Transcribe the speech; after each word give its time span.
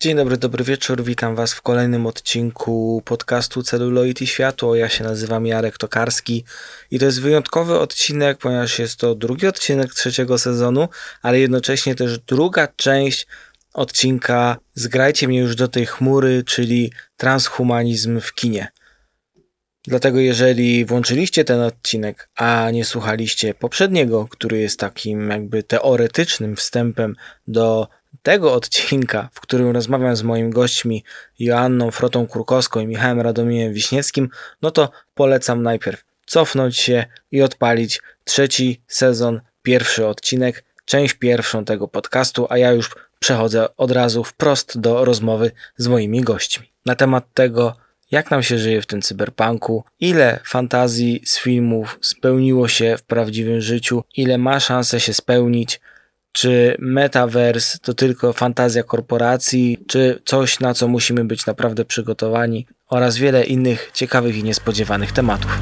Dzień 0.00 0.16
dobry, 0.16 0.36
dobry 0.36 0.64
wieczór. 0.64 1.04
Witam 1.04 1.34
Was 1.34 1.52
w 1.52 1.62
kolejnym 1.62 2.06
odcinku 2.06 3.02
podcastu 3.04 3.62
Celuloid 3.62 4.22
i 4.22 4.26
Światło. 4.26 4.76
Ja 4.76 4.88
się 4.88 5.04
nazywam 5.04 5.46
Jarek 5.46 5.78
Tokarski 5.78 6.44
i 6.90 6.98
to 6.98 7.04
jest 7.04 7.20
wyjątkowy 7.20 7.78
odcinek, 7.78 8.38
ponieważ 8.38 8.78
jest 8.78 8.96
to 8.96 9.14
drugi 9.14 9.46
odcinek 9.46 9.94
trzeciego 9.94 10.38
sezonu, 10.38 10.88
ale 11.22 11.38
jednocześnie 11.38 11.94
też 11.94 12.18
druga 12.18 12.68
część 12.76 13.26
odcinka 13.74 14.56
Zgrajcie 14.74 15.28
mnie 15.28 15.38
już 15.38 15.56
do 15.56 15.68
tej 15.68 15.86
chmury, 15.86 16.44
czyli 16.46 16.92
transhumanizm 17.16 18.20
w 18.20 18.34
kinie. 18.34 18.68
Dlatego 19.86 20.18
jeżeli 20.20 20.84
włączyliście 20.84 21.44
ten 21.44 21.60
odcinek, 21.60 22.28
a 22.36 22.70
nie 22.70 22.84
słuchaliście 22.84 23.54
poprzedniego, 23.54 24.28
który 24.30 24.58
jest 24.58 24.80
takim 24.80 25.30
jakby 25.30 25.62
teoretycznym 25.62 26.56
wstępem 26.56 27.16
do 27.46 27.88
tego 28.22 28.54
odcinka, 28.54 29.28
w 29.32 29.40
którym 29.40 29.70
rozmawiam 29.70 30.16
z 30.16 30.22
moimi 30.22 30.50
gośćmi 30.50 31.04
Joanną 31.38 31.90
Frotą 31.90 32.26
Kurkowską 32.26 32.80
i 32.80 32.86
Michałem 32.86 33.20
Radomiem 33.20 33.72
Wiśniewskim, 33.72 34.28
no 34.62 34.70
to 34.70 34.90
polecam 35.14 35.62
najpierw 35.62 36.04
cofnąć 36.26 36.76
się 36.76 37.04
i 37.32 37.42
odpalić 37.42 38.00
trzeci 38.24 38.82
sezon, 38.86 39.40
pierwszy 39.62 40.06
odcinek, 40.06 40.64
część 40.84 41.14
pierwszą 41.14 41.64
tego 41.64 41.88
podcastu, 41.88 42.46
a 42.50 42.58
ja 42.58 42.72
już 42.72 42.90
przechodzę 43.18 43.76
od 43.76 43.90
razu 43.90 44.24
wprost 44.24 44.80
do 44.80 45.04
rozmowy 45.04 45.50
z 45.76 45.88
moimi 45.88 46.20
gośćmi. 46.20 46.72
Na 46.86 46.94
temat 46.94 47.24
tego, 47.34 47.76
jak 48.10 48.30
nam 48.30 48.42
się 48.42 48.58
żyje 48.58 48.82
w 48.82 48.86
tym 48.86 49.02
cyberpunku, 49.02 49.84
ile 50.00 50.40
fantazji 50.44 51.22
z 51.24 51.38
filmów 51.38 51.98
spełniło 52.02 52.68
się 52.68 52.96
w 52.98 53.02
prawdziwym 53.02 53.60
życiu, 53.60 54.04
ile 54.16 54.38
ma 54.38 54.60
szansę 54.60 55.00
się 55.00 55.14
spełnić, 55.14 55.80
czy 56.32 56.76
metaverse 56.78 57.78
to 57.78 57.94
tylko 57.94 58.32
fantazja 58.32 58.82
korporacji, 58.82 59.78
czy 59.88 60.22
coś, 60.24 60.60
na 60.60 60.74
co 60.74 60.88
musimy 60.88 61.24
być 61.24 61.46
naprawdę 61.46 61.84
przygotowani, 61.84 62.66
oraz 62.88 63.16
wiele 63.16 63.44
innych 63.44 63.90
ciekawych 63.94 64.36
i 64.36 64.44
niespodziewanych 64.44 65.12
tematów. 65.12 65.58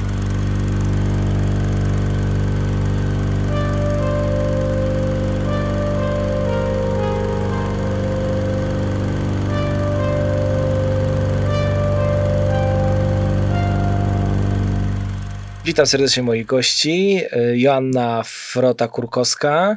Witam 15.65 15.87
serdecznie 15.87 16.23
moich 16.23 16.47
gości. 16.47 17.23
Joanna 17.55 18.23
Frota-Kurkowska, 18.23 19.77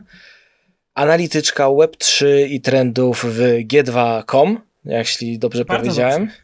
analityczka 0.99 1.65
Web3 1.65 2.25
i 2.49 2.61
trendów 2.61 3.25
w 3.25 3.39
G2.com, 3.67 4.61
jeśli 4.85 5.39
dobrze 5.39 5.65
Bardzo 5.65 5.83
powiedziałem. 5.83 6.25
Dobrze. 6.25 6.41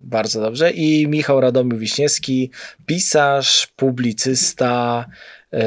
Bardzo 0.00 0.40
dobrze. 0.40 0.70
I 0.70 1.08
Michał 1.08 1.40
Radomił 1.40 1.78
Wiśniewski, 1.78 2.50
pisarz, 2.86 3.66
publicysta, 3.76 5.06
yy, 5.52 5.60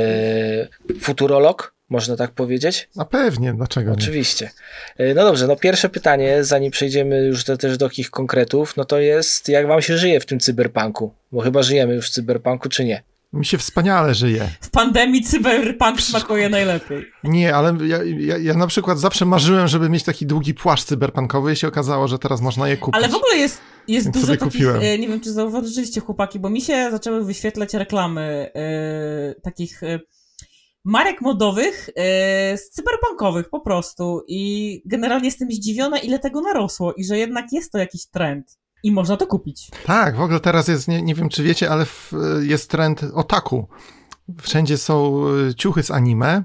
futurolog, 0.99 1.73
można 1.89 2.15
tak 2.15 2.31
powiedzieć? 2.31 2.89
A 2.97 3.05
pewnie, 3.05 3.53
dlaczego 3.53 3.89
nie? 3.89 3.97
Oczywiście. 3.97 4.49
E, 4.97 5.13
no 5.13 5.23
dobrze, 5.23 5.47
no 5.47 5.55
pierwsze 5.55 5.89
pytanie, 5.89 6.43
zanim 6.43 6.71
przejdziemy 6.71 7.21
już 7.21 7.43
do, 7.43 7.57
też 7.57 7.77
do 7.77 7.89
takich 7.89 8.09
konkretów, 8.09 8.77
no 8.77 8.85
to 8.85 8.99
jest, 8.99 9.49
jak 9.49 9.67
wam 9.67 9.81
się 9.81 9.97
żyje 9.97 10.19
w 10.19 10.25
tym 10.25 10.39
cyberpunku? 10.39 11.13
Bo 11.31 11.41
chyba 11.41 11.63
żyjemy 11.63 11.95
już 11.95 12.07
w 12.07 12.13
cyberpunku, 12.13 12.69
czy 12.69 12.85
nie? 12.85 13.03
Mi 13.33 13.45
się 13.45 13.57
wspaniale 13.57 14.13
żyje. 14.13 14.49
W 14.61 14.69
pandemii 14.69 15.23
cyberpunk 15.23 16.01
smakuje 16.01 16.49
najlepiej. 16.49 17.05
Nie, 17.23 17.55
ale 17.55 17.77
ja, 17.87 17.99
ja, 18.03 18.37
ja, 18.37 18.53
na 18.53 18.67
przykład 18.67 18.99
zawsze 18.99 19.25
marzyłem, 19.25 19.67
żeby 19.67 19.89
mieć 19.89 20.03
taki 20.03 20.25
długi 20.25 20.53
płaszcz 20.53 20.85
cyberpunkowy 20.85 21.53
i 21.53 21.55
się 21.55 21.67
okazało, 21.67 22.07
że 22.07 22.19
teraz 22.19 22.41
można 22.41 22.67
je 22.67 22.77
kupić. 22.77 22.95
Ale 22.95 23.09
w 23.09 23.15
ogóle 23.15 23.37
jest, 23.37 23.61
jest 23.87 24.11
dużo 24.11 24.27
takich, 24.27 24.43
kupiłem. 24.43 24.81
E, 24.81 24.97
nie 24.97 25.07
wiem 25.07 25.21
czy 25.21 25.31
zauważyliście 25.31 26.01
chłopaki, 26.01 26.39
bo 26.39 26.49
mi 26.49 26.61
się 26.61 26.91
zaczęły 26.91 27.25
wyświetlać 27.25 27.73
reklamy 27.73 28.51
yy, 28.55 29.41
takich... 29.41 29.81
Yy, 29.81 29.99
marek 30.85 31.21
modowych 31.21 31.87
yy, 31.87 32.57
z 32.57 32.69
cyberpunkowych 32.69 33.49
po 33.49 33.59
prostu 33.59 34.21
i 34.27 34.81
generalnie 34.85 35.25
jestem 35.25 35.51
zdziwiona 35.51 35.99
ile 35.99 36.19
tego 36.19 36.41
narosło 36.41 36.93
i 36.93 37.05
że 37.05 37.17
jednak 37.17 37.45
jest 37.51 37.71
to 37.71 37.77
jakiś 37.77 38.07
trend. 38.07 38.57
I 38.83 38.91
można 38.91 39.17
to 39.17 39.27
kupić. 39.27 39.71
Tak, 39.85 40.15
w 40.15 40.21
ogóle 40.21 40.39
teraz 40.39 40.67
jest, 40.67 40.87
nie, 40.87 41.01
nie 41.01 41.15
wiem 41.15 41.29
czy 41.29 41.43
wiecie, 41.43 41.69
ale 41.69 41.85
w, 41.85 42.13
jest 42.41 42.69
trend 42.69 43.05
otaku. 43.13 43.67
Wszędzie 44.41 44.77
są 44.77 45.25
y, 45.49 45.55
ciuchy 45.55 45.83
z 45.83 45.91
anime. 45.91 46.43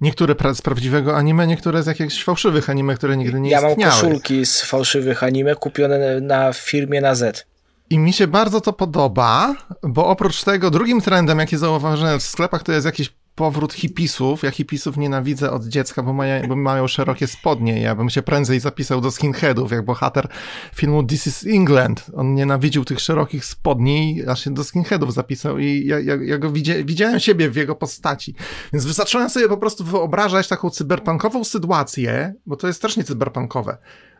Niektóre 0.00 0.34
z 0.54 0.62
prawdziwego 0.62 1.16
anime, 1.16 1.46
niektóre 1.46 1.82
z 1.82 1.86
jakichś 1.86 2.24
fałszywych 2.24 2.70
anime, 2.70 2.94
które 2.94 3.16
nigdy 3.16 3.40
nie 3.40 3.50
ja 3.50 3.58
istniały. 3.58 3.80
Ja 3.80 3.86
mam 3.86 4.00
koszulki 4.00 4.46
z 4.46 4.62
fałszywych 4.62 5.22
anime 5.22 5.54
kupione 5.54 6.20
na 6.20 6.52
firmie 6.52 7.00
na 7.00 7.14
Z. 7.14 7.46
I 7.90 7.98
mi 7.98 8.12
się 8.12 8.26
bardzo 8.26 8.60
to 8.60 8.72
podoba, 8.72 9.54
bo 9.82 10.06
oprócz 10.06 10.44
tego 10.44 10.70
drugim 10.70 11.00
trendem, 11.00 11.38
jaki 11.38 11.56
zauważyłem 11.56 12.20
w 12.20 12.22
sklepach, 12.22 12.62
to 12.62 12.72
jest 12.72 12.86
jakiś 12.86 13.14
powrót 13.36 13.72
hipisów. 13.72 14.42
Ja 14.42 14.50
hipisów 14.50 14.96
nienawidzę 14.96 15.50
od 15.50 15.64
dziecka, 15.64 16.02
bo, 16.02 16.12
mają, 16.12 16.48
bo 16.48 16.56
mają 16.56 16.88
szerokie 16.88 17.26
spodnie. 17.26 17.80
Ja 17.80 17.94
bym 17.94 18.10
się 18.10 18.22
prędzej 18.22 18.60
zapisał 18.60 19.00
do 19.00 19.10
skinheadów, 19.10 19.72
jak 19.72 19.84
bohater 19.84 20.28
filmu 20.74 21.02
This 21.04 21.26
is 21.26 21.46
England. 21.46 22.06
On 22.14 22.34
nienawidził 22.34 22.84
tych 22.84 23.00
szerokich 23.00 23.44
spodni, 23.44 24.22
aż 24.28 24.44
się 24.44 24.54
do 24.54 24.64
skinheadów 24.64 25.14
zapisał 25.14 25.58
i 25.58 25.86
ja, 25.86 26.00
ja, 26.00 26.14
ja 26.22 26.38
go 26.38 26.50
widzia, 26.50 26.74
widziałem 26.84 27.20
siebie 27.20 27.50
w 27.50 27.56
jego 27.56 27.74
postaci. 27.74 28.34
Więc 28.72 28.84
zacząłem 28.84 29.30
sobie 29.30 29.48
po 29.48 29.56
prostu 29.56 29.84
wyobrażać 29.84 30.48
taką 30.48 30.70
cyberpunkową 30.70 31.44
sytuację, 31.44 32.34
bo 32.46 32.56
to 32.56 32.66
jest 32.66 32.82
też 32.82 32.96
nie 32.96 33.04
cyberpunkowe 33.04 33.78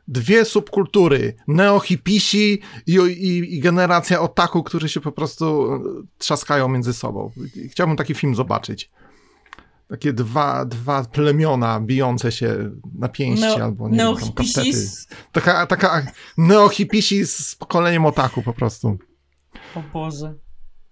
dwie 0.09 0.44
subkultury, 0.44 1.37
neohipisi 1.48 2.60
i, 2.87 2.94
i, 2.94 3.56
i, 3.56 3.60
generacja 3.60 4.21
otaku, 4.21 4.62
którzy 4.62 4.88
się 4.88 5.00
po 5.00 5.12
prostu 5.12 5.69
trzaskają 6.19 6.69
między 6.69 6.93
sobą. 6.93 7.31
Chciałbym 7.71 7.97
taki 7.97 8.15
film 8.15 8.34
zobaczyć 8.34 8.91
takie 9.88 10.12
dwa, 10.12 10.64
dwa 10.64 11.04
plemiona 11.04 11.80
bijące 11.80 12.32
się 12.32 12.70
na 12.98 13.08
pięści 13.08 13.58
no, 13.58 13.64
albo 13.64 13.88
nie 13.88 13.97
wiem, 13.97 14.16
tam 14.16 14.47
Taka, 15.32 15.66
taka 15.66 16.06
neohipisi 16.38 17.26
z 17.26 17.54
pokoleniem 17.54 18.06
otaku 18.06 18.42
po 18.42 18.52
prostu. 18.52 18.98
O 19.74 19.82
Boże. 19.92 20.34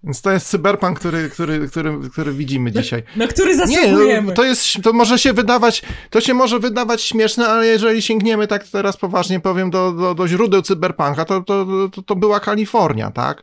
Więc 0.04 0.22
to 0.22 0.32
jest 0.32 0.48
cyberpunk, 0.48 0.98
który, 0.98 1.30
który, 1.30 1.68
który, 1.68 1.98
który 2.12 2.32
widzimy 2.32 2.72
no, 2.74 2.82
dzisiaj. 2.82 3.02
Na 3.16 3.26
który 3.26 3.56
zasługujemy. 3.56 4.06
Nie, 4.06 4.22
no, 4.22 4.32
to 4.32 4.44
jest, 4.44 4.82
to 4.82 4.92
może 4.92 5.18
się 5.18 5.32
wydawać, 5.32 5.82
to 6.10 6.20
się 6.20 6.34
może 6.34 6.58
wydawać 6.58 7.02
śmieszne, 7.02 7.48
ale 7.48 7.66
jeżeli 7.66 8.02
sięgniemy, 8.02 8.46
tak 8.46 8.68
teraz 8.68 8.96
poważnie 8.96 9.40
powiem, 9.40 9.70
do, 9.70 9.92
do, 9.92 10.14
do 10.14 10.28
źródeł 10.28 10.62
cyberpunka, 10.62 11.24
to, 11.24 11.40
to, 11.40 11.66
to, 11.92 12.02
to 12.02 12.16
była 12.16 12.40
Kalifornia, 12.40 13.10
tak? 13.10 13.42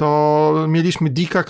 To 0.00 0.66
mieliśmy 0.68 1.10
Dicka 1.10 1.44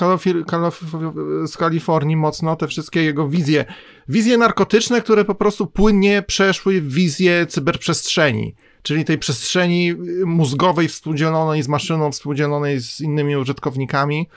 z 1.46 1.56
Kalifornii 1.56 2.16
mocno, 2.16 2.56
te 2.56 2.68
wszystkie 2.68 3.02
jego 3.04 3.28
wizje, 3.28 3.64
wizje 4.08 4.38
narkotyczne, 4.38 5.00
które 5.00 5.24
po 5.24 5.34
prostu 5.34 5.66
płynnie 5.66 6.22
przeszły 6.22 6.80
w 6.80 6.92
wizję 6.92 7.46
cyberprzestrzeni, 7.46 8.54
czyli 8.82 9.04
tej 9.04 9.18
przestrzeni 9.18 9.94
mózgowej 10.26 10.88
współdzielonej 10.88 11.62
z 11.62 11.68
maszyną, 11.68 12.12
współdzielonej 12.12 12.80
z 12.80 13.00
innymi 13.00 13.36
użytkownikami. 13.36 14.28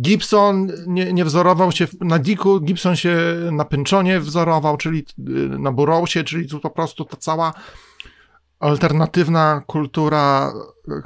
Gibson 0.00 0.72
nie, 0.86 1.12
nie 1.12 1.24
wzorował 1.24 1.72
się 1.72 1.86
na 2.00 2.18
Dicku, 2.18 2.60
Gibson 2.60 2.96
się 2.96 3.16
na 3.52 3.64
Pynchonie 3.64 4.20
wzorował, 4.20 4.76
czyli 4.76 5.04
na 5.58 5.72
Burroughsie, 5.72 6.24
czyli 6.24 6.48
tu 6.48 6.60
po 6.60 6.70
prostu 6.70 7.04
ta 7.04 7.16
cała 7.16 7.52
alternatywna 8.58 9.62
kultura 9.66 10.52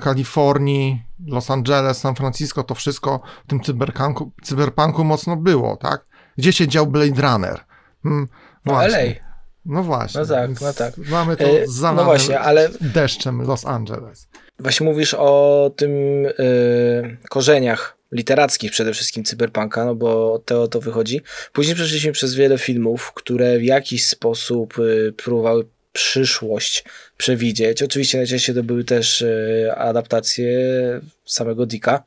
Kalifornii, 0.00 1.02
Los 1.26 1.50
Angeles, 1.50 1.98
San 1.98 2.14
Francisco, 2.14 2.62
to 2.62 2.74
wszystko 2.74 3.20
w 3.46 3.50
tym 3.50 3.60
cyberpunku, 3.60 4.32
cyberpunku 4.42 5.04
mocno 5.04 5.36
było, 5.36 5.76
tak? 5.76 6.04
Gdzie 6.38 6.52
się 6.52 6.68
dział 6.68 6.86
Blade 6.86 7.22
Runner? 7.22 7.60
Hmm, 8.02 8.28
no 8.64 8.86
LA. 8.86 8.98
No 9.64 9.82
właśnie. 9.82 10.20
No 10.20 10.26
tak, 10.26 10.60
no 10.60 10.72
tak. 10.72 10.96
Mamy 10.96 11.36
to 11.36 11.44
e, 11.44 11.66
zalane 11.66 11.96
no 11.96 12.04
właśnie, 12.04 12.40
ale... 12.40 12.68
deszczem 12.80 13.42
Los 13.42 13.66
Angeles. 13.66 14.28
Właśnie 14.58 14.86
mówisz 14.86 15.14
o 15.14 15.70
tym 15.76 15.90
yy, 16.22 17.16
korzeniach 17.28 17.96
literackich 18.12 18.70
przede 18.70 18.92
wszystkim 18.92 19.24
cyberpunka, 19.24 19.84
no 19.84 19.94
bo 19.94 20.38
to 20.44 20.68
to 20.68 20.80
wychodzi. 20.80 21.20
Później 21.52 21.74
przeszliśmy 21.76 22.12
przez 22.12 22.34
wiele 22.34 22.58
filmów, 22.58 23.12
które 23.14 23.58
w 23.58 23.62
jakiś 23.62 24.06
sposób 24.06 24.78
yy, 24.78 25.12
próbowały 25.16 25.66
przyszłość 25.92 26.84
przewidzieć. 27.16 27.82
Oczywiście 27.82 28.18
najczęściej 28.18 28.54
to 28.54 28.62
były 28.62 28.84
też 28.84 29.22
e, 29.22 29.74
adaptacje 29.76 30.50
samego 31.24 31.66
Dicka. 31.66 32.02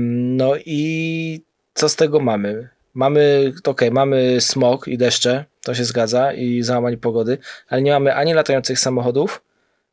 No 0.00 0.52
i 0.56 1.42
co 1.74 1.88
z 1.88 1.96
tego 1.96 2.20
mamy? 2.20 2.68
Mamy, 2.94 3.52
ok, 3.64 3.80
mamy 3.92 4.40
smog 4.40 4.88
i 4.88 4.98
deszcze, 4.98 5.44
to 5.62 5.74
się 5.74 5.84
zgadza, 5.84 6.32
i 6.32 6.62
załamanie 6.62 6.96
pogody, 6.96 7.38
ale 7.68 7.82
nie 7.82 7.92
mamy 7.92 8.14
ani 8.14 8.34
latających 8.34 8.78
samochodów, 8.78 9.42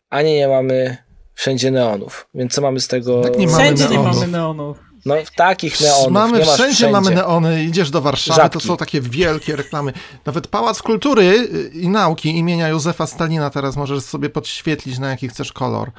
ani 0.10 0.34
nie 0.34 0.48
mamy 0.48 0.98
wszędzie 1.34 1.72
neonów. 1.72 2.28
Więc 2.36 2.54
co 2.54 2.62
mamy 2.62 2.80
z 2.80 2.88
tego? 2.88 3.22
Tak 3.22 3.38
nie 3.38 3.48
wszędzie 3.48 3.84
mamy 3.84 3.98
nie 3.98 4.04
mamy 4.04 4.28
neonów. 4.28 4.78
No 5.06 5.16
takich 5.36 5.82
neonów 5.82 6.12
Mamy 6.12 6.40
nie 6.40 6.46
masz 6.46 6.54
wszędzie, 6.54 6.76
wszędzie. 6.76 6.92
mamy 6.92 7.12
neony, 7.12 7.64
idziesz 7.64 7.90
do 7.92 8.02
Warszawy, 8.02 8.42
Żabki. 8.42 8.60
to 8.60 8.66
są 8.68 8.78
takie 8.78 9.02
wielkie 9.02 9.56
reklamy. 9.56 9.94
Nawet 10.26 10.48
Pałac 10.48 10.82
Kultury 10.82 11.50
i 11.74 11.90
Nauki 11.90 12.38
imienia 12.38 12.68
Józefa 12.70 13.08
Stalina 13.08 13.50
teraz 13.50 13.76
możesz 13.76 14.04
sobie 14.04 14.30
podświetlić 14.30 15.00
na 15.00 15.10
jaki 15.10 15.28
chcesz 15.30 15.54
kolor. 15.54 15.92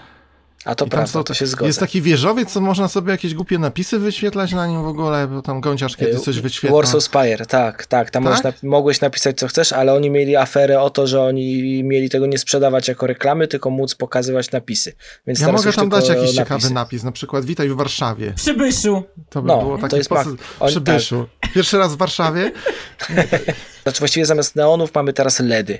A 0.64 0.74
to 0.74 0.84
I 0.86 0.88
prawda, 0.88 1.12
są- 1.12 1.24
to 1.24 1.34
się 1.34 1.46
zgodzę. 1.46 1.66
Jest 1.66 1.80
taki 1.80 2.02
wieżowiec, 2.02 2.52
co 2.52 2.60
można 2.60 2.88
sobie 2.88 3.10
jakieś 3.12 3.34
głupie 3.34 3.58
napisy 3.58 3.98
wyświetlać 3.98 4.52
na 4.52 4.66
nim 4.66 4.82
w 4.82 4.86
ogóle, 4.86 5.28
bo 5.28 5.42
tam 5.42 5.60
gąciarz 5.60 5.96
kiedyś 5.96 6.20
coś 6.20 6.40
wyświetla. 6.40 6.76
Warsaw 6.76 7.02
Spire, 7.02 7.46
tak, 7.46 7.86
tak. 7.86 8.10
Tam 8.10 8.24
Tak? 8.42 8.62
Mogłeś 8.62 9.00
napisać 9.00 9.38
co 9.38 9.48
chcesz, 9.48 9.72
ale 9.72 9.94
oni 9.94 10.10
mieli 10.10 10.36
aferę 10.36 10.80
o 10.80 10.90
to, 10.90 11.06
że 11.06 11.22
oni 11.22 11.84
mieli 11.84 12.10
tego 12.10 12.26
nie 12.26 12.38
sprzedawać 12.38 12.88
jako 12.88 13.06
reklamy, 13.06 13.48
tylko 13.48 13.70
móc 13.70 13.94
pokazywać 13.94 14.50
napisy. 14.50 14.92
Więc 15.26 15.40
Ja 15.40 15.52
mogę 15.52 15.72
tam 15.72 15.88
dać 15.88 16.08
jakiś 16.08 16.22
napisy. 16.22 16.36
ciekawy 16.36 16.70
napis, 16.70 17.02
na 17.02 17.12
przykład 17.12 17.44
witaj 17.44 17.68
w 17.68 17.76
Warszawie. 17.76 18.32
Przybyszu. 18.36 19.02
To 19.30 19.42
by 19.42 19.48
No, 19.48 19.58
było 19.62 19.76
to 19.76 19.82
takie 19.82 19.96
jest 19.96 20.12
on- 20.12 20.68
Przybyszu. 20.68 21.26
Pierwszy 21.54 21.78
raz 21.78 21.94
w 21.94 21.96
Warszawie. 21.96 22.52
Znaczy 23.82 23.98
właściwie 23.98 24.26
zamiast 24.26 24.56
neonów 24.56 24.94
mamy 24.94 25.12
teraz 25.12 25.40
LEDy. 25.40 25.78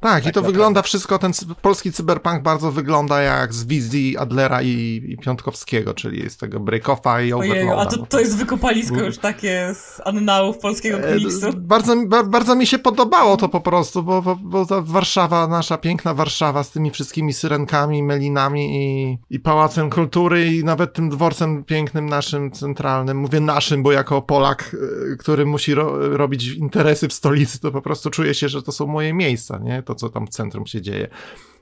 Tak, 0.00 0.20
i 0.20 0.22
to 0.22 0.28
naprawdę. 0.28 0.52
wygląda 0.52 0.82
wszystko, 0.82 1.18
ten 1.18 1.32
polski 1.62 1.92
cyberpunk 1.92 2.42
bardzo 2.42 2.72
wygląda 2.72 3.22
jak 3.22 3.54
z 3.54 3.64
wizji 3.64 4.18
Adlera 4.18 4.62
i, 4.62 5.02
i 5.08 5.16
Piątkowskiego, 5.18 5.94
czyli 5.94 6.30
z 6.30 6.36
tego 6.36 6.60
Breakoffa 6.60 7.20
i 7.20 7.32
Ojeju, 7.32 7.52
Overloada. 7.52 7.82
a 7.82 7.86
to, 7.86 7.96
no. 7.96 8.06
to 8.06 8.20
jest 8.20 8.36
wykopalisko 8.36 9.00
już 9.00 9.18
takie 9.18 9.74
z 9.74 10.00
annałów 10.04 10.58
polskiego 10.58 10.98
E, 10.98 11.12
komiksu. 11.14 11.46
Bardzo, 11.56 11.96
mi- 11.96 12.08
ba- 12.08 12.24
bardzo 12.24 12.54
mi 12.54 12.66
się 12.66 12.78
podobało 12.78 13.36
to 13.36 13.48
po 13.48 13.60
prostu, 13.60 14.02
bo, 14.02 14.22
bo, 14.22 14.36
bo 14.36 14.66
ta 14.66 14.80
Warszawa, 14.82 15.48
nasza 15.48 15.78
piękna 15.78 16.14
Warszawa 16.14 16.64
z 16.64 16.70
tymi 16.70 16.90
wszystkimi 16.90 17.32
syrenkami, 17.32 18.02
melinami 18.02 18.76
i, 18.76 19.18
i 19.30 19.40
Pałacem 19.40 19.90
Kultury 19.90 20.46
i 20.54 20.64
nawet 20.64 20.92
tym 20.92 21.08
dworcem 21.10 21.64
pięknym 21.64 22.08
naszym 22.08 22.50
centralnym. 22.50 23.16
Mówię 23.18 23.40
naszym, 23.40 23.82
bo 23.82 23.92
jako 23.92 24.22
Polak, 24.22 24.76
e, 25.12 25.16
który 25.16 25.46
musi 25.46 25.74
ro, 25.74 26.16
robić 26.16 26.46
interesy 26.48 27.08
w 27.08 27.12
stolicy, 27.12 27.60
to 27.60 27.72
po 27.72 27.82
prostu 27.82 28.10
czuję 28.10 28.34
się, 28.34 28.48
że 28.48 28.62
to 28.62 28.72
są 28.72 28.86
moje 28.86 29.14
miejsca, 29.14 29.58
nie? 29.58 29.82
To, 29.86 29.94
co 29.94 30.08
tam 30.08 30.26
w 30.26 30.30
centrum 30.30 30.66
się 30.66 30.82
dzieje. 30.82 31.08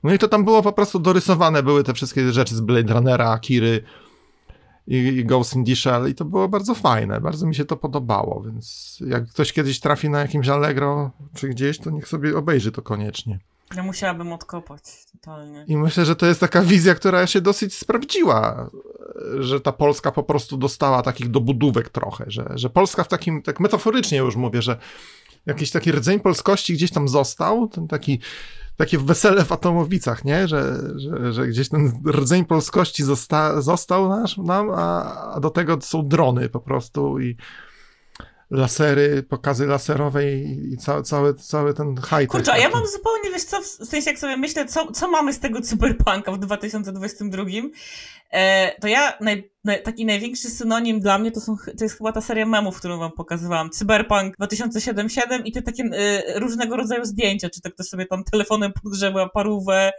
No 0.03 0.15
i 0.15 0.19
to 0.19 0.29
tam 0.29 0.45
było 0.45 0.63
po 0.63 0.73
prostu 0.73 0.99
dorysowane, 0.99 1.63
były 1.63 1.85
te 1.85 1.95
wszystkie 1.95 2.33
rzeczy 2.33 2.55
z 2.55 2.61
Blade 2.61 2.95
Runnera, 2.95 3.31
Akiry, 3.31 3.85
i, 4.87 4.97
i 4.97 5.25
Ghost 5.25 5.57
in 5.57 5.65
the 5.65 5.77
Shell 5.77 6.11
i 6.11 6.15
to 6.15 6.25
było 6.25 6.49
bardzo 6.49 6.75
fajne, 6.75 7.21
bardzo 7.21 7.47
mi 7.47 7.55
się 7.55 7.65
to 7.65 7.77
podobało, 7.77 8.43
więc 8.43 8.99
jak 9.07 9.29
ktoś 9.29 9.53
kiedyś 9.53 9.81
trafi 9.81 10.11
na 10.11 10.21
jakimś 10.21 10.49
Allegro 10.49 11.11
czy 11.35 11.49
gdzieś, 11.49 11.79
to 11.79 11.91
niech 11.91 12.09
sobie 12.09 12.37
obejrzy 12.37 12.73
to 12.73 12.83
koniecznie. 12.83 13.39
Ja 13.77 13.83
musiałabym 13.83 14.33
odkopać 14.33 14.83
totalnie. 15.13 15.65
I 15.69 15.77
myślę, 15.77 16.05
że 16.05 16.17
to 16.17 16.27
jest 16.27 16.41
taka 16.41 16.63
wizja, 16.63 16.95
która 16.95 17.27
się 17.27 17.41
dosyć 17.41 17.75
sprawdziła, 17.75 18.71
że 19.39 19.61
ta 19.61 19.73
Polska 19.73 20.13
po 20.13 20.23
prostu 20.23 20.57
dostała 20.57 21.03
takich 21.03 21.31
dobudówek 21.31 21.89
trochę, 21.89 22.25
że, 22.29 22.53
że 22.55 22.71
Polska 22.71 23.05
w 23.05 23.09
takim, 23.09 23.43
tak 23.43 23.61
metaforycznie 23.61 24.19
już 24.19 24.37
mówię, 24.37 24.63
że 24.63 24.79
jakiś 25.47 25.71
taki 25.71 25.93
rdzeń 25.93 26.21
polskości 26.21 26.75
gdzieś 26.75 26.91
tam 26.91 27.09
został, 27.09 27.69
ten 27.69 27.89
taki 27.89 28.21
takie 28.77 28.99
wesele 28.99 29.45
w 29.45 29.53
Atomowicach, 29.53 30.25
nie? 30.25 30.49
Że, 30.49 30.81
że, 30.97 31.33
że 31.33 31.47
gdzieś 31.47 31.69
ten 31.69 32.03
rdzeń 32.07 32.45
polskości 32.45 33.05
zosta, 33.05 33.63
został 33.63 34.09
nasz, 34.09 34.37
nam, 34.37 34.71
a, 34.71 35.15
a 35.35 35.41
do 35.41 35.51
tego 35.51 35.81
są 35.81 36.09
drony 36.09 36.49
po 36.49 36.61
prostu 36.61 37.21
i 37.21 37.37
lasery, 38.51 39.23
pokazy 39.23 39.67
laserowe 39.67 40.33
i, 40.33 40.73
i 40.73 40.77
cały, 40.77 41.03
cały, 41.03 41.35
cały 41.35 41.75
ten 41.75 41.97
high 41.97 42.29
Kurczę, 42.29 42.53
a 42.53 42.59
ja 42.59 42.69
mam 42.69 42.87
zupełnie, 42.87 43.31
wiesz 43.31 43.45
co, 43.45 43.61
w 43.63 43.67
sensie 43.67 44.11
jak 44.11 44.19
sobie 44.19 44.37
myślę, 44.37 44.67
co, 44.67 44.93
co 44.93 45.09
mamy 45.09 45.33
z 45.33 45.41
tego 45.41 45.61
cyberpunka 45.61 46.33
w 46.33 46.39
2022, 46.39 47.45
e, 48.31 48.73
to 48.81 48.89
ja, 48.89 49.13
naj, 49.21 49.51
naj, 49.65 49.83
taki 49.83 50.07
największy 50.07 50.51
synonim 50.51 51.01
dla 51.01 51.19
mnie 51.19 51.33
to, 51.33 51.41
są, 51.41 51.57
to 51.79 51.85
jest 51.85 51.99
chyba 51.99 52.13
ta 52.13 52.21
seria 52.21 52.47
memów, 52.47 52.79
którą 52.79 52.99
wam 52.99 53.13
pokazywałam, 53.13 53.71
Cyberpunk 53.71 54.37
2077 54.37 55.45
i 55.45 55.53
te 55.53 55.63
takie 55.63 55.83
e, 55.83 56.39
różnego 56.39 56.77
rodzaju 56.77 57.05
zdjęcia, 57.05 57.51
czy 57.51 57.61
to 57.61 57.71
ktoś 57.71 57.87
sobie 57.87 58.07
tam 58.07 58.25
telefonem 58.25 58.73
podgrzewa 58.83 59.29
parówę, 59.29 59.93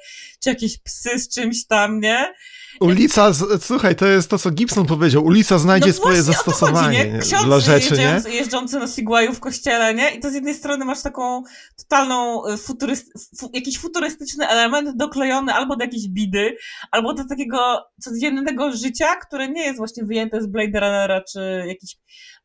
czy 0.44 0.50
jakieś 0.50 0.78
psy 0.78 1.20
z 1.20 1.30
czymś 1.30 1.66
tam, 1.66 2.00
nie? 2.00 2.34
Ulica, 2.80 3.34
z, 3.34 3.64
słuchaj, 3.66 3.96
to 3.96 4.06
jest 4.06 4.30
to, 4.30 4.38
co 4.38 4.52
Gibson 4.52 4.86
powiedział. 4.86 5.26
Ulica 5.26 5.58
znajdzie 5.58 5.94
swoje 5.94 6.18
No 6.18 6.24
to 6.26 6.32
zastosowanie 6.32 6.98
chodzi, 6.98 7.12
nie? 7.12 7.20
Ksiądz 7.20 7.46
dla 7.46 7.60
rzeczy, 7.60 7.98
nie? 7.98 8.34
jeżdżący, 8.34 8.80
na 8.80 8.88
Sigwaju 8.88 9.34
w 9.34 9.40
kościele, 9.40 9.94
nie? 9.94 10.16
I 10.16 10.20
to 10.20 10.30
z 10.30 10.34
jednej 10.34 10.54
strony 10.54 10.86
masz 10.86 11.02
taką 11.02 11.44
totalną 11.78 12.48
y, 12.48 12.58
futuryst, 12.58 13.38
fu, 13.40 13.50
jakiś 13.54 13.80
futurystyczny 13.80 14.48
element 14.48 14.98
doklejony 14.98 15.54
albo 15.54 15.76
do 15.76 15.84
jakiejś 15.84 16.08
bidy, 16.08 16.58
albo 16.92 17.14
do 17.14 17.26
takiego 17.26 17.86
codziennego 18.02 18.72
życia, 18.72 19.16
które 19.16 19.50
nie 19.50 19.64
jest 19.64 19.78
właśnie 19.78 20.04
wyjęte 20.06 20.42
z 20.42 20.48
Blade 20.48 20.80
Runnera 20.80 21.22
czy 21.32 21.64
jakichś 21.68 21.96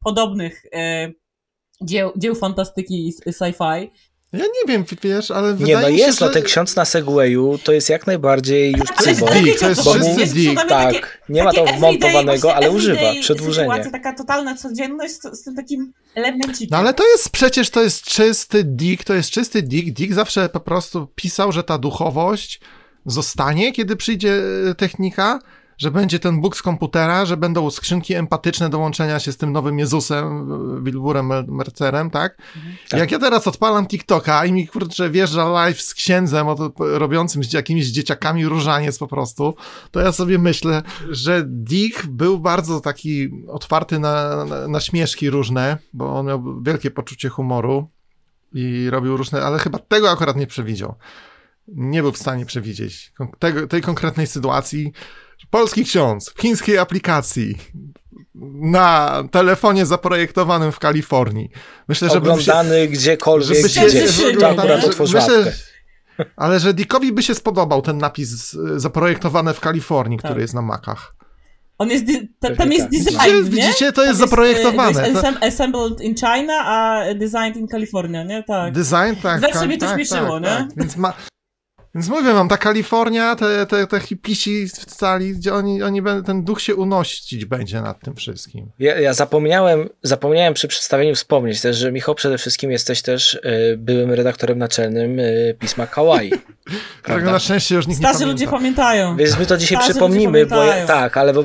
podobnych 0.05 0.65
y, 0.65 1.15
dzieł, 1.83 2.12
dzieł 2.17 2.35
fantastyki 2.35 3.09
i 3.09 3.12
sci-fi. 3.12 3.91
Ja 4.32 4.44
nie 4.44 4.69
wiem, 4.69 4.85
wiesz, 5.03 5.31
ale 5.31 5.49
Nie, 5.49 5.55
wydaje 5.55 5.77
no 5.81 5.88
mi 5.88 5.99
się, 5.99 6.05
jest, 6.05 6.19
że... 6.19 6.27
no 6.27 6.32
ten 6.32 6.43
ksiądz 6.43 6.77
na 6.77 6.85
Segwayu 6.85 7.59
to 7.65 7.73
jest 7.73 7.88
jak 7.91 8.06
najbardziej 8.06 8.73
już 8.73 8.91
Ale 8.97 9.15
cybo. 9.15 9.27
Dick, 9.27 9.44
wiecie, 9.44 9.59
to 9.59 9.69
jest 9.69 9.81
o 9.81 9.85
co 9.85 9.93
chodzi, 9.93 10.17
czysty 10.17 10.41
jest 10.41 10.56
Tak, 10.56 10.69
takie- 10.69 11.06
nie 11.29 11.44
ma 11.44 11.53
to 11.53 11.65
wmontowanego, 11.65 12.55
ale 12.55 12.71
używa. 12.71 13.12
Sytuacja, 13.23 13.91
taka 13.91 14.12
totalna 14.12 14.56
codzienność 14.56 15.15
z, 15.15 15.41
z 15.41 15.44
tym 15.44 15.56
takim 15.56 15.93
elemencikiem. 16.15 16.69
No 16.71 16.79
ale 16.79 16.94
to 16.94 17.09
jest 17.09 17.31
przecież, 17.31 17.71
to 17.71 17.82
jest 17.82 18.03
czysty 18.03 18.65
Dick, 18.65 19.05
to 19.05 19.15
jest 19.15 19.31
czysty 19.31 19.62
Dick. 19.62 19.91
Dick 19.91 20.12
zawsze 20.12 20.49
po 20.49 20.61
prostu 20.61 21.06
pisał, 21.15 21.53
że 21.53 21.65
ta 21.65 21.79
duchowość 21.79 22.61
zostanie, 23.06 23.73
kiedy 23.73 23.97
przyjdzie 23.97 24.43
e, 24.71 24.75
technika, 24.75 25.38
że 25.81 25.91
będzie 25.91 26.19
ten 26.19 26.41
Bóg 26.41 26.56
z 26.56 26.62
komputera, 26.62 27.27
że 27.27 27.37
będą 27.37 27.71
skrzynki 27.71 28.15
empatyczne 28.15 28.71
do 28.71 28.79
łączenia 28.79 29.21
się 29.21 29.32
z 29.32 29.37
tym 29.37 29.53
nowym 29.53 29.79
Jezusem, 29.79 30.53
e, 30.53 30.82
Wilburem 30.82 31.27
Mer- 31.27 31.49
Mercerem, 31.49 32.11
tak? 32.11 32.37
Tak. 32.88 33.00
Jak 33.00 33.12
ja 33.12 33.19
teraz 33.19 33.47
odpalam 33.47 33.87
TikToka 33.87 34.44
i 34.44 34.53
mi 34.53 34.67
kurczę 34.69 35.11
wjeżdża 35.11 35.49
live 35.49 35.82
z 35.82 35.94
księdzem 35.94 36.49
od, 36.49 36.61
robiącym 36.79 37.44
z 37.44 37.53
jakimiś 37.53 37.87
dzieciakami 37.87 38.47
różaniec 38.47 38.99
po 38.99 39.06
prostu, 39.06 39.55
to 39.91 40.00
ja 40.00 40.12
sobie 40.12 40.38
myślę, 40.38 40.82
że 41.11 41.44
Dick 41.47 42.06
był 42.06 42.38
bardzo 42.38 42.81
taki 42.81 43.31
otwarty 43.49 43.99
na, 43.99 44.44
na, 44.44 44.69
na 44.69 44.81
śmieszki 44.81 45.31
różne, 45.31 45.79
bo 45.93 46.19
on 46.19 46.26
miał 46.26 46.62
wielkie 46.62 46.91
poczucie 46.91 47.29
humoru 47.29 47.88
i 48.53 48.91
robił 48.91 49.17
różne, 49.17 49.43
ale 49.43 49.59
chyba 49.59 49.79
tego 49.79 50.11
akurat 50.11 50.37
nie 50.37 50.47
przewidział. 50.47 50.94
Nie 51.69 52.03
był 52.03 52.12
w 52.12 52.19
stanie 52.19 52.47
przewidzieć 52.47 53.12
tego, 53.38 53.67
tej 53.67 53.83
konkretnej 53.83 54.26
sytuacji. 54.26 54.93
Polski 55.51 55.85
ksiądz 55.85 56.31
w 56.37 56.41
chińskiej 56.41 56.79
aplikacji 56.79 57.57
na 58.63 59.23
telefonie 59.31 59.87
zaprojektowanym 59.87 60.73
w 60.73 60.79
Kalifornii. 60.79 61.51
Myślę, 61.89 62.09
że 62.11 62.21
bym 62.21 62.41
się, 62.41 62.53
Oglądany 62.53 62.89
gdziekolwiek, 62.89 63.57
żeby 63.57 63.69
się- 63.69 63.87
gdzie 63.87 64.37
to 64.37 64.51
akurat 64.51 64.99
myślę, 65.01 65.53
ale 66.37 66.61
że 66.61 66.75
Dickowi 66.75 67.13
by 67.13 67.23
się 67.23 67.35
spodobał 67.35 67.83
ten 67.83 67.99
napis 67.99 68.55
e, 68.55 68.81
zaprojektowane 68.81 69.55
w 69.55 69.61
Kalifornii, 69.61 70.19
Tak. 70.19 70.25
który 70.31 70.43
jest 70.43 70.55
na 70.55 70.62
Macach. 70.62 71.14
On 71.79 71.91
jest, 71.91 72.05
ta, 72.41 72.57
tam 72.57 72.73
jest 72.73 72.85
tak. 72.85 72.91
design, 72.91 73.45
Widzicie, 73.45 73.57
nie? 73.62 73.67
widzicie, 73.67 73.93
to 73.93 74.00
Tam 74.00 74.07
jest 74.09 74.21
zaprojektowane. 74.21 75.00
To 75.00 75.07
jest 75.07 75.23
To- 75.23 75.47
assembled 75.47 76.00
in 76.00 76.14
China, 76.14 76.55
a 76.64 77.05
designed 77.14 77.57
in 77.57 77.69
California, 77.69 78.25
nie? 78.25 78.43
Tak. 78.43 78.73
Design, 78.75 79.21
tak. 79.23 79.41
Zawsze 79.41 79.59
tak, 79.59 79.69
mnie 79.69 79.79
to 79.79 79.87
tak, 79.87 79.95
śmieszyło, 79.95 80.41
tak, 80.41 80.43
nie? 80.43 80.49
Tak. 80.67 80.69
Więc, 80.76 80.97
ma, 80.97 81.12
więc 81.94 82.09
mówię 82.09 82.32
wam, 82.32 82.49
ta 82.49 82.56
Kalifornia, 82.56 83.37
te, 83.37 83.66
te, 83.66 83.87
te 83.87 84.00
hipisi 84.00 84.68
w 84.68 84.85
cali, 84.85 85.32
gdzie 85.32 85.54
oni, 85.54 85.82
oni 85.82 86.02
będą, 86.02 86.25
ten 86.25 86.44
duch 86.44 86.61
się 86.61 86.75
unosić 86.75 87.44
będzie 87.44 87.80
nad 87.80 88.00
tym 88.00 88.16
wszystkim. 88.16 88.70
Ja, 88.78 89.00
ja 89.00 89.14
zapomniałem, 89.14 89.88
zapomniałem 90.02 90.54
przy 90.54 90.68
przedstawieniu 90.68 91.14
wspomnieć 91.14 91.61
też, 91.61 91.76
że 91.76 91.92
Michał 91.92 92.14
przede 92.14 92.38
wszystkim 92.38 92.70
jesteś 92.70 93.02
też 93.02 93.35
y, 93.35 93.40
byłym 93.78 94.11
redaktorem 94.11 94.59
naczelnym 94.59 95.18
y, 95.18 95.56
pisma 95.59 95.87
Kawaii. 95.87 96.32
Którego 97.02 97.30
na 97.32 97.38
szczęście 97.38 97.75
już 97.75 97.87
nikt 97.87 98.00
nie 98.00 98.06
Starzy 98.06 98.18
pamięta. 98.18 98.32
ludzie 98.32 98.50
pamiętają. 98.50 99.16
Więc 99.16 99.38
my 99.38 99.47
to 99.47 99.56
dzisiaj 99.56 99.78
Starzy 99.78 99.90
przypomnimy, 99.90 100.47
bo 100.47 100.64
ja, 100.64 100.87
tak, 100.87 101.16
ale 101.16 101.32
bo, 101.32 101.44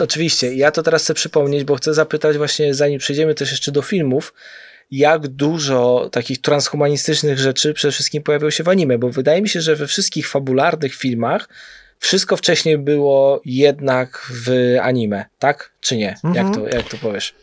oczywiście, 0.00 0.54
ja 0.54 0.70
to 0.70 0.82
teraz 0.82 1.02
chcę 1.02 1.14
przypomnieć, 1.14 1.64
bo 1.64 1.76
chcę 1.76 1.94
zapytać 1.94 2.36
właśnie, 2.36 2.74
zanim 2.74 2.98
przejdziemy 2.98 3.34
też 3.34 3.50
jeszcze 3.50 3.72
do 3.72 3.82
filmów, 3.82 4.34
jak 4.90 5.28
dużo 5.28 6.08
takich 6.12 6.40
transhumanistycznych 6.40 7.38
rzeczy 7.38 7.74
przede 7.74 7.92
wszystkim 7.92 8.22
pojawiło 8.22 8.50
się 8.50 8.64
w 8.64 8.68
anime, 8.68 8.98
bo 8.98 9.10
wydaje 9.10 9.42
mi 9.42 9.48
się, 9.48 9.60
że 9.60 9.76
we 9.76 9.86
wszystkich 9.86 10.28
fabularnych 10.28 10.94
filmach 10.94 11.48
wszystko 11.98 12.36
wcześniej 12.36 12.78
było 12.78 13.40
jednak 13.44 14.30
w 14.30 14.76
anime, 14.82 15.24
tak? 15.38 15.72
Czy 15.80 15.96
nie? 15.96 16.14
Mhm. 16.24 16.34
Jak, 16.34 16.54
to, 16.54 16.68
jak 16.68 16.88
to 16.88 16.96
powiesz? 16.96 17.34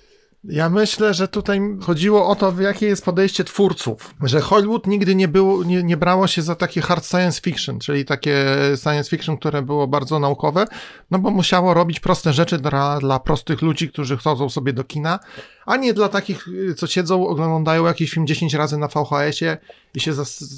Ja 0.44 0.70
myślę, 0.70 1.14
że 1.14 1.28
tutaj 1.28 1.62
chodziło 1.82 2.28
o 2.28 2.36
to, 2.36 2.62
jakie 2.62 2.86
jest 2.86 3.06
podejście 3.06 3.44
twórców. 3.44 4.16
Że 4.24 4.42
Hollywood 4.42 4.88
nigdy 4.88 5.16
nie, 5.16 5.28
było, 5.28 5.64
nie, 5.64 5.84
nie 5.84 5.98
brało 5.98 6.28
się 6.28 6.42
za 6.42 6.56
takie 6.56 6.82
hard 6.82 7.06
science 7.06 7.42
fiction, 7.42 7.80
czyli 7.80 8.06
takie 8.06 8.46
science 8.84 9.10
fiction, 9.10 9.38
które 9.38 9.62
było 9.62 9.88
bardzo 9.88 10.20
naukowe, 10.20 10.66
no 11.12 11.20
bo 11.20 11.32
musiało 11.32 11.74
robić 11.74 12.00
proste 12.00 12.34
rzeczy 12.34 12.58
dla, 12.58 13.00
dla 13.00 13.20
prostych 13.20 13.62
ludzi, 13.62 13.90
którzy 13.90 14.18
chodzą 14.18 14.50
sobie 14.50 14.74
do 14.74 14.84
kina, 14.84 15.20
a 15.66 15.78
nie 15.78 15.94
dla 15.94 16.10
takich, 16.10 16.46
co 16.78 16.88
siedzą, 16.88 17.28
oglądają 17.28 17.86
jakiś 17.86 18.12
film 18.12 18.28
10 18.28 18.54
razy 18.54 18.78
na 18.78 18.88
VHS-ie 18.88 19.58
i 19.94 20.00
się, 20.00 20.12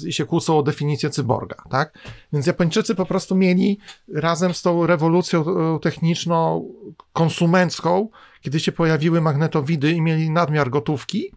i 0.06 0.12
się 0.12 0.24
kłócą 0.26 0.58
o 0.58 0.62
definicję 0.62 1.10
cyborga, 1.10 1.56
tak? 1.70 1.98
Więc 2.32 2.46
Japończycy 2.46 2.94
po 2.94 3.06
prostu 3.06 3.34
mieli 3.34 3.78
razem 4.14 4.54
z 4.54 4.62
tą 4.62 4.86
rewolucją 4.86 5.44
y, 5.76 5.80
techniczną, 5.80 6.68
konsumencką, 7.12 8.08
kiedy 8.44 8.60
się 8.60 8.72
pojawiły 8.72 9.20
magnetowidy 9.20 9.92
i 9.92 10.00
mieli 10.00 10.30
nadmiar 10.30 10.70
gotówki, 10.70 11.32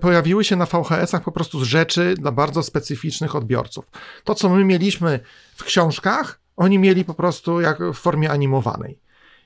pojawiły 0.00 0.44
się 0.44 0.56
na 0.56 0.66
VHS-ach 0.66 1.22
po 1.22 1.32
prostu 1.32 1.64
rzeczy 1.64 2.14
dla 2.18 2.32
bardzo 2.32 2.62
specyficznych 2.62 3.36
odbiorców. 3.36 3.90
To, 4.24 4.34
co 4.34 4.48
my 4.48 4.64
mieliśmy 4.64 5.20
w 5.56 5.64
książkach, 5.64 6.40
oni 6.56 6.78
mieli 6.78 7.04
po 7.04 7.14
prostu 7.14 7.60
jak 7.60 7.82
w 7.82 7.94
formie 7.94 8.30
animowanej. 8.30 8.98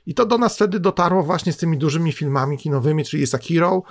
I 0.06 0.14
to 0.14 0.26
do 0.26 0.38
nas 0.38 0.54
wtedy 0.54 0.80
dotarło 0.80 1.22
właśnie 1.22 1.52
z 1.52 1.56
tymi 1.56 1.78
dużymi 1.78 2.12
filmami 2.12 2.58
kinowymi, 2.58 3.04
czyli 3.04 3.26
z 3.26 3.34
Akiro, 3.34 3.82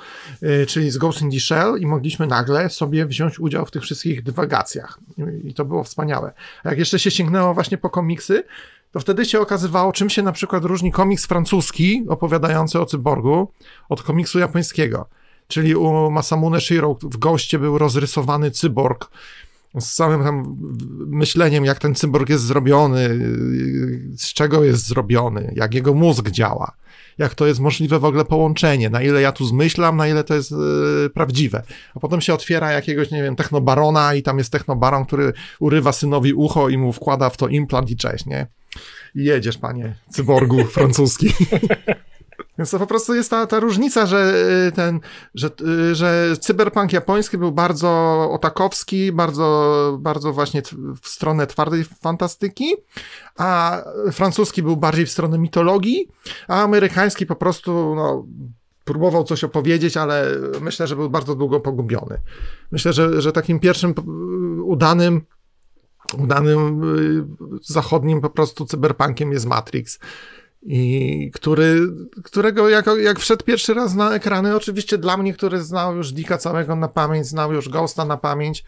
yy, 0.42 0.66
czyli 0.66 0.92
z 0.92 0.98
Ghost 0.98 1.22
in 1.22 1.32
the 1.32 1.40
Shell 1.40 1.76
i 1.80 1.86
mogliśmy 1.86 2.28
nagle 2.28 2.70
sobie 2.70 3.06
wziąć 3.06 3.40
udział 3.40 3.66
w 3.66 3.72
tych 3.72 3.84
wszystkich 3.84 4.24
dywagacjach. 4.24 5.00
I 5.44 5.54
to 5.54 5.66
było 5.66 5.84
wspaniałe. 5.84 6.34
A 6.64 6.70
jak 6.70 6.80
jeszcze 6.80 7.00
się 7.00 7.12
sięgnęło 7.12 7.54
właśnie 7.54 7.78
po 7.78 7.90
komiksy, 7.90 8.44
to 8.92 9.00
wtedy 9.00 9.26
się 9.26 9.40
okazywało, 9.40 9.92
czym 9.92 10.10
się 10.10 10.24
na 10.24 10.32
przykład 10.32 10.66
różni 10.66 10.92
komiks 10.92 11.26
francuski 11.26 12.06
opowiadający 12.10 12.80
o 12.80 12.86
cyborgu 12.86 13.52
od 13.90 14.04
komiksu 14.04 14.40
japońskiego. 14.40 15.10
Czyli 15.48 15.76
u 15.76 16.12
Masamune 16.12 16.62
Shiro 16.62 16.98
w 17.02 17.18
goście 17.18 17.60
był 17.60 17.78
rozrysowany 17.78 18.52
cyborg, 18.52 19.10
z 19.80 19.96
całym 19.96 20.24
tam 20.24 20.58
myśleniem, 21.08 21.66
jak 21.66 21.80
ten 21.80 21.96
cyborg 21.96 22.30
jest 22.30 22.44
zrobiony, 22.44 23.20
z 24.18 24.34
czego 24.34 24.64
jest 24.64 24.88
zrobiony, 24.88 25.54
jak 25.56 25.74
jego 25.74 25.94
mózg 25.94 26.30
działa, 26.30 26.72
jak 27.18 27.36
to 27.36 27.48
jest 27.48 27.60
możliwe 27.60 28.00
w 28.00 28.06
ogóle 28.06 28.26
połączenie, 28.26 28.90
na 28.90 29.02
ile 29.02 29.22
ja 29.22 29.32
tu 29.32 29.46
zmyślam, 29.46 29.98
na 29.98 30.08
ile 30.08 30.24
to 30.24 30.34
jest 30.34 30.52
yy, 30.52 31.10
prawdziwe. 31.14 31.64
A 31.96 32.00
potem 32.00 32.22
się 32.22 32.34
otwiera 32.34 32.72
jakiegoś, 32.72 33.12
nie 33.12 33.24
wiem, 33.24 33.36
technobarona 33.36 34.14
i 34.14 34.24
tam 34.24 34.38
jest 34.38 34.52
technobaron, 34.52 35.06
który 35.06 35.34
urywa 35.60 35.92
synowi 35.92 36.34
ucho 36.34 36.70
i 36.70 36.78
mu 36.78 36.94
wkłada 36.94 37.30
w 37.30 37.38
to 37.38 37.48
implant 37.48 37.90
i 37.90 37.96
cześć, 37.96 38.26
nie? 38.26 38.48
Jedziesz, 39.18 39.58
panie 39.58 39.96
cyborgu 40.10 40.64
francuski. 40.76 41.34
Więc 42.58 42.72
to 42.72 42.80
po 42.80 42.88
prostu 42.88 43.16
jest 43.16 43.30
ta, 43.30 43.48
ta 43.48 43.60
różnica, 43.60 44.06
że 44.06 44.34
y, 44.68 44.72
ten, 44.72 45.00
że, 45.36 45.50
y, 45.92 45.96
że 45.96 46.38
cyberpunk 46.40 46.94
japoński 46.94 47.38
był 47.38 47.52
bardzo 47.52 47.90
otakowski, 48.32 49.12
bardzo, 49.12 49.98
bardzo 50.02 50.34
właśnie 50.34 50.62
w 51.02 51.08
stronę 51.08 51.48
twardej 51.48 51.84
fantastyki, 51.84 52.74
a 53.38 53.82
francuski 54.12 54.64
był 54.64 54.78
bardziej 54.78 55.06
w 55.06 55.12
stronę 55.12 55.38
mitologii, 55.38 56.08
a 56.48 56.64
amerykański 56.64 57.26
po 57.26 57.36
prostu, 57.36 57.96
no, 57.96 58.26
próbował 58.84 59.24
coś 59.24 59.44
opowiedzieć, 59.44 59.98
ale 59.98 60.26
myślę, 60.62 60.88
że 60.88 60.96
był 60.96 61.10
bardzo 61.10 61.36
długo 61.36 61.60
pogubiony. 61.60 62.18
Myślę, 62.72 62.94
że, 62.94 63.22
że 63.22 63.32
takim 63.32 63.60
pierwszym 63.60 63.94
udanym 64.64 65.22
udanym 66.18 66.84
y, 67.54 67.60
zachodnim 67.62 68.22
po 68.22 68.30
prostu 68.30 68.66
cyberpunkiem 68.66 69.32
jest 69.32 69.46
Matrix 69.46 70.00
i 70.64 71.32
który, 71.34 71.80
którego 72.24 72.70
jak, 72.70 72.86
jak 73.02 73.20
wszedł 73.20 73.46
pierwszy 73.46 73.74
raz 73.74 73.96
na 73.96 74.14
ekrany, 74.14 74.56
oczywiście 74.56 74.98
dla 74.98 75.18
mnie, 75.18 75.34
który 75.34 75.64
znał 75.64 75.96
już 75.96 76.12
Dika 76.12 76.38
całego 76.38 76.76
na 76.76 76.88
pamięć, 76.88 77.28
znał 77.28 77.54
już 77.54 77.70
Ghosta 77.70 78.06
na 78.06 78.18
pamięć, 78.18 78.64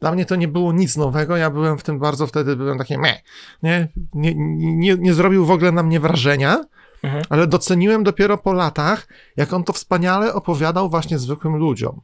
dla 0.00 0.12
mnie 0.12 0.26
to 0.26 0.36
nie 0.36 0.48
było 0.48 0.72
nic 0.72 0.96
nowego, 0.96 1.36
ja 1.36 1.50
byłem 1.50 1.78
w 1.78 1.82
tym 1.82 1.98
bardzo 1.98 2.26
wtedy, 2.26 2.56
byłem 2.56 2.78
takie 2.78 2.98
meh, 2.98 3.22
nie, 3.62 3.88
nie, 4.14 4.34
nie, 4.56 4.94
nie 4.94 5.14
zrobił 5.14 5.44
w 5.44 5.50
ogóle 5.50 5.72
na 5.72 5.82
mnie 5.82 6.00
wrażenia, 6.00 6.64
mhm. 7.02 7.24
ale 7.28 7.46
doceniłem 7.46 8.04
dopiero 8.04 8.38
po 8.38 8.52
latach, 8.52 9.08
jak 9.36 9.52
on 9.52 9.64
to 9.64 9.72
wspaniale 9.72 10.34
opowiadał 10.34 10.90
właśnie 10.90 11.18
zwykłym 11.18 11.56
ludziom. 11.56 12.00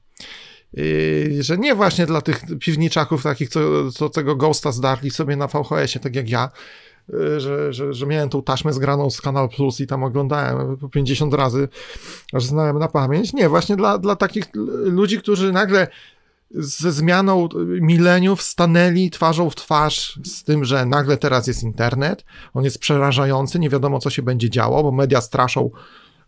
Yy, 0.72 1.42
że 1.42 1.58
nie 1.58 1.74
właśnie 1.74 2.06
dla 2.06 2.20
tych 2.20 2.42
piwniczaków 2.60 3.22
takich, 3.22 3.48
co, 3.48 3.92
co 3.92 4.08
tego 4.08 4.36
Ghosta 4.36 4.72
zdarli 4.72 5.10
sobie 5.10 5.36
na 5.36 5.46
VHS-ie, 5.46 6.00
tak 6.02 6.14
jak 6.14 6.28
ja, 6.28 6.50
Y, 7.14 7.40
że, 7.40 7.72
że, 7.72 7.92
że 7.94 8.06
miałem 8.06 8.28
tą 8.28 8.42
taśmę 8.42 8.72
zgraną 8.72 9.10
z 9.10 9.20
Kanal 9.20 9.48
Plus 9.48 9.80
i 9.80 9.86
tam 9.86 10.04
oglądałem 10.04 10.76
po 10.76 10.88
50 10.88 11.34
razy, 11.34 11.68
aż 12.32 12.44
znałem 12.44 12.78
na 12.78 12.88
pamięć. 12.88 13.32
Nie, 13.32 13.48
właśnie 13.48 13.76
dla, 13.76 13.98
dla 13.98 14.16
takich 14.16 14.44
ludzi, 14.84 15.18
którzy 15.18 15.52
nagle 15.52 15.88
ze 16.50 16.92
zmianą 16.92 17.48
mileniów 17.80 18.42
stanęli 18.42 19.10
twarzą 19.10 19.50
w 19.50 19.54
twarz 19.54 20.20
z 20.24 20.44
tym, 20.44 20.64
że 20.64 20.86
nagle 20.86 21.16
teraz 21.16 21.46
jest 21.46 21.62
internet, 21.62 22.24
on 22.54 22.64
jest 22.64 22.78
przerażający, 22.78 23.58
nie 23.58 23.70
wiadomo 23.70 23.98
co 23.98 24.10
się 24.10 24.22
będzie 24.22 24.50
działo, 24.50 24.82
bo 24.82 24.92
media 24.92 25.20
straszą 25.20 25.70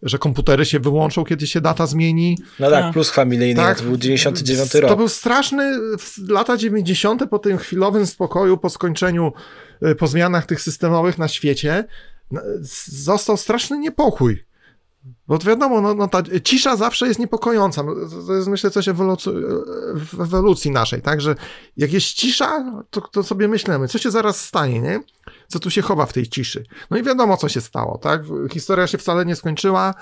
że 0.02 0.18
komputery 0.18 0.64
się 0.64 0.80
wyłączą, 0.80 1.24
kiedy 1.24 1.46
się 1.46 1.60
data 1.60 1.86
zmieni. 1.86 2.38
No 2.60 2.70
tak, 2.70 2.92
plus 2.92 3.10
familijny, 3.10 3.62
tak, 3.62 3.78
to 3.78 3.84
był 3.84 3.96
99 3.96 4.74
rok. 4.74 4.90
To 4.90 4.96
był 4.96 5.08
straszny, 5.08 5.78
lata 6.28 6.56
90. 6.56 7.22
po 7.30 7.38
tym 7.38 7.58
chwilowym 7.58 8.06
spokoju, 8.06 8.58
po 8.58 8.70
skończeniu 8.70 9.32
Y, 9.86 9.94
po 9.94 10.06
zmianach 10.06 10.46
tych 10.46 10.60
systemowych 10.60 11.18
na 11.18 11.28
świecie, 11.28 11.84
został 12.86 13.36
straszny 13.36 13.78
niepokój. 13.78 14.44
Bo 15.26 15.38
wiadomo, 15.38 15.80
no, 15.80 15.94
no 15.94 16.08
ta 16.08 16.22
cisza 16.44 16.76
zawsze 16.76 17.08
jest 17.08 17.20
niepokojąca. 17.20 17.82
No, 17.82 17.94
to 18.26 18.34
jest 18.34 18.48
myślę 18.48 18.70
coś 18.70 18.88
w 18.88 20.20
ewolucji 20.20 20.70
naszej, 20.70 21.02
tak? 21.02 21.20
Że 21.20 21.34
jak 21.76 21.92
jest 21.92 22.06
cisza, 22.06 22.82
to, 22.90 23.00
to 23.00 23.22
sobie 23.22 23.48
myślimy, 23.48 23.88
co 23.88 23.98
się 23.98 24.10
zaraz 24.10 24.46
stanie, 24.46 24.80
nie? 24.80 25.00
Co 25.48 25.58
tu 25.58 25.70
się 25.70 25.82
chowa 25.82 26.06
w 26.06 26.12
tej 26.12 26.28
ciszy. 26.28 26.64
No 26.90 26.96
i 26.96 27.02
wiadomo, 27.02 27.36
co 27.36 27.48
się 27.48 27.60
stało, 27.60 27.98
tak? 27.98 28.22
Historia 28.52 28.86
się 28.86 28.98
wcale 28.98 29.26
nie 29.26 29.36
skończyła. 29.36 29.94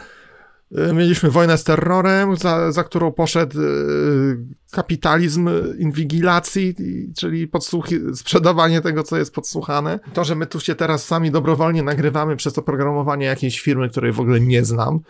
Y, 0.72 0.94
mieliśmy 0.94 1.30
wojnę 1.30 1.58
z 1.58 1.64
terrorem, 1.64 2.36
za, 2.36 2.72
za 2.72 2.84
którą 2.84 3.12
poszedł 3.12 3.60
y, 3.60 4.38
kapitalizm 4.70 5.50
inwigilacji, 5.78 6.74
czyli 7.16 7.48
podsłuchi, 7.48 7.96
sprzedawanie 8.14 8.80
tego, 8.80 9.02
co 9.02 9.16
jest 9.16 9.34
podsłuchane. 9.34 10.00
To, 10.14 10.24
że 10.24 10.34
my 10.34 10.46
tu 10.46 10.60
się 10.60 10.74
teraz 10.74 11.06
sami 11.06 11.30
dobrowolnie 11.30 11.82
nagrywamy 11.82 12.36
przez 12.36 12.58
oprogramowanie 12.58 13.26
jakiejś 13.26 13.60
firmy, 13.60 13.88
której 13.88 14.12
w 14.12 14.20
ogóle 14.20 14.40
nie 14.40 14.64
znam 14.64 15.00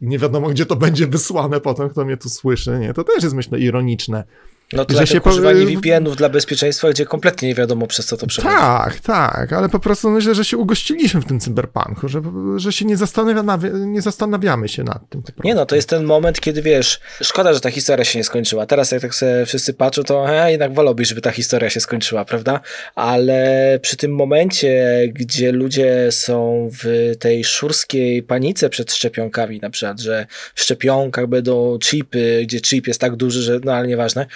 i 0.00 0.06
nie 0.06 0.18
wiadomo, 0.18 0.48
gdzie 0.48 0.66
to 0.66 0.76
będzie 0.76 1.06
wysłane 1.06 1.60
potem, 1.60 1.88
kto 1.88 2.04
mnie 2.04 2.16
tu 2.16 2.28
słyszy, 2.28 2.78
nie? 2.78 2.94
To 2.94 3.04
też 3.04 3.22
jest, 3.22 3.34
myślę, 3.34 3.58
ironiczne. 3.58 4.24
No 4.72 4.84
to 4.84 4.98
że 4.98 5.06
się 5.06 5.20
używanie 5.22 5.66
VPN-ów 5.66 6.16
dla 6.16 6.28
bezpieczeństwa, 6.28 6.90
gdzie 6.90 7.06
kompletnie 7.06 7.48
nie 7.48 7.54
wiadomo 7.54 7.86
przez 7.86 8.06
co 8.06 8.16
to 8.16 8.26
przechodzi. 8.26 8.54
Tak, 8.54 9.00
tak, 9.00 9.52
ale 9.52 9.68
po 9.68 9.78
prostu 9.78 10.10
myślę, 10.10 10.34
że 10.34 10.44
się 10.44 10.56
ugościliśmy 10.56 11.20
w 11.20 11.24
tym 11.24 11.40
cyberpunku, 11.40 12.08
że, 12.08 12.22
że 12.56 12.72
się 12.72 12.84
nie, 12.84 12.96
zastanawia, 12.96 13.58
nie 13.72 14.02
zastanawiamy 14.02 14.68
się 14.68 14.84
nad 14.84 15.08
tym. 15.08 15.22
Nie 15.44 15.54
no, 15.54 15.66
to 15.66 15.76
jest 15.76 15.88
ten 15.88 16.04
moment, 16.04 16.40
kiedy 16.40 16.62
wiesz, 16.62 17.00
szkoda, 17.22 17.54
że 17.54 17.60
ta 17.60 17.70
historia 17.70 18.04
się 18.04 18.18
nie 18.18 18.24
skończyła. 18.24 18.66
Teraz 18.66 18.90
jak 18.90 19.02
tak 19.02 19.14
sobie 19.14 19.46
wszyscy 19.46 19.74
patrzą, 19.74 20.02
to 20.02 20.26
he, 20.26 20.50
jednak 20.50 20.74
wolałbyś, 20.74 21.08
żeby 21.08 21.20
ta 21.20 21.30
historia 21.30 21.70
się 21.70 21.80
skończyła, 21.80 22.24
prawda? 22.24 22.60
Ale 22.94 23.78
przy 23.82 23.96
tym 23.96 24.14
momencie, 24.14 25.02
gdzie 25.12 25.52
ludzie 25.52 26.08
są 26.10 26.68
w 26.82 27.12
tej 27.18 27.44
szurskiej 27.44 28.22
panice 28.22 28.68
przed 28.70 28.92
szczepionkami, 28.92 29.60
na 29.60 29.70
przykład, 29.70 30.00
że 30.00 30.26
w 30.54 30.60
szczepionkach 30.60 31.26
będą 31.26 31.78
chipy, 31.78 32.42
gdzie 32.42 32.60
chip 32.60 32.86
jest 32.86 33.00
tak 33.00 33.16
duży, 33.16 33.42
że 33.42 33.60
no 33.64 33.72
ale 33.72 33.88
nieważne, 33.88 34.26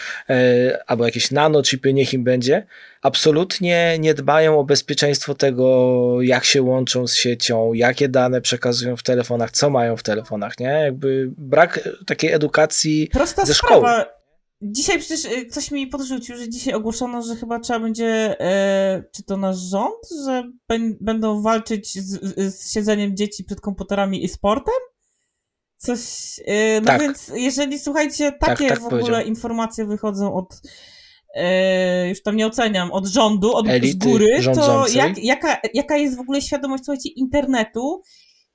albo 0.87 1.05
jakieś 1.05 1.31
nanochipy, 1.31 1.95
niech 1.95 2.15
im 2.15 2.25
będzie, 2.25 2.67
absolutnie 3.03 3.97
nie 3.99 4.15
dbają 4.15 4.59
o 4.59 4.65
bezpieczeństwo 4.65 5.35
tego, 5.35 6.23
jak 6.23 6.45
się 6.45 6.63
łączą 6.63 7.07
z 7.07 7.15
siecią, 7.15 7.73
jakie 7.73 8.09
dane 8.09 8.41
przekazują 8.41 8.97
w 8.97 9.03
telefonach, 9.03 9.51
co 9.51 9.71
mają 9.71 9.97
w 9.97 10.03
telefonach, 10.03 10.59
nie? 10.59 10.67
Jakby 10.67 11.31
brak 11.39 11.89
takiej 12.07 12.33
edukacji 12.33 13.09
Prosta 13.13 13.47
ze 13.47 13.55
szkoły. 13.55 13.81
Sprawa. 13.81 14.21
Dzisiaj 14.63 14.99
przecież 14.99 15.25
e, 15.25 15.47
coś 15.47 15.71
mi 15.71 15.87
podrzucił, 15.87 16.37
że 16.37 16.49
dzisiaj 16.49 16.75
ogłoszono, 16.75 17.23
że 17.23 17.37
chyba 17.37 17.61
trzeba 17.61 17.81
będzie, 17.81 18.41
e, 18.41 19.05
czy 19.13 19.23
to 19.23 19.37
nasz 19.37 19.59
rząd, 19.59 20.09
że 20.25 20.43
będą 21.01 21.43
walczyć 21.43 21.99
z, 21.99 22.35
z 22.55 22.73
siedzeniem 22.73 23.17
dzieci 23.17 23.45
przed 23.45 23.61
komputerami 23.61 24.25
i 24.25 24.29
sportem? 24.29 24.75
Coś, 25.83 26.01
yy, 26.39 26.81
no 26.81 26.87
tak. 26.87 27.01
więc 27.01 27.33
jeżeli 27.35 27.79
słuchajcie, 27.79 28.33
tak, 28.33 28.41
takie 28.41 28.69
tak, 28.69 28.79
tak 28.79 28.83
w 28.83 28.87
ogóle 28.87 29.01
powiedział. 29.01 29.27
informacje 29.27 29.87
wychodzą 29.87 30.35
od 30.35 30.61
yy, 31.35 32.09
już 32.09 32.23
tam 32.23 32.37
nie 32.37 32.47
oceniam, 32.47 32.93
od 32.93 33.07
rządu, 33.07 33.55
od 33.55 33.69
Elity 33.69 34.09
góry, 34.09 34.27
to 34.55 34.87
jak, 34.89 35.19
jaka, 35.19 35.57
jaka 35.75 35.97
jest 35.97 36.17
w 36.17 36.21
ogóle 36.21 36.43
świadomość, 36.43 36.85
słuchajcie, 36.85 37.09
internetu, 37.09 38.03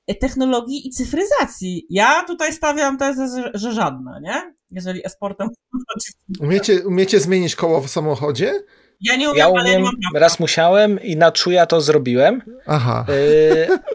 e, 0.07 0.15
technologii 0.15 0.87
i 0.87 0.89
cyfryzacji? 0.89 1.87
Ja 1.89 2.23
tutaj 2.27 2.53
stawiam 2.53 2.97
tezę, 2.97 3.27
że, 3.27 3.51
że 3.53 3.73
żadna, 3.73 4.19
nie? 4.19 4.53
Jeżeli 4.71 5.05
esportem... 5.05 5.49
Umiecie, 6.39 6.87
umiecie 6.87 7.19
zmienić 7.19 7.55
koło 7.55 7.81
w 7.81 7.89
samochodzie? 7.89 8.53
Ja 9.01 9.15
nie 9.15 9.29
umiem, 9.29 9.37
ja 9.37 9.47
umiem, 9.47 9.81
nie 10.13 10.19
raz 10.19 10.39
musiałem 10.39 11.03
i 11.03 11.15
na 11.15 11.31
czuja 11.31 11.65
to 11.65 11.81
zrobiłem. 11.81 12.41
Aha. 12.65 13.05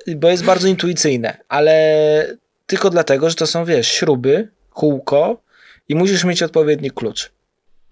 Yy, 0.06 0.16
bo 0.16 0.28
jest 0.28 0.44
bardzo 0.44 0.68
intuicyjne, 0.68 1.36
ale 1.48 2.40
tylko 2.70 2.90
dlatego, 2.90 3.30
że 3.30 3.36
to 3.36 3.46
są, 3.46 3.64
wiesz, 3.64 3.88
śruby, 3.88 4.48
kółko 4.70 5.42
i 5.88 5.94
musisz 5.94 6.24
mieć 6.24 6.42
odpowiedni 6.42 6.90
klucz. 6.90 7.32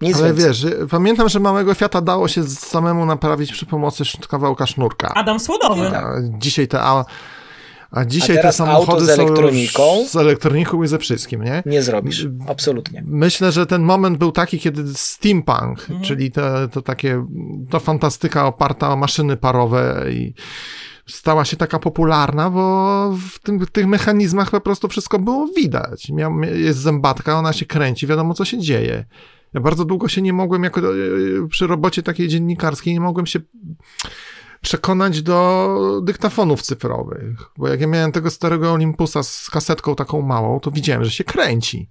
Nic 0.01 0.17
Ale 0.17 0.33
więcej. 0.33 0.45
wiesz, 0.47 0.65
pamiętam, 0.91 1.29
że 1.29 1.39
małego 1.39 1.73
Fiata 1.73 2.01
dało 2.01 2.27
się 2.27 2.43
samemu 2.43 3.05
naprawić 3.05 3.51
przy 3.51 3.65
pomocy 3.65 4.03
kawałka 4.29 4.67
sznurka. 4.67 5.13
Adam 5.15 5.39
Słodowy. 5.39 5.91
Tak. 5.91 6.37
Dzisiaj 6.37 6.67
te 6.67 6.81
A 6.81 8.05
dzisiaj 8.05 8.37
A 8.37 8.41
te 8.41 8.51
samochody 8.51 9.05
z 9.05 9.09
elektroniką, 9.09 9.83
są 9.83 10.07
z 10.07 10.15
elektroniką 10.15 10.83
i 10.83 10.87
ze 10.87 10.97
wszystkim, 10.97 11.43
nie? 11.43 11.63
Nie 11.65 11.83
zrobisz, 11.83 12.27
absolutnie. 12.47 13.03
Myślę, 13.05 13.51
że 13.51 13.65
ten 13.65 13.81
moment 13.81 14.17
był 14.17 14.31
taki, 14.31 14.59
kiedy 14.59 14.93
steampunk, 14.93 15.79
mhm. 15.79 16.01
czyli 16.01 16.31
te, 16.31 16.67
to 16.71 16.81
takie, 16.81 17.25
to 17.69 17.79
fantastyka 17.79 18.45
oparta 18.45 18.89
o 18.89 18.95
maszyny 18.95 19.37
parowe 19.37 20.05
i 20.11 20.33
stała 21.09 21.45
się 21.45 21.57
taka 21.57 21.79
popularna, 21.79 22.49
bo 22.49 23.13
w 23.31 23.39
tym, 23.39 23.65
tych 23.71 23.87
mechanizmach 23.87 24.51
po 24.51 24.61
prostu 24.61 24.87
wszystko 24.87 25.19
było 25.19 25.47
widać. 25.47 26.09
Miał, 26.09 26.39
jest 26.41 26.79
zębatka, 26.79 27.39
ona 27.39 27.53
się 27.53 27.65
kręci, 27.65 28.07
wiadomo 28.07 28.33
co 28.33 28.45
się 28.45 28.59
dzieje. 28.59 29.05
Ja 29.53 29.61
bardzo 29.61 29.85
długo 29.85 30.07
się 30.07 30.21
nie 30.21 30.33
mogłem, 30.33 30.63
jako 30.63 30.81
e, 30.81 31.47
przy 31.49 31.67
robocie 31.67 32.03
takiej 32.03 32.27
dziennikarskiej, 32.27 32.93
nie 32.93 32.99
mogłem 32.99 33.25
się 33.25 33.39
przekonać 34.61 35.21
do 35.21 36.01
dyktafonów 36.03 36.61
cyfrowych, 36.61 37.39
bo 37.57 37.67
jak 37.67 37.81
ja 37.81 37.87
miałem 37.87 38.11
tego 38.11 38.29
starego 38.31 38.71
Olympusa 38.71 39.23
z 39.23 39.49
kasetką 39.49 39.95
taką 39.95 40.21
małą, 40.21 40.59
to 40.59 40.71
widziałem, 40.71 41.05
że 41.05 41.11
się 41.11 41.23
kręci. 41.23 41.89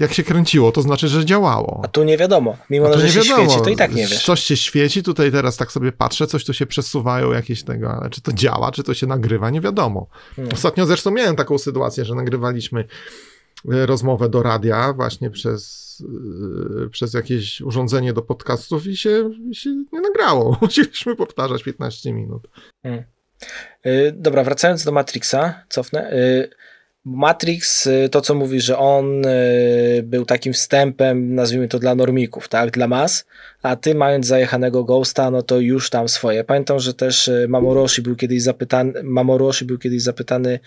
Jak 0.00 0.12
się 0.12 0.22
kręciło, 0.22 0.72
to 0.72 0.82
znaczy, 0.82 1.08
że 1.08 1.24
działało. 1.24 1.80
A 1.84 1.88
tu 1.88 2.04
nie 2.04 2.16
wiadomo. 2.16 2.56
Mimo, 2.70 2.98
że 2.98 3.08
się 3.08 3.20
wiadomo. 3.20 3.48
świeci, 3.48 3.64
to 3.64 3.70
i 3.70 3.76
tak 3.76 3.94
nie 3.94 4.06
wiesz. 4.06 4.24
Coś 4.24 4.40
się 4.40 4.56
świeci, 4.56 5.02
tutaj 5.02 5.32
teraz 5.32 5.56
tak 5.56 5.72
sobie 5.72 5.92
patrzę, 5.92 6.26
coś 6.26 6.44
tu 6.44 6.52
się 6.52 6.66
przesuwają 6.66 7.32
jakieś 7.32 7.62
tego, 7.62 7.90
ale 7.90 8.10
czy 8.10 8.20
to 8.20 8.32
działa, 8.32 8.72
czy 8.72 8.82
to 8.82 8.94
się 8.94 9.06
nagrywa, 9.06 9.50
nie 9.50 9.60
wiadomo. 9.60 10.06
Hmm. 10.36 10.54
Ostatnio 10.54 10.86
zresztą 10.86 11.10
miałem 11.10 11.36
taką 11.36 11.58
sytuację, 11.58 12.04
że 12.04 12.14
nagrywaliśmy 12.14 12.84
e, 13.72 13.86
rozmowę 13.86 14.28
do 14.28 14.42
radia 14.42 14.92
właśnie 14.92 15.30
przez, 15.30 16.02
yy, 16.80 16.90
przez 16.90 17.14
jakieś 17.14 17.60
urządzenie 17.60 18.12
do 18.12 18.22
podcastów 18.22 18.86
i 18.86 18.96
się, 18.96 19.30
się 19.52 19.70
nie 19.92 20.00
nagrało. 20.00 20.56
Musieliśmy 20.62 21.16
powtarzać 21.16 21.62
15 21.62 22.12
minut. 22.12 22.48
Hmm. 22.82 23.04
Yy, 23.84 24.12
dobra, 24.16 24.44
wracając 24.44 24.84
do 24.84 24.92
Matrixa, 24.92 25.54
cofnę. 25.68 26.10
Yy, 26.12 26.50
Matrix, 27.04 27.86
y, 27.86 28.08
to 28.08 28.20
co 28.20 28.34
mówi, 28.34 28.60
że 28.60 28.78
on 28.78 29.26
y, 29.26 30.02
był 30.04 30.24
takim 30.24 30.52
wstępem, 30.52 31.34
nazwijmy 31.34 31.68
to 31.68 31.78
dla 31.78 31.94
normików, 31.94 32.48
tak, 32.48 32.70
dla 32.70 32.88
mas, 32.88 33.26
a 33.62 33.76
ty 33.76 33.94
mając 33.94 34.26
zajechanego 34.26 34.84
Ghosta, 34.84 35.30
no 35.30 35.42
to 35.42 35.60
już 35.60 35.90
tam 35.90 36.08
swoje. 36.08 36.44
Pamiętam, 36.44 36.80
że 36.80 36.94
też 36.94 37.28
y, 37.28 37.46
Mamoroshi 37.48 38.02
był 38.02 38.16
kiedyś 38.16 38.42
zapytany, 38.42 38.92
Mamoroshi 39.02 39.64
był 39.64 39.78
kiedyś 39.78 40.02
zapytany, 40.02 40.60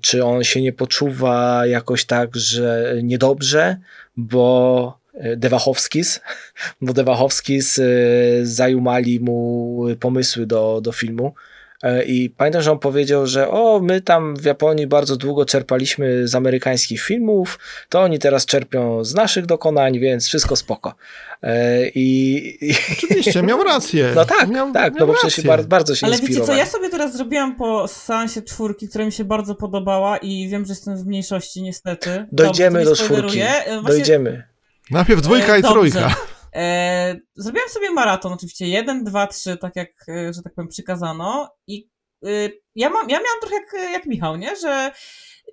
czy 0.00 0.24
on 0.24 0.44
się 0.44 0.62
nie 0.62 0.72
poczuwa 0.72 1.66
jakoś 1.66 2.04
tak, 2.04 2.36
że 2.36 2.94
niedobrze, 3.02 3.76
bo 4.16 4.98
Dewachowskis, 5.36 6.20
bo 6.82 6.92
Dewachowskis 6.92 7.80
zajumali 8.42 9.20
mu 9.20 9.84
pomysły 10.00 10.46
do, 10.46 10.80
do 10.80 10.92
filmu. 10.92 11.34
E, 11.82 12.04
I 12.04 12.30
pamiętam, 12.30 12.62
że 12.62 12.72
on 12.72 12.78
powiedział, 12.78 13.26
że 13.26 13.50
o, 13.50 13.80
my 13.80 14.00
tam 14.00 14.36
w 14.36 14.44
Japonii 14.44 14.86
bardzo 14.86 15.16
długo 15.16 15.44
czerpaliśmy 15.44 16.28
z 16.28 16.34
amerykańskich 16.34 17.02
filmów, 17.02 17.58
to 17.88 18.00
oni 18.00 18.18
teraz 18.18 18.46
czerpią 18.46 19.04
z 19.04 19.14
naszych 19.14 19.46
dokonań, 19.46 19.98
więc 19.98 20.26
wszystko 20.26 20.56
spoko. 20.56 20.94
E, 21.42 21.88
I. 21.88 22.58
Oczywiście, 22.92 23.42
miał 23.42 23.62
rację. 23.62 24.12
No 24.14 24.24
tak, 24.24 24.48
miał, 24.48 24.72
tak, 24.72 24.94
miał 24.94 25.06
no 25.06 25.12
bo 25.12 25.18
przecież 25.18 25.44
bardzo, 25.44 25.68
bardzo 25.68 25.94
się 25.94 26.06
Ale 26.06 26.16
wiecie 26.16 26.40
co, 26.40 26.54
ja 26.54 26.66
sobie 26.66 26.90
teraz 26.90 27.16
zrobiłam 27.16 27.56
po 27.56 27.88
seansie 27.88 28.42
czwórki, 28.42 28.88
która 28.88 29.04
mi 29.04 29.12
się 29.12 29.24
bardzo 29.24 29.54
podobała 29.54 30.16
i 30.16 30.48
wiem, 30.48 30.64
że 30.64 30.72
jestem 30.72 30.96
w 30.96 31.06
mniejszości 31.06 31.62
niestety. 31.62 32.26
Dojdziemy 32.32 32.84
do 32.84 32.96
czwórki. 32.96 33.40
E, 33.40 33.64
właśnie... 33.66 33.82
Dojdziemy. 33.82 34.42
Najpierw 34.90 35.22
dwójka 35.22 35.56
i 35.56 35.62
trójka. 35.62 36.14
E, 36.58 37.16
zrobiłam 37.36 37.68
sobie 37.68 37.90
maraton, 37.90 38.32
oczywiście 38.32 38.68
jeden, 38.68 39.04
dwa, 39.04 39.26
trzy, 39.26 39.56
tak 39.56 39.76
jak, 39.76 39.88
e, 40.08 40.32
że 40.32 40.42
tak 40.42 40.54
powiem, 40.54 40.68
przykazano. 40.68 41.50
I 41.66 41.90
e, 42.24 42.28
ja, 42.74 42.90
mam, 42.90 43.10
ja 43.10 43.18
miałam 43.18 43.40
trochę 43.40 43.56
jak, 43.56 43.92
jak 43.92 44.06
Michał, 44.06 44.36
nie? 44.36 44.56
Że 44.56 44.92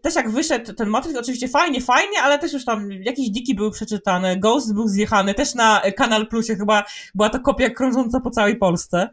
też 0.02 0.16
jak 0.16 0.30
wyszedł 0.30 0.74
ten 0.74 0.90
Matrix, 0.90 1.20
oczywiście 1.20 1.48
fajnie, 1.48 1.82
fajnie, 1.82 2.22
ale 2.22 2.40
też 2.40 2.54
już 2.54 2.66
tam 2.66 2.92
jakieś 2.92 3.30
diki 3.30 3.56
były 3.56 3.72
przeczytane, 3.72 4.38
Ghost 4.38 4.74
był 4.74 4.88
zjechany, 4.88 5.34
też 5.34 5.56
na 5.56 5.82
Kanal 5.98 6.28
Plusie 6.28 6.56
chyba 6.56 6.84
była 7.16 7.30
to 7.30 7.40
kopia 7.40 7.70
krążąca 7.70 8.20
po 8.20 8.30
całej 8.30 8.58
Polsce 8.58 9.10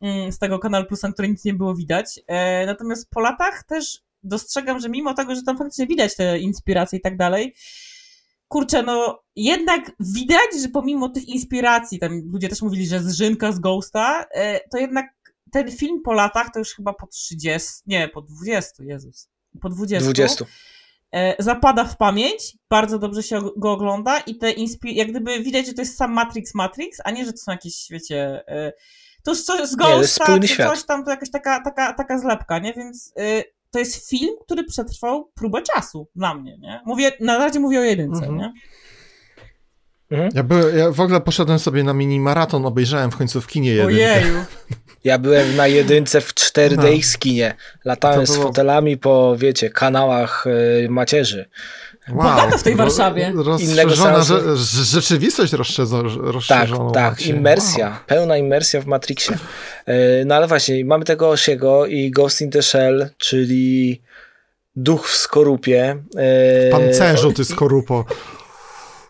mm, 0.00 0.32
z 0.32 0.38
tego 0.38 0.58
Kanal 0.58 0.86
Plusa, 0.86 1.12
który 1.12 1.28
nic 1.28 1.44
nie 1.44 1.54
było 1.54 1.74
widać. 1.74 2.20
Natomiast 2.66 3.10
po 3.10 3.20
latach 3.20 3.64
też 3.64 4.02
dostrzegam, 4.22 4.80
że 4.80 4.88
mimo 4.88 5.14
tego, 5.14 5.34
że 5.34 5.42
tam 5.42 5.58
faktycznie 5.58 5.86
widać 5.86 6.16
te 6.16 6.38
inspiracje 6.38 6.98
i 6.98 7.02
tak 7.02 7.16
dalej, 7.16 7.54
kurczę, 8.54 8.82
no 8.82 9.22
jednak 9.36 9.92
widać, 10.00 10.60
że 10.62 10.68
pomimo 10.68 11.08
tych 11.08 11.28
inspiracji, 11.28 11.98
tam 11.98 12.22
ludzie 12.32 12.48
też 12.48 12.62
mówili, 12.62 12.86
że 12.86 13.02
zżynka 13.02 13.52
z 13.52 13.58
Ghosta, 13.58 14.24
e, 14.30 14.68
to 14.68 14.78
jednak 14.78 15.06
ten 15.52 15.72
film 15.72 16.02
po 16.04 16.12
latach, 16.12 16.50
to 16.52 16.58
już 16.58 16.74
chyba 16.74 16.92
po 16.92 17.06
30, 17.06 17.70
nie, 17.86 18.08
po 18.08 18.22
20, 18.22 18.84
Jezus, 18.84 19.28
po 19.60 19.68
20. 19.68 20.04
20. 20.04 20.44
E, 21.12 21.34
zapada 21.38 21.84
w 21.84 21.96
pamięć, 21.96 22.56
bardzo 22.70 22.98
dobrze 22.98 23.22
się 23.22 23.40
go 23.56 23.72
ogląda 23.72 24.18
i 24.18 24.38
te 24.38 24.50
inspiracje, 24.50 24.98
jak 24.98 25.10
gdyby 25.10 25.40
widać, 25.40 25.66
że 25.66 25.72
to 25.72 25.82
jest 25.82 25.96
sam 25.96 26.12
Matrix 26.12 26.54
Matrix, 26.54 26.98
a 27.04 27.10
nie, 27.10 27.24
że 27.24 27.32
to 27.32 27.38
są 27.38 27.52
jakieś, 27.52 27.86
wiecie, 27.90 28.48
e, 28.48 28.72
to 29.22 29.30
już 29.30 29.42
coś 29.42 29.68
z 29.68 29.76
Ghosta, 29.76 30.38
czy 30.40 30.56
coś 30.56 30.84
tam, 30.84 31.04
to 31.04 31.10
jakaś 31.10 31.30
taka, 31.30 31.60
taka, 31.60 31.92
taka 31.92 32.18
zlepka, 32.18 32.58
nie, 32.58 32.72
więc 32.72 33.12
to 33.74 33.78
jest 33.78 34.08
film, 34.08 34.34
który 34.40 34.64
przetrwał 34.64 35.30
próbę 35.34 35.62
czasu 35.62 36.08
dla 36.16 36.34
mnie, 36.34 36.58
nie? 36.58 36.80
Mówię, 36.86 37.12
na 37.20 37.38
razie 37.38 37.60
mówię 37.60 37.80
o 37.80 37.82
jedynce, 37.82 38.26
mhm. 38.26 38.38
nie? 38.38 38.52
Mhm. 40.10 40.30
Ja, 40.34 40.42
by, 40.42 40.72
ja 40.76 40.90
w 40.90 41.00
ogóle 41.00 41.20
poszedłem 41.20 41.58
sobie 41.58 41.84
na 41.84 41.94
mini 41.94 42.20
maraton, 42.20 42.66
obejrzałem 42.66 43.10
w 43.10 43.16
końcu 43.16 43.40
w 43.40 43.46
kinie 43.46 43.70
jedynkę. 43.70 43.94
Ojeju. 43.94 44.34
Ja 45.04 45.18
byłem 45.18 45.56
na 45.56 45.66
jedynce 45.66 46.20
w 46.20 46.34
4D 46.34 46.76
no. 46.76 47.18
kinie. 47.18 47.54
Latałem 47.84 48.24
było... 48.24 48.36
z 48.36 48.42
fotelami 48.42 48.96
po, 48.96 49.36
wiecie, 49.38 49.70
kanałach 49.70 50.46
y, 50.46 50.88
macierzy. 50.90 51.48
Wow. 52.08 52.16
Bogato 52.16 52.58
w 52.58 52.62
tej 52.62 52.76
Warszawie. 52.76 53.32
Rozszerzona 53.36 54.22
rze 54.22 54.56
rzeczywistość 54.84 55.52
rozszerzona. 55.52 56.90
Tak, 56.90 57.18
tak, 57.18 57.26
imersja, 57.26 57.88
wow. 57.88 57.96
pełna 58.06 58.36
imersja 58.36 58.80
w 58.80 58.86
Matrixie. 58.86 59.38
E, 59.86 60.24
no 60.24 60.34
ale 60.34 60.46
właśnie, 60.46 60.84
mamy 60.84 61.04
tego 61.04 61.28
Osiego 61.28 61.86
i 61.86 62.10
Ghost 62.10 62.40
in 62.40 62.50
the 62.50 62.62
Shell, 62.62 63.10
czyli 63.18 64.02
duch 64.76 65.08
w 65.08 65.16
skorupie. 65.16 65.90
E, 65.90 66.68
w 66.68 66.70
pancerzu, 66.70 67.32
ty 67.32 67.44
skorupo. 67.44 68.04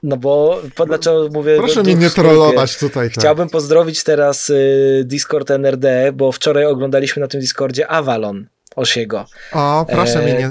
No 0.05 0.17
bo 0.17 0.61
po, 0.75 0.87
dlaczego 0.87 1.29
mówię. 1.33 1.57
Proszę 1.57 1.83
mnie 1.83 1.95
nie 1.95 2.11
trollować 2.11 2.79
tutaj. 2.79 3.09
Tak. 3.09 3.19
Chciałbym 3.19 3.49
pozdrowić 3.49 4.05
teraz 4.05 4.51
y, 4.51 5.03
Discord 5.07 5.51
NRD, 5.51 6.13
bo 6.13 6.33
wczoraj 6.33 6.67
oglądaliśmy 6.67 7.21
na 7.21 7.29
tym 7.29 7.41
Discordzie 7.41 7.89
Avalon 7.89 8.47
Osiego. 8.77 9.27
O, 9.53 9.87
proszę 9.91 10.19
e... 10.19 10.23
mnie 10.23 10.35
nie. 10.35 10.51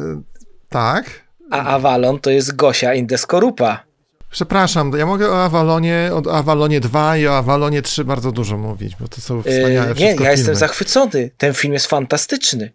Tak? 0.70 1.24
a 1.54 1.66
Avalon 1.66 2.20
to 2.20 2.30
jest 2.30 2.56
Gosia 2.56 2.94
Indeskorupa. 2.94 3.84
Przepraszam, 4.32 4.92
ja 4.98 5.06
mogę 5.06 5.30
o 5.30 5.44
Avalonie, 5.44 6.12
o 6.14 6.32
Avalonie 6.32 6.80
2 6.80 7.18
i 7.18 7.28
o 7.28 7.38
Avalonie 7.38 7.82
3 7.82 8.06
bardzo 8.06 8.32
dużo 8.32 8.58
mówić, 8.58 8.96
bo 9.00 9.08
to 9.08 9.22
są 9.22 9.42
wspaniałe 9.42 9.90
yy, 9.90 9.96
Nie, 9.96 10.06
ja 10.06 10.16
filmy. 10.16 10.32
jestem 10.32 10.56
zachwycony. 10.56 11.32
Ten 11.38 11.54
film 11.54 11.74
jest 11.74 11.88
fantastyczny. 11.88 12.72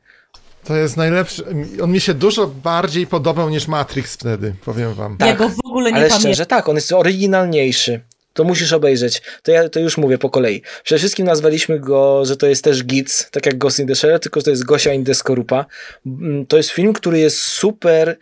To 0.68 0.76
jest 0.76 0.96
najlepszy. 0.96 1.44
On 1.82 1.92
mi 1.92 2.00
się 2.00 2.14
dużo 2.14 2.46
bardziej 2.46 3.06
podobał 3.06 3.50
niż 3.50 3.68
Matrix 3.68 4.14
wtedy, 4.14 4.54
powiem 4.64 4.94
wam. 4.94 5.16
Tak, 5.16 5.28
ja 5.28 5.36
go 5.36 5.48
w 5.48 5.66
ogóle 5.66 5.90
nie 5.90 5.96
ale 5.96 6.08
pamiętam. 6.08 6.20
szczerze 6.20 6.46
tak, 6.46 6.68
on 6.68 6.76
jest 6.76 6.92
oryginalniejszy 6.92 8.00
to 8.38 8.44
musisz 8.44 8.72
obejrzeć. 8.72 9.22
To 9.42 9.52
ja 9.52 9.68
to 9.68 9.80
już 9.80 9.96
mówię 9.96 10.18
po 10.18 10.30
kolei. 10.30 10.62
Przede 10.84 10.98
wszystkim 10.98 11.26
nazwaliśmy 11.26 11.80
go, 11.80 12.24
że 12.24 12.36
to 12.36 12.46
jest 12.46 12.64
też 12.64 12.84
Giz, 12.84 13.28
tak 13.30 13.46
jak 13.46 13.58
Ghost 13.58 13.78
in 13.78 13.86
the 13.86 13.94
Shell, 13.94 14.20
tylko 14.20 14.42
to 14.42 14.50
jest 14.50 14.64
Gosia 14.64 14.92
in 14.92 15.04
the 15.04 15.14
Skorupa. 15.14 15.66
Mm, 16.06 16.46
to 16.46 16.56
jest 16.56 16.70
film, 16.70 16.92
który 16.92 17.18
jest 17.18 17.38
super, 17.38 18.18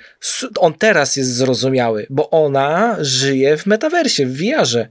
on 0.58 0.74
teraz 0.74 1.16
jest 1.16 1.34
zrozumiały, 1.34 2.06
bo 2.10 2.30
ona 2.30 2.96
żyje 3.00 3.56
w 3.56 3.66
metaversie, 3.66 4.26
w 4.26 4.36
VR-ze 4.36 4.88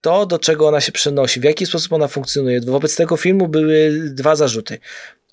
to, 0.00 0.26
do 0.26 0.38
czego 0.38 0.68
ona 0.68 0.80
się 0.80 0.92
przenosi, 0.92 1.40
w 1.40 1.44
jaki 1.44 1.66
sposób 1.66 1.92
ona 1.92 2.08
funkcjonuje. 2.08 2.60
Wobec 2.60 2.96
tego 2.96 3.16
filmu 3.16 3.48
były 3.48 3.90
dwa 4.04 4.36
zarzuty. 4.36 4.78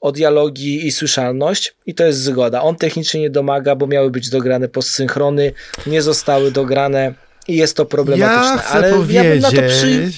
O 0.01 0.12
dialogi 0.12 0.88
i 0.88 0.91
słyszalność 0.91 1.75
i 1.86 1.95
to 1.95 2.06
jest 2.06 2.19
zgoda. 2.19 2.62
On 2.62 2.75
technicznie 2.75 3.21
nie 3.21 3.30
domaga, 3.30 3.75
bo 3.75 3.88
miały 3.88 4.12
być 4.12 4.30
dograne 4.30 4.67
postsynchrony, 4.67 5.51
nie 5.88 6.01
zostały 6.01 6.51
dograne 6.51 7.13
i 7.47 7.56
jest 7.56 7.78
to 7.78 7.86
problematyczne. 7.86 8.63
Ja 8.63 8.63
ale 8.63 8.93
powiedzieć... 8.93 9.15
ja 9.15 9.23
bym 9.23 9.39
na 9.39 9.51
to 9.51 9.62
przy... 9.67 10.12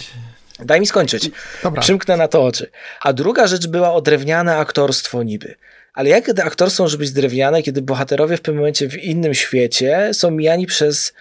Daj 0.60 0.79
mi 0.79 0.88
skończyć. 0.88 1.31
Dobra. 1.63 1.81
Przymknę 1.81 2.17
na 2.17 2.27
to 2.27 2.43
oczy. 2.45 2.69
A 3.01 3.13
druga 3.13 3.47
rzecz 3.47 3.67
była 3.67 3.93
odrewniane 3.93 4.57
aktorstwo 4.57 5.23
niby. 5.23 5.55
Ale 5.93 6.10
jak 6.10 6.39
aktorstwo 6.39 6.83
może 6.83 6.97
być 6.97 7.12
drewniane, 7.12 7.63
kiedy 7.63 7.81
bohaterowie 7.81 8.38
w 8.38 8.41
pewnym 8.41 8.60
momencie 8.60 8.89
w 8.89 8.97
innym 8.97 9.33
świecie 9.33 10.10
są 10.13 10.31
mijani 10.31 10.65
przez 10.65 11.13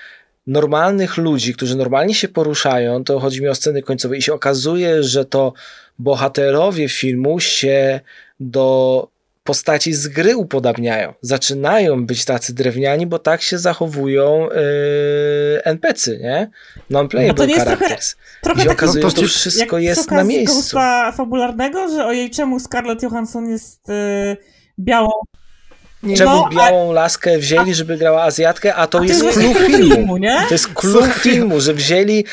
normalnych 0.47 1.17
ludzi, 1.17 1.55
którzy 1.55 1.77
normalnie 1.77 2.15
się 2.15 2.29
poruszają, 2.29 3.05
to 3.05 3.21
chodzi 3.21 3.43
mi 3.43 3.49
o 3.49 3.55
sceny 3.55 3.83
końcowe 3.83 4.17
i 4.17 4.23
się 4.23 4.35
okazuje, 4.35 5.03
że 5.03 5.25
to 5.25 5.53
bohaterowie 5.99 6.89
filmu 6.89 7.41
się 7.41 8.01
do 8.41 9.09
postaci 9.45 9.93
z 9.93 10.09
gry 10.09 10.37
upodabniają. 10.37 11.15
Zaczynają 11.21 12.07
być 12.07 12.25
tacy 12.25 12.55
drewniani, 12.55 13.07
bo 13.07 13.19
tak 13.19 13.43
się 13.43 13.59
zachowują 13.59 14.49
yy, 14.49 15.65
NPC, 15.65 16.19
nie? 16.19 16.51
Non-playable 16.91 17.47
no 17.47 17.55
characters. 17.57 18.17
Trochę, 18.17 18.43
trochę 18.43 18.61
I 18.61 18.65
się 18.65 18.71
okazuje, 18.71 19.11
że 19.11 19.17
to 19.17 19.23
wszystko 19.23 19.79
jest 19.79 20.11
na 20.11 20.25
miejscu. 20.25 20.79
fabularnego, 21.17 21.89
że 21.89 22.07
ojej, 22.07 22.31
czemu 22.31 22.61
Scarlett 22.61 23.03
Johansson 23.03 23.49
jest... 23.49 23.89
Yy 23.89 24.57
białą 24.79 25.11
Czemu 26.17 26.31
no, 26.31 26.49
białą 26.49 26.91
a... 26.91 26.95
laskę 26.95 27.39
wzięli, 27.39 27.75
żeby 27.75 27.97
grała 27.97 28.23
Azjatkę, 28.23 28.75
a 28.75 28.87
to 28.87 28.99
a 28.99 29.05
jest 29.05 29.21
clue 29.21 29.55
filmu. 29.55 29.95
filmu 29.95 30.17
nie? 30.17 30.45
To 30.49 30.55
jest 30.55 30.75
clue 30.75 31.07
filmu, 31.13 31.61
że 31.61 31.75
wzięli 31.75 32.25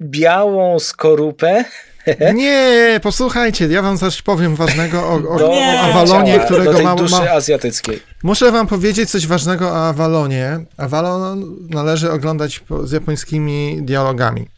białą 0.00 0.78
skorupę 0.78 1.64
nie, 2.34 3.00
posłuchajcie, 3.02 3.66
ja 3.66 3.82
wam 3.82 3.98
coś 3.98 4.22
powiem 4.22 4.56
ważnego 4.56 4.98
o, 4.98 5.14
o, 5.14 5.50
o 5.50 5.80
Avalonie, 5.80 6.40
którego 6.40 6.82
mam. 6.82 6.96
duszy 6.98 7.14
ma... 7.14 7.30
azjatyckiej. 7.30 8.00
Muszę 8.22 8.52
wam 8.52 8.66
powiedzieć 8.66 9.10
coś 9.10 9.26
ważnego 9.26 9.68
o 9.68 9.88
Avalonie. 9.88 10.58
Avalon 10.76 11.56
należy 11.70 12.12
oglądać 12.12 12.60
z 12.84 12.92
japońskimi 12.92 13.78
dialogami. 13.82 14.48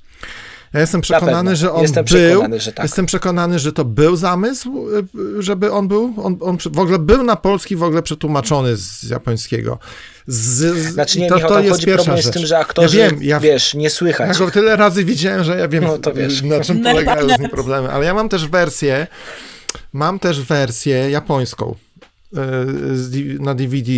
Ja 0.75 0.81
jestem 0.81 1.01
przekonany, 1.01 1.57
że 1.57 1.73
on 1.73 1.83
jestem 1.83 2.05
był. 2.05 2.17
Przekonany, 2.17 2.61
że 2.61 2.73
tak. 2.73 2.85
Jestem 2.85 3.07
przekonany, 3.07 3.59
że 3.59 3.73
to 3.73 3.85
był 3.85 4.17
zamysł, 4.17 4.87
żeby 5.39 5.73
on 5.73 5.89
był. 5.89 6.15
On, 6.23 6.37
on 6.41 6.59
w 6.59 6.79
ogóle 6.79 6.99
był 6.99 7.23
na 7.23 7.37
polski 7.37 7.77
w 7.77 7.83
ogóle 7.83 8.03
przetłumaczony 8.03 8.77
z 8.77 9.03
japońskiego. 9.03 9.79
Z, 10.27 10.77
znaczy 10.93 11.21
nie, 11.21 11.29
to, 11.29 11.35
Michał, 11.35 11.51
to 11.51 11.61
jest 11.61 11.73
chodzi 11.73 11.87
problem 11.87 12.17
rzecz. 12.17 12.27
z 12.27 12.31
tym, 12.31 12.47
że 12.47 12.59
aktorzy, 12.59 12.99
ja 12.99 13.11
wiem, 13.11 13.23
ja, 13.23 13.41
wiesz, 13.41 13.75
nie 13.75 13.91
słychać. 13.91 14.39
Ja 14.39 14.47
go 14.47 14.51
tyle 14.51 14.77
razy 14.77 15.05
widziałem, 15.05 15.45
że 15.45 15.59
ja 15.59 15.69
wiem, 15.69 15.85
no, 15.85 15.99
to 15.99 16.13
wiesz. 16.13 16.43
na 16.43 16.61
czym 16.61 16.83
polegają 16.83 17.37
z 17.37 17.39
nim 17.39 17.51
problemy. 17.51 17.91
Ale 17.91 18.05
ja 18.05 18.15
mam 18.15 18.29
też 18.29 18.49
wersję, 18.49 19.07
mam 19.93 20.19
też 20.19 20.41
wersję 20.41 21.11
japońską 21.11 21.75
yy, 22.33 23.39
na 23.41 23.55
DVD. 23.55 23.93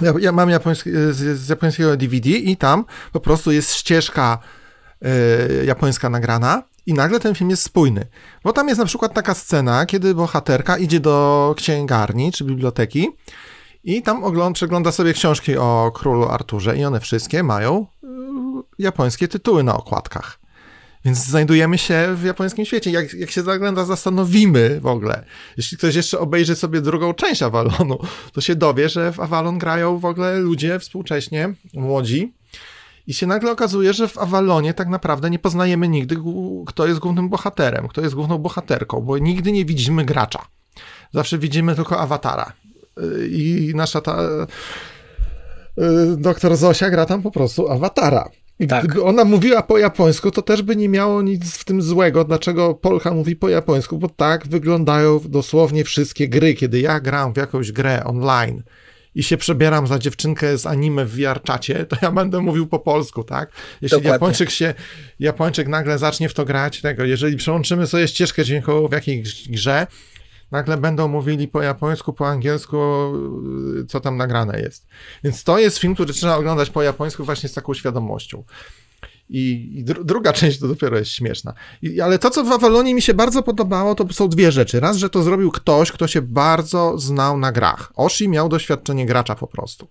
Ja, 0.00 0.14
ja 0.20 0.32
mam 0.32 0.50
japoński, 0.50 0.90
z, 0.90 1.38
z 1.38 1.48
japońskiego 1.48 1.96
DVD 1.96 2.30
i 2.30 2.56
tam 2.56 2.84
po 3.12 3.20
prostu 3.20 3.52
jest 3.52 3.74
ścieżka 3.74 4.38
E, 5.04 5.64
japońska 5.64 6.10
nagrana 6.10 6.62
i 6.86 6.94
nagle 6.94 7.20
ten 7.20 7.34
film 7.34 7.50
jest 7.50 7.62
spójny. 7.62 8.06
Bo 8.44 8.52
tam 8.52 8.68
jest 8.68 8.78
na 8.78 8.84
przykład 8.84 9.14
taka 9.14 9.34
scena, 9.34 9.86
kiedy 9.86 10.14
bohaterka 10.14 10.78
idzie 10.78 11.00
do 11.00 11.54
księgarni 11.56 12.32
czy 12.32 12.44
biblioteki 12.44 13.08
i 13.84 14.02
tam 14.02 14.24
ogląda, 14.24 14.54
przegląda 14.54 14.92
sobie 14.92 15.12
książki 15.12 15.56
o 15.56 15.92
królu 15.94 16.28
Arturze 16.28 16.76
i 16.76 16.84
one 16.84 17.00
wszystkie 17.00 17.42
mają 17.42 17.86
y, 18.04 18.06
japońskie 18.78 19.28
tytuły 19.28 19.62
na 19.62 19.76
okładkach. 19.76 20.38
Więc 21.04 21.18
znajdujemy 21.18 21.78
się 21.78 22.14
w 22.14 22.24
japońskim 22.24 22.64
świecie. 22.64 22.90
Jak, 22.90 23.14
jak 23.14 23.30
się 23.30 23.42
zagląda, 23.42 23.84
zastanowimy 23.84 24.80
w 24.80 24.86
ogóle. 24.86 25.24
Jeśli 25.56 25.78
ktoś 25.78 25.94
jeszcze 25.94 26.18
obejrzy 26.18 26.56
sobie 26.56 26.80
drugą 26.80 27.14
część 27.14 27.42
Avalonu, 27.42 27.98
to 28.32 28.40
się 28.40 28.54
dowie, 28.54 28.88
że 28.88 29.12
w 29.12 29.20
Avalon 29.20 29.58
grają 29.58 29.98
w 29.98 30.04
ogóle 30.04 30.38
ludzie 30.38 30.78
współcześnie, 30.78 31.54
młodzi, 31.74 32.32
i 33.06 33.14
się 33.14 33.26
nagle 33.26 33.50
okazuje, 33.50 33.92
że 33.92 34.08
w 34.08 34.18
Avalonie 34.18 34.74
tak 34.74 34.88
naprawdę 34.88 35.30
nie 35.30 35.38
poznajemy 35.38 35.88
nigdy, 35.88 36.16
kto 36.66 36.86
jest 36.86 37.00
głównym 37.00 37.28
bohaterem, 37.28 37.88
kto 37.88 38.00
jest 38.00 38.14
główną 38.14 38.38
bohaterką, 38.38 39.00
bo 39.00 39.18
nigdy 39.18 39.52
nie 39.52 39.64
widzimy 39.64 40.04
gracza. 40.04 40.46
Zawsze 41.12 41.38
widzimy 41.38 41.74
tylko 41.74 41.98
awatara. 41.98 42.52
Y, 43.00 43.28
I 43.28 43.72
nasza 43.74 44.00
ta. 44.00 44.22
Y, 44.22 46.16
doktor 46.16 46.56
Zosia 46.56 46.90
gra 46.90 47.06
tam 47.06 47.22
po 47.22 47.30
prostu 47.30 47.70
awatara. 47.70 48.28
I 48.60 48.66
tak. 48.66 48.84
gdyby 48.84 49.02
ona 49.04 49.24
mówiła 49.24 49.62
po 49.62 49.78
japońsku, 49.78 50.30
to 50.30 50.42
też 50.42 50.62
by 50.62 50.76
nie 50.76 50.88
miało 50.88 51.22
nic 51.22 51.56
w 51.56 51.64
tym 51.64 51.82
złego. 51.82 52.24
Dlaczego 52.24 52.74
Polka 52.74 53.10
mówi 53.10 53.36
po 53.36 53.48
japońsku? 53.48 53.98
Bo 53.98 54.08
tak 54.08 54.46
wyglądają 54.46 55.20
dosłownie 55.24 55.84
wszystkie 55.84 56.28
gry. 56.28 56.54
Kiedy 56.54 56.80
ja 56.80 57.00
gram 57.00 57.32
w 57.32 57.36
jakąś 57.36 57.72
grę 57.72 58.04
online, 58.04 58.62
i 59.14 59.22
się 59.22 59.36
przebieram 59.36 59.86
za 59.86 59.98
dziewczynkę 59.98 60.58
z 60.58 60.66
anime 60.66 61.04
w 61.04 61.16
VR-czacie, 61.16 61.86
to 61.86 61.96
ja 62.02 62.12
będę 62.12 62.40
mówił 62.40 62.66
po 62.66 62.78
polsku, 62.78 63.24
tak? 63.24 63.52
Jeśli 63.82 63.98
Dokładnie. 63.98 64.10
Japończyk 64.10 64.50
się, 64.50 64.74
Japończyk 65.20 65.68
nagle 65.68 65.98
zacznie 65.98 66.28
w 66.28 66.34
to 66.34 66.44
grać, 66.44 66.80
tego, 66.80 67.04
jeżeli 67.04 67.36
przełączymy 67.36 67.86
sobie 67.86 68.08
ścieżkę 68.08 68.44
dźwiękową 68.44 68.88
w 68.88 68.92
jakiejś 68.92 69.48
grze, 69.48 69.86
nagle 70.50 70.76
będą 70.76 71.08
mówili 71.08 71.48
po 71.48 71.62
japońsku, 71.62 72.12
po 72.12 72.28
angielsku, 72.28 72.78
co 73.88 74.00
tam 74.00 74.16
nagrane 74.16 74.60
jest. 74.60 74.86
Więc 75.24 75.44
to 75.44 75.58
jest 75.58 75.78
film, 75.78 75.94
który 75.94 76.12
trzeba 76.12 76.36
oglądać 76.36 76.70
po 76.70 76.82
japońsku 76.82 77.24
właśnie 77.24 77.48
z 77.48 77.52
taką 77.52 77.74
świadomością. 77.74 78.44
I, 79.32 79.70
i 79.78 79.84
dru 79.84 80.04
druga 80.04 80.32
część 80.38 80.58
to 80.58 80.68
dopiero 80.68 80.98
jest 80.98 81.10
śmieszna. 81.10 81.54
I, 81.82 82.00
ale 82.00 82.18
to, 82.18 82.30
co 82.30 82.44
w 82.44 82.52
Avalonie 82.52 82.94
mi 82.94 83.02
się 83.02 83.14
bardzo 83.14 83.42
podobało, 83.42 83.94
to 83.94 84.12
są 84.12 84.28
dwie 84.28 84.52
rzeczy. 84.52 84.80
Raz, 84.80 84.96
że 84.96 85.10
to 85.10 85.22
zrobił 85.22 85.50
ktoś, 85.50 85.92
kto 85.92 86.06
się 86.06 86.22
bardzo 86.22 86.98
znał 86.98 87.38
na 87.38 87.52
grach. 87.52 87.92
Oshi 87.96 88.28
miał 88.28 88.48
doświadczenie 88.48 89.06
gracza 89.06 89.34
po 89.34 89.46
prostu. 89.46 89.88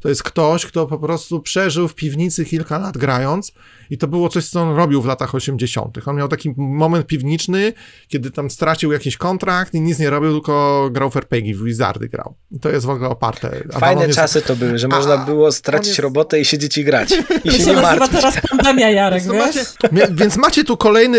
To 0.00 0.08
jest 0.08 0.22
ktoś, 0.22 0.66
kto 0.66 0.86
po 0.86 0.98
prostu 0.98 1.40
przeżył 1.40 1.88
w 1.88 1.94
piwnicy 1.94 2.44
kilka 2.44 2.78
lat 2.78 2.98
grając 2.98 3.52
i 3.90 3.98
to 3.98 4.08
było 4.08 4.28
coś, 4.28 4.48
co 4.48 4.60
on 4.60 4.76
robił 4.76 5.02
w 5.02 5.06
latach 5.06 5.34
80. 5.34 6.08
On 6.08 6.16
miał 6.16 6.28
taki 6.28 6.54
moment 6.56 7.06
piwniczny, 7.06 7.72
kiedy 8.08 8.30
tam 8.30 8.50
stracił 8.50 8.92
jakiś 8.92 9.16
kontrakt 9.16 9.74
i 9.74 9.80
nic 9.80 9.98
nie 9.98 10.10
robił, 10.10 10.30
tylko 10.30 10.88
grał 10.92 11.10
w 11.10 11.16
RPG, 11.16 11.54
w 11.54 11.64
Wizardy 11.64 12.08
grał. 12.08 12.34
I 12.50 12.60
to 12.60 12.68
jest 12.68 12.86
w 12.86 12.90
ogóle 12.90 13.08
oparte. 13.08 13.62
Fajne 13.72 14.06
jest... 14.06 14.18
czasy 14.18 14.42
to 14.42 14.56
były, 14.56 14.78
że 14.78 14.86
A, 14.86 14.96
można 14.96 15.18
było 15.18 15.52
stracić 15.52 15.88
jest... 15.88 15.98
robotę 15.98 16.40
i 16.40 16.44
siedzieć 16.44 16.78
i 16.78 16.84
grać. 16.84 17.14
I 17.44 17.50
się 17.50 17.66
nie 17.66 17.72
martwić. 17.72 18.10
teraz 18.10 18.40
pandemia, 18.48 18.90
Jarek, 18.90 19.22
więc, 19.22 19.38
macie, 19.38 19.64
więc 20.20 20.36
macie 20.36 20.64
tu 20.64 20.76
kolejny, 20.76 21.18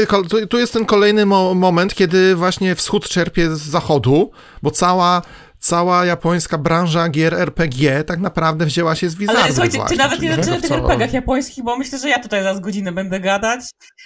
tu 0.50 0.58
jest 0.58 0.74
ten 0.74 0.86
kolejny 0.86 1.26
mo 1.26 1.54
moment, 1.54 1.96
kiedy 1.96 2.36
właśnie 2.36 2.76
wschód 2.76 3.10
czerpie 3.10 3.56
z 3.56 3.62
zachodu, 3.62 4.32
bo 4.62 4.72
cała 4.72 5.22
cała 5.62 6.06
japońska 6.06 6.58
branża 6.58 7.10
gier 7.10 7.34
RPG 7.34 8.04
tak 8.04 8.20
naprawdę 8.20 8.66
wzięła 8.66 8.96
się 8.96 9.10
z 9.10 9.16
Wizardy 9.16 9.42
Ale 9.42 9.52
słuchajcie, 9.52 9.80
ty 9.90 9.96
nawet 9.96 10.22
nie 10.22 10.36
zaczynasz 10.36 10.62
tych 10.62 10.72
RPGach 10.72 11.14
japońskich, 11.14 11.64
bo 11.64 11.78
myślę, 11.78 12.00
że 12.00 12.10
ja 12.10 12.20
tutaj 12.20 12.44
za 12.44 12.60
godzinę 12.60 12.92
będę 12.92 13.20
gadać, 13.20 13.62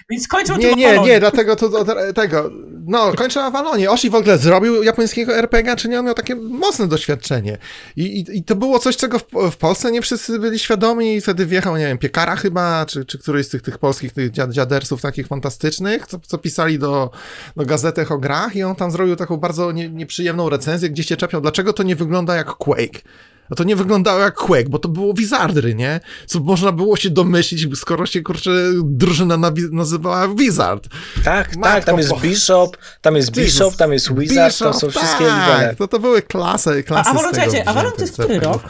więc 0.09 0.27
kończę 0.27 0.57
Nie, 0.57 0.73
nie, 0.75 0.99
nie, 0.99 1.19
dlatego 1.19 1.55
to, 1.55 1.69
to, 1.69 2.13
tego, 2.13 2.51
no, 2.87 3.13
kończę 3.13 3.43
Avalonie. 3.43 3.91
Oshi 3.91 4.09
w 4.09 4.15
ogóle 4.15 4.37
zrobił 4.37 4.83
japońskiego 4.83 5.35
RPG, 5.35 5.75
czy 5.75 5.89
nie? 5.89 5.99
On 5.99 6.05
miał 6.05 6.13
takie 6.13 6.35
mocne 6.35 6.87
doświadczenie. 6.87 7.57
I, 7.95 8.03
i, 8.03 8.37
i 8.37 8.43
to 8.43 8.55
było 8.55 8.79
coś, 8.79 8.97
czego 8.97 9.19
w, 9.19 9.25
w, 9.51 9.57
Polsce 9.57 9.91
nie 9.91 10.01
wszyscy 10.01 10.39
byli 10.39 10.59
świadomi 10.59 11.15
i 11.15 11.21
wtedy 11.21 11.45
wjechał, 11.45 11.77
nie 11.77 11.87
wiem, 11.87 11.97
Piekara 11.97 12.35
chyba, 12.35 12.85
czy, 12.85 13.05
czy 13.05 13.19
któryś 13.19 13.45
z 13.45 13.49
tych, 13.49 13.61
tych 13.61 13.77
polskich 13.77 14.13
tych 14.13 14.31
dziadersów 14.31 15.01
takich 15.01 15.27
fantastycznych, 15.27 16.07
co, 16.07 16.19
co 16.19 16.37
pisali 16.37 16.79
do, 16.79 17.11
do 17.55 17.65
gazetek 17.65 18.11
o 18.11 18.17
grach 18.17 18.55
i 18.55 18.63
on 18.63 18.75
tam 18.75 18.91
zrobił 18.91 19.15
taką 19.15 19.37
bardzo 19.37 19.71
nie, 19.71 19.89
nieprzyjemną 19.89 20.49
recenzję, 20.49 20.89
gdzie 20.89 21.03
się 21.03 21.17
czepiał 21.17 21.41
dlaczego 21.45 21.73
to 21.73 21.83
nie 21.83 21.95
wygląda 21.95 22.35
jak 22.35 22.47
Quake? 22.47 23.01
A 23.51 23.55
to 23.55 23.63
nie 23.63 23.75
wyglądało 23.75 24.19
jak 24.19 24.35
Quake, 24.35 24.69
bo 24.69 24.79
to 24.79 24.89
było 24.89 25.13
Wizardry, 25.13 25.75
nie? 25.75 25.99
Co 26.25 26.39
można 26.39 26.71
było 26.71 26.95
się 26.95 27.09
domyślić, 27.09 27.67
skoro 27.79 28.05
się, 28.05 28.21
kurczę, 28.21 28.51
drużyna 28.83 29.37
nazywała 29.71 30.27
Wizard. 30.27 30.87
Tak, 31.23 31.55
Matko, 31.55 31.75
tak, 31.75 31.83
tam 31.83 31.97
jest 31.97 32.21
Bishop, 32.21 32.77
tam 33.01 33.15
jest 33.15 33.31
Bishop, 33.31 33.75
tam 33.75 33.93
jest 33.93 34.13
Wizard, 34.13 34.47
Bishop, 34.47 34.71
tam 34.71 34.79
są 34.79 34.89
wszystkie 34.89 35.25
tak, 35.25 35.75
to, 35.75 35.87
to 35.87 35.99
były 35.99 36.21
klasy, 36.21 36.83
klasy 36.83 37.09
A 37.09 37.13
Avalon, 37.13 37.33
czekajcie, 37.33 37.67
Avalon 37.67 37.91
to 37.91 38.01
jest 38.01 38.13
który 38.13 38.39
rok? 38.39 38.63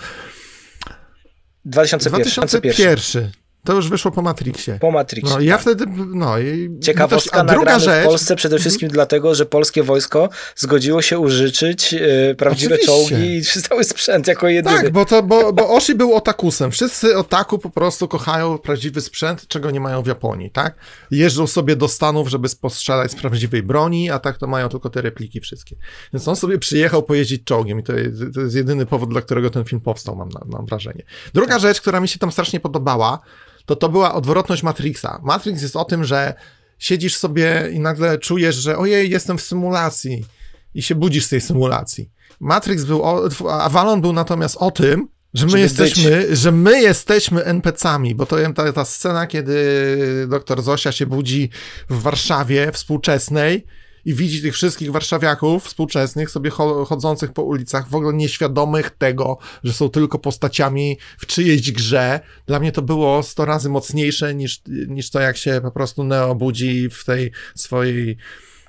2001. 1.65 2.31
2001. 2.31 3.44
To 3.65 3.73
już 3.73 3.89
wyszło 3.89 4.11
po 4.11 4.21
Matrixie. 4.21 4.77
Po 4.81 4.91
Matrixie. 4.91 5.35
No, 5.35 5.41
ja 5.41 5.53
tak. 5.53 5.61
wtedy, 5.61 5.85
no 6.13 6.39
i... 6.39 6.79
Ciekawostka 6.83 7.43
no 7.43 7.49
też, 7.49 7.55
druga 7.55 7.79
rzecz... 7.79 8.03
w 8.03 8.07
Polsce 8.07 8.35
przede 8.35 8.59
wszystkim 8.59 8.89
dlatego, 8.89 9.35
że 9.35 9.45
polskie 9.45 9.83
wojsko 9.83 10.29
zgodziło 10.55 11.01
się 11.01 11.19
użyczyć 11.19 11.93
yy, 11.93 12.35
prawdziwe 12.37 12.75
Oczywiście. 12.75 13.07
czołgi 13.09 13.37
i 13.37 13.43
cały 13.69 13.83
sprzęt 13.83 14.27
jako 14.27 14.47
jedyny. 14.47 14.75
Tak, 14.75 14.91
bo, 14.91 15.05
to, 15.05 15.23
bo, 15.23 15.53
bo 15.53 15.69
Oshi 15.69 15.95
był 15.95 16.13
otakusem. 16.13 16.71
Wszyscy 16.71 17.17
otaku 17.17 17.59
po 17.59 17.69
prostu 17.69 18.07
kochają 18.07 18.57
prawdziwy 18.57 19.01
sprzęt, 19.01 19.47
czego 19.47 19.71
nie 19.71 19.79
mają 19.79 20.01
w 20.01 20.07
Japonii, 20.07 20.51
tak? 20.51 20.75
Jeżdżą 21.11 21.47
sobie 21.47 21.75
do 21.75 21.87
Stanów, 21.87 22.27
żeby 22.27 22.47
postrzelać 22.61 23.11
z 23.11 23.15
prawdziwej 23.15 23.63
broni, 23.63 24.11
a 24.11 24.19
tak 24.19 24.37
to 24.37 24.47
mają 24.47 24.69
tylko 24.69 24.89
te 24.89 25.01
repliki 25.01 25.41
wszystkie. 25.41 25.75
Więc 26.13 26.27
on 26.27 26.35
sobie 26.35 26.57
przyjechał 26.57 27.03
pojeździć 27.03 27.43
czołgiem 27.43 27.79
i 27.79 27.83
to 27.83 27.93
jest, 27.93 28.17
to 28.33 28.41
jest 28.41 28.55
jedyny 28.55 28.85
powód, 28.85 29.09
dla 29.09 29.21
którego 29.21 29.49
ten 29.49 29.63
film 29.63 29.81
powstał, 29.81 30.15
mam, 30.15 30.29
mam 30.45 30.65
wrażenie. 30.65 31.03
Druga 31.33 31.53
tak. 31.53 31.61
rzecz, 31.61 31.81
która 31.81 31.99
mi 31.99 32.07
się 32.07 32.19
tam 32.19 32.31
strasznie 32.31 32.59
podobała, 32.59 33.19
to 33.65 33.75
to 33.75 33.89
była 33.89 34.13
odwrotność 34.13 34.63
Matrixa. 34.63 35.19
Matrix 35.23 35.61
jest 35.61 35.75
o 35.75 35.85
tym, 35.85 36.03
że 36.03 36.33
siedzisz 36.79 37.15
sobie 37.15 37.69
i 37.73 37.79
nagle 37.79 38.17
czujesz, 38.17 38.55
że 38.55 38.77
ojej, 38.77 39.09
jestem 39.09 39.37
w 39.37 39.41
symulacji 39.41 40.25
i 40.73 40.81
się 40.81 40.95
budzisz 40.95 41.25
z 41.25 41.29
tej 41.29 41.41
symulacji. 41.41 42.09
Matrix 42.39 42.83
był, 42.83 43.03
o, 43.03 43.29
Avalon 43.61 44.01
był 44.01 44.13
natomiast 44.13 44.57
o 44.57 44.71
tym, 44.71 45.07
że 45.33 45.47
my 45.47 45.59
jesteśmy, 45.59 46.27
być. 46.27 46.39
że 46.39 46.51
my 46.51 46.81
jesteśmy 46.81 47.43
NPC-ami, 47.43 48.15
bo 48.15 48.25
to 48.25 48.35
ta, 48.55 48.73
ta 48.73 48.85
scena, 48.85 49.27
kiedy 49.27 50.27
doktor 50.27 50.61
Zosia 50.61 50.91
się 50.91 51.05
budzi 51.05 51.49
w 51.89 52.01
Warszawie 52.01 52.71
współczesnej 52.71 53.65
i 54.05 54.13
widzi 54.13 54.41
tych 54.41 54.53
wszystkich 54.53 54.91
warszawiaków 54.91 55.65
współczesnych 55.65 56.29
sobie 56.29 56.49
chodzących 56.87 57.33
po 57.33 57.43
ulicach, 57.43 57.89
w 57.89 57.95
ogóle 57.95 58.13
nieświadomych 58.13 58.89
tego, 58.89 59.37
że 59.63 59.73
są 59.73 59.89
tylko 59.89 60.19
postaciami 60.19 60.97
w 61.17 61.25
czyjejś 61.25 61.71
grze. 61.71 62.19
Dla 62.45 62.59
mnie 62.59 62.71
to 62.71 62.81
było 62.81 63.23
100 63.23 63.45
razy 63.45 63.69
mocniejsze 63.69 64.35
niż, 64.35 64.61
niż 64.87 65.09
to, 65.09 65.19
jak 65.19 65.37
się 65.37 65.59
po 65.63 65.71
prostu 65.71 66.03
Neo 66.03 66.35
budzi 66.35 66.89
w 66.89 67.05
tej 67.05 67.31
swojej 67.55 68.17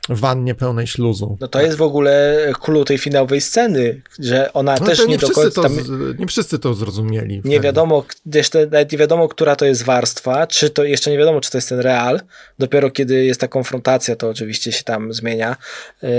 wannie 0.09 0.55
pełnej 0.55 0.87
śluzu. 0.87 1.37
No 1.41 1.49
to 1.49 1.63
jest 1.63 1.77
w 1.77 1.83
ogóle 1.83 2.37
clue 2.61 2.85
tej 2.85 2.99
finałowej 2.99 3.41
sceny, 3.41 4.03
że 4.19 4.53
ona 4.53 4.77
no 4.81 4.87
też 4.87 4.99
nie, 4.99 5.07
nie 5.07 5.19
do 5.19 5.31
końca... 5.31 5.63
Tam... 5.63 5.79
Nie 6.19 6.27
wszyscy 6.27 6.59
to 6.59 6.75
zrozumieli. 6.75 7.43
Nie 7.45 7.61
wiadomo, 7.61 8.05
jeszcze 8.35 8.67
nawet 8.67 8.93
nie 8.93 8.99
wiadomo, 8.99 9.29
która 9.29 9.57
to 9.57 9.67
jest 9.67 9.83
warstwa, 9.83 10.47
czy 10.47 10.71
to 10.71 10.85
jeszcze 10.85 11.11
nie 11.11 11.19
wiadomo, 11.19 11.41
czy 11.41 11.51
to 11.51 11.59
jest 11.59 11.69
ten 11.69 11.81
real. 11.81 12.21
Dopiero 12.59 12.91
kiedy 12.91 13.25
jest 13.25 13.41
ta 13.41 13.49
konfrontacja, 13.49 14.17
to 14.17 14.29
oczywiście 14.29 14.73
się 14.73 14.85
tam 14.85 15.13
zmienia. 15.13 15.57
Yy, 16.03 16.11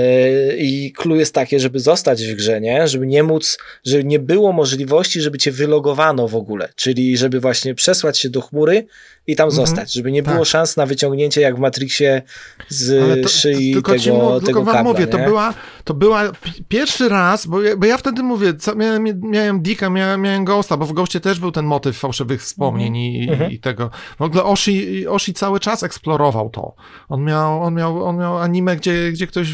I 0.57 0.93
clue 0.97 1.15
jest 1.15 1.33
takie, 1.33 1.59
żeby 1.59 1.79
zostać 1.79 2.23
w 2.23 2.35
grze, 2.35 2.61
nie? 2.61 2.87
Żeby 2.87 3.07
nie 3.07 3.23
móc, 3.23 3.57
żeby 3.85 4.03
nie 4.03 4.19
było 4.19 4.51
możliwości, 4.51 5.21
żeby 5.21 5.37
cię 5.37 5.51
wylogowano 5.51 6.27
w 6.27 6.35
ogóle. 6.35 6.69
Czyli 6.75 7.17
żeby 7.17 7.39
właśnie 7.39 7.75
przesłać 7.75 8.19
się 8.19 8.29
do 8.29 8.41
chmury 8.41 8.87
i 9.27 9.35
tam 9.35 9.49
mhm. 9.49 9.67
zostać, 9.67 9.93
żeby 9.93 10.11
nie 10.11 10.23
było 10.23 10.37
tak. 10.37 10.45
szans 10.45 10.77
na 10.77 10.85
wyciągnięcie 10.85 11.41
jak 11.41 11.55
w 11.55 11.59
Matrixie 11.59 12.21
z 12.69 13.23
to, 13.23 13.29
szyi 13.29 13.76
tylko 13.77 13.91
tego, 13.91 14.03
ci, 14.03 14.09
tego 14.09 14.41
tylko 14.41 14.63
wam 14.63 14.75
kabla, 14.75 14.91
mówię, 14.91 15.05
nie? 15.05 15.07
to 15.07 15.17
była, 15.17 15.53
to 15.83 15.93
była 15.93 16.23
pierwszy 16.67 17.09
raz, 17.09 17.47
bo 17.47 17.61
ja, 17.61 17.77
bo 17.77 17.85
ja 17.85 17.97
wtedy 17.97 18.23
mówię, 18.23 18.53
co, 18.53 18.75
miałem, 18.75 19.21
miałem 19.21 19.61
Dicka, 19.61 19.89
miałem, 19.89 20.21
miałem 20.21 20.45
Ghosta, 20.45 20.77
bo 20.77 20.85
w 20.85 20.93
Ghostie 20.93 21.19
też 21.19 21.39
był 21.39 21.51
ten 21.51 21.65
motyw 21.65 21.97
fałszywych 21.97 22.41
wspomnień 22.41 22.95
i, 22.95 23.29
mhm. 23.29 23.51
i, 23.51 23.59
tego. 23.59 23.89
W 24.17 24.21
ogóle 24.21 24.43
Oshi, 24.43 25.07
Oshi 25.07 25.33
cały 25.33 25.59
czas 25.59 25.83
eksplorował 25.83 26.49
to. 26.49 26.75
On 27.09 27.23
miał, 27.23 27.63
on 27.63 27.73
miał, 27.73 28.05
on 28.05 28.17
miał 28.17 28.37
anime, 28.37 28.75
gdzie, 28.75 29.11
gdzie 29.11 29.27
ktoś 29.27 29.47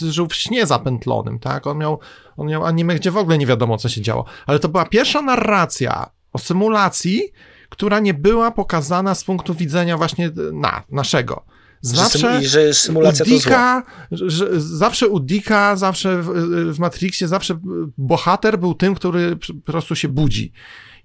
żył 0.00 0.26
w 0.26 0.34
śnie 0.34 0.66
zapętlonym, 0.66 1.38
tak? 1.38 1.66
On 1.66 1.78
miał, 1.78 1.98
on 2.36 2.48
miał 2.48 2.64
anime, 2.64 2.94
gdzie 2.94 3.10
w 3.10 3.16
ogóle 3.16 3.38
nie 3.38 3.46
wiadomo, 3.46 3.78
co 3.78 3.88
się 3.88 4.00
działo. 4.00 4.24
Ale 4.46 4.58
to 4.58 4.68
była 4.68 4.84
pierwsza 4.84 5.22
narracja 5.22 6.10
o 6.32 6.38
symulacji, 6.38 7.22
która 7.68 8.00
nie 8.00 8.14
była 8.14 8.50
pokazana 8.50 9.14
z 9.14 9.24
punktu 9.24 9.54
widzenia 9.54 9.96
właśnie 9.96 10.30
na, 10.52 10.82
naszego. 10.90 11.44
Zawsze 11.82 12.42
że, 12.42 12.74
symulacja 12.74 13.24
u 13.24 13.28
Dicka, 13.28 13.82
że, 14.10 14.60
zawsze 14.60 15.08
u 15.08 15.20
Dicka, 15.20 15.76
zawsze 15.76 16.22
w, 16.22 16.28
w 16.74 16.78
Matrixie, 16.78 17.28
zawsze 17.28 17.58
bohater 17.98 18.58
był 18.58 18.74
tym, 18.74 18.94
który 18.94 19.36
po 19.36 19.72
prostu 19.72 19.96
się 19.96 20.08
budzi. 20.08 20.52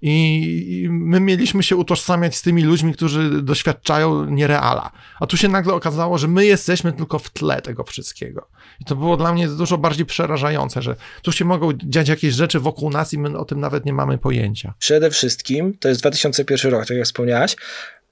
I 0.02 0.88
my 0.90 1.20
mieliśmy 1.20 1.62
się 1.62 1.76
utożsamiać 1.76 2.36
z 2.36 2.42
tymi 2.42 2.62
ludźmi, 2.62 2.94
którzy 2.94 3.42
doświadczają 3.42 4.24
niereala. 4.24 4.90
A 5.20 5.26
tu 5.26 5.36
się 5.36 5.48
nagle 5.48 5.74
okazało, 5.74 6.18
że 6.18 6.28
my 6.28 6.46
jesteśmy 6.46 6.92
tylko 6.92 7.18
w 7.18 7.30
tle 7.30 7.62
tego 7.62 7.84
wszystkiego. 7.84 8.48
I 8.80 8.84
to 8.84 8.96
było 8.96 9.16
dla 9.16 9.32
mnie 9.32 9.48
dużo 9.48 9.78
bardziej 9.78 10.06
przerażające, 10.06 10.82
że 10.82 10.96
tu 11.22 11.32
się 11.32 11.44
mogą 11.44 11.72
dziać 11.84 12.08
jakieś 12.08 12.34
rzeczy 12.34 12.60
wokół 12.60 12.90
nas 12.90 13.12
i 13.12 13.18
my 13.18 13.38
o 13.38 13.44
tym 13.44 13.60
nawet 13.60 13.84
nie 13.84 13.92
mamy 13.92 14.18
pojęcia. 14.18 14.74
Przede 14.78 15.10
wszystkim, 15.10 15.78
to 15.78 15.88
jest 15.88 16.00
2001 16.00 16.72
rok, 16.72 16.86
tak 16.86 16.96
jak 16.96 17.06
wspomniałaś, 17.06 17.56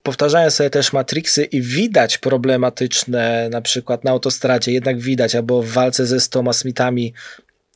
powtarzają 0.05 0.51
sobie 0.51 0.71
też 0.71 0.93
Matrixy 0.93 1.45
i 1.45 1.62
widać 1.62 2.19
problematyczne, 2.19 3.49
na 3.49 3.61
przykład 3.61 4.05
na 4.05 4.11
autostradzie, 4.11 4.73
jednak 4.73 4.99
widać, 4.99 5.35
albo 5.35 5.62
w 5.62 5.69
walce 5.69 6.07
ze 6.07 6.21
Stoma 6.21 6.53
Smithami 6.53 7.14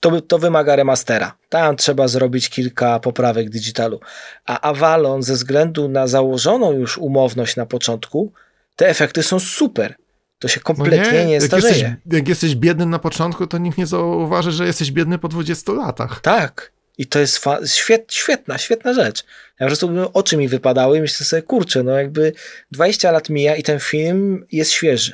to, 0.01 0.21
to 0.21 0.38
wymaga 0.38 0.77
remastera. 0.77 1.35
Tam 1.49 1.77
trzeba 1.77 2.09
zrobić 2.09 2.49
kilka 2.49 3.01
poprawek 3.01 3.51
digitalu. 3.51 4.01
A 4.47 4.61
Avalon, 4.61 5.23
ze 5.23 5.35
względu 5.35 5.88
na 5.88 6.07
założoną 6.07 6.73
już 6.73 6.99
umowność 6.99 7.57
na 7.57 7.67
początku, 7.67 8.33
te 8.77 8.88
efekty 8.88 9.23
są 9.23 9.38
super. 9.38 9.95
To 10.38 10.49
się 10.49 10.61
kompletnie 10.61 11.12
no 11.12 11.12
nie, 11.12 11.27
nie 11.27 11.33
jak 11.33 11.43
starzeje. 11.43 11.75
Jesteś, 11.75 12.12
jak 12.12 12.29
jesteś 12.29 12.55
biedny 12.55 12.87
na 12.87 12.99
początku, 12.99 13.47
to 13.47 13.59
nikt 13.59 13.79
nie 13.79 13.87
zauważy, 13.87 14.53
że 14.53 14.67
jesteś 14.67 14.93
biedny 14.93 15.19
po 15.19 15.29
20 15.29 15.73
latach. 15.73 16.21
Tak. 16.21 16.73
I 16.98 17.06
to 17.06 17.18
jest 17.18 17.40
świet, 17.66 18.14
świetna, 18.14 18.58
świetna 18.58 18.92
rzecz. 18.92 19.24
Ja 19.61 19.66
po 19.66 19.66
prostu 19.66 19.90
oczy 20.12 20.37
mi 20.37 20.48
wypadały 20.48 20.98
i 20.98 21.00
myślę 21.00 21.26
sobie, 21.26 21.42
kurczę, 21.42 21.82
no 21.82 21.92
jakby 21.92 22.32
20 22.70 23.12
lat 23.12 23.30
mija 23.30 23.56
i 23.56 23.62
ten 23.62 23.80
film 23.80 24.46
jest 24.52 24.72
świeży 24.72 25.12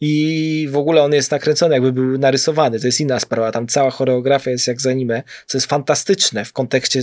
i 0.00 0.68
w 0.70 0.76
ogóle 0.76 1.02
on 1.02 1.12
jest 1.12 1.30
nakręcony, 1.30 1.74
jakby 1.74 1.92
był 1.92 2.18
narysowany. 2.18 2.80
To 2.80 2.86
jest 2.86 3.00
inna 3.00 3.20
sprawa. 3.20 3.52
Tam 3.52 3.66
cała 3.66 3.90
choreografia 3.90 4.50
jest 4.50 4.66
jak 4.66 4.80
z 4.80 4.86
anime, 4.86 5.22
co 5.46 5.58
jest 5.58 5.66
fantastyczne 5.66 6.44
w 6.44 6.52
kontekście 6.52 7.02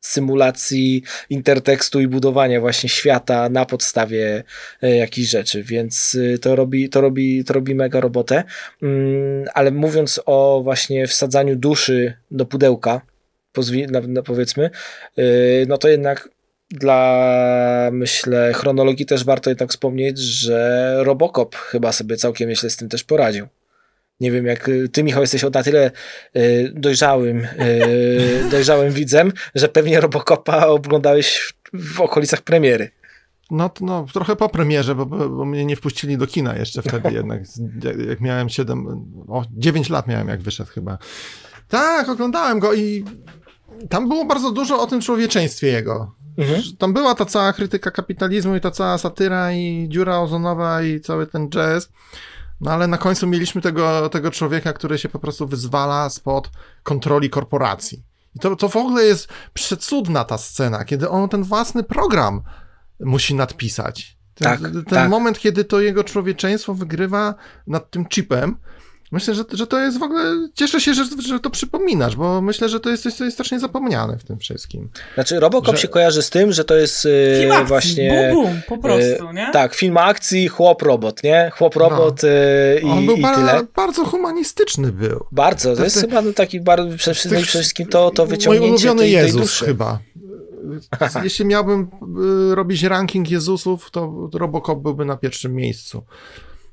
symulacji 0.00 1.02
intertekstu 1.30 2.00
i 2.00 2.08
budowania 2.08 2.60
właśnie 2.60 2.88
świata 2.88 3.48
na 3.48 3.64
podstawie 3.64 4.44
e, 4.82 4.96
jakichś 4.96 5.28
rzeczy, 5.28 5.62
więc 5.62 6.16
e, 6.34 6.38
to 6.38 6.56
robi, 6.56 6.88
to 6.88 7.00
robi, 7.00 7.44
to 7.44 7.54
robi 7.54 7.74
mega 7.74 8.00
robotę. 8.00 8.44
Mm, 8.82 9.44
ale 9.54 9.70
mówiąc 9.70 10.20
o 10.26 10.60
właśnie 10.64 11.06
wsadzaniu 11.06 11.56
duszy 11.56 12.14
do 12.30 12.46
pudełka, 12.46 13.00
powiedzmy, 14.24 14.70
e, 15.16 15.22
no 15.68 15.78
to 15.78 15.88
jednak 15.88 16.28
dla, 16.70 17.90
myślę, 17.92 18.52
chronologii 18.52 19.06
też 19.06 19.24
warto 19.24 19.50
jednak 19.50 19.70
wspomnieć, 19.70 20.18
że 20.18 20.94
Robocop 21.04 21.56
chyba 21.56 21.92
sobie 21.92 22.16
całkiem 22.16 22.48
myślę 22.48 22.70
z 22.70 22.76
tym 22.76 22.88
też 22.88 23.04
poradził. 23.04 23.46
Nie 24.20 24.32
wiem, 24.32 24.46
jak 24.46 24.70
ty, 24.92 25.04
Michał, 25.04 25.22
jesteś 25.22 25.42
na 25.42 25.62
tyle 25.62 25.90
y, 26.36 26.72
dojrzałym, 26.74 27.44
y, 27.44 28.44
dojrzałym 28.50 28.92
widzem, 28.92 29.32
że 29.54 29.68
pewnie 29.68 30.00
Robocopa 30.00 30.66
oglądałeś 30.66 31.54
w, 31.72 32.00
okolicach 32.00 32.42
premiery. 32.42 32.90
No, 33.50 33.70
no, 33.80 34.06
trochę 34.12 34.36
po 34.36 34.48
premierze, 34.48 34.94
bo, 34.94 35.06
bo, 35.06 35.44
mnie 35.44 35.64
nie 35.64 35.76
wpuścili 35.76 36.18
do 36.18 36.26
kina 36.26 36.56
jeszcze 36.56 36.82
wtedy 36.82 37.12
jednak. 37.18 37.42
Jak 38.08 38.20
miałem 38.20 38.48
7, 38.48 38.86
o 39.28 39.44
9 39.50 39.90
lat 39.90 40.06
miałem, 40.06 40.28
jak 40.28 40.40
wyszedł 40.40 40.70
chyba. 40.70 40.98
Tak, 41.68 42.08
oglądałem 42.08 42.58
go 42.58 42.74
i 42.74 43.04
tam 43.88 44.08
było 44.08 44.24
bardzo 44.24 44.50
dużo 44.50 44.82
o 44.82 44.86
tym 44.86 45.00
człowieczeństwie 45.00 45.66
jego. 45.66 46.14
Mhm. 46.38 46.62
Tam 46.78 46.92
była 46.92 47.14
ta 47.14 47.24
cała 47.24 47.52
krytyka 47.52 47.90
kapitalizmu 47.90 48.56
i 48.56 48.60
ta 48.60 48.70
cała 48.70 48.98
satyra 48.98 49.52
i 49.52 49.86
dziura 49.88 50.18
ozonowa 50.18 50.82
i 50.82 51.00
cały 51.00 51.26
ten 51.26 51.48
jazz. 51.48 51.88
No 52.60 52.70
ale 52.70 52.86
na 52.86 52.98
końcu 52.98 53.26
mieliśmy 53.26 53.62
tego, 53.62 54.08
tego 54.08 54.30
człowieka, 54.30 54.72
który 54.72 54.98
się 54.98 55.08
po 55.08 55.18
prostu 55.18 55.46
wyzwala 55.46 56.10
spod 56.10 56.50
kontroli 56.82 57.30
korporacji. 57.30 58.02
I 58.36 58.38
to, 58.38 58.56
to 58.56 58.68
w 58.68 58.76
ogóle 58.76 59.04
jest 59.04 59.28
przecudna 59.54 60.24
ta 60.24 60.38
scena, 60.38 60.84
kiedy 60.84 61.08
on 61.08 61.28
ten 61.28 61.42
własny 61.42 61.82
program 61.82 62.42
musi 63.00 63.34
nadpisać. 63.34 64.18
Ten, 64.34 64.48
tak, 64.48 64.60
ten 64.60 64.84
tak. 64.84 65.10
moment, 65.10 65.38
kiedy 65.38 65.64
to 65.64 65.80
jego 65.80 66.04
człowieczeństwo 66.04 66.74
wygrywa 66.74 67.34
nad 67.66 67.90
tym 67.90 68.08
chipem, 68.08 68.56
Myślę, 69.12 69.34
że, 69.34 69.44
że 69.52 69.66
to 69.66 69.80
jest 69.80 69.98
w 69.98 70.02
ogóle. 70.02 70.48
Cieszę 70.54 70.80
się, 70.80 70.94
że, 70.94 71.04
że 71.28 71.40
to 71.40 71.50
przypominasz, 71.50 72.16
bo 72.16 72.40
myślę, 72.40 72.68
że 72.68 72.80
to 72.80 72.90
jest 72.90 73.02
coś, 73.02 73.14
co 73.14 73.24
jest 73.24 73.36
strasznie 73.36 73.60
zapomniane 73.60 74.18
w 74.18 74.24
tym 74.24 74.38
wszystkim. 74.38 74.88
Znaczy, 75.14 75.40
Robocop 75.40 75.74
że... 75.74 75.82
się 75.82 75.88
kojarzy 75.88 76.22
z 76.22 76.30
tym, 76.30 76.52
że 76.52 76.64
to 76.64 76.76
jest 76.76 77.08
film 77.40 77.52
akcji, 77.52 77.66
właśnie. 77.66 78.30
Bum, 78.34 78.44
bum, 78.44 78.60
po 78.68 78.78
prostu, 78.78 79.32
nie? 79.32 79.50
Tak, 79.52 79.74
film 79.74 79.96
akcji, 79.96 80.48
chłop 80.48 80.82
robot, 80.82 81.22
nie? 81.22 81.50
Chłop 81.54 81.76
no. 81.76 81.80
robot 81.80 82.22
no. 82.82 82.88
i, 82.88 82.92
On 82.92 83.06
był 83.06 83.16
i 83.16 83.22
tyle. 83.22 83.60
bardzo 83.76 84.04
humanistyczny 84.04 84.92
był. 84.92 85.26
Bardzo. 85.32 85.76
To, 85.76 85.84
jest 85.84 85.94
te, 85.94 86.00
chyba 86.00 86.22
no, 86.22 86.32
taki 86.32 86.60
bardzo. 86.60 87.12
Przede 87.12 87.42
wszystkim 87.42 87.86
to, 87.86 88.10
to 88.10 88.26
wyciągnięcie 88.26 88.68
mój 88.68 88.70
ulubiony 88.70 89.00
tej, 89.00 89.12
Jezus 89.12 89.32
tej 89.32 89.40
duszy. 89.40 89.64
chyba. 89.64 89.98
Jeśli 91.24 91.44
miałbym 91.44 91.88
y, 92.50 92.54
robić 92.54 92.82
ranking 92.82 93.30
Jezusów, 93.30 93.90
to 93.90 94.30
Robocop 94.34 94.78
byłby 94.78 95.04
na 95.04 95.16
pierwszym 95.16 95.54
miejscu. 95.54 96.02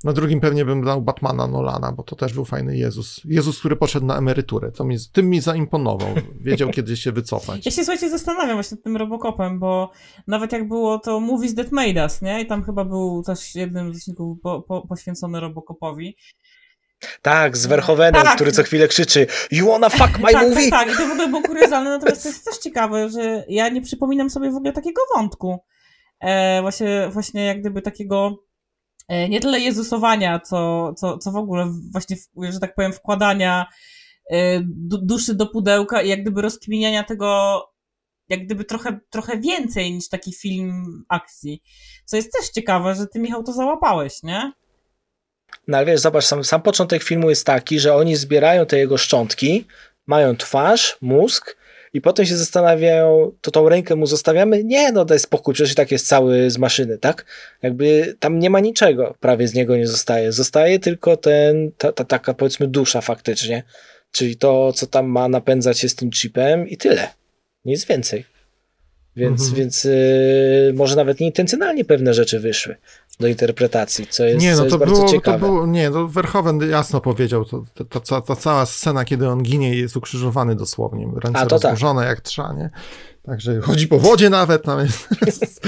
Na 0.03 0.13
drugim 0.13 0.39
pewnie 0.39 0.65
bym 0.65 0.83
dał 0.83 1.01
Batmana 1.01 1.47
Nolana, 1.47 1.91
bo 1.91 2.03
to 2.03 2.15
też 2.15 2.33
był 2.33 2.45
fajny 2.45 2.77
Jezus. 2.77 3.21
Jezus, 3.25 3.59
który 3.59 3.75
poszedł 3.75 4.05
na 4.05 4.17
emeryturę. 4.17 4.71
To 4.71 4.83
mi, 4.83 4.97
tym 5.13 5.29
mi 5.29 5.41
zaimponował. 5.41 6.09
Wiedział, 6.41 6.69
kiedy 6.69 6.97
się 6.97 7.11
wycofać. 7.11 7.65
Ja 7.65 7.71
się, 7.71 7.83
słuchajcie, 7.83 8.09
zastanawiam 8.09 8.55
właśnie 8.55 8.77
tym 8.77 8.97
Robocopem, 8.97 9.59
bo 9.59 9.91
nawet 10.27 10.51
jak 10.51 10.67
było 10.67 10.99
to 10.99 11.19
Movies 11.19 11.55
That 11.55 11.71
Made 11.71 12.03
Us, 12.03 12.21
nie? 12.21 12.41
I 12.41 12.45
tam 12.45 12.63
chyba 12.63 12.85
był 12.85 13.23
też 13.23 13.55
jednym 13.55 13.93
z 13.93 13.97
odcinków 13.97 14.37
po, 14.43 14.61
po, 14.61 14.87
poświęcony 14.87 15.39
Robocopowi. 15.39 16.17
Tak, 17.21 17.57
z 17.57 17.65
Verhoevenem, 17.65 18.23
tak. 18.23 18.35
który 18.35 18.51
co 18.51 18.63
chwilę 18.63 18.87
krzyczy 18.87 19.27
You 19.51 19.67
wanna 19.67 19.89
fuck 19.89 20.19
my 20.19 20.31
tak, 20.33 20.49
movie? 20.49 20.69
Tak, 20.69 20.85
tak, 20.85 20.95
i 20.95 20.97
to 20.97 21.07
w 21.07 21.11
ogóle 21.11 21.27
było 21.27 21.41
kuriozalne, 21.41 21.89
natomiast 21.89 22.23
to 22.23 22.29
jest 22.29 22.45
też 22.45 22.57
ciekawe, 22.57 23.09
że 23.09 23.45
ja 23.49 23.69
nie 23.69 23.81
przypominam 23.81 24.29
sobie 24.29 24.51
w 24.51 24.55
ogóle 24.55 24.73
takiego 24.73 25.01
wątku. 25.15 25.59
E, 26.19 26.61
właśnie, 26.61 27.09
właśnie 27.13 27.45
jak 27.45 27.59
gdyby 27.59 27.81
takiego 27.81 28.46
nie 29.09 29.39
tyle 29.39 29.59
Jezusowania, 29.59 30.39
co, 30.39 30.93
co, 30.93 31.17
co 31.17 31.31
w 31.31 31.35
ogóle 31.35 31.73
właśnie, 31.91 32.17
że 32.49 32.59
tak 32.59 32.75
powiem, 32.75 32.93
wkładania 32.93 33.65
e, 34.31 34.61
duszy 34.83 35.35
do 35.35 35.47
pudełka 35.47 36.01
i 36.01 36.09
jak 36.09 36.21
gdyby 36.21 36.41
rozkminiania 36.41 37.03
tego 37.03 37.61
jak 38.29 38.45
gdyby 38.45 38.65
trochę, 38.65 38.99
trochę 39.09 39.39
więcej 39.39 39.91
niż 39.91 40.09
taki 40.09 40.33
film 40.33 41.03
akcji. 41.09 41.63
Co 42.05 42.17
jest 42.17 42.31
też 42.31 42.49
ciekawe, 42.49 42.95
że 42.95 43.07
ty, 43.07 43.19
Michał, 43.19 43.43
to 43.43 43.53
załapałeś, 43.53 44.23
nie? 44.23 44.51
No 45.67 45.77
ale 45.77 45.85
wiesz, 45.85 45.99
zobacz, 45.99 46.25
sam, 46.25 46.43
sam 46.43 46.61
początek 46.61 47.03
filmu 47.03 47.29
jest 47.29 47.45
taki, 47.45 47.79
że 47.79 47.95
oni 47.95 48.15
zbierają 48.15 48.65
te 48.65 48.77
jego 48.77 48.97
szczątki, 48.97 49.65
mają 50.07 50.37
twarz, 50.37 50.97
mózg 51.01 51.57
i 51.93 52.01
potem 52.01 52.25
się 52.25 52.37
zastanawiają, 52.37 53.31
to 53.41 53.51
tą 53.51 53.69
rękę 53.69 53.95
mu 53.95 54.05
zostawiamy? 54.05 54.63
Nie, 54.63 54.91
no 54.91 55.05
daj 55.05 55.19
spokój, 55.19 55.53
przecież 55.53 55.75
tak 55.75 55.91
jest 55.91 56.07
cały 56.07 56.51
z 56.51 56.57
maszyny, 56.57 56.97
tak? 56.97 57.25
Jakby 57.61 58.15
tam 58.19 58.39
nie 58.39 58.49
ma 58.49 58.59
niczego, 58.59 59.15
prawie 59.19 59.47
z 59.47 59.53
niego 59.53 59.77
nie 59.77 59.87
zostaje. 59.87 60.31
Zostaje 60.31 60.79
tylko 60.79 61.17
ten, 61.17 61.71
ta, 61.77 61.91
ta 61.91 62.03
taka 62.03 62.33
powiedzmy 62.33 62.67
dusza 62.67 63.01
faktycznie, 63.01 63.63
czyli 64.11 64.37
to, 64.37 64.73
co 64.73 64.87
tam 64.87 65.05
ma 65.05 65.27
napędzać 65.27 65.79
się 65.79 65.89
z 65.89 65.95
tym 65.95 66.11
chipem 66.11 66.67
i 66.67 66.77
tyle. 66.77 67.07
Nic 67.65 67.85
więcej. 67.85 68.25
Więc, 69.15 69.41
mhm. 69.41 69.55
więc 69.55 69.83
yy, 69.83 70.73
może 70.75 70.95
nawet 70.95 71.19
nieintencjonalnie 71.19 71.85
pewne 71.85 72.13
rzeczy 72.13 72.39
wyszły. 72.39 72.75
Do 73.19 73.27
interpretacji, 73.27 74.07
co 74.07 74.25
jest, 74.25 74.41
nie, 74.41 74.55
no 74.55 74.65
to 74.65 74.77
bardzo 74.77 74.95
było, 74.95 75.07
ciekawe. 75.07 75.39
To 75.39 75.45
było, 75.45 75.67
nie, 75.67 75.91
to 75.91 76.07
Verhoeven 76.07 76.69
jasno 76.69 77.01
powiedział, 77.01 77.45
to, 77.45 77.63
to, 77.73 77.99
to, 77.99 78.21
ta 78.21 78.35
cała 78.35 78.65
scena, 78.65 79.05
kiedy 79.05 79.27
on 79.27 79.43
ginie 79.43 79.75
jest 79.75 79.97
ukrzyżowany 79.97 80.55
dosłownie, 80.55 81.07
ręce 81.23 81.39
A, 81.39 81.45
tak. 81.45 81.51
rozłożone 81.51 82.01
tak. 82.01 82.09
jak 82.09 82.21
trza, 82.21 82.53
nie? 82.57 82.69
Także 83.27 83.61
chodzi 83.61 83.87
po 83.87 83.99
wodzie 83.99 84.29
nawet, 84.29 84.63
tam 84.63 84.79
jest 85.25 85.61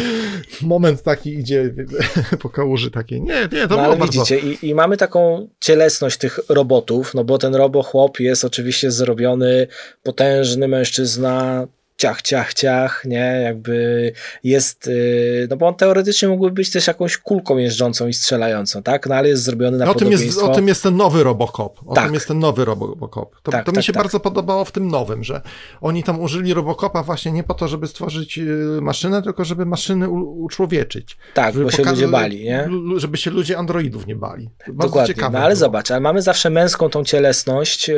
moment 0.62 1.04
taki 1.04 1.34
idzie 1.34 1.74
po 2.42 2.50
kałuży 2.50 2.92
takiej. 2.92 3.22
Nie, 3.22 3.48
nie, 3.52 3.68
to 3.68 3.76
no, 3.76 3.84
było 3.84 3.96
bardzo... 3.96 4.06
widzicie, 4.06 4.40
i, 4.40 4.70
i, 4.70 4.76
mamy 4.76 4.98
taką 4.98 5.48
cielesność 5.60 6.18
tych 6.18 6.40
robotów, 6.50 7.14
no 7.14 7.24
bo 7.24 7.38
ten 7.38 7.56
robochłop 7.56 8.20
jest 8.20 8.46
oczywiście 8.46 8.92
zrobiony, 8.92 9.68
potężny 10.04 10.68
mężczyzna, 10.68 11.68
ciach, 12.00 12.22
ciach, 12.22 12.54
ciach, 12.54 13.06
nie, 13.06 13.42
jakby 13.44 14.12
jest, 14.44 14.88
y, 14.88 15.48
no 15.50 15.58
bo 15.58 15.68
on 15.68 15.76
teoretycznie 15.76 16.28
mógłby 16.28 16.52
być 16.52 16.72
też 16.72 16.88
jakąś 16.88 17.18
kulką 17.18 17.58
jeżdżącą 17.58 18.08
i 18.08 18.14
strzelającą, 18.14 18.84
tak, 18.84 19.08
no 19.08 19.16
ale 19.16 19.30
jest 19.30 19.44
zrobiony 19.44 19.78
na 19.78 19.86
no, 19.86 19.92
o 19.92 19.96
tym 19.96 20.12
jest, 20.12 20.42
o 20.42 20.50
tym 20.50 20.68
jest 20.68 20.84
ten 20.84 20.96
nowy 20.96 21.24
Robocop, 21.24 21.80
o 21.86 21.94
tak. 21.94 22.06
tym 22.06 22.14
jest 22.14 22.28
ten 22.28 22.40
nowy 22.40 22.66
Robocop. 22.66 23.36
To, 23.44 23.52
tak, 23.52 23.66
to 23.66 23.72
mi 23.72 23.76
tak, 23.76 23.84
się 23.84 23.94
tak. 23.94 24.04
bardzo 24.04 24.20
podobało 24.20 24.66
w 24.66 24.72
tym 24.72 24.88
nowym, 24.88 25.24
że 25.24 25.42
oni 25.82 26.04
tam 26.04 26.22
użyli 26.22 26.54
Robocopa 26.54 27.04
właśnie 27.04 27.32
nie 27.32 27.44
po 27.44 27.54
to, 27.54 27.68
żeby 27.68 27.88
stworzyć 27.88 28.38
y, 28.38 28.80
maszynę, 28.82 29.22
tylko 29.22 29.46
żeby 29.46 29.66
maszyny 29.66 30.10
uczłowieczyć. 30.10 31.18
Tak, 31.34 31.56
bo 31.56 31.72
się 31.72 31.84
ludzie 31.84 32.08
bali, 32.08 32.44
nie? 32.44 32.70
Żeby 32.96 33.18
się 33.18 33.32
ludzie 33.32 33.58
androidów 33.58 34.08
nie 34.08 34.16
bali. 34.16 34.50
Bardzo 34.68 34.88
Dokładnie, 34.88 35.14
ciekawe 35.16 35.38
no 35.38 35.46
ale 35.46 35.56
było. 35.56 35.60
zobacz, 35.60 35.92
ale 35.92 36.00
mamy 36.00 36.22
zawsze 36.22 36.50
męską 36.50 36.90
tą 36.90 37.04
cielesność 37.04 37.88
yy, 37.88 37.96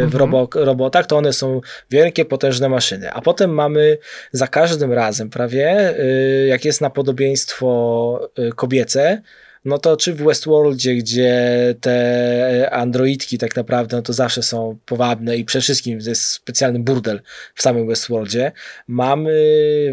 w 0.00 0.14
mhm. 0.14 0.20
robo 0.20 0.48
robotach, 0.54 1.06
to 1.06 1.16
one 1.16 1.32
są 1.32 1.60
wielkie, 1.90 2.24
potężne 2.24 2.68
maszyny, 2.68 3.12
a 3.12 3.20
potem 3.20 3.41
potem 3.42 3.54
mamy 3.54 3.98
za 4.32 4.46
każdym 4.46 4.92
razem 4.92 5.30
prawie, 5.30 5.94
y, 6.00 6.46
jak 6.46 6.64
jest 6.64 6.80
na 6.80 6.90
podobieństwo 6.90 8.30
y, 8.38 8.52
kobiece, 8.52 9.22
no 9.64 9.78
to 9.78 9.96
czy 9.96 10.14
w 10.14 10.22
Westworldzie, 10.22 10.94
gdzie 10.94 11.34
te 11.80 12.70
androidki 12.72 13.38
tak 13.38 13.56
naprawdę, 13.56 13.96
no 13.96 14.02
to 14.02 14.12
zawsze 14.12 14.42
są 14.42 14.78
powabne 14.86 15.36
i 15.36 15.44
przede 15.44 15.62
wszystkim 15.62 16.00
to 16.00 16.08
jest 16.08 16.24
specjalny 16.24 16.78
burdel 16.78 17.20
w 17.54 17.62
samym 17.62 17.86
Westworldzie. 17.86 18.52
Mamy 18.88 19.32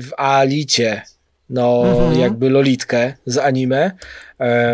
w 0.02 0.10
Alicie 0.18 1.02
no 1.50 1.84
mhm. 1.86 2.20
jakby 2.20 2.50
Lolitkę 2.50 3.14
z 3.26 3.38
anime. 3.38 3.92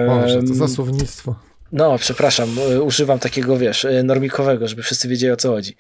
Boże, 0.08 0.44
to 0.44 0.54
za 0.54 0.68
słownictwo. 0.68 1.36
No, 1.72 1.98
przepraszam, 1.98 2.50
y, 2.72 2.82
używam 2.82 3.20
takiego, 3.20 3.58
wiesz, 3.58 3.88
normikowego, 4.04 4.68
żeby 4.68 4.84
wszyscy 4.84 5.08
wiedzieli 5.08 5.34
o 5.34 5.38
co 5.38 5.50
chodzi. 5.50 5.76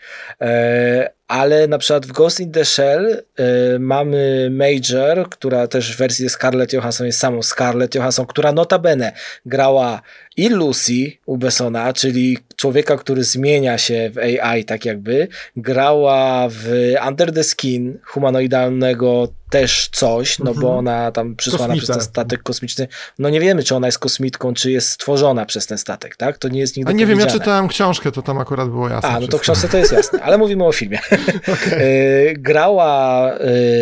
Ale 1.28 1.68
na 1.68 1.78
przykład 1.78 2.06
w 2.06 2.12
Ghost 2.12 2.40
in 2.40 2.52
the 2.52 2.66
Shell 2.66 3.24
y, 3.40 3.80
mamy 3.80 4.50
Major, 4.52 5.30
która 5.30 5.68
też 5.68 5.96
w 5.96 5.98
wersji 5.98 6.30
Scarlett 6.30 6.74
Johansson 6.74 7.08
jest 7.08 7.20
samą 7.20 7.42
Scarlett 7.42 7.96
Johansson, 7.96 8.26
która 8.26 8.52
notabene 8.52 9.12
grała 9.46 10.02
i 10.38 10.50
Lucy 10.50 11.12
u 11.26 11.38
Bessona, 11.38 11.94
czyli 11.94 12.38
człowieka, 12.56 12.98
który 12.98 13.24
zmienia 13.24 13.78
się 13.78 14.12
w 14.14 14.18
AI 14.18 14.66
tak 14.66 14.86
jakby, 14.86 15.28
grała 15.58 16.48
w 16.50 16.94
Under 17.08 17.34
the 17.34 17.44
Skin 17.44 18.00
humanoidalnego 18.06 19.28
też 19.50 19.90
coś, 19.92 20.40
no 20.40 20.46
bo 20.46 20.52
mhm. 20.52 20.78
ona 20.78 21.12
tam 21.12 21.36
przysłana 21.36 21.74
Kosmita. 21.74 21.84
przez 21.84 21.98
ten 21.98 22.06
statek 22.06 22.44
kosmiczny. 22.44 22.88
No 23.20 23.30
nie 23.30 23.40
wiemy, 23.40 23.64
czy 23.64 23.76
ona 23.76 23.88
jest 23.88 24.00
kosmitką, 24.00 24.54
czy 24.54 24.72
jest 24.72 24.90
stworzona 24.90 25.46
przez 25.46 25.68
ten 25.68 25.78
statek, 25.78 26.16
tak? 26.16 26.38
To 26.38 26.48
nie 26.48 26.60
jest 26.60 26.78
nigdy 26.78 26.90
A 26.90 26.94
nie 26.94 27.06
wiem, 27.06 27.20
ja 27.20 27.26
czytałem 27.26 27.68
książkę, 27.68 28.12
to 28.12 28.22
tam 28.22 28.38
akurat 28.38 28.70
było 28.70 28.90
jasne. 28.90 29.10
A, 29.10 29.20
no 29.20 29.28
to 29.28 29.40
książce 29.40 29.70
to 29.70 29.78
jest 29.78 29.92
jasne, 29.92 30.24
ale 30.24 30.38
mówimy 30.38 30.66
o 30.66 30.72
filmie. 30.72 31.00
Okay. 31.54 31.80
E, 31.80 32.34
grała 32.34 33.32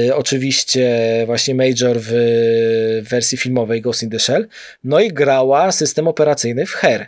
y, 0.07 0.15
oczywiście 0.15 0.99
właśnie 1.25 1.55
Major 1.55 1.97
w, 1.99 2.09
w 3.05 3.09
wersji 3.09 3.37
filmowej 3.37 3.81
Ghost 3.81 4.03
in 4.03 4.09
the 4.09 4.19
Shell, 4.19 4.47
no 4.83 4.99
i 4.99 5.13
grała 5.13 5.71
system 5.71 6.07
operacyjny 6.07 6.65
w 6.65 6.71
Her 6.71 7.07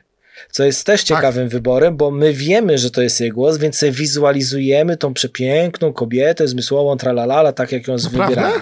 co 0.52 0.64
jest 0.64 0.86
też 0.86 1.04
tak. 1.04 1.08
ciekawym 1.08 1.44
tak. 1.44 1.52
wyborem, 1.52 1.98
bo 1.98 2.12
my 2.12 2.34
wiemy, 2.34 2.78
że 2.78 2.92
to 2.92 3.02
jest 3.02 3.22
jej 3.22 3.30
głos, 3.30 3.58
więc 3.58 3.84
wizualizujemy 3.92 4.98
tą 4.98 5.14
przepiękną 5.14 5.94
kobietę, 5.94 6.48
zmysłową, 6.48 6.98
tralalala, 6.98 7.52
tak 7.52 7.72
jak 7.72 7.88
ją 7.88 7.94
jest 7.94 8.12
wybierana. 8.12 8.62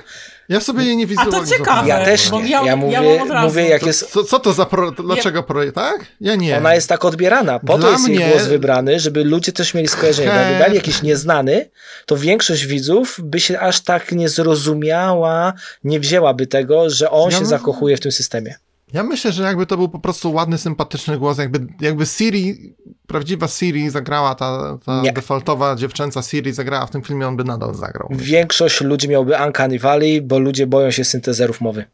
Ja 0.50 0.60
sobie 0.60 0.84
jej 0.84 0.98
nie 0.98 1.08
wizualizuję. 1.08 1.44
A 1.44 1.46
to 1.46 1.58
ciekawe. 1.58 1.88
Ja 1.88 2.06
też 2.06 2.32
nie. 2.32 2.50
Ja, 2.50 2.64
ja 2.66 2.76
mówię, 2.76 2.94
ja 2.94 3.42
mówię 3.42 3.68
jak 3.70 3.82
to, 3.82 3.88
jest... 3.88 4.12
Co, 4.12 4.24
co 4.24 4.40
to 4.40 4.54
za 4.54 4.66
pro... 4.66 4.92
Dlaczego 4.92 5.38
ja... 5.38 5.44
projekt, 5.44 5.76
tak? 5.76 6.06
Ja 6.22 6.36
nie. 6.36 6.58
Ona 6.58 6.76
jest 6.76 6.90
tak 6.90 7.06
odbierana. 7.06 7.60
Po 7.60 7.78
Dla 7.78 7.88
to 7.88 7.92
jest 7.92 8.08
mnie... 8.08 8.20
jej 8.20 8.32
głos 8.32 8.44
wybrany, 8.44 9.00
żeby 9.00 9.24
ludzie 9.24 9.52
też 9.52 9.74
mieli 9.74 9.88
skojarzenie. 9.88 10.32
He... 10.32 10.46
Gdyby 10.46 10.60
dali 10.60 10.76
jakiś 10.76 11.02
nieznany, 11.02 11.70
to 12.06 12.18
większość 12.18 12.66
widzów 12.66 13.20
by 13.24 13.40
się 13.40 13.60
aż 13.60 13.82
tak 13.82 14.12
nie 14.12 14.30
zrozumiała, 14.30 15.54
nie 15.84 16.00
wzięłaby 16.00 16.48
tego, 16.48 16.90
że 16.90 17.12
on 17.12 17.32
ja 17.32 17.40
się 17.40 17.46
zakochuje 17.46 17.98
w 17.98 18.00
tym 18.00 18.12
systemie. 18.12 18.56
Ja 18.94 19.04
myślę, 19.04 19.32
że 19.32 19.44
jakby 19.44 19.66
to 19.66 19.78
był 19.78 19.90
po 19.90 20.00
prostu 20.00 20.34
ładny, 20.34 20.58
sympatyczny 20.58 21.18
głos, 21.18 21.38
jakby, 21.38 21.68
jakby 21.82 22.06
Siri, 22.06 22.76
prawdziwa 23.08 23.48
Siri 23.48 23.90
zagrała, 23.90 24.36
ta, 24.36 24.78
ta 24.86 25.02
defaultowa 25.14 25.76
dziewczęca 25.76 26.22
Siri 26.22 26.54
zagrała 26.54 26.86
w 26.86 26.92
tym 26.92 27.02
filmie, 27.02 27.28
on 27.28 27.38
by 27.38 27.44
nadal 27.44 27.76
zagrał. 27.76 28.10
Większość 28.12 28.82
ludzi 28.82 29.10
miałby 29.10 29.36
Uncanny 29.46 29.80
Valley, 29.80 30.22
bo 30.22 30.40
ludzie 30.40 30.68
boją 30.68 30.92
się 30.92 31.04
syntezerów 31.04 31.62
mowy. 31.62 31.86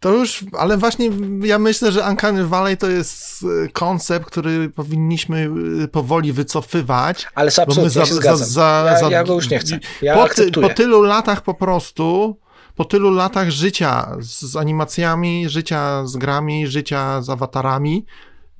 To 0.00 0.12
już, 0.12 0.44
ale 0.58 0.76
właśnie 0.76 1.10
ja 1.42 1.58
myślę, 1.58 1.92
że 1.92 2.02
Uncanny 2.10 2.46
Valley 2.46 2.76
to 2.76 2.90
jest 2.90 3.44
e, 3.64 3.68
koncept, 3.68 4.26
który 4.26 4.70
powinniśmy 4.70 5.50
e, 5.84 5.88
powoli 5.88 6.32
wycofywać. 6.32 7.26
Ale 7.34 7.50
absolutnie 7.56 7.90
za, 7.90 8.06
się 8.06 8.14
zgadzam. 8.14 8.48
Za, 8.48 8.84
ja, 8.86 9.00
za, 9.00 9.10
ja, 9.10 9.24
go 9.24 9.34
już 9.34 9.50
nie 9.50 9.58
chcę. 9.58 9.78
Ja 10.02 10.14
po, 10.14 10.28
ty, 10.28 10.50
po 10.50 10.68
tylu 10.68 11.02
latach 11.02 11.42
po 11.42 11.54
prostu 11.54 12.36
po 12.76 12.84
tylu 12.84 13.10
latach 13.10 13.50
życia 13.50 14.16
z 14.20 14.56
animacjami, 14.56 15.48
życia 15.48 16.06
z 16.06 16.16
grami, 16.16 16.66
życia 16.66 17.22
z 17.22 17.30
awatarami, 17.30 18.06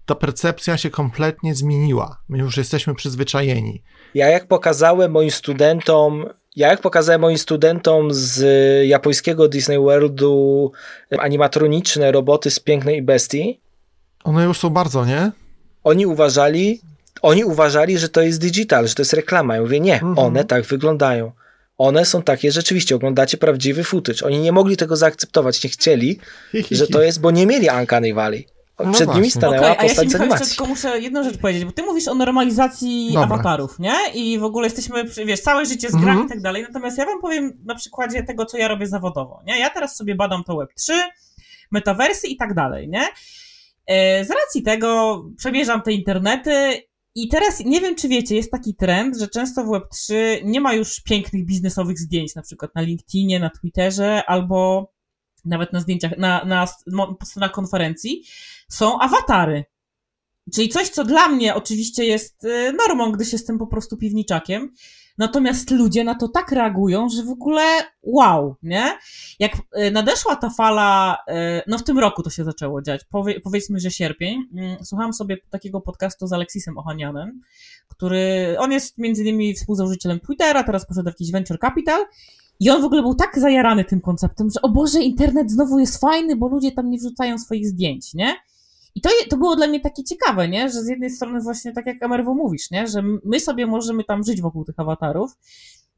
ta 0.07 0.14
percepcja 0.14 0.77
się 0.77 0.90
kompletnie 0.90 1.55
zmieniła. 1.55 2.18
My 2.29 2.38
już 2.38 2.57
jesteśmy 2.57 2.94
przyzwyczajeni. 2.94 3.83
Ja 4.14 4.29
jak 4.29 4.48
pokazałem 4.48 5.11
moim 5.11 5.31
studentom, 5.31 6.27
ja 6.57 6.68
jak 6.68 6.81
pokazałem 6.81 7.20
moim 7.20 7.38
studentom 7.38 8.09
z 8.11 8.42
japońskiego 8.88 9.48
Disney 9.48 9.79
Worldu 9.79 10.72
animatroniczne 11.18 12.12
roboty 12.12 12.50
z 12.50 12.61
Pięknej 12.61 13.03
Bestii. 13.03 13.61
One 14.24 14.44
już 14.44 14.59
są 14.59 14.70
bardzo, 14.70 15.05
nie? 15.05 15.33
Oni 15.85 16.07
uważali, 16.07 16.81
oni 17.22 17.44
uważali, 17.44 17.98
że 17.98 18.09
to 18.09 18.20
jest 18.20 18.40
digital, 18.40 18.88
że 18.88 18.94
to 18.94 19.03
jest 19.03 19.12
reklama. 19.12 19.55
Ja 19.55 19.61
mówię, 19.62 19.81
nie, 19.81 19.94
mhm. 19.94 20.18
one 20.18 20.44
tak 20.44 20.64
wyglądają 20.64 21.33
one 21.78 22.04
są 22.04 22.22
takie, 22.22 22.52
rzeczywiście, 22.52 22.96
oglądacie 22.96 23.37
prawdziwy 23.37 23.84
footage. 23.84 24.26
Oni 24.26 24.38
nie 24.38 24.52
mogli 24.52 24.76
tego 24.76 24.96
zaakceptować, 24.96 25.64
nie 25.64 25.70
chcieli, 25.70 26.18
że 26.70 26.87
to 26.87 27.02
jest, 27.02 27.20
bo 27.20 27.30
nie 27.30 27.46
mieli 27.46 27.68
Uncanny 27.80 28.14
Valley. 28.14 28.46
No 28.78 28.92
Przed 28.92 29.04
właśnie. 29.04 29.20
nimi 29.20 29.30
stanęła 29.30 29.70
okay, 29.70 29.88
postać 29.88 30.12
ja 30.12 30.38
się 30.38 30.44
tylko 30.44 30.66
muszę 30.66 31.00
jedną 31.00 31.24
rzecz 31.24 31.38
powiedzieć, 31.38 31.64
bo 31.64 31.72
ty 31.72 31.82
mówisz 31.82 32.08
o 32.08 32.14
normalizacji 32.14 33.06
Dobra. 33.12 33.22
awatarów, 33.22 33.78
nie? 33.78 33.94
I 34.14 34.38
w 34.38 34.44
ogóle 34.44 34.66
jesteśmy, 34.66 35.04
wiesz, 35.26 35.40
całe 35.40 35.66
życie 35.66 35.88
z 35.88 35.92
grami 35.92 36.10
mm 36.10 36.22
-hmm. 36.22 36.26
i 36.26 36.28
tak 36.28 36.40
dalej. 36.40 36.62
Natomiast 36.62 36.98
ja 36.98 37.06
wam 37.06 37.20
powiem 37.20 37.52
na 37.64 37.74
przykładzie 37.74 38.22
tego, 38.22 38.46
co 38.46 38.58
ja 38.58 38.68
robię 38.68 38.87
zawodowo, 38.87 39.42
nie? 39.46 39.58
Ja 39.58 39.70
teraz 39.70 39.96
sobie 39.96 40.14
badam 40.14 40.44
to 40.44 40.52
Web3, 40.52 40.92
metaversy 41.70 42.26
i 42.26 42.37
tak 42.37 42.54
dalej, 42.54 42.88
nie? 42.88 43.08
E, 43.87 44.24
z 44.24 44.30
racji 44.30 44.62
tego 44.62 45.22
przemierzam 45.38 45.82
te 45.82 45.92
internety 45.92 46.82
i 47.14 47.29
teraz 47.29 47.61
nie 47.61 47.81
wiem, 47.81 47.94
czy 47.96 48.09
wiecie, 48.09 48.37
jest 48.37 48.50
taki 48.50 48.74
trend, 48.74 49.18
że 49.18 49.29
często 49.29 49.64
w 49.64 49.68
Web3 49.68 50.14
nie 50.44 50.61
ma 50.61 50.74
już 50.74 51.00
pięknych 51.00 51.46
biznesowych 51.46 51.98
zdjęć, 51.98 52.35
na 52.35 52.42
przykład 52.42 52.74
na 52.74 52.83
LinkedInie, 52.83 53.40
na 53.40 53.50
Twitterze 53.50 54.22
albo 54.27 54.90
nawet 55.44 55.72
na 55.72 55.81
zdjęciach, 55.81 56.18
na, 56.18 56.44
na, 56.44 56.68
na 57.37 57.48
konferencji, 57.48 58.24
są 58.68 58.98
awatary. 58.98 59.64
Czyli 60.55 60.68
coś, 60.68 60.88
co 60.88 61.05
dla 61.05 61.29
mnie 61.29 61.55
oczywiście 61.55 62.05
jest 62.05 62.44
y, 62.44 62.72
normą, 62.72 63.12
gdyż 63.12 63.33
jestem 63.33 63.59
po 63.59 63.66
prostu 63.66 63.96
piwniczakiem, 63.96 64.74
Natomiast 65.18 65.70
ludzie 65.70 66.05
na 66.05 66.14
to 66.14 66.29
tak 66.29 66.53
reagują, 66.53 67.09
że 67.09 67.22
w 67.22 67.31
ogóle 67.31 67.62
wow, 68.03 68.57
nie? 68.62 68.98
Jak 69.38 69.53
e, 69.72 69.90
nadeszła 69.90 70.37
ta 70.37 70.50
fala, 70.50 71.18
e, 71.29 71.62
no 71.66 71.79
w 71.79 71.83
tym 71.83 71.98
roku 71.98 72.22
to 72.22 72.31
się 72.31 72.44
zaczęło 72.44 72.83
dziać, 72.83 73.05
powie, 73.05 73.40
powiedzmy, 73.40 73.81
że 73.81 73.90
sierpień, 73.90 74.42
mm, 74.53 74.85
słuchałam 74.85 75.12
sobie 75.12 75.37
takiego 75.50 75.81
podcastu 75.81 76.27
z 76.27 76.33
Aleksisem 76.33 76.79
Ochanianem, 76.79 77.40
który, 77.88 78.57
on 78.59 78.72
jest 78.72 78.98
między 78.98 79.22
innymi 79.22 79.55
współzałożycielem 79.55 80.20
Twittera, 80.20 80.64
teraz 80.64 80.87
poszedł 80.87 81.05
w 81.05 81.12
jakiś 81.12 81.33
venture 81.33 81.59
capital 81.59 82.05
i 82.61 82.70
on 82.70 82.83
w 82.83 82.85
ogóle 82.85 83.03
był 83.03 83.14
tak 83.14 83.38
zajarany 83.38 83.85
tym 83.85 84.00
konceptem, 84.00 84.50
że 84.50 84.62
o 84.62 84.68
Boże, 84.68 85.00
internet 85.00 85.50
znowu 85.50 85.79
jest 85.79 86.00
fajny, 86.00 86.37
bo 86.37 86.48
ludzie 86.48 86.72
tam 86.72 86.90
nie 86.90 86.98
wrzucają 86.98 87.38
swoich 87.38 87.66
zdjęć, 87.68 88.14
nie? 88.14 88.37
I 88.94 89.00
to, 89.00 89.11
to 89.30 89.37
było 89.37 89.57
dla 89.57 89.66
mnie 89.66 89.80
takie 89.80 90.04
ciekawe, 90.04 90.48
nie? 90.48 90.70
Że 90.70 90.83
z 90.83 90.88
jednej 90.88 91.11
strony 91.11 91.40
właśnie 91.40 91.72
tak 91.72 91.87
jak 91.87 92.02
Amerwo 92.02 92.35
mówisz, 92.35 92.70
nie? 92.70 92.87
Że 92.87 93.02
my 93.24 93.40
sobie 93.40 93.66
możemy 93.66 94.04
tam 94.04 94.24
żyć 94.24 94.42
wokół 94.42 94.64
tych 94.64 94.78
awatarów, 94.78 95.33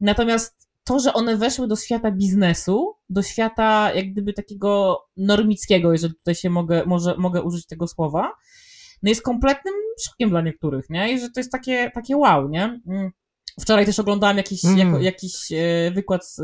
natomiast 0.01 0.69
to, 0.85 0.99
że 0.99 1.13
one 1.13 1.37
weszły 1.37 1.69
do 1.69 1.77
świata 1.77 2.11
biznesu, 2.11 2.95
do 3.11 3.23
świata 3.23 3.95
jak 3.95 4.13
gdyby 4.13 4.33
takiego 4.33 5.01
normickiego, 5.17 5.93
jeżeli 5.93 6.15
tutaj 6.15 6.35
się 6.35 6.51
mogę, 6.51 6.83
może, 6.87 7.15
mogę 7.19 7.43
użyć 7.43 7.67
tego 7.67 7.89
słowa, 7.89 8.33
no 9.03 9.09
jest 9.09 9.23
kompletnym 9.23 9.75
szokiem 10.05 10.31
dla 10.31 10.41
niektórych, 10.41 10.91
nie? 10.91 11.13
I 11.13 11.21
że 11.21 11.31
to 11.31 11.41
jest 11.41 11.53
takie, 11.53 11.91
takie 11.95 12.17
wow, 12.17 12.49
nie? 12.49 12.81
Mm. 12.87 13.11
Wczoraj 13.61 13.87
też 13.87 13.99
oglądałam 13.99 14.37
jakiś, 14.37 14.65
mm. 14.65 14.79
jako, 14.79 14.99
jakiś 14.99 15.53
e, 15.53 15.91
wykład 15.95 16.37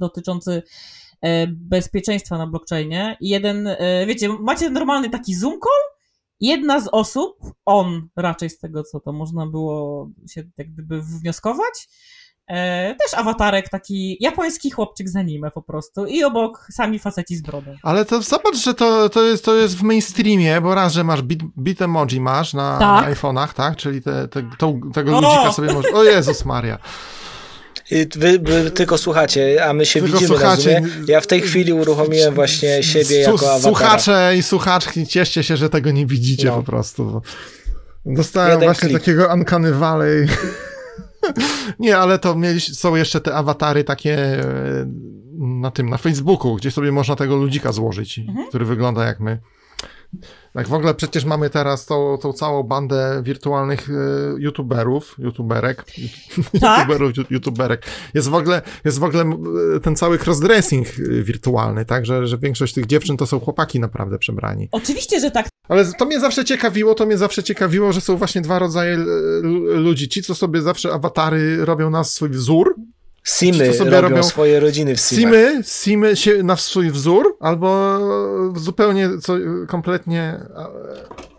dotyczący 0.00 0.62
bezpieczeństwa 1.48 2.38
na 2.38 2.46
blockchainie. 2.46 3.16
I 3.20 3.28
jeden, 3.28 3.68
wiecie, 4.06 4.28
macie 4.28 4.70
normalny 4.70 5.10
taki 5.10 5.34
Zoom 5.34 5.52
call, 5.52 5.97
jedna 6.40 6.80
z 6.80 6.88
osób, 6.92 7.38
on 7.64 8.08
raczej 8.16 8.50
z 8.50 8.58
tego, 8.58 8.82
co 8.82 9.00
to 9.00 9.12
można 9.12 9.46
było 9.46 10.08
się 10.30 10.42
jak 10.58 10.72
gdyby 10.72 11.02
wnioskować, 11.02 11.88
E, 12.48 12.94
też 12.94 13.14
awatarek, 13.14 13.68
taki 13.68 14.16
japoński 14.20 14.70
chłopczyk 14.70 15.08
z 15.08 15.16
anime 15.16 15.50
po 15.50 15.62
prostu 15.62 16.06
i 16.06 16.24
obok 16.24 16.66
sami 16.70 16.98
faceci 16.98 17.36
z 17.36 17.42
brodą. 17.42 17.76
Ale 17.82 18.04
to 18.04 18.22
zobacz, 18.22 18.56
że 18.56 18.74
to, 18.74 19.08
to, 19.08 19.22
jest, 19.22 19.44
to 19.44 19.54
jest 19.54 19.76
w 19.76 19.82
mainstreamie, 19.82 20.60
bo 20.60 20.74
raz, 20.74 20.92
że 20.92 21.04
masz 21.04 21.22
bit, 21.22 21.42
bit 21.58 21.82
emoji 21.82 22.20
masz 22.20 22.54
na, 22.54 22.78
tak. 22.78 23.06
na 23.06 23.14
iPhone'ach, 23.14 23.54
tak? 23.54 23.76
Czyli 23.76 24.02
te, 24.02 24.28
te, 24.28 24.50
to, 24.58 24.74
tego 24.94 25.18
o! 25.18 25.20
ludzika 25.20 25.52
sobie 25.52 25.72
możesz... 25.72 25.92
O 25.92 26.04
Jezus 26.04 26.44
Maria. 26.44 26.78
Wy, 28.16 28.38
wy, 28.38 28.70
tylko 28.70 28.98
słuchacie, 28.98 29.64
a 29.64 29.72
my 29.72 29.86
się 29.86 30.00
tylko 30.00 30.18
widzimy 30.18 30.38
słuchacie. 30.38 30.80
na 30.80 30.88
Ja 31.06 31.20
w 31.20 31.26
tej 31.26 31.40
chwili 31.40 31.72
uruchomiłem 31.72 32.34
właśnie 32.34 32.82
siebie 32.82 33.20
jako 33.20 33.34
awatara. 33.34 33.60
Słuchacze 33.60 34.34
i 34.38 34.42
słuchaczki, 34.42 35.06
cieszcie 35.06 35.42
się, 35.42 35.56
że 35.56 35.70
tego 35.70 35.90
nie 35.90 36.06
widzicie 36.06 36.46
no. 36.46 36.56
po 36.56 36.62
prostu. 36.62 37.22
Dostałem 38.06 38.50
Jeden 38.50 38.68
właśnie 38.68 38.88
klik. 38.88 39.00
takiego 39.00 39.34
Uncanny 39.34 39.72
Valley 39.72 40.26
nie, 41.78 41.98
ale 41.98 42.18
to 42.18 42.34
mieli, 42.34 42.60
są 42.60 42.96
jeszcze 42.96 43.20
te 43.20 43.34
awatary 43.34 43.84
takie 43.84 44.14
e, 44.14 44.44
na 45.38 45.70
tym, 45.70 45.90
na 45.90 45.98
Facebooku, 45.98 46.56
gdzie 46.56 46.70
sobie 46.70 46.92
można 46.92 47.16
tego 47.16 47.36
ludzika 47.36 47.72
złożyć, 47.72 48.18
mhm. 48.18 48.48
który 48.48 48.64
wygląda 48.64 49.04
jak 49.04 49.20
my. 49.20 49.38
Tak 50.52 50.68
w 50.68 50.74
ogóle 50.74 50.94
przecież 50.94 51.24
mamy 51.24 51.50
teraz 51.50 51.86
tą, 51.86 52.18
tą 52.22 52.32
całą 52.32 52.62
bandę 52.62 53.22
wirtualnych 53.24 53.90
y, 53.90 53.92
youtuberów, 54.38 55.16
youtuberek, 55.18 55.84
tak? 56.60 56.88
youtuberów, 56.88 57.30
youtuberek. 57.30 57.86
Jest 58.14 58.28
w 58.28 58.34
ogóle, 58.34 58.62
jest 58.84 58.98
w 58.98 59.04
ogóle 59.04 59.24
ten 59.82 59.96
cały 59.96 60.18
crossdressing 60.18 60.88
wirtualny, 61.22 61.84
tak, 61.84 62.06
że, 62.06 62.26
że 62.26 62.38
większość 62.38 62.74
tych 62.74 62.86
dziewczyn 62.86 63.16
to 63.16 63.26
są 63.26 63.40
chłopaki 63.40 63.80
naprawdę 63.80 64.18
przebrani. 64.18 64.68
Oczywiście, 64.72 65.20
że 65.20 65.30
tak. 65.30 65.48
Ale 65.68 65.92
to 65.98 66.04
mnie 66.04 66.20
zawsze 66.20 66.44
ciekawiło, 66.44 66.94
to 66.94 67.06
mnie 67.06 67.18
zawsze 67.18 67.42
ciekawiło, 67.42 67.92
że 67.92 68.00
są 68.00 68.16
właśnie 68.16 68.40
dwa 68.40 68.58
rodzaje 68.58 68.96
ludzi. 69.74 70.08
Ci, 70.08 70.22
co 70.22 70.34
sobie 70.34 70.62
zawsze 70.62 70.92
awatary 70.92 71.64
robią 71.64 71.90
na 71.90 72.04
swój 72.04 72.28
wzór, 72.28 72.74
Simy 73.36 73.74
sobie 73.74 73.90
robią, 73.90 74.08
robią 74.08 74.22
swoje 74.22 74.60
rodziny 74.60 74.96
w 74.96 75.00
simach. 75.00 75.22
Simy, 75.22 75.62
simy 75.64 76.16
się 76.16 76.42
na 76.42 76.56
swój 76.56 76.90
wzór, 76.90 77.36
albo 77.40 77.98
zupełnie 78.56 79.08
co, 79.22 79.34
kompletnie 79.68 80.40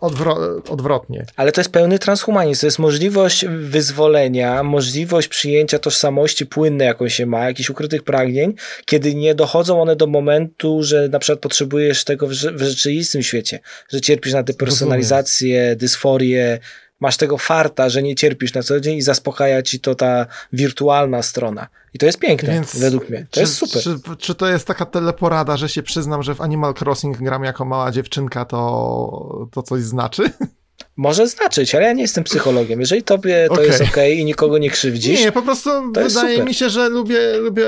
odwro 0.00 0.36
odwrotnie. 0.68 1.26
Ale 1.36 1.52
to 1.52 1.60
jest 1.60 1.70
pełny 1.70 1.98
transhumanizm. 1.98 2.60
To 2.60 2.66
jest 2.66 2.78
możliwość 2.78 3.44
wyzwolenia, 3.46 4.62
możliwość 4.62 5.28
przyjęcia 5.28 5.78
tożsamości 5.78 6.46
płynnej, 6.46 6.86
jaką 6.86 7.08
się 7.08 7.26
ma, 7.26 7.44
jakichś 7.44 7.70
ukrytych 7.70 8.02
pragnień, 8.02 8.54
kiedy 8.84 9.14
nie 9.14 9.34
dochodzą 9.34 9.82
one 9.82 9.96
do 9.96 10.06
momentu, 10.06 10.82
że 10.82 11.08
na 11.08 11.18
przykład 11.18 11.40
potrzebujesz 11.40 12.04
tego 12.04 12.26
w, 12.26 12.30
w 12.30 12.62
rzeczywistym 12.62 13.22
świecie, 13.22 13.60
że 13.88 14.00
cierpisz 14.00 14.32
na 14.32 14.42
depersonalizację, 14.42 15.76
dysforię, 15.76 16.58
masz 17.00 17.16
tego 17.16 17.38
farta, 17.38 17.88
że 17.88 18.02
nie 18.02 18.14
cierpisz 18.14 18.54
na 18.54 18.62
co 18.62 18.80
dzień 18.80 18.96
i 18.96 19.02
zaspokaja 19.02 19.62
ci 19.62 19.80
to 19.80 19.94
ta 19.94 20.26
wirtualna 20.52 21.22
strona. 21.22 21.68
I 21.94 21.98
to 21.98 22.06
jest 22.06 22.18
piękne, 22.18 22.52
Więc 22.52 22.78
według 22.78 23.08
mnie. 23.08 23.18
To 23.18 23.34
czy, 23.34 23.40
jest 23.40 23.54
super. 23.54 23.82
Czy, 23.82 24.16
czy, 24.18 24.34
to 24.34 24.48
jest 24.48 24.66
taka 24.66 24.86
teleporada, 24.86 25.56
że 25.56 25.68
się 25.68 25.82
przyznam, 25.82 26.22
że 26.22 26.34
w 26.34 26.40
Animal 26.40 26.74
Crossing 26.80 27.18
gram 27.18 27.44
jako 27.44 27.64
mała 27.64 27.90
dziewczynka, 27.90 28.44
to, 28.44 29.48
to 29.52 29.62
coś 29.62 29.82
znaczy? 29.82 30.22
Może 31.00 31.26
znaczyć, 31.26 31.74
ale 31.74 31.84
ja 31.84 31.92
nie 31.92 32.02
jestem 32.02 32.24
psychologiem. 32.24 32.80
Jeżeli 32.80 33.02
tobie 33.02 33.46
to 33.48 33.52
okay. 33.52 33.66
jest 33.66 33.80
ok 33.80 33.96
i 34.16 34.24
nikogo 34.24 34.58
nie 34.58 34.70
krzywdzisz. 34.70 35.20
Nie, 35.20 35.32
po 35.32 35.42
prostu 35.42 35.70
wydaje 35.92 36.44
mi 36.44 36.54
się, 36.54 36.70
że 36.70 36.88
lubię, 36.88 37.36
lubię 37.36 37.64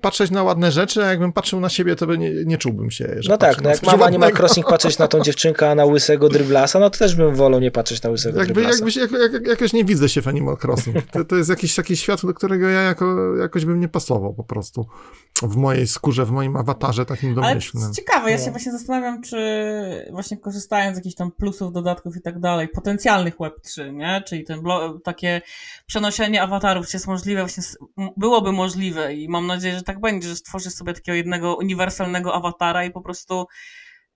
patrzeć 0.00 0.30
na 0.30 0.42
ładne 0.42 0.72
rzeczy, 0.72 1.04
a 1.04 1.06
jakbym 1.06 1.32
patrzył 1.32 1.60
na 1.60 1.68
siebie, 1.68 1.96
to 1.96 2.06
by 2.06 2.18
nie, 2.18 2.44
nie 2.44 2.58
czułbym 2.58 2.90
się. 2.90 3.20
no 3.28 3.38
tak, 3.38 3.62
no 3.62 3.70
jak 3.70 3.82
mam 3.82 4.02
Animal 4.02 4.32
Crossing 4.32 4.66
patrzeć 4.66 4.98
na 4.98 5.08
tą 5.08 5.20
dziewczynkę, 5.20 5.70
a 5.70 5.74
na 5.74 5.84
łysego 5.84 6.28
dryblasa, 6.28 6.78
no 6.78 6.90
to 6.90 6.98
też 6.98 7.14
bym 7.14 7.34
wolał 7.34 7.60
nie 7.60 7.70
patrzeć 7.70 8.02
na 8.02 8.10
łysego 8.10 8.38
Jakby, 8.38 8.54
dryblasa. 8.54 8.76
Jakbyś, 8.76 8.96
jak, 8.96 9.10
jak, 9.32 9.46
jakoś 9.46 9.72
nie 9.72 9.84
widzę 9.84 10.08
się 10.08 10.22
w 10.22 10.28
Animal 10.28 10.56
Crossing. 10.64 10.96
To, 11.12 11.24
to 11.24 11.36
jest 11.36 11.50
jakiś 11.50 11.74
taki 11.74 11.96
świat, 11.96 12.26
do 12.26 12.34
którego 12.34 12.68
ja 12.68 12.82
jako, 12.82 13.36
jakoś 13.36 13.64
bym 13.64 13.80
nie 13.80 13.88
pasował 13.88 14.34
po 14.34 14.44
prostu. 14.44 14.86
W 15.42 15.56
mojej 15.56 15.86
skórze, 15.86 16.24
w 16.24 16.30
moim 16.30 16.56
awatarze 16.56 17.06
takim 17.06 17.34
domyślnym. 17.34 17.84
Ale 17.84 17.94
ciekawe, 17.94 18.30
ja 18.30 18.38
się 18.38 18.50
właśnie 18.50 18.72
zastanawiam, 18.72 19.22
czy 19.22 19.36
właśnie 20.10 20.36
korzystając 20.36 20.96
z 20.96 20.98
jakichś 20.98 21.14
tam 21.14 21.30
plusów, 21.30 21.72
dodatków 21.72 22.16
i 22.16 22.20
tak 22.20 22.38
dalej, 22.38 22.45
potencjalnych 22.74 23.36
Web3, 23.36 23.92
nie? 23.92 24.22
Czyli 24.26 24.44
ten 24.44 24.62
takie 25.04 25.42
przenoszenie 25.86 26.42
awatarów, 26.42 26.92
jest 26.92 27.06
możliwe, 27.06 27.40
właśnie 27.40 27.62
byłoby 28.16 28.52
możliwe 28.52 29.14
i 29.14 29.28
mam 29.28 29.46
nadzieję, 29.46 29.74
że 29.74 29.82
tak 29.82 30.00
będzie, 30.00 30.28
że 30.28 30.36
stworzysz 30.36 30.72
sobie 30.72 30.92
takiego 30.92 31.16
jednego 31.16 31.56
uniwersalnego 31.56 32.34
awatara 32.34 32.84
i 32.84 32.90
po 32.90 33.00
prostu 33.00 33.46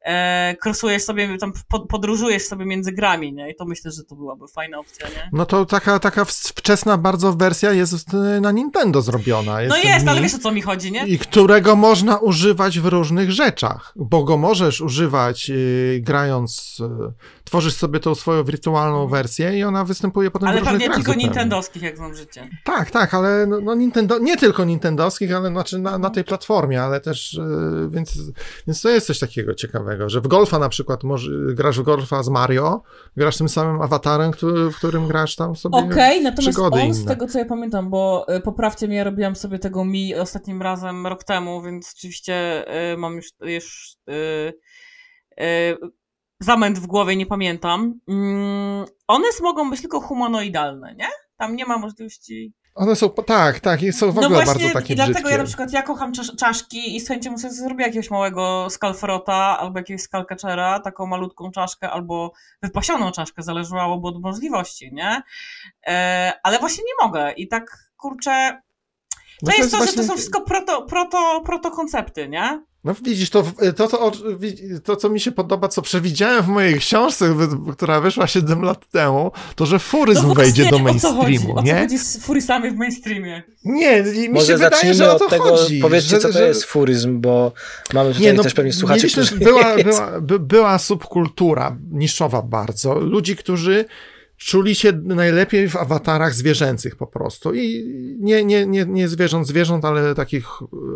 e, 0.04 0.56
krosujesz 0.60 1.02
sobie, 1.02 1.38
tam 1.38 1.52
podróżujesz 1.88 2.46
sobie 2.46 2.66
między 2.66 2.92
grami, 2.92 3.32
nie? 3.32 3.50
I 3.50 3.54
to 3.54 3.64
myślę, 3.64 3.90
że 3.90 4.04
to 4.04 4.14
byłaby 4.14 4.48
fajna 4.48 4.78
opcja, 4.78 5.08
nie? 5.08 5.30
No 5.32 5.46
to 5.46 5.66
taka, 5.66 5.98
taka 5.98 6.24
wczesna 6.24 6.96
bardzo 6.96 7.32
wersja 7.32 7.72
jest 7.72 8.14
e, 8.14 8.40
na 8.40 8.52
Nintendo 8.52 9.02
zrobiona. 9.02 9.62
Jest 9.62 9.76
no 9.76 9.90
jest, 9.90 10.08
ale 10.08 10.20
wiesz 10.20 10.34
o 10.34 10.38
co 10.38 10.52
mi 10.52 10.62
chodzi, 10.62 10.92
nie? 10.92 11.06
I 11.06 11.18
którego 11.18 11.76
można 11.76 12.18
używać 12.18 12.80
w 12.80 12.86
różnych 12.86 13.30
rzeczach, 13.30 13.92
bo 13.96 14.24
go 14.24 14.36
możesz 14.36 14.80
używać 14.80 15.48
yy, 15.48 16.00
grając... 16.00 16.78
Yy, 16.78 17.12
tworzysz 17.50 17.74
sobie 17.74 18.00
tą 18.00 18.14
swoją 18.14 18.44
wirtualną 18.44 19.08
wersję 19.08 19.58
i 19.58 19.64
ona 19.64 19.84
występuje 19.84 20.30
potem 20.30 20.48
ale 20.48 20.60
w 20.60 20.60
różnych 20.60 20.80
Ale 20.80 20.88
pewnie 20.88 21.04
tylko 21.04 21.20
nintendowskich, 21.20 21.82
jak 21.82 21.96
znam 21.96 22.14
życie. 22.14 22.48
Tak, 22.64 22.90
tak, 22.90 23.14
ale 23.14 23.46
no, 23.46 23.60
no 23.60 23.74
Nintendo, 23.74 24.18
nie 24.18 24.36
tylko 24.36 24.64
nintendowskich, 24.64 25.34
ale 25.34 25.48
znaczy 25.48 25.78
na, 25.78 25.98
na 25.98 26.10
tej 26.10 26.24
platformie, 26.24 26.82
ale 26.82 27.00
też, 27.00 27.32
yy, 27.32 27.90
więc, 27.90 28.18
więc 28.66 28.82
to 28.82 28.88
jest 28.88 29.06
coś 29.06 29.18
takiego 29.18 29.54
ciekawego, 29.54 29.89
że 30.06 30.20
w 30.20 30.28
golfa 30.28 30.58
na 30.58 30.68
przykład 30.68 31.04
może, 31.04 31.30
grasz 31.54 31.80
w 31.80 31.82
golfa 31.82 32.22
z 32.22 32.28
Mario, 32.28 32.82
grasz 33.16 33.38
tym 33.38 33.48
samym 33.48 33.82
awatarem, 33.82 34.30
który, 34.30 34.70
w 34.70 34.76
którym 34.76 35.08
grasz 35.08 35.36
tam 35.36 35.56
sobie 35.56 35.78
Okej, 35.78 35.90
okay, 35.90 36.20
natomiast 36.20 36.58
on 36.58 36.80
inne. 36.80 36.94
z 36.94 37.04
tego, 37.04 37.26
co 37.26 37.38
ja 37.38 37.44
pamiętam, 37.44 37.90
bo 37.90 38.26
y, 38.36 38.40
poprawcie 38.40 38.88
mnie, 38.88 38.96
ja 38.96 39.04
robiłam 39.04 39.36
sobie 39.36 39.58
tego 39.58 39.84
mi 39.84 40.14
ostatnim 40.14 40.62
razem 40.62 41.06
rok 41.06 41.24
temu, 41.24 41.62
więc 41.62 41.94
oczywiście 41.96 42.64
y, 42.92 42.96
mam 42.96 43.16
już, 43.16 43.26
już 43.40 43.96
y, 44.08 44.52
y 45.42 46.00
zamęt 46.40 46.78
w 46.78 46.86
głowie, 46.86 47.16
nie 47.16 47.26
pamiętam. 47.26 48.00
Mm, 48.08 48.86
one 49.06 49.28
mogą 49.42 49.70
być 49.70 49.80
tylko 49.80 50.00
humanoidalne, 50.00 50.94
nie? 50.94 51.08
Tam 51.36 51.56
nie 51.56 51.66
ma 51.66 51.78
możliwości. 51.78 52.52
One 52.74 52.96
są, 52.96 53.10
tak, 53.10 53.60
tak, 53.60 53.82
i 53.82 53.92
są 53.92 54.12
w 54.12 54.14
no 54.14 54.20
ogóle 54.20 54.38
no 54.38 54.44
właśnie, 54.44 54.64
bardzo 54.64 54.80
takie 54.80 54.92
i 54.92 54.96
dlatego 54.96 55.14
brzydkie. 55.14 55.32
ja 55.32 55.38
na 55.38 55.44
przykład, 55.44 55.72
ja 55.72 55.82
kocham 55.82 56.12
czas 56.12 56.36
czaszki 56.36 56.96
i 56.96 57.00
z 57.00 57.08
chęcią 57.08 57.38
sobie 57.38 57.54
zrobię 57.54 57.84
jakiegoś 57.84 58.10
małego 58.10 58.66
skalfrota 58.70 59.58
albo 59.58 59.78
jakiegoś 59.78 60.02
skalkaczera, 60.02 60.80
taką 60.80 61.06
malutką 61.06 61.50
czaszkę 61.50 61.90
albo 61.90 62.32
wypasioną 62.62 63.12
czaszkę, 63.12 63.42
zależałoby 63.42 64.08
od 64.08 64.20
możliwości, 64.20 64.90
nie? 64.94 65.22
E, 65.86 66.32
ale 66.42 66.58
właśnie 66.58 66.84
nie 66.84 67.06
mogę 67.06 67.32
i 67.32 67.48
tak, 67.48 67.90
kurczę, 67.96 68.62
to, 69.40 69.46
no 69.46 69.52
to 69.52 69.52
jest, 69.52 69.58
jest 69.58 69.70
to, 69.70 69.76
właśnie... 69.76 69.96
że 69.96 70.02
to 70.02 70.08
są 70.08 70.16
wszystko 70.16 70.40
proto, 70.40 70.82
proto, 70.82 71.42
proto 71.44 71.70
koncepty, 71.70 72.28
nie? 72.28 72.62
No 72.84 72.94
widzisz, 73.02 73.30
to, 73.30 73.44
to, 73.76 73.88
to, 73.88 74.12
to, 74.84 74.96
co 74.96 75.10
mi 75.10 75.20
się 75.20 75.32
podoba, 75.32 75.68
co 75.68 75.82
przewidziałem 75.82 76.42
w 76.42 76.48
mojej 76.48 76.78
książce, 76.78 77.36
która 77.72 78.00
wyszła 78.00 78.26
7 78.26 78.62
lat 78.62 78.90
temu, 78.90 79.32
to, 79.54 79.66
że 79.66 79.78
furyzm 79.78 80.28
no 80.28 80.34
wejdzie 80.34 80.70
do 80.70 80.78
mainstreamu, 80.78 81.52
o 81.52 81.54
co 81.54 81.62
nie? 81.62 81.72
O 81.72 81.76
co 81.76 81.82
chodzi 81.82 81.98
z 81.98 82.22
furysami 82.22 82.70
w 82.70 82.76
mainstreamie? 82.76 83.42
Nie, 83.64 84.02
mi 84.02 84.28
Może 84.28 84.46
się 84.46 84.56
wydaje, 84.56 84.94
że 84.94 85.12
o 85.12 85.18
to 85.18 85.28
tego, 85.28 85.44
chodzi. 85.44 85.80
Powiedzcie, 85.80 86.10
że, 86.10 86.18
co 86.18 86.28
to 86.28 86.34
że... 86.34 86.48
jest 86.48 86.64
furyzm, 86.64 87.20
bo 87.20 87.52
mamy 87.94 88.08
tutaj 88.08 88.26
nie, 88.26 88.32
no, 88.32 88.42
też 88.42 88.54
pewnie 88.54 88.72
słuchaczy, 88.72 89.08
którzy 89.08 89.36
była, 89.36 89.76
była, 89.84 90.20
by, 90.20 90.38
była 90.38 90.78
subkultura 90.78 91.76
niszowa 91.90 92.42
bardzo. 92.42 92.94
Ludzi, 92.94 93.36
którzy 93.36 93.84
czuli 94.40 94.74
się 94.74 94.92
najlepiej 94.92 95.68
w 95.68 95.76
awatarach 95.76 96.34
zwierzęcych 96.34 96.96
po 96.96 97.06
prostu. 97.06 97.54
I 97.54 97.84
nie, 98.20 98.44
nie, 98.44 98.66
nie, 98.66 98.84
nie 98.84 99.08
zwierząt, 99.08 99.46
zwierząt, 99.46 99.84
ale 99.84 100.14
takich 100.14 100.46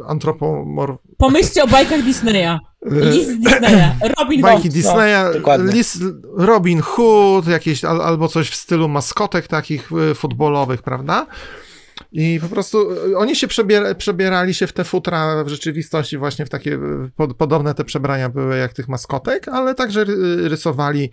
antropomorf... 0.07 0.97
Pomyślcie 1.16 1.62
o 1.62 1.66
bajkach 1.66 2.03
Disneya. 2.03 2.59
List 2.86 3.40
Disneya, 3.40 3.90
Robin 4.18 4.42
Hood. 4.42 4.62
Disneya, 4.62 5.24
no, 5.47 6.47
Robin 6.47 6.80
Hood, 6.80 7.47
jakieś, 7.47 7.84
al, 7.84 8.01
albo 8.01 8.28
coś 8.28 8.51
w 8.51 8.55
stylu 8.55 8.88
maskotek 8.88 9.47
takich 9.47 9.90
e, 10.11 10.14
futbolowych, 10.14 10.82
prawda? 10.82 11.26
I 12.12 12.38
po 12.42 12.49
prostu 12.49 12.90
e, 13.12 13.18
oni 13.18 13.36
się 13.36 13.49
przebiera, 13.49 13.95
przebierali 13.95 14.55
się 14.55 14.66
w 14.66 14.72
te 14.72 14.84
futra 14.84 15.45
w 15.45 15.49
rzeczywistości, 15.49 16.18
właśnie 16.18 16.47
w 16.47 16.51
takie 16.51 16.74
e, 16.74 16.78
pod, 17.16 17.36
podobne 17.36 17.74
te 17.74 17.84
przebrania 17.84 18.28
były 18.28 18.57
jak 18.57 18.72
tych 18.72 18.88
maskotek, 18.88 19.49
ale 19.49 19.74
także 19.74 20.05
rysowali 20.36 21.11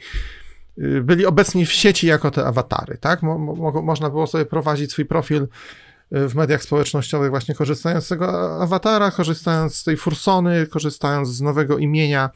byli 0.77 1.25
obecni 1.25 1.65
w 1.65 1.71
sieci 1.71 2.07
jako 2.07 2.31
te 2.31 2.45
awatary, 2.45 2.97
tak? 2.97 3.23
Mo, 3.23 3.37
mo, 3.37 3.81
można 3.81 4.09
było 4.09 4.27
sobie 4.27 4.45
prowadzić 4.45 4.91
swój 4.91 5.05
profil 5.05 5.47
y, 6.15 6.27
w 6.27 6.35
mediach 6.35 6.63
społecznościowych 6.63 7.29
właśnie 7.29 7.55
korzystając 7.55 8.05
z 8.05 8.07
tego 8.07 8.61
awatara, 8.61 9.11
korzystając 9.11 9.75
z 9.75 9.83
tej 9.83 9.97
fursony, 9.97 10.67
korzystając 10.67 11.29
z 11.29 11.41
nowego 11.41 11.77
imienia. 11.77 12.29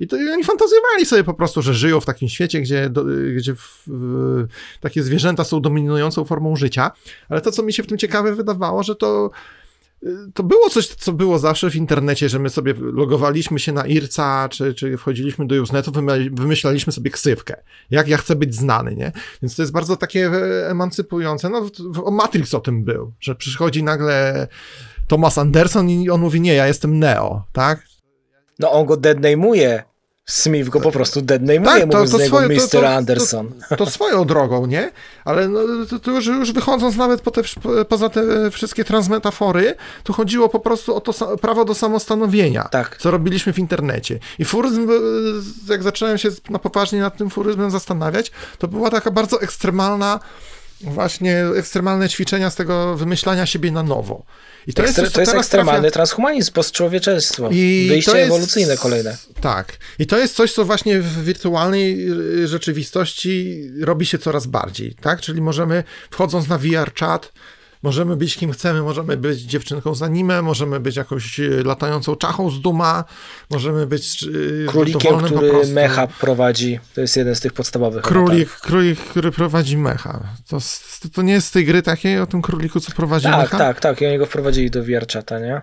I, 0.00 0.06
to, 0.06 0.16
i 0.16 0.28
oni 0.28 0.44
fantazjowali 0.44 1.06
sobie 1.06 1.24
po 1.24 1.34
prostu, 1.34 1.62
że 1.62 1.74
żyją 1.74 2.00
w 2.00 2.06
takim 2.06 2.28
świecie, 2.28 2.60
gdzie, 2.60 2.90
do, 2.90 3.04
gdzie 3.36 3.54
w, 3.54 3.82
w, 3.86 4.46
takie 4.80 5.02
zwierzęta 5.02 5.44
są 5.44 5.60
dominującą 5.60 6.24
formą 6.24 6.56
życia. 6.56 6.90
Ale 7.28 7.40
to, 7.40 7.52
co 7.52 7.62
mi 7.62 7.72
się 7.72 7.82
w 7.82 7.86
tym 7.86 7.98
ciekawe 7.98 8.34
wydawało, 8.34 8.82
że 8.82 8.96
to 8.96 9.30
to 10.34 10.42
było 10.42 10.70
coś, 10.70 10.88
co 10.88 11.12
było 11.12 11.38
zawsze 11.38 11.70
w 11.70 11.76
internecie, 11.76 12.28
że 12.28 12.38
my 12.38 12.50
sobie 12.50 12.74
logowaliśmy 12.78 13.58
się 13.58 13.72
na 13.72 13.86
IRCA, 13.86 14.48
czy, 14.48 14.74
czy 14.74 14.96
wchodziliśmy 14.96 15.46
do 15.46 15.62
Usenetu, 15.62 15.92
wymyślaliśmy 16.32 16.92
sobie 16.92 17.10
ksywkę, 17.10 17.56
jak 17.90 18.08
ja 18.08 18.16
chcę 18.16 18.36
być 18.36 18.54
znany, 18.54 18.96
nie? 18.96 19.12
Więc 19.42 19.56
to 19.56 19.62
jest 19.62 19.72
bardzo 19.72 19.96
takie 19.96 20.30
emancypujące. 20.66 21.50
No, 21.50 21.70
Matrix 22.10 22.54
o 22.54 22.60
tym 22.60 22.84
był, 22.84 23.12
że 23.20 23.34
przychodzi 23.34 23.82
nagle 23.82 24.48
Thomas 25.08 25.38
Anderson 25.38 25.90
i 25.90 26.10
on 26.10 26.20
mówi, 26.20 26.40
nie, 26.40 26.54
ja 26.54 26.66
jestem 26.66 26.98
Neo, 26.98 27.44
tak? 27.52 27.82
No 28.58 28.72
on 28.72 28.86
go 28.86 28.94
deadname'uje. 28.94 29.89
Smith 30.28 30.68
go 30.68 30.80
po 30.80 30.92
prostu 30.92 31.20
deadname'uje, 31.20 31.64
tak, 31.64 31.90
to, 31.90 32.06
to, 32.06 32.18
swoje, 32.18 32.48
Mr. 32.48 32.68
To, 32.70 32.80
to, 32.80 32.88
Anderson. 32.88 33.50
To, 33.68 33.76
to, 33.76 33.86
swoją 33.86 34.24
drogą, 34.24 34.66
nie? 34.66 34.90
Ale 35.24 35.48
no, 35.48 35.60
to, 36.02 36.10
już, 36.10 36.26
już 36.26 36.52
wychodząc 36.52 36.96
nawet 36.96 37.20
po 37.20 37.30
te, 37.30 37.42
poza 37.88 38.08
te 38.08 38.50
wszystkie 38.50 38.84
transmetafory, 38.84 39.74
tu 40.04 40.12
chodziło 40.12 40.48
po 40.48 40.60
prostu 40.60 40.96
o 40.96 41.00
to 41.00 41.36
prawo 41.36 41.64
do 41.64 41.74
samostanowienia, 41.74 42.64
tak. 42.64 42.96
co 42.96 43.10
robiliśmy 43.10 43.52
w 43.52 43.58
internecie. 43.58 44.18
I 44.38 44.44
furyzm, 44.44 44.88
jak 45.68 45.82
zacząłem 45.82 46.18
się 46.18 46.28
na 46.50 46.58
poważnie 46.58 47.00
nad 47.00 47.16
tym 47.16 47.30
furyzmem 47.30 47.70
zastanawiać, 47.70 48.30
to 48.58 48.68
była 48.68 48.90
taka 48.90 49.10
bardzo 49.10 49.40
ekstremalna 49.40 50.20
właśnie 50.80 51.44
ekstremalne 51.56 52.08
ćwiczenia 52.08 52.50
z 52.50 52.54
tego 52.54 52.96
wymyślania 52.96 53.46
siebie 53.46 53.72
na 53.72 53.82
nowo. 53.82 54.22
I 54.66 54.74
to, 54.74 54.82
Ekstre, 54.82 55.02
jest, 55.02 55.14
to 55.14 55.20
jest 55.20 55.34
ekstremalny 55.34 55.80
trafia... 55.80 55.94
transhumanizm, 55.94 56.52
postczłowieczeństwo, 56.52 57.48
I 57.52 57.86
wyjście 57.88 58.18
jest, 58.18 58.30
ewolucyjne 58.30 58.76
kolejne. 58.76 59.16
Tak. 59.40 59.76
I 59.98 60.06
to 60.06 60.18
jest 60.18 60.34
coś, 60.34 60.52
co 60.52 60.64
właśnie 60.64 61.00
w 61.00 61.24
wirtualnej 61.24 62.06
rzeczywistości 62.44 63.62
robi 63.80 64.06
się 64.06 64.18
coraz 64.18 64.46
bardziej, 64.46 64.94
tak? 65.00 65.20
Czyli 65.20 65.40
możemy, 65.40 65.84
wchodząc 66.10 66.48
na 66.48 66.58
VR 66.58 66.94
chat, 66.94 67.32
Możemy 67.82 68.16
być 68.16 68.36
kim 68.36 68.52
chcemy, 68.52 68.82
możemy 68.82 69.16
być 69.16 69.40
dziewczynką 69.40 69.94
z 69.94 70.02
anime, 70.02 70.42
możemy 70.42 70.80
być 70.80 70.96
jakąś 70.96 71.40
e, 71.40 71.48
latającą 71.64 72.16
czachą 72.16 72.50
z 72.50 72.60
Duma, 72.60 73.04
możemy 73.50 73.86
być 73.86 74.22
e, 74.22 74.66
Królikiem, 74.66 75.20
który 75.20 75.66
mecha 75.66 76.06
prowadzi. 76.06 76.80
To 76.94 77.00
jest 77.00 77.16
jeden 77.16 77.34
z 77.34 77.40
tych 77.40 77.52
podstawowych. 77.52 78.02
Królik, 78.02 78.50
królik 78.50 79.00
który 79.00 79.30
prowadzi 79.30 79.76
mecha. 79.76 80.20
To, 80.48 80.58
to 81.14 81.22
nie 81.22 81.32
jest 81.32 81.46
z 81.46 81.50
tej 81.50 81.64
gry 81.64 81.82
takiej 81.82 82.20
o 82.20 82.26
tym 82.26 82.42
króliku, 82.42 82.80
co 82.80 82.92
prowadzi 82.92 83.24
tak, 83.24 83.38
mecha? 83.38 83.58
Tak, 83.58 83.80
tak, 83.80 83.80
tak. 83.80 84.02
I 84.02 84.06
oni 84.06 84.18
go 84.18 84.26
wprowadzili 84.26 84.70
do 84.70 84.84
VR-czata, 84.84 85.38
nie? 85.38 85.62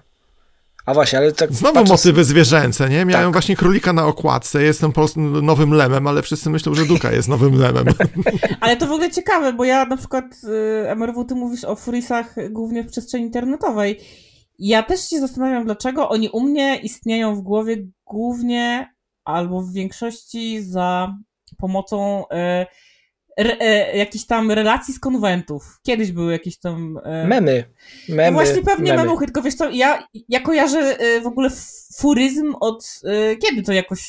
A 0.88 0.94
właśnie, 0.94 1.20
ale 1.20 1.32
tak. 1.32 1.54
Znowu 1.54 1.74
patrząc... 1.74 2.06
motywy 2.06 2.24
zwierzęce, 2.24 2.90
nie? 2.90 3.06
Miałem 3.06 3.26
tak. 3.26 3.32
właśnie 3.32 3.56
królika 3.56 3.94
na 3.94 4.06
okładce, 4.06 4.64
jestem 4.64 4.94
nowym 5.42 5.74
lemem, 5.74 6.08
ale 6.08 6.22
wszyscy 6.22 6.50
myślą, 6.50 6.74
że 6.74 6.86
Duka 6.86 7.12
jest 7.12 7.28
nowym 7.28 7.56
lemem. 7.56 7.86
ale 8.62 8.78
to 8.78 8.88
w 8.88 8.92
ogóle 8.92 9.12
ciekawe, 9.12 9.54
bo 9.54 9.64
ja 9.64 9.86
na 9.86 9.98
przykład 9.98 10.26
y, 10.86 10.90
MRW, 10.90 11.26
ty 11.26 11.36
mówisz 11.36 11.64
o 11.64 11.76
furisach 11.76 12.36
głównie 12.50 12.84
w 12.84 12.92
przestrzeni 12.92 13.26
internetowej. 13.26 14.00
Ja 14.60 14.84
też 14.84 15.10
się 15.10 15.20
zastanawiam, 15.20 15.66
dlaczego 15.66 16.10
oni 16.10 16.30
u 16.30 16.42
mnie 16.42 16.80
istnieją 16.84 17.36
w 17.36 17.42
głowie 17.42 17.88
głównie 18.06 18.94
albo 19.26 19.62
w 19.62 19.74
większości 19.74 20.64
za 20.64 21.16
pomocą. 21.58 22.24
Y, 22.24 22.66
re, 23.38 23.60
e, 23.60 23.98
jakichś 23.98 24.26
tam 24.26 24.52
relacji 24.52 24.94
z 24.94 25.00
konwentów. 25.00 25.80
Kiedyś 25.84 26.12
były 26.12 26.32
jakieś 26.32 26.58
tam... 26.58 27.00
E... 27.04 27.28
Memy. 27.28 27.64
Memy. 28.10 28.32
No 28.32 28.32
właśnie 28.32 28.62
pewnie 28.62 28.92
memy. 28.92 29.04
memuchy, 29.04 29.26
tylko 29.26 29.42
wiesz 29.42 29.56
co, 29.56 29.70
ja, 29.70 30.08
ja 30.30 30.40
kojarzę 30.40 30.80
e, 30.80 31.22
w 31.22 31.28
ogóle 31.28 31.50
furyzm 31.98 32.56
od... 32.60 33.02
E, 33.04 33.36
kiedy 33.36 33.64
to 33.64 33.74
jakoś 33.74 34.02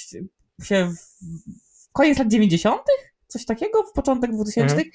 się... 0.63 0.93
W, 0.93 1.93
koniec 1.93 2.19
lat 2.19 2.29
90 2.29 2.83
Coś 3.29 3.45
takiego? 3.45 3.83
W 3.83 3.93
początek 3.93 4.33
2000 4.33 4.75
mhm. 4.75 4.91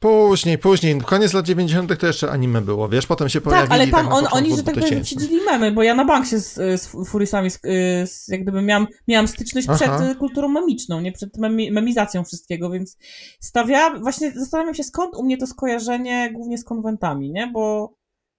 Później, 0.00 0.58
później, 0.58 1.00
koniec 1.00 1.32
lat 1.32 1.46
90. 1.46 2.00
to 2.00 2.06
jeszcze 2.06 2.30
anime 2.30 2.60
było, 2.60 2.88
wiesz, 2.88 3.06
potem 3.06 3.28
się 3.28 3.40
pojawili. 3.40 3.68
Tak, 3.68 3.80
ale 3.80 3.90
tam 3.90 4.06
tak 4.06 4.14
on, 4.14 4.26
oni, 4.30 4.56
że 4.56 4.62
tak 4.62 4.74
powiem, 4.74 4.94
wyprzedzili 4.94 5.40
memy, 5.46 5.72
bo 5.72 5.82
ja 5.82 5.94
na 5.94 6.04
bank 6.04 6.26
się 6.26 6.38
z, 6.38 6.54
z 6.54 7.08
Furisami, 7.08 7.50
z, 7.50 7.60
z, 8.04 8.28
jak 8.28 8.42
gdyby 8.42 8.62
miałam, 8.62 8.86
miałam 9.08 9.28
styczność 9.28 9.66
Aha. 9.70 9.98
przed 9.98 10.18
kulturą 10.18 10.48
memiczną, 10.48 11.00
nie 11.00 11.12
przed 11.12 11.38
memi, 11.38 11.72
memizacją 11.72 12.24
wszystkiego, 12.24 12.70
więc 12.70 12.96
stawiałam, 13.40 14.02
właśnie 14.02 14.32
zastanawiam 14.32 14.74
się 14.74 14.84
skąd 14.84 15.16
u 15.16 15.24
mnie 15.24 15.36
to 15.36 15.46
skojarzenie 15.46 16.30
głównie 16.32 16.58
z 16.58 16.64
konwentami, 16.64 17.30
nie, 17.32 17.46
bo 17.46 17.94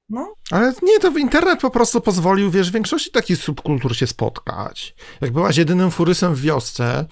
no. 0.09 0.33
Ale 0.51 0.73
nie, 0.81 0.99
to 0.99 1.17
internet 1.17 1.59
po 1.59 1.69
prostu 1.69 2.01
pozwolił, 2.01 2.51
wiesz, 2.51 2.69
w 2.69 2.73
większości 2.73 3.11
takich 3.11 3.37
subkultur 3.37 3.95
się 3.95 4.07
spotkać. 4.07 4.95
Jak 5.21 5.31
byłaś 5.31 5.57
jedynym 5.57 5.91
furysem 5.91 6.35
w 6.35 6.41
wiosce, 6.41 7.05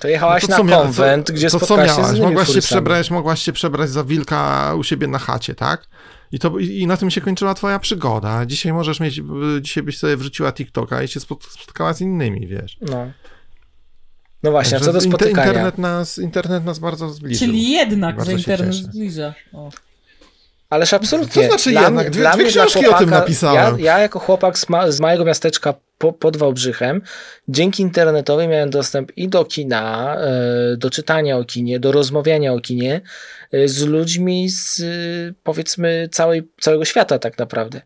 to 0.00 0.08
jechałaś 0.08 0.48
no 0.48 0.56
to 0.56 0.64
na 0.64 0.76
konwent, 0.76 1.30
gdzie 1.30 1.50
to 1.50 1.60
co 1.60 1.76
miałaś? 1.76 1.96
się 1.96 2.16
z 2.16 2.20
mogłaś 2.20 2.48
się, 2.48 2.60
przebrać, 2.60 3.10
mogłaś 3.10 3.42
się 3.42 3.52
przebrać 3.52 3.90
za 3.90 4.04
wilka 4.04 4.74
u 4.74 4.82
siebie 4.82 5.06
na 5.06 5.18
chacie, 5.18 5.54
tak? 5.54 5.86
I, 6.32 6.38
to, 6.38 6.58
I 6.58 6.86
na 6.86 6.96
tym 6.96 7.10
się 7.10 7.20
kończyła 7.20 7.54
twoja 7.54 7.78
przygoda. 7.78 8.46
Dzisiaj 8.46 8.72
możesz 8.72 9.00
mieć, 9.00 9.20
dzisiaj 9.60 9.82
byś 9.82 9.98
sobie 9.98 10.16
wrzuciła 10.16 10.52
TikToka 10.52 11.02
i 11.02 11.08
się 11.08 11.20
spotkała 11.20 11.92
z 11.92 12.00
innymi, 12.00 12.46
wiesz. 12.46 12.78
No. 12.80 13.10
No 14.42 14.50
właśnie, 14.50 14.76
a 14.76 14.80
co 14.80 14.92
do 14.92 15.00
spotykania? 15.00 15.46
Internet 15.46 15.78
nas, 15.78 16.18
internet 16.18 16.64
nas 16.64 16.78
bardzo 16.78 17.08
zbliżył. 17.08 17.48
Czyli 17.48 17.70
jednak, 17.70 18.24
że 18.24 18.32
internet 18.32 18.74
zbliża. 18.74 19.34
O. 19.52 19.70
Ależ 20.70 20.92
absolutnie. 20.92 21.42
To 21.42 21.48
znaczy 21.48 21.70
dla 21.70 21.82
jednak, 21.82 22.10
dwie, 22.10 22.20
dla 22.20 22.32
dwie 22.32 22.44
książki 22.44 22.78
chłopaka, 22.78 22.96
o 22.96 23.00
tym 23.00 23.10
napisałem. 23.10 23.78
Ja, 23.78 23.84
ja 23.84 23.98
jako 23.98 24.18
chłopak 24.18 24.58
z, 24.58 24.68
ma, 24.68 24.90
z 24.90 25.00
małego 25.00 25.24
miasteczka 25.24 25.74
po, 26.00 26.12
pod 26.12 26.36
Wałbrzychem, 26.36 27.02
dzięki 27.48 27.82
internetowi 27.82 28.48
miałem 28.48 28.70
dostęp 28.70 29.12
i 29.16 29.28
do 29.28 29.44
kina, 29.44 30.16
e, 30.20 30.76
do 30.76 30.90
czytania 30.90 31.36
o 31.36 31.44
kinie, 31.44 31.80
do 31.80 31.92
rozmawiania 31.92 32.52
o 32.52 32.60
kinie 32.60 33.00
e, 33.52 33.68
z 33.68 33.82
ludźmi 33.82 34.48
z 34.48 34.82
powiedzmy 35.42 36.08
całej, 36.12 36.48
całego 36.60 36.84
świata 36.84 37.18
tak 37.18 37.38
naprawdę. 37.38 37.80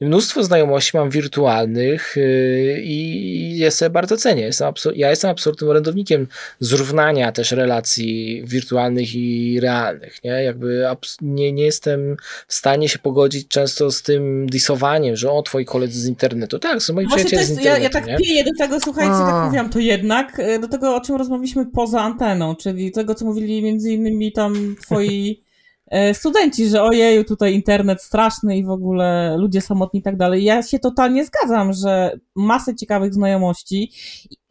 Mnóstwo 0.00 0.44
znajomości 0.44 0.96
mam 0.96 1.10
wirtualnych 1.10 2.16
y, 2.16 2.80
i 2.84 3.58
je 3.58 3.70
sobie 3.70 3.90
bardzo 3.90 4.16
cenię. 4.16 4.42
Jestem 4.42 4.72
ja 4.94 5.10
jestem 5.10 5.30
absolutnym 5.30 5.70
orędownikiem 5.70 6.26
zrównania 6.60 7.32
też 7.32 7.52
relacji 7.52 8.42
wirtualnych 8.44 9.14
i 9.14 9.60
realnych. 9.60 10.24
Nie, 10.24 10.30
Jakby 10.30 10.84
nie, 11.22 11.52
nie 11.52 11.64
jestem 11.64 12.16
w 12.48 12.54
stanie 12.54 12.88
się 12.88 12.98
pogodzić 12.98 13.48
często 13.48 13.90
z 13.90 14.02
tym 14.02 14.46
disowaniem, 14.46 15.16
że 15.16 15.30
o, 15.30 15.42
twoi 15.42 15.64
koledzy 15.64 16.00
z 16.00 16.06
internetu. 16.06 16.58
Tak, 16.58 16.82
są 16.82 16.94
moi 16.94 17.06
przyjaciele 17.06 17.44
z 17.44 17.50
internetu. 17.50 17.76
Ja, 17.76 17.82
ja 17.82 17.90
tak 17.90 18.06
nie? 18.06 18.16
piję 18.16 18.44
do 18.44 18.54
tego, 18.58 18.80
słuchajcie, 18.80 19.12
A. 19.12 19.30
tak 19.30 19.44
mówiłam, 19.44 19.70
to 19.70 19.78
jednak 19.78 20.38
y, 20.38 20.58
do 20.58 20.68
tego, 20.68 20.96
o 20.96 21.00
czym 21.00 21.16
rozmawialiśmy 21.16 21.66
poza 21.66 22.00
anteną, 22.00 22.56
czyli 22.56 22.92
tego, 22.92 23.14
co 23.14 23.24
mówili 23.24 23.62
między 23.62 23.90
innymi 23.90 24.32
tam 24.32 24.76
twoi 24.82 25.40
E, 25.40 25.45
studenci, 26.12 26.68
że 26.68 26.82
ojeju, 26.82 27.24
tutaj 27.24 27.54
internet 27.54 28.02
straszny 28.02 28.56
i 28.56 28.64
w 28.64 28.70
ogóle 28.70 29.36
ludzie 29.38 29.60
samotni 29.60 30.00
i 30.00 30.02
tak 30.02 30.16
dalej. 30.16 30.44
Ja 30.44 30.62
się 30.62 30.78
totalnie 30.78 31.24
zgadzam, 31.24 31.72
że 31.72 32.18
masę 32.36 32.74
ciekawych 32.74 33.14
znajomości 33.14 33.92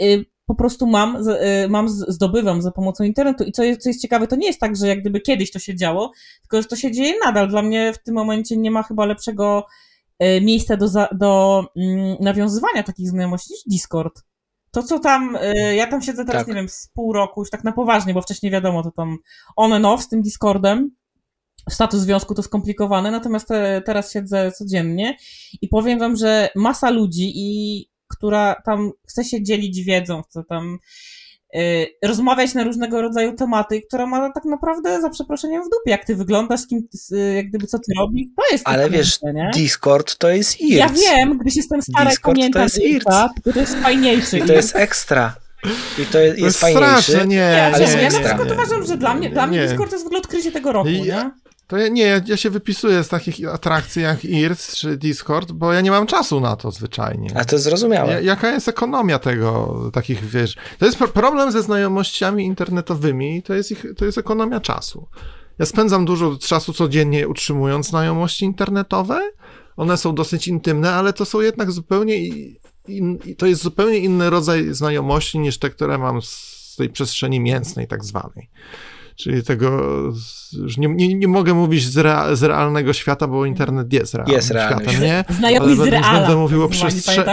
y, 0.01 0.25
po 0.45 0.55
prostu 0.55 0.87
mam, 0.87 1.15
y, 1.15 1.67
mam, 1.69 1.89
zdobywam 1.89 2.61
za 2.61 2.71
pomocą 2.71 3.03
internetu. 3.03 3.43
I 3.43 3.51
co 3.51 3.63
jest, 3.63 3.81
co 3.81 3.89
jest 3.89 4.01
ciekawe, 4.01 4.27
to 4.27 4.35
nie 4.35 4.47
jest 4.47 4.59
tak, 4.59 4.75
że 4.75 4.87
jak 4.87 5.01
gdyby 5.01 5.21
kiedyś 5.21 5.51
to 5.51 5.59
się 5.59 5.75
działo, 5.75 6.11
tylko 6.41 6.61
że 6.61 6.67
to 6.67 6.75
się 6.75 6.91
dzieje 6.91 7.13
nadal. 7.25 7.47
Dla 7.47 7.61
mnie 7.61 7.93
w 7.93 8.03
tym 8.03 8.15
momencie 8.15 8.57
nie 8.57 8.71
ma 8.71 8.83
chyba 8.83 9.05
lepszego 9.05 9.65
y, 10.23 10.41
miejsca 10.41 10.77
do, 10.77 10.87
do 11.11 11.63
mm, 11.75 12.17
nawiązywania 12.19 12.83
takich 12.83 13.09
znajomości 13.09 13.53
niż 13.53 13.63
Discord. 13.67 14.21
To, 14.71 14.83
co 14.83 14.99
tam, 14.99 15.37
ja 15.75 15.87
tam 15.87 16.01
siedzę 16.01 16.25
teraz, 16.25 16.41
tak. 16.41 16.47
nie 16.47 16.53
wiem, 16.53 16.69
z 16.69 16.87
pół 16.93 17.13
roku, 17.13 17.41
już 17.41 17.49
tak 17.49 17.63
na 17.63 17.71
poważnie, 17.71 18.13
bo 18.13 18.21
wcześniej 18.21 18.51
wiadomo, 18.51 18.83
to 18.83 18.91
tam 18.91 19.17
on 19.55 19.73
and 19.73 19.85
off 19.85 20.01
z 20.01 20.07
tym 20.07 20.21
Discordem, 20.21 20.91
status 21.69 21.99
związku 21.99 22.35
to 22.35 22.43
skomplikowane, 22.43 23.11
natomiast 23.11 23.47
te, 23.47 23.81
teraz 23.85 24.13
siedzę 24.13 24.51
codziennie 24.51 25.17
i 25.61 25.67
powiem 25.67 25.99
wam, 25.99 26.15
że 26.15 26.49
masa 26.55 26.89
ludzi, 26.89 27.31
i 27.35 27.89
która 28.07 28.55
tam 28.65 28.91
chce 29.07 29.23
się 29.23 29.43
dzielić 29.43 29.83
wiedzą, 29.83 30.21
chce 30.21 30.43
tam 30.49 30.77
y, 31.55 31.87
rozmawiać 32.03 32.53
na 32.53 32.63
różnego 32.63 33.01
rodzaju 33.01 33.35
tematy, 33.35 33.81
która 33.81 34.05
ma 34.05 34.31
tak 34.31 34.45
naprawdę 34.45 35.01
za 35.01 35.09
przeproszeniem 35.09 35.61
w 35.61 35.69
dupie, 35.69 35.91
jak 35.91 36.05
ty 36.05 36.15
wyglądasz, 36.15 36.67
kim, 36.67 36.87
y, 37.11 37.33
jak 37.35 37.49
gdyby 37.49 37.67
co 37.67 37.77
ty 37.77 37.91
robisz, 37.99 38.27
to 38.37 38.53
jest 38.53 38.67
Ale 38.67 38.89
wiesz, 38.89 39.21
nie? 39.21 39.51
Discord 39.53 40.17
to 40.17 40.29
jest 40.29 40.61
IRC. 40.61 40.79
Ja 40.79 40.89
wiem, 40.89 41.37
gdyś 41.37 41.55
jestem 41.55 41.81
stara 41.81 42.09
Discord 42.09 42.37
i 42.37 42.39
pamiętam 42.39 42.59
to 42.59 42.63
jest 42.63 42.77
IRC. 42.77 43.05
to 43.53 43.59
jest 43.59 43.75
fajniejszy. 43.75 44.37
I 44.37 44.41
to 44.41 44.53
jest 44.53 44.75
ekstra. 44.75 45.35
I 46.03 46.05
to 46.05 46.19
jest, 46.19 46.39
jest 46.39 46.59
fajniejszy. 46.59 47.01
Straszne, 47.01 47.27
nie, 47.27 47.63
ale 47.63 47.79
nie, 47.79 47.95
nie, 47.95 48.01
ja 48.01 48.09
na 48.09 48.19
przykład 48.19 48.51
uważam, 48.51 48.85
że 48.85 48.97
dla 48.97 49.13
mnie, 49.13 49.29
dla 49.29 49.47
mnie 49.47 49.67
Discord 49.67 49.89
to 49.89 49.95
jest 49.95 50.03
w 50.03 50.07
ogóle 50.07 50.19
odkrycie 50.19 50.51
tego 50.51 50.71
roku, 50.71 50.89
nie? 50.89 51.31
To 51.67 51.77
ja, 51.77 51.87
nie, 51.87 52.03
ja, 52.03 52.21
ja, 52.25 52.37
się 52.37 52.49
wypisuję 52.49 53.03
z 53.03 53.07
takich 53.07 53.47
atrakcji 53.47 54.01
jak 54.01 54.25
IRC 54.25 54.75
czy 54.75 54.97
Discord, 54.97 55.51
bo 55.51 55.73
ja 55.73 55.81
nie 55.81 55.91
mam 55.91 56.07
czasu 56.07 56.39
na 56.39 56.55
to 56.55 56.71
zwyczajnie. 56.71 57.29
A 57.35 57.45
to 57.45 57.59
zrozumiałe. 57.59 58.13
Ja, 58.13 58.19
jaka 58.19 58.51
jest 58.51 58.67
ekonomia 58.67 59.19
tego, 59.19 59.81
takich, 59.93 60.25
wiesz... 60.25 60.55
To 60.77 60.85
jest 60.85 60.97
problem 60.97 61.51
ze 61.51 61.63
znajomościami 61.63 62.45
internetowymi, 62.45 63.43
to 63.43 63.53
jest, 63.53 63.71
ich, 63.71 63.85
to 63.97 64.05
jest 64.05 64.17
ekonomia 64.17 64.59
czasu. 64.59 65.07
Ja 65.59 65.65
spędzam 65.65 66.05
dużo 66.05 66.37
czasu 66.37 66.73
codziennie 66.73 67.27
utrzymując 67.27 67.87
znajomości 67.87 68.45
internetowe, 68.45 69.21
one 69.77 69.97
są 69.97 70.15
dosyć 70.15 70.47
intymne, 70.47 70.93
ale 70.93 71.13
to 71.13 71.25
są 71.25 71.41
jednak 71.41 71.71
zupełnie... 71.71 72.27
In, 72.87 73.19
to 73.37 73.45
jest 73.45 73.61
zupełnie 73.61 73.97
inny 73.97 74.29
rodzaj 74.29 74.73
znajomości 74.73 75.39
niż 75.39 75.57
te, 75.57 75.69
które 75.69 75.97
mam 75.97 76.21
z 76.21 76.75
tej 76.77 76.89
przestrzeni 76.89 77.39
mięsnej 77.39 77.87
tak 77.87 78.03
zwanej. 78.03 78.49
Czyli 79.15 79.43
tego, 79.43 79.69
już 80.53 80.77
nie, 80.77 80.87
nie, 80.87 81.15
nie 81.15 81.27
mogę 81.27 81.53
mówić 81.53 81.87
z, 81.87 81.97
rea, 81.97 82.35
z, 82.35 82.43
realnego 82.43 82.93
świata, 82.93 83.27
bo 83.27 83.45
internet 83.45 83.93
jest 83.93 84.13
realnym 84.13 84.35
jest 84.35 84.47
światem, 84.47 85.01
nie? 85.01 85.23
Znajomi 85.29 85.75
z 85.75 85.79
reala. 85.79 86.19
Będę 86.19 86.35
mówił 86.35 86.63
o 86.63 86.69
przestrzeni. 86.69 87.23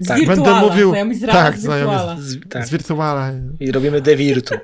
Z 0.00 0.08
tak, 0.08 0.26
będę 0.26 0.54
mówił, 0.54 0.94
z 1.14 1.26
tak, 1.26 1.58
z, 1.58 1.62
z, 2.18 2.48
tak. 2.48 2.66
z 2.66 2.70
wirtuala. 2.70 3.32
I 3.60 3.72
robimy 3.72 4.00
devirtu. 4.00 4.54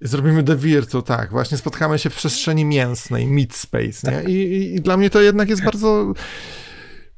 Zrobimy 0.00 0.42
The 0.42 0.56
Virtu, 0.56 1.02
tak. 1.02 1.30
Właśnie 1.30 1.58
spotkamy 1.58 1.98
się 1.98 2.10
w 2.10 2.14
przestrzeni 2.14 2.64
mięsnej, 2.64 3.26
Meat 3.26 3.54
Space, 3.54 4.10
nie? 4.10 4.32
I, 4.32 4.52
i, 4.52 4.74
I, 4.74 4.80
dla 4.80 4.96
mnie 4.96 5.10
to 5.10 5.20
jednak 5.20 5.48
jest 5.48 5.64
bardzo... 5.64 6.12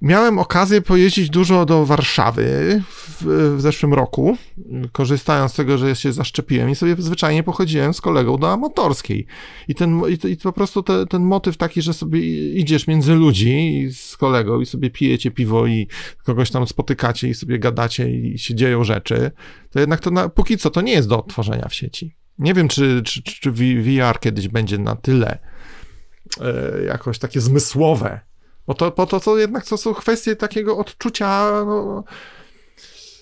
Miałem 0.00 0.38
okazję 0.38 0.80
pojeździć 0.80 1.30
dużo 1.30 1.66
do 1.66 1.86
Warszawy 1.86 2.82
w, 2.90 3.24
w, 3.56 3.60
zeszłym 3.60 3.94
roku, 3.94 4.36
korzystając 4.92 5.52
z 5.52 5.54
tego, 5.54 5.78
że 5.78 5.96
się 5.96 6.12
zaszczepiłem 6.12 6.70
i 6.70 6.74
sobie 6.74 6.96
zwyczajnie 6.98 7.42
pochodziłem 7.42 7.94
z 7.94 8.00
kolegą 8.00 8.36
do 8.36 8.52
amatorskiej. 8.52 9.26
I, 9.68 9.74
ten, 9.74 10.02
i, 10.08 10.32
i 10.32 10.36
po 10.36 10.52
prostu 10.52 10.82
te, 10.82 11.06
ten 11.06 11.22
motyw 11.22 11.56
taki, 11.56 11.82
że 11.82 11.94
sobie 11.94 12.20
idziesz 12.52 12.86
między 12.86 13.14
ludzi 13.14 13.88
z 13.92 14.16
kolegą 14.16 14.60
i 14.60 14.66
sobie 14.66 14.90
pijecie 14.90 15.30
piwo 15.30 15.66
i 15.66 15.88
kogoś 16.24 16.50
tam 16.50 16.66
spotykacie 16.66 17.28
i 17.28 17.34
sobie 17.34 17.58
gadacie 17.58 18.10
i 18.10 18.38
się 18.38 18.54
dzieją 18.54 18.84
rzeczy, 18.84 19.30
to 19.70 19.80
jednak 19.80 20.00
to 20.00 20.10
na, 20.10 20.28
póki 20.28 20.58
co 20.58 20.70
to 20.70 20.80
nie 20.80 20.92
jest 20.92 21.08
do 21.08 21.18
odtworzenia 21.18 21.68
w 21.68 21.74
sieci. 21.74 22.16
Nie 22.38 22.54
wiem, 22.54 22.68
czy, 22.68 23.02
czy, 23.04 23.22
czy 23.22 23.52
VR 23.52 24.20
kiedyś 24.20 24.48
będzie 24.48 24.78
na 24.78 24.96
tyle 24.96 25.38
e, 26.40 26.84
jakoś 26.84 27.18
takie 27.18 27.40
zmysłowe, 27.40 28.27
bo 28.68 28.74
to, 28.74 28.90
bo 28.90 29.06
to, 29.06 29.20
to 29.20 29.38
jednak 29.38 29.66
to 29.66 29.76
są 29.76 29.94
kwestie 29.94 30.36
takiego 30.36 30.78
odczucia. 30.78 31.50
No, 31.66 32.04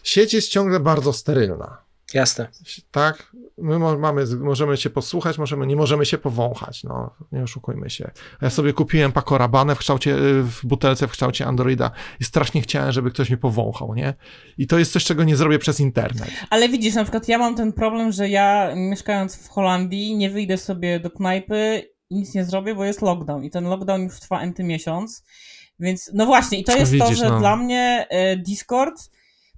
sieć 0.02 0.34
jest 0.34 0.48
ciągle 0.48 0.80
bardzo 0.80 1.12
sterylna. 1.12 1.86
Jasne. 2.14 2.48
Tak? 2.90 3.32
My 3.58 3.78
mamy, 3.78 4.24
możemy 4.36 4.76
się 4.76 4.90
posłuchać, 4.90 5.38
możemy, 5.38 5.66
nie 5.66 5.76
możemy 5.76 6.06
się 6.06 6.18
powąchać, 6.18 6.84
no, 6.84 7.14
nie 7.32 7.42
oszukujmy 7.42 7.90
się. 7.90 8.10
Ja 8.42 8.50
sobie 8.50 8.72
kupiłem 8.72 9.12
pakorabanę 9.12 9.74
w 9.74 9.78
kształcie, 9.78 10.16
w 10.42 10.60
butelce 10.64 11.08
w 11.08 11.10
kształcie 11.10 11.46
Androida 11.46 11.90
i 12.20 12.24
strasznie 12.24 12.62
chciałem, 12.62 12.92
żeby 12.92 13.10
ktoś 13.10 13.30
mnie 13.30 13.38
powąchał, 13.38 13.94
nie? 13.94 14.14
I 14.58 14.66
to 14.66 14.78
jest 14.78 14.92
coś, 14.92 15.04
czego 15.04 15.24
nie 15.24 15.36
zrobię 15.36 15.58
przez 15.58 15.80
internet. 15.80 16.30
Ale 16.50 16.68
widzisz, 16.68 16.94
na 16.94 17.02
przykład 17.02 17.28
ja 17.28 17.38
mam 17.38 17.54
ten 17.54 17.72
problem, 17.72 18.12
że 18.12 18.28
ja 18.28 18.74
mieszkając 18.74 19.36
w 19.36 19.48
Holandii 19.48 20.16
nie 20.16 20.30
wyjdę 20.30 20.58
sobie 20.58 21.00
do 21.00 21.10
knajpy 21.10 21.95
nic 22.10 22.34
nie 22.34 22.44
zrobię, 22.44 22.74
bo 22.74 22.84
jest 22.84 23.02
lockdown 23.02 23.44
i 23.44 23.50
ten 23.50 23.64
lockdown 23.64 24.02
już 24.02 24.20
trwa 24.20 24.40
enty 24.40 24.64
miesiąc, 24.64 25.24
więc 25.80 26.10
no 26.14 26.26
właśnie 26.26 26.58
i 26.58 26.64
to 26.64 26.76
jest 26.76 26.92
widzisz, 26.92 27.08
to, 27.08 27.14
że 27.14 27.28
no. 27.28 27.38
dla 27.38 27.56
mnie 27.56 28.06
e, 28.10 28.36
Discord 28.36 29.10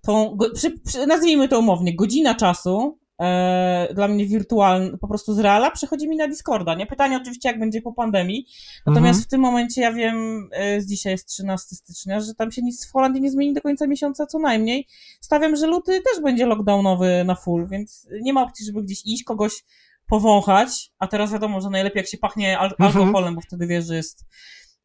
tą, 0.02 0.38
przy, 0.54 0.80
przy, 0.80 1.06
nazwijmy 1.06 1.48
to 1.48 1.58
umownie, 1.58 1.96
godzina 1.96 2.34
czasu 2.34 2.98
e, 3.20 3.88
dla 3.94 4.08
mnie 4.08 4.26
wirtualna, 4.26 4.98
po 4.98 5.08
prostu 5.08 5.34
z 5.34 5.38
reala 5.38 5.70
przechodzi 5.70 6.08
mi 6.08 6.16
na 6.16 6.28
Discorda, 6.28 6.74
nie? 6.74 6.86
Pytanie 6.86 7.16
oczywiście, 7.16 7.48
jak 7.48 7.58
będzie 7.58 7.82
po 7.82 7.92
pandemii, 7.92 8.46
natomiast 8.86 9.18
mhm. 9.18 9.24
w 9.24 9.28
tym 9.28 9.40
momencie 9.40 9.80
ja 9.80 9.92
wiem, 9.92 10.48
e, 10.52 10.80
z 10.80 10.86
dzisiaj 10.86 11.12
jest 11.12 11.28
13 11.28 11.76
stycznia, 11.76 12.20
że 12.20 12.34
tam 12.34 12.52
się 12.52 12.62
nic 12.62 12.86
w 12.86 12.92
Holandii 12.92 13.22
nie 13.22 13.30
zmieni 13.30 13.54
do 13.54 13.60
końca 13.60 13.86
miesiąca 13.86 14.26
co 14.26 14.38
najmniej. 14.38 14.86
Stawiam, 15.20 15.56
że 15.56 15.66
luty 15.66 16.02
też 16.12 16.22
będzie 16.22 16.46
lockdownowy 16.46 17.24
na 17.26 17.34
full, 17.34 17.68
więc 17.68 18.08
nie 18.22 18.32
ma 18.32 18.42
opcji, 18.42 18.66
żeby 18.66 18.82
gdzieś 18.82 19.06
iść, 19.06 19.24
kogoś 19.24 19.64
powąchać, 20.08 20.90
a 20.98 21.06
teraz 21.06 21.32
wiadomo, 21.32 21.60
że 21.60 21.70
najlepiej 21.70 22.00
jak 22.00 22.08
się 22.08 22.18
pachnie 22.18 22.58
al 22.58 22.70
mhm. 22.70 22.98
alkoholem, 22.98 23.34
bo 23.34 23.40
wtedy 23.40 23.66
wiesz, 23.66 23.86
że 23.86 23.96
jest 23.96 24.26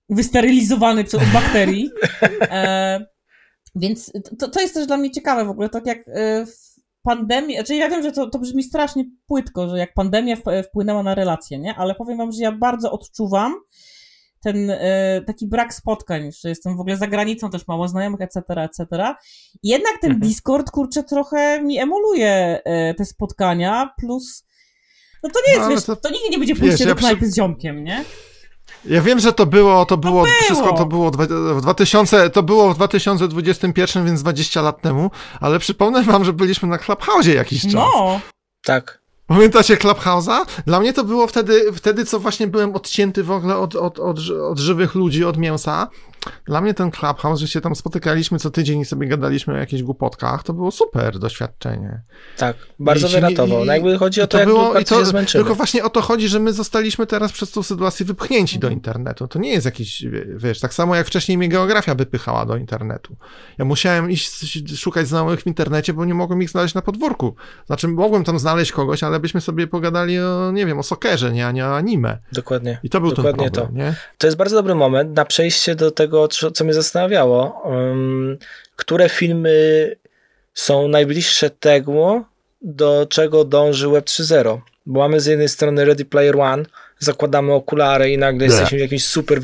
wysterylizowany 0.09 1.01
od 1.01 1.33
bakterii. 1.33 1.89
E, 2.41 3.05
więc 3.75 4.11
to, 4.39 4.49
to 4.49 4.61
jest 4.61 4.73
też 4.73 4.87
dla 4.87 4.97
mnie 4.97 5.11
ciekawe 5.11 5.45
w 5.45 5.49
ogóle, 5.49 5.69
tak 5.69 5.85
jak 5.85 5.97
e, 6.07 6.45
w 6.45 6.73
pandemii, 7.03 7.55
znaczy 7.55 7.75
ja 7.75 7.89
wiem, 7.89 8.03
że 8.03 8.11
to, 8.11 8.29
to 8.29 8.39
brzmi 8.39 8.63
strasznie 8.63 9.03
płytko, 9.27 9.69
że 9.69 9.77
jak 9.77 9.93
pandemia 9.93 10.35
wpłynęła 10.63 11.03
na 11.03 11.15
relacje, 11.15 11.59
nie? 11.59 11.75
Ale 11.75 11.95
powiem 11.95 12.17
wam, 12.17 12.31
że 12.31 12.43
ja 12.43 12.51
bardzo 12.51 12.91
odczuwam 12.91 13.55
ten 14.43 14.69
e, 14.69 15.21
taki 15.27 15.47
brak 15.47 15.73
spotkań, 15.73 16.31
że 16.31 16.49
jestem 16.49 16.77
w 16.77 16.79
ogóle 16.79 16.97
za 16.97 17.07
granicą, 17.07 17.49
też 17.49 17.67
mało 17.67 17.87
znajomych, 17.87 18.21
etc., 18.21 18.41
etc. 18.47 18.85
Jednak 19.63 19.93
ten 20.01 20.11
mhm. 20.11 20.29
Discord, 20.29 20.71
kurczę, 20.71 21.03
trochę 21.03 21.61
mi 21.61 21.79
emuluje 21.79 22.61
e, 22.63 22.93
te 22.93 23.05
spotkania, 23.05 23.93
plus 23.99 24.45
no 25.23 25.29
to 25.29 25.39
nie 25.47 25.53
jest, 25.53 25.63
no, 25.63 25.69
wiesz, 25.69 25.83
to, 25.83 25.95
to 25.95 26.09
nigdy 26.09 26.29
nie 26.29 26.37
będzie 26.37 26.55
pójście 26.55 26.85
do 26.85 26.95
knajpy 26.95 27.21
przy... 27.21 27.31
z 27.31 27.35
ziomkiem, 27.35 27.83
nie? 27.83 28.05
Ja 28.85 29.01
wiem, 29.01 29.19
że 29.19 29.33
to 29.33 29.45
było, 29.45 29.85
to 29.85 29.97
było, 29.97 30.23
to 30.23 30.29
było. 30.29 30.41
wszystko 30.41 30.73
to 30.73 30.85
było 30.85 31.11
w 31.55 31.61
2000, 31.61 32.29
to 32.29 32.43
było 32.43 32.73
w 32.73 32.75
2021, 32.75 34.05
więc 34.05 34.21
20 34.21 34.61
lat 34.61 34.81
temu, 34.81 35.11
ale 35.39 35.59
przypomnę 35.59 36.03
wam, 36.03 36.25
że 36.25 36.33
byliśmy 36.33 36.69
na 36.69 36.77
Clubhouse 36.77 37.27
jakiś 37.27 37.61
czas. 37.61 37.73
No. 37.73 38.19
Tak. 38.63 39.03
Pamiętacie 39.27 39.75
Clubhouse'a? 39.75 40.45
Dla 40.65 40.79
mnie 40.79 40.93
to 40.93 41.03
było 41.03 41.27
wtedy, 41.27 41.73
wtedy 41.73 42.05
co 42.05 42.19
właśnie 42.19 42.47
byłem 42.47 42.75
odcięty 42.75 43.23
w 43.23 43.31
ogóle 43.31 43.57
od, 43.57 43.75
od, 43.75 43.99
od, 43.99 44.19
od 44.29 44.59
żywych 44.59 44.95
ludzi, 44.95 45.25
od 45.25 45.37
mięsa. 45.37 45.87
Dla 46.45 46.61
mnie 46.61 46.73
ten 46.73 46.91
Clubhouse, 46.91 47.39
że 47.39 47.47
się 47.47 47.61
tam 47.61 47.75
spotykaliśmy 47.75 48.39
co 48.39 48.51
tydzień 48.51 48.79
i 48.79 48.85
sobie 48.85 49.07
gadaliśmy 49.07 49.53
o 49.53 49.57
jakichś 49.57 49.83
głupotkach, 49.83 50.43
to 50.43 50.53
było 50.53 50.71
super 50.71 51.19
doświadczenie. 51.19 52.01
Tak, 52.37 52.57
bardzo 52.79 53.09
wyratował. 53.09 53.65
No 53.65 53.73
jakby 53.73 53.97
chodzi 53.97 54.21
o 54.21 54.27
to, 54.27 54.31
to 54.31 54.37
jak 54.37 54.47
było, 54.47 54.79
i 54.79 54.85
to, 54.85 54.99
się 54.99 55.05
zmęczymy. 55.05 55.43
Tylko 55.43 55.55
właśnie 55.55 55.83
o 55.83 55.89
to 55.89 56.01
chodzi, 56.01 56.27
że 56.27 56.39
my 56.39 56.53
zostaliśmy 56.53 57.07
teraz 57.07 57.31
przez 57.31 57.51
tą 57.51 57.63
sytuację 57.63 58.05
wypchnięci 58.05 58.59
do 58.59 58.69
internetu. 58.69 59.27
To 59.27 59.39
nie 59.39 59.51
jest 59.51 59.65
jakiś, 59.65 60.05
wiesz, 60.35 60.59
tak 60.59 60.73
samo 60.73 60.95
jak 60.95 61.07
wcześniej 61.07 61.37
mnie 61.37 61.49
geografia 61.49 61.95
wypychała 61.95 62.45
do 62.45 62.55
internetu. 62.55 63.15
Ja 63.57 63.65
musiałem 63.65 64.11
iść 64.11 64.31
szukać 64.77 65.07
znajomych 65.07 65.41
w 65.41 65.47
internecie, 65.47 65.93
bo 65.93 66.05
nie 66.05 66.13
mogłem 66.13 66.41
ich 66.41 66.49
znaleźć 66.49 66.75
na 66.75 66.81
podwórku. 66.81 67.35
Znaczy 67.65 67.87
mogłem 67.87 68.23
tam 68.23 68.39
znaleźć 68.39 68.71
kogoś, 68.71 69.03
ale 69.03 69.19
byśmy 69.19 69.41
sobie 69.41 69.67
pogadali 69.67 70.19
o, 70.19 70.51
nie 70.51 70.65
wiem, 70.65 70.79
o 70.79 70.83
sokerze, 70.83 71.31
nie, 71.31 71.47
a 71.47 71.51
nie 71.51 71.65
o 71.65 71.75
anime. 71.75 72.17
Dokładnie. 72.31 72.79
I 72.83 72.89
to 72.89 73.01
był 73.01 73.09
Dokładnie 73.09 73.51
ten 73.51 73.51
problem, 73.51 73.75
to. 73.75 73.77
nie? 73.77 73.95
To 74.17 74.27
jest 74.27 74.37
bardzo 74.37 74.55
dobry 74.55 74.75
moment 74.75 75.15
na 75.15 75.25
przejście 75.25 75.75
do 75.75 75.91
tego 75.91 76.12
tego, 76.13 76.51
co 76.51 76.63
mnie 76.63 76.73
zastanawiało. 76.73 77.63
Które 78.75 79.09
filmy 79.09 79.95
są 80.53 80.87
najbliższe 80.87 81.49
tego, 81.49 82.25
do 82.61 83.07
czego 83.09 83.45
dąży 83.45 83.89
Web 83.89 84.05
3.0? 84.05 84.59
Bo 84.85 84.99
mamy 84.99 85.19
z 85.19 85.25
jednej 85.25 85.49
strony 85.49 85.85
Ready 85.85 86.05
Player 86.05 86.39
One, 86.39 86.65
zakładamy 86.99 87.53
okulary 87.53 88.11
i 88.11 88.17
nagle 88.17 88.47
yeah. 88.47 88.51
jesteśmy 88.51 88.77
w 88.77 88.81
jakimś 88.81 89.05
super, 89.05 89.39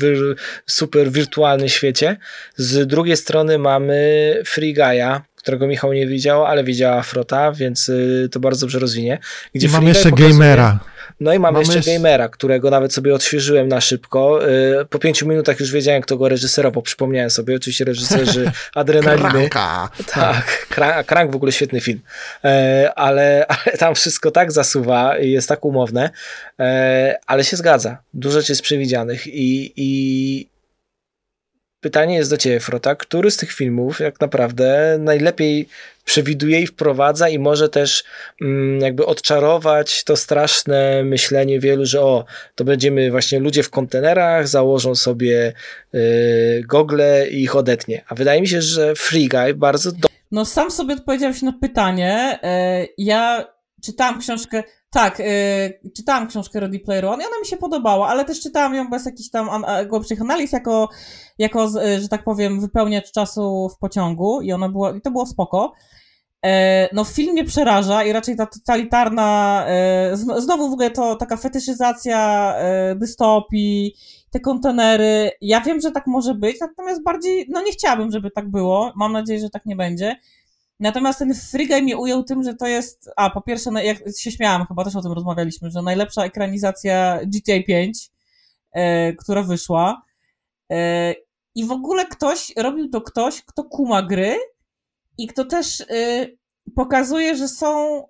super 0.66 1.10
wirtualnym 1.10 1.68
świecie. 1.68 2.16
Z 2.56 2.86
drugiej 2.86 3.16
strony 3.16 3.58
mamy 3.58 4.34
Free 4.46 4.74
Guy'a, 4.74 5.20
którego 5.42 5.66
Michał 5.66 5.92
nie 5.92 6.06
widział, 6.06 6.46
ale 6.46 6.64
widziała 6.64 7.02
Frota, 7.02 7.52
więc 7.52 7.88
y, 7.88 8.28
to 8.32 8.40
bardzo 8.40 8.60
dobrze 8.60 8.78
rozwinie. 8.78 9.18
Gdzie 9.54 9.66
I 9.66 9.70
mamy 9.70 9.88
jeszcze 9.88 10.10
pokazuje... 10.10 10.32
gamera. 10.32 10.78
No 11.20 11.34
i 11.34 11.38
mamy, 11.38 11.60
mamy 11.60 11.74
jeszcze 11.74 11.92
gamera, 11.92 12.28
którego 12.28 12.70
nawet 12.70 12.94
sobie 12.94 13.14
odświeżyłem 13.14 13.68
na 13.68 13.80
szybko. 13.80 14.48
Y, 14.48 14.84
po 14.90 14.98
pięciu 14.98 15.28
minutach 15.28 15.60
już 15.60 15.72
wiedziałem, 15.72 16.02
kto 16.02 16.16
go 16.16 16.28
reżyserował. 16.28 16.82
Przypomniałem 16.82 17.30
sobie, 17.30 17.56
oczywiście 17.56 17.84
reżyserzy 17.84 18.52
Adrenaliny. 18.74 19.30
Kranka. 19.30 19.88
Tak, 20.06 20.66
Krank, 20.68 21.06
Krank 21.06 21.32
w 21.32 21.36
ogóle 21.36 21.52
świetny 21.52 21.80
film. 21.80 22.00
E, 22.44 22.92
ale, 22.96 23.46
ale 23.48 23.78
tam 23.78 23.94
wszystko 23.94 24.30
tak 24.30 24.52
zasuwa 24.52 25.18
i 25.18 25.30
jest 25.30 25.48
tak 25.48 25.64
umowne, 25.64 26.10
e, 26.60 27.18
ale 27.26 27.44
się 27.44 27.56
zgadza. 27.56 27.98
Dużo 28.14 28.40
rzeczy 28.40 28.52
jest 28.52 28.62
przewidzianych 28.62 29.26
i, 29.26 29.72
i 29.76 30.46
pytanie 31.80 32.16
jest 32.16 32.30
do 32.30 32.36
ciebie, 32.36 32.60
Frota. 32.60 32.94
Który 32.94 33.30
z 33.30 33.36
tych 33.36 33.52
filmów 33.52 34.00
jak 34.00 34.20
naprawdę 34.20 34.96
najlepiej 35.00 35.68
przewiduje 36.04 36.60
i 36.60 36.66
wprowadza 36.66 37.28
i 37.28 37.38
może 37.38 37.68
też 37.68 38.04
mm, 38.42 38.80
jakby 38.80 39.06
odczarować 39.06 40.04
to 40.04 40.16
straszne 40.16 41.04
myślenie 41.04 41.60
wielu, 41.60 41.86
że 41.86 42.00
o, 42.00 42.24
to 42.54 42.64
będziemy 42.64 43.10
właśnie 43.10 43.38
ludzie 43.38 43.62
w 43.62 43.70
kontenerach, 43.70 44.48
założą 44.48 44.94
sobie 44.94 45.52
y, 45.94 46.64
gogle 46.68 47.28
i 47.28 47.42
ich 47.42 47.56
odetnie. 47.56 48.04
A 48.08 48.14
wydaje 48.14 48.40
mi 48.40 48.48
się, 48.48 48.62
że 48.62 48.94
Free 48.94 49.28
Guy 49.28 49.54
bardzo 49.54 49.92
do... 49.92 50.08
No 50.30 50.44
sam 50.44 50.70
sobie 50.70 50.94
odpowiedziałeś 50.94 51.42
na 51.42 51.52
pytanie. 51.52 52.38
E, 52.42 52.86
ja 52.98 53.46
czytałam 53.84 54.20
książkę 54.20 54.62
tak, 54.90 55.18
yy, 55.18 55.92
czytałam 55.96 56.28
książkę 56.28 56.60
Ready 56.60 56.78
Player 56.78 57.04
One 57.04 57.22
i 57.22 57.26
ona 57.26 57.38
mi 57.40 57.46
się 57.46 57.56
podobała, 57.56 58.08
ale 58.08 58.24
też 58.24 58.40
czytałam 58.40 58.74
ją 58.74 58.90
bez 58.90 59.06
jakichś 59.06 59.30
tam 59.30 59.48
an 59.48 59.88
głębszych 59.88 60.20
analiz, 60.20 60.52
jako, 60.52 60.88
jako 61.38 61.68
że 62.00 62.08
tak 62.10 62.24
powiem, 62.24 62.60
wypełniacz 62.60 63.12
czasu 63.12 63.68
w 63.76 63.78
pociągu 63.78 64.40
i 64.40 64.52
ona 64.52 64.68
była, 64.68 64.96
i 64.96 65.00
to 65.00 65.10
było 65.10 65.26
spoko. 65.26 65.72
E, 66.44 66.88
no 66.94 67.04
film 67.04 67.32
mnie 67.32 67.44
przeraża 67.44 68.04
i 68.04 68.12
raczej 68.12 68.36
ta 68.36 68.46
totalitarna, 68.46 69.64
e, 69.68 70.16
znowu 70.16 70.70
w 70.70 70.72
ogóle 70.72 70.90
to 70.90 71.16
taka 71.16 71.36
fetyszyzacja 71.36 72.54
e, 72.56 72.94
dystopii, 72.96 73.94
te 74.30 74.40
kontenery, 74.40 75.30
ja 75.40 75.60
wiem, 75.60 75.80
że 75.80 75.90
tak 75.90 76.06
może 76.06 76.34
być, 76.34 76.60
natomiast 76.60 77.02
bardziej, 77.02 77.46
no 77.50 77.62
nie 77.62 77.72
chciałabym, 77.72 78.10
żeby 78.10 78.30
tak 78.30 78.50
było, 78.50 78.92
mam 78.96 79.12
nadzieję, 79.12 79.40
że 79.40 79.50
tak 79.50 79.66
nie 79.66 79.76
będzie. 79.76 80.16
Natomiast 80.80 81.18
ten 81.18 81.34
Free 81.34 81.82
mnie 81.82 81.96
ujął 81.96 82.24
tym, 82.24 82.42
że 82.42 82.54
to 82.54 82.66
jest, 82.66 83.10
a 83.16 83.30
po 83.30 83.40
pierwsze, 83.40 83.70
jak 83.84 83.98
się 84.18 84.32
śmiałam, 84.32 84.66
chyba 84.66 84.84
też 84.84 84.96
o 84.96 85.02
tym 85.02 85.12
rozmawialiśmy, 85.12 85.70
że 85.70 85.82
najlepsza 85.82 86.24
ekranizacja 86.24 87.20
GTA 87.24 87.62
5, 87.66 88.10
e, 88.72 89.12
która 89.12 89.42
wyszła. 89.42 90.02
E, 90.72 91.14
I 91.54 91.64
w 91.64 91.72
ogóle 91.72 92.06
ktoś, 92.06 92.52
robił 92.56 92.88
to 92.88 93.00
ktoś, 93.00 93.42
kto 93.42 93.64
kuma 93.64 94.02
gry 94.02 94.36
i 95.18 95.26
kto 95.26 95.44
też 95.44 95.80
e, 95.80 96.26
pokazuje, 96.74 97.36
że 97.36 97.48
są 97.48 98.02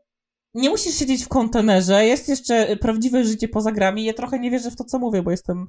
nie 0.55 0.71
musisz 0.71 0.95
siedzieć 0.95 1.25
w 1.25 1.29
kontenerze, 1.29 2.07
jest 2.07 2.29
jeszcze 2.29 2.77
prawdziwe 2.77 3.25
życie 3.25 3.49
poza 3.49 3.73
grami. 3.73 4.05
Ja 4.05 4.13
trochę 4.13 4.39
nie 4.39 4.51
wierzę 4.51 4.71
w 4.71 4.77
to, 4.77 4.85
co 4.85 4.99
mówię, 4.99 5.23
bo 5.23 5.31
jestem, 5.31 5.67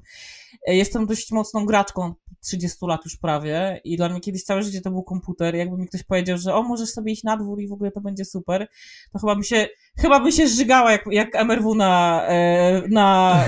jestem 0.66 1.06
dość 1.06 1.32
mocną 1.32 1.66
graczką 1.66 2.14
30 2.40 2.78
lat 2.86 3.04
już 3.04 3.16
prawie 3.16 3.80
i 3.84 3.96
dla 3.96 4.08
mnie 4.08 4.20
kiedyś 4.20 4.44
całe 4.44 4.62
życie 4.62 4.80
to 4.80 4.90
był 4.90 5.02
komputer. 5.02 5.54
Jakby 5.54 5.78
mi 5.78 5.86
ktoś 5.86 6.02
powiedział, 6.02 6.38
że 6.38 6.54
o, 6.54 6.62
możesz 6.62 6.90
sobie 6.90 7.12
iść 7.12 7.24
na 7.24 7.36
dwór 7.36 7.60
i 7.60 7.68
w 7.68 7.72
ogóle 7.72 7.90
to 7.90 8.00
będzie 8.00 8.24
super, 8.24 8.68
to 9.12 9.18
chyba 9.18 9.36
by 9.36 9.44
się, 9.44 9.68
chyba 9.98 10.20
by 10.20 10.32
się 10.32 10.48
zżygała 10.48 10.92
jak, 10.92 11.04
jak 11.10 11.36
MRW 11.36 11.74
na, 11.74 12.22
e, 12.28 12.82
na 12.88 13.38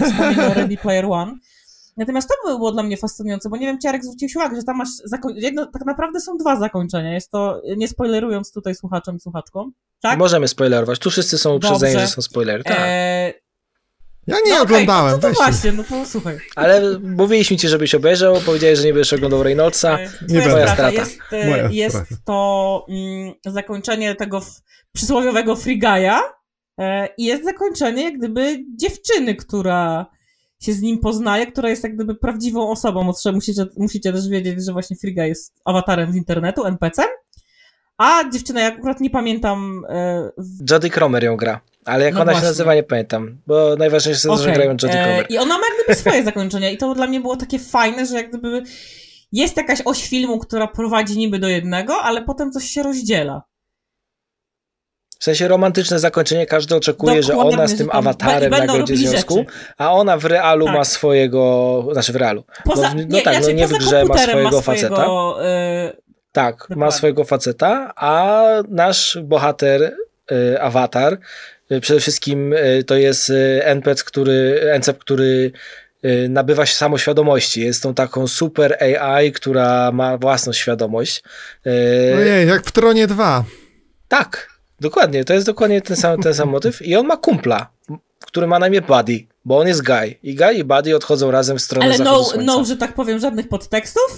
Ready 0.55 0.77
Player 0.77 1.07
One. 1.07 1.39
Natomiast 1.97 2.29
to 2.29 2.59
było 2.59 2.73
dla 2.73 2.83
mnie 2.83 2.97
fascynujące, 2.97 3.49
bo 3.49 3.57
nie 3.57 3.67
wiem, 3.67 3.79
czy 3.79 3.87
Jarek 3.87 4.05
zwróciłeś 4.05 4.37
uwagę, 4.37 4.57
że 4.57 4.63
tam 4.63 4.77
masz, 4.77 4.89
jedno, 5.35 5.67
tak 5.67 5.87
naprawdę 5.87 6.21
są 6.21 6.37
dwa 6.37 6.57
zakończenia. 6.57 7.15
Jest 7.15 7.31
to, 7.31 7.63
nie 7.77 7.89
spoilerując 7.89 8.53
tutaj 8.53 8.75
słuchaczom 8.75 9.17
i 9.17 9.21
słuchaczkom, 9.21 9.73
tak? 10.01 10.19
Możemy 10.19 10.49
spoilerować, 10.49 10.99
tu 10.99 11.11
wszyscy 11.11 11.39
są 11.39 11.55
uprzedzeni, 11.55 12.01
że 12.01 12.09
są 12.09 12.23
spoilery, 12.23 12.65
tak. 12.65 12.79
E... 12.81 13.45
Ja 14.27 14.37
nie 14.47 14.55
no 14.55 14.63
oglądałem. 14.63 15.15
Okay, 15.15 15.31
no 15.31 15.37
to 15.37 15.45
właśnie, 15.45 15.73
no 15.73 15.85
to 15.85 16.07
słuchaj. 16.07 16.39
Ale 16.57 16.99
mówiliśmy 16.99 17.57
ci, 17.57 17.69
żebyś 17.69 17.95
obejrzał, 17.95 18.37
powiedziałeś, 18.47 18.79
że 18.79 18.85
nie 18.85 18.93
będziesz 18.93 19.13
oglądał 19.13 19.43
Reynoldsa. 19.43 19.99
E, 19.99 20.09
nie 20.29 20.49
Moja 20.49 20.69
strata. 20.69 20.91
Jest, 20.91 21.19
e, 21.33 21.51
Moja 21.51 21.69
jest 21.71 21.97
to 22.25 22.87
mm, 22.89 23.35
zakończenie 23.47 24.15
tego 24.15 24.43
przysłowiowego 24.93 25.57
Frigaja 25.57 26.21
e, 26.79 27.09
i 27.19 27.25
jest 27.25 27.45
zakończenie 27.45 28.05
jak 28.05 28.19
gdyby 28.19 28.65
dziewczyny, 28.77 29.35
która 29.35 30.07
się 30.65 30.73
z 30.73 30.83
nim 30.83 30.99
poznaje, 30.99 31.47
która 31.47 31.69
jest 31.69 31.83
jak 31.83 31.95
gdyby 31.95 32.15
prawdziwą 32.15 32.71
osobą. 32.71 33.13
Musicie, 33.33 33.67
musicie 33.77 34.13
też 34.13 34.29
wiedzieć, 34.29 34.65
że 34.65 34.73
właśnie 34.73 34.97
Friga 34.97 35.27
jest 35.27 35.61
awatarem 35.65 36.13
z 36.13 36.17
internetu, 36.17 36.65
NPC-em. 36.65 37.09
A 37.99 38.31
dziewczyna, 38.31 38.61
ja 38.61 38.67
akurat 38.67 39.01
nie 39.01 39.11
pamiętam. 39.11 39.85
E, 39.89 40.31
w... 40.39 40.71
Jodie 40.71 40.91
Cromer 40.91 41.25
ją 41.25 41.37
gra. 41.37 41.61
Ale 41.85 42.05
jak 42.05 42.15
no 42.15 42.21
ona 42.21 42.33
właśnie. 42.33 42.41
się 42.41 42.49
nazywa, 42.49 42.75
nie 42.75 42.83
pamiętam, 42.83 43.39
bo 43.47 43.77
najważniejsze 43.77 44.29
jest, 44.29 44.41
okay. 44.41 44.45
że 44.45 44.53
grają 44.53 44.71
Jodie 44.71 45.01
e, 45.01 45.05
Cromer. 45.05 45.27
I 45.29 45.39
ona 45.39 45.59
ma 45.59 45.65
jak 45.67 45.85
gdyby 45.85 45.99
swoje 46.01 46.25
zakończenia 46.25 46.71
i 46.71 46.77
to 46.77 46.95
dla 46.95 47.07
mnie 47.07 47.21
było 47.21 47.37
takie 47.37 47.59
fajne, 47.59 48.07
że 48.07 48.15
jak 48.15 48.29
gdyby 48.29 48.63
jest 49.33 49.57
jakaś 49.57 49.83
oś 49.85 50.09
filmu, 50.09 50.39
która 50.39 50.67
prowadzi 50.67 51.19
niby 51.19 51.39
do 51.39 51.49
jednego, 51.49 51.95
ale 52.03 52.23
potem 52.23 52.53
coś 52.53 52.65
się 52.65 52.83
rozdziela. 52.83 53.43
W 55.25 55.31
sensie 55.33 55.49
romantyczne 55.49 55.99
zakończenie, 55.99 56.47
każdy 56.47 56.77
oczekuje, 56.77 57.21
Dokładnie, 57.21 57.53
że 57.53 57.57
ona 57.57 57.69
z 57.69 57.77
tym 57.77 57.89
awatarem 57.93 58.51
nagrodzie 58.51 58.97
związku, 58.97 59.39
rzeczy. 59.39 59.51
a 59.79 59.93
ona 59.93 60.19
w 60.19 60.25
realu 60.25 60.67
tak. 60.67 60.75
ma 60.75 60.85
swojego, 60.85 61.87
znaczy 61.93 62.13
w 62.13 62.17
realu. 62.17 62.45
Poza, 62.65 62.89
no, 62.89 62.95
no 62.95 63.17
nie, 63.17 63.23
tak, 63.23 63.43
no 63.43 63.51
nie 63.51 63.67
w 63.67 63.73
grze 63.73 64.05
ma 64.05 64.19
swojego, 64.19 64.43
ma 64.43 64.51
swojego 64.51 64.61
faceta. 64.61 65.07
Yy, 65.07 65.93
tak, 66.33 66.57
dokładnie. 66.57 66.77
ma 66.77 66.91
swojego 66.91 67.25
faceta, 67.25 67.93
a 67.97 68.43
nasz 68.69 69.19
bohater, 69.23 69.97
yy, 70.31 70.61
awatar, 70.61 71.19
yy, 71.71 71.81
przede 71.81 72.01
wszystkim 72.01 72.53
y, 72.53 72.85
to 72.87 72.97
jest 72.97 73.31
y, 73.31 73.61
NPC, 73.65 74.05
który, 74.05 74.61
NCP, 74.79 74.99
który 75.01 75.53
y, 76.05 76.29
nabywa 76.29 76.67
się 76.67 76.75
samoświadomości. 76.75 77.61
Jest 77.61 77.83
tą 77.83 77.95
taką 77.95 78.27
super 78.27 78.77
AI, 78.83 79.33
która 79.33 79.93
ma 79.93 80.19
własną 80.19 80.53
świadomość. 80.53 81.23
Ojej, 82.17 82.49
jak 82.49 82.67
w 82.67 82.73
Tronie 82.73 83.07
2. 83.07 83.45
Tak, 84.09 84.54
Dokładnie, 84.81 85.25
to 85.25 85.35
jest 85.35 85.47
dokładnie 85.47 85.83
ten 85.83 85.97
sam, 85.97 86.21
ten 86.23 86.35
sam 86.35 86.49
motyw 86.49 86.83
i 86.83 86.97
on 86.97 87.07
ma 87.07 87.17
kumpla, 87.17 87.71
który 88.21 88.47
ma 88.47 88.59
na 88.59 88.69
imię 88.69 88.83
Buddy, 88.83 89.27
bo 89.45 89.59
on 89.59 89.69
jest 89.69 89.85
Guy 89.85 90.15
i 90.23 90.35
Guy 90.35 90.55
i 90.55 90.65
Buddy 90.65 90.97
odchodzą 90.97 91.31
razem 91.31 91.59
w 91.59 91.63
stronę 91.63 91.87
Ale 91.87 91.99
no, 91.99 92.25
no, 92.45 92.65
że 92.65 92.77
tak 92.77 92.95
powiem, 92.95 93.19
żadnych 93.19 93.49
podtekstów? 93.49 94.17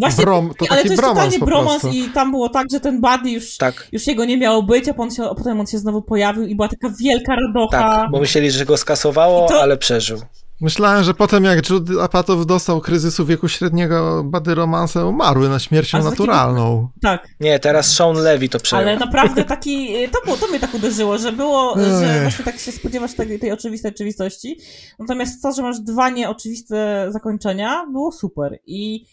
Właśnie, 0.00 0.24
Brom, 0.24 0.52
to 0.58 0.66
ale 0.70 0.82
to 0.82 0.88
jest 0.88 1.02
totalnie 1.02 1.38
bromans 1.38 1.84
i 1.84 2.10
tam 2.14 2.30
było 2.30 2.48
tak, 2.48 2.66
że 2.72 2.80
ten 2.80 3.00
Buddy 3.00 3.30
już, 3.30 3.56
tak. 3.56 3.88
już 3.92 4.06
jego 4.06 4.24
nie 4.24 4.38
miało 4.38 4.62
być, 4.62 4.88
a 4.88 4.94
potem, 4.94 5.10
się, 5.10 5.24
a 5.24 5.34
potem 5.34 5.60
on 5.60 5.66
się 5.66 5.78
znowu 5.78 6.02
pojawił 6.02 6.46
i 6.46 6.54
była 6.54 6.68
taka 6.68 6.94
wielka 7.00 7.36
radocha. 7.36 7.78
Tak, 7.78 8.10
bo 8.10 8.20
myśleli, 8.20 8.50
że 8.50 8.64
go 8.64 8.76
skasowało, 8.76 9.48
to... 9.48 9.62
ale 9.62 9.76
przeżył. 9.76 10.18
Myślałem, 10.60 11.04
że 11.04 11.14
potem 11.14 11.44
jak 11.44 11.70
Jude 11.70 12.02
Apatow 12.02 12.46
dostał 12.46 12.80
kryzysu 12.80 13.26
wieku 13.26 13.48
średniego, 13.48 14.24
bady 14.24 14.54
romanse 14.54 15.06
umarły 15.06 15.48
na 15.48 15.58
śmiercią 15.58 16.04
naturalną. 16.04 16.88
tak. 17.02 17.28
Nie, 17.40 17.58
teraz 17.58 17.92
Sean 17.92 18.16
Levy 18.16 18.48
to 18.48 18.60
przejął. 18.60 18.88
Ale 18.88 18.98
naprawdę 18.98 19.44
taki, 19.44 19.94
to, 20.12 20.18
było, 20.24 20.36
to 20.36 20.46
mnie 20.46 20.60
tak 20.60 20.74
uderzyło, 20.74 21.18
że 21.18 21.32
było, 21.32 21.80
Ech. 21.80 21.86
że 21.86 22.22
właśnie 22.22 22.44
tak 22.44 22.58
się 22.58 22.72
spodziewasz 22.72 23.14
tej, 23.14 23.38
tej 23.38 23.52
oczywistej 23.52 23.90
oczywistości. 23.90 24.58
Natomiast 24.98 25.42
to, 25.42 25.52
że 25.52 25.62
masz 25.62 25.80
dwa 25.80 26.10
nieoczywiste 26.10 27.06
zakończenia, 27.10 27.86
było 27.92 28.12
super. 28.12 28.58
I 28.66 29.04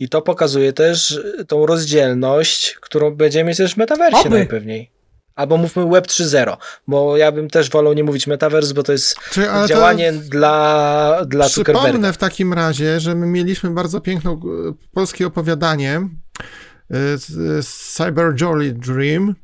i 0.00 0.08
to 0.08 0.22
pokazuje 0.22 0.72
też 0.72 1.20
tą 1.48 1.66
rozdzielność, 1.66 2.76
którą 2.80 3.10
będziemy 3.10 3.48
mieć 3.48 3.58
też 3.58 3.74
w 3.74 3.76
metaversie 3.76 4.20
Oby. 4.20 4.30
najpewniej. 4.30 4.90
Albo 5.40 5.56
mówmy 5.56 5.90
Web 5.90 6.06
3.0, 6.06 6.56
bo 6.86 7.16
ja 7.16 7.32
bym 7.32 7.50
też 7.50 7.70
wolał 7.70 7.92
nie 7.92 8.04
mówić 8.04 8.26
Metaverse, 8.26 8.74
bo 8.74 8.82
to 8.82 8.92
jest 8.92 9.16
działanie 9.68 10.12
to... 10.12 10.18
dla, 10.18 11.24
dla 11.26 11.46
Przypomnę 11.46 12.12
w 12.12 12.16
takim 12.16 12.52
razie, 12.52 13.00
że 13.00 13.14
my 13.14 13.26
mieliśmy 13.26 13.70
bardzo 13.70 14.00
piękne 14.00 14.40
polskie 14.92 15.26
opowiadanie 15.26 16.08
y, 16.90 17.62
Cyber 17.62 18.34
Jolly 18.40 18.72
Dream, 18.72 19.34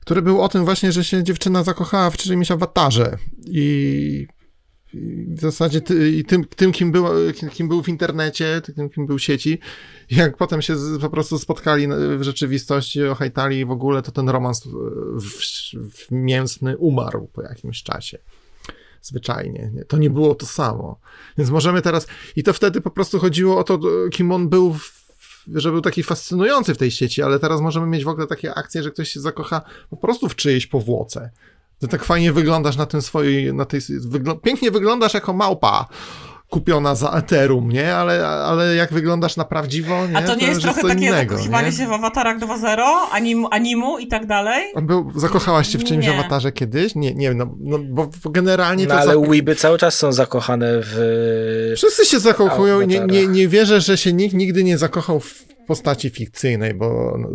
które 0.00 0.22
było 0.22 0.44
o 0.44 0.48
tym 0.48 0.64
właśnie, 0.64 0.92
że 0.92 1.04
się 1.04 1.24
dziewczyna 1.24 1.62
zakochała 1.62 2.10
w 2.10 2.16
czyimś 2.16 2.50
awatarze 2.50 3.16
i 3.46 4.26
w 5.28 5.40
zasadzie 5.40 5.80
ty, 5.80 6.24
tym, 6.24 6.44
tym 6.44 6.72
kim, 6.72 6.92
był, 6.92 7.04
kim 7.52 7.68
był 7.68 7.82
w 7.82 7.88
internecie, 7.88 8.60
tym, 8.76 8.90
kim 8.90 9.06
był 9.06 9.18
w 9.18 9.22
sieci, 9.22 9.58
jak 10.10 10.36
potem 10.36 10.62
się 10.62 10.76
z, 10.76 11.00
po 11.00 11.10
prostu 11.10 11.38
spotkali 11.38 11.88
w 12.18 12.22
rzeczywistości, 12.22 13.04
ohajtali 13.04 13.58
i 13.58 13.64
w 13.64 13.70
ogóle, 13.70 14.02
to 14.02 14.12
ten 14.12 14.28
romans 14.28 14.68
w, 15.20 15.30
w 15.90 16.10
mięsny 16.10 16.76
umarł 16.76 17.28
po 17.32 17.42
jakimś 17.42 17.82
czasie. 17.82 18.18
Zwyczajnie. 19.02 19.70
Nie? 19.74 19.84
To 19.84 19.98
nie 19.98 20.10
było 20.10 20.34
to 20.34 20.46
samo. 20.46 20.98
Więc 21.38 21.50
możemy 21.50 21.82
teraz... 21.82 22.06
I 22.36 22.42
to 22.42 22.52
wtedy 22.52 22.80
po 22.80 22.90
prostu 22.90 23.18
chodziło 23.18 23.58
o 23.58 23.64
to, 23.64 23.80
kim 24.10 24.32
on 24.32 24.48
był 24.48 24.72
w 24.72 25.06
że 25.54 25.70
był 25.70 25.80
taki 25.80 26.02
fascynujący 26.02 26.74
w 26.74 26.78
tej 26.78 26.90
sieci, 26.90 27.22
ale 27.22 27.38
teraz 27.38 27.60
możemy 27.60 27.86
mieć 27.86 28.04
w 28.04 28.08
ogóle 28.08 28.26
takie 28.26 28.54
akcje, 28.54 28.82
że 28.82 28.90
ktoś 28.90 29.08
się 29.08 29.20
zakocha 29.20 29.62
po 29.90 29.96
prostu 29.96 30.28
w 30.28 30.36
czyjejś 30.36 30.66
powłoce. 30.66 31.30
Ty 31.80 31.88
tak 31.88 32.04
fajnie 32.04 32.32
wyglądasz 32.32 32.76
na 32.76 32.86
tym 32.86 33.02
swojej, 33.02 33.54
na 33.54 33.64
tej, 33.64 33.80
wygl 34.08 34.38
pięknie 34.42 34.70
wyglądasz 34.70 35.14
jako 35.14 35.32
małpa 35.32 35.88
kupiona 36.50 36.94
za 36.94 37.10
Ethereum, 37.10 37.72
nie? 37.72 37.94
Ale, 37.94 38.26
ale 38.26 38.74
jak 38.74 38.92
wyglądasz 38.92 39.36
na 39.36 39.44
prawdziwo, 39.44 40.06
nie? 40.06 40.16
A 40.16 40.22
to 40.22 40.34
nie 40.34 40.40
to 40.40 40.46
jest 40.46 40.60
trochę 40.60 40.82
takie 40.82 41.06
innego, 41.06 41.34
zakochiwanie 41.34 41.70
nie? 41.70 41.76
się 41.76 41.86
w 41.86 41.92
awatarach 41.92 42.38
2.0, 42.38 42.82
anim, 43.12 43.46
animu 43.50 43.98
i 43.98 44.08
tak 44.08 44.26
dalej? 44.26 44.72
Był, 44.82 45.12
zakochałaś 45.16 45.68
się 45.68 45.78
w 45.78 45.84
czymś 45.84 46.06
nie. 46.06 46.18
awatarze 46.18 46.52
kiedyś? 46.52 46.94
Nie, 46.94 47.14
nie 47.14 47.34
no, 47.34 47.54
no 47.60 47.78
bo 47.78 48.10
generalnie 48.24 48.84
no, 48.84 48.94
to... 48.94 49.00
ale 49.00 49.14
zak... 49.14 49.30
Weeby 49.30 49.56
cały 49.56 49.78
czas 49.78 49.94
są 49.94 50.12
zakochane 50.12 50.66
w... 50.72 51.72
Wszyscy 51.76 52.06
się 52.06 52.18
zakochują, 52.18 52.82
nie, 52.82 53.00
nie, 53.00 53.26
nie 53.26 53.48
wierzę, 53.48 53.80
że 53.80 53.98
się 53.98 54.12
nikt 54.12 54.34
nigdy 54.34 54.64
nie 54.64 54.78
zakochał 54.78 55.20
w 55.20 55.55
postaci 55.66 56.10
fikcyjnej, 56.10 56.74
bo 56.74 57.16
no, 57.18 57.28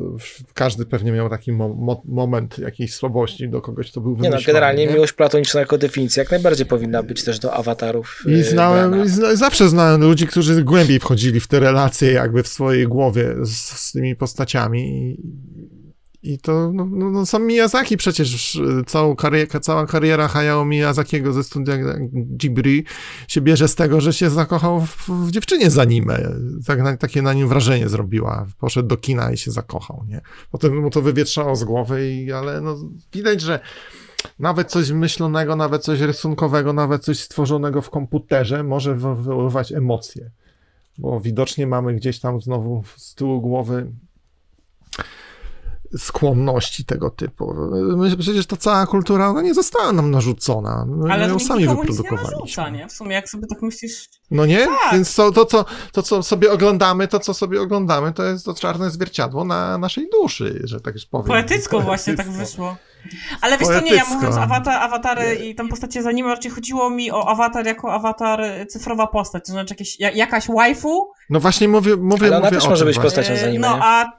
każdy 0.53 0.85
pewnie 0.85 1.11
miał 1.11 1.29
taki 1.29 1.51
mo 1.51 1.69
mo 1.69 2.01
moment 2.05 2.59
jakiejś 2.59 2.93
słabości 2.93 3.49
do 3.49 3.61
kogoś, 3.61 3.91
kto 3.91 4.01
był 4.01 4.15
wymyślony. 4.15 4.37
Nie 4.37 4.41
no, 4.41 4.47
generalnie 4.47 4.85
nie? 4.85 4.93
miłość 4.93 5.13
platoniczna 5.13 5.59
jako 5.59 5.77
definicja 5.77 6.23
jak 6.23 6.31
najbardziej 6.31 6.65
powinna 6.65 7.03
być 7.03 7.23
też 7.23 7.39
do 7.39 7.53
awatarów. 7.53 8.23
I 8.27 8.33
y, 8.33 8.43
znałem, 8.43 9.05
i 9.05 9.09
zna, 9.09 9.35
zawsze 9.35 9.69
znałem 9.69 10.01
ludzi, 10.01 10.27
którzy 10.27 10.63
głębiej 10.63 10.99
wchodzili 10.99 11.39
w 11.39 11.47
te 11.47 11.59
relacje 11.59 12.11
jakby 12.11 12.43
w 12.43 12.47
swojej 12.47 12.87
głowie 12.87 13.35
z, 13.41 13.57
z 13.57 13.91
tymi 13.91 14.15
postaciami 14.15 15.17
i 16.23 16.39
to, 16.39 16.71
no, 16.73 16.85
no, 16.85 17.09
no 17.09 17.25
sam 17.25 17.45
Miyazaki 17.45 17.97
przecież, 17.97 18.59
całą 18.85 19.15
karier, 19.15 19.47
cała 19.61 19.85
kariera 19.85 20.27
Hayao 20.27 20.65
Miyazakiego 20.65 21.33
ze 21.33 21.43
studia 21.43 21.73
Ghibli 22.11 22.83
się 23.27 23.41
bierze 23.41 23.67
z 23.67 23.75
tego, 23.75 24.01
że 24.01 24.13
się 24.13 24.29
zakochał 24.29 24.81
w, 24.81 25.09
w 25.09 25.31
dziewczynie 25.31 25.69
z 25.69 25.77
anime. 25.77 26.31
Tak, 26.65 26.81
na, 26.81 26.97
takie 26.97 27.21
na 27.21 27.33
nim 27.33 27.47
wrażenie 27.47 27.89
zrobiła. 27.89 28.47
Poszedł 28.59 28.87
do 28.87 28.97
kina 28.97 29.31
i 29.31 29.37
się 29.37 29.51
zakochał, 29.51 30.03
nie? 30.07 30.21
Potem 30.51 30.81
mu 30.81 30.89
to 30.89 31.01
wywietrzało 31.01 31.55
z 31.55 31.63
głowy, 31.63 32.11
i, 32.11 32.31
ale 32.31 32.61
no, 32.61 32.75
widać, 33.13 33.41
że 33.41 33.59
nawet 34.39 34.71
coś 34.71 34.91
myślonego, 34.91 35.55
nawet 35.55 35.83
coś 35.83 35.99
rysunkowego, 35.99 36.73
nawet 36.73 37.03
coś 37.03 37.19
stworzonego 37.19 37.81
w 37.81 37.89
komputerze 37.89 38.63
może 38.63 38.95
wywoływać 38.95 39.71
emocje. 39.71 40.31
Bo 40.97 41.19
widocznie 41.19 41.67
mamy 41.67 41.93
gdzieś 41.93 42.19
tam 42.19 42.41
znowu 42.41 42.83
z 42.97 43.15
tyłu 43.15 43.41
głowy 43.41 43.91
skłonności 45.97 46.85
tego 46.85 47.09
typu. 47.09 47.53
My, 47.97 48.17
przecież 48.17 48.45
ta 48.45 48.57
cała 48.57 48.85
kultura 48.85 49.27
ona 49.27 49.41
nie 49.41 49.53
została 49.53 49.91
nam 49.91 50.11
narzucona. 50.11 50.85
My 50.87 51.13
Ale 51.13 51.27
ją 51.27 51.39
sami 51.39 51.67
wyprodukowaliśmy. 51.67 52.27
Nie 52.27 52.39
narzuca, 52.39 52.69
nie? 52.69 52.87
W 52.87 52.91
sumie 52.91 53.15
jak 53.15 53.29
sobie 53.29 53.47
tak 53.47 53.61
myślisz... 53.61 54.09
No 54.31 54.45
nie? 54.45 54.65
Tak. 54.65 54.93
Więc 54.93 55.15
to, 55.15 55.31
to, 55.31 55.45
to, 55.45 55.65
to, 55.91 56.03
co 56.03 56.23
sobie 56.23 56.51
oglądamy, 56.51 57.07
to 57.07 57.19
co 57.19 57.33
sobie 57.33 57.61
oglądamy, 57.61 58.13
to 58.13 58.23
jest 58.23 58.45
to 58.45 58.53
czarne 58.53 58.91
zwierciadło 58.91 59.45
na 59.45 59.77
naszej 59.77 60.09
duszy, 60.09 60.61
że 60.63 60.81
tak 60.81 60.93
już 60.93 61.05
powiem. 61.05 61.27
Poetycko, 61.27 61.51
Poetycko. 61.51 61.81
właśnie 61.89 62.15
tak 62.15 62.31
wyszło. 62.31 62.77
Ale 63.41 63.57
wiesz 63.57 63.67
to 63.67 63.81
nie, 63.81 63.95
ja 63.95 64.05
mówiąc 64.05 64.37
awatar, 64.37 64.83
awatary 64.83 65.37
nie. 65.39 65.49
i 65.49 65.55
tam 65.55 65.69
postacie 65.69 66.03
za 66.03 66.11
nim, 66.11 66.27
raczej 66.27 66.51
chodziło 66.51 66.89
mi 66.89 67.11
o 67.11 67.27
awatar 67.27 67.65
jako 67.65 67.93
awatar 67.93 68.43
cyfrowa 68.69 69.07
postać, 69.07 69.45
to 69.45 69.51
znaczy 69.51 69.73
jakieś, 69.73 69.99
jakaś 69.99 70.47
waifu. 70.47 71.11
No 71.29 71.39
właśnie 71.39 71.67
mówię, 71.67 71.95
mówię, 71.95 72.27
Ale 72.27 72.37
ona 72.37 72.45
mówię 72.45 72.57
też 72.59 72.69
może 72.69 72.85
być 72.85 72.99
postacią 72.99 73.37
za 73.37 73.49
nim. 73.49 73.61
No 73.61 73.79
a 73.81 74.11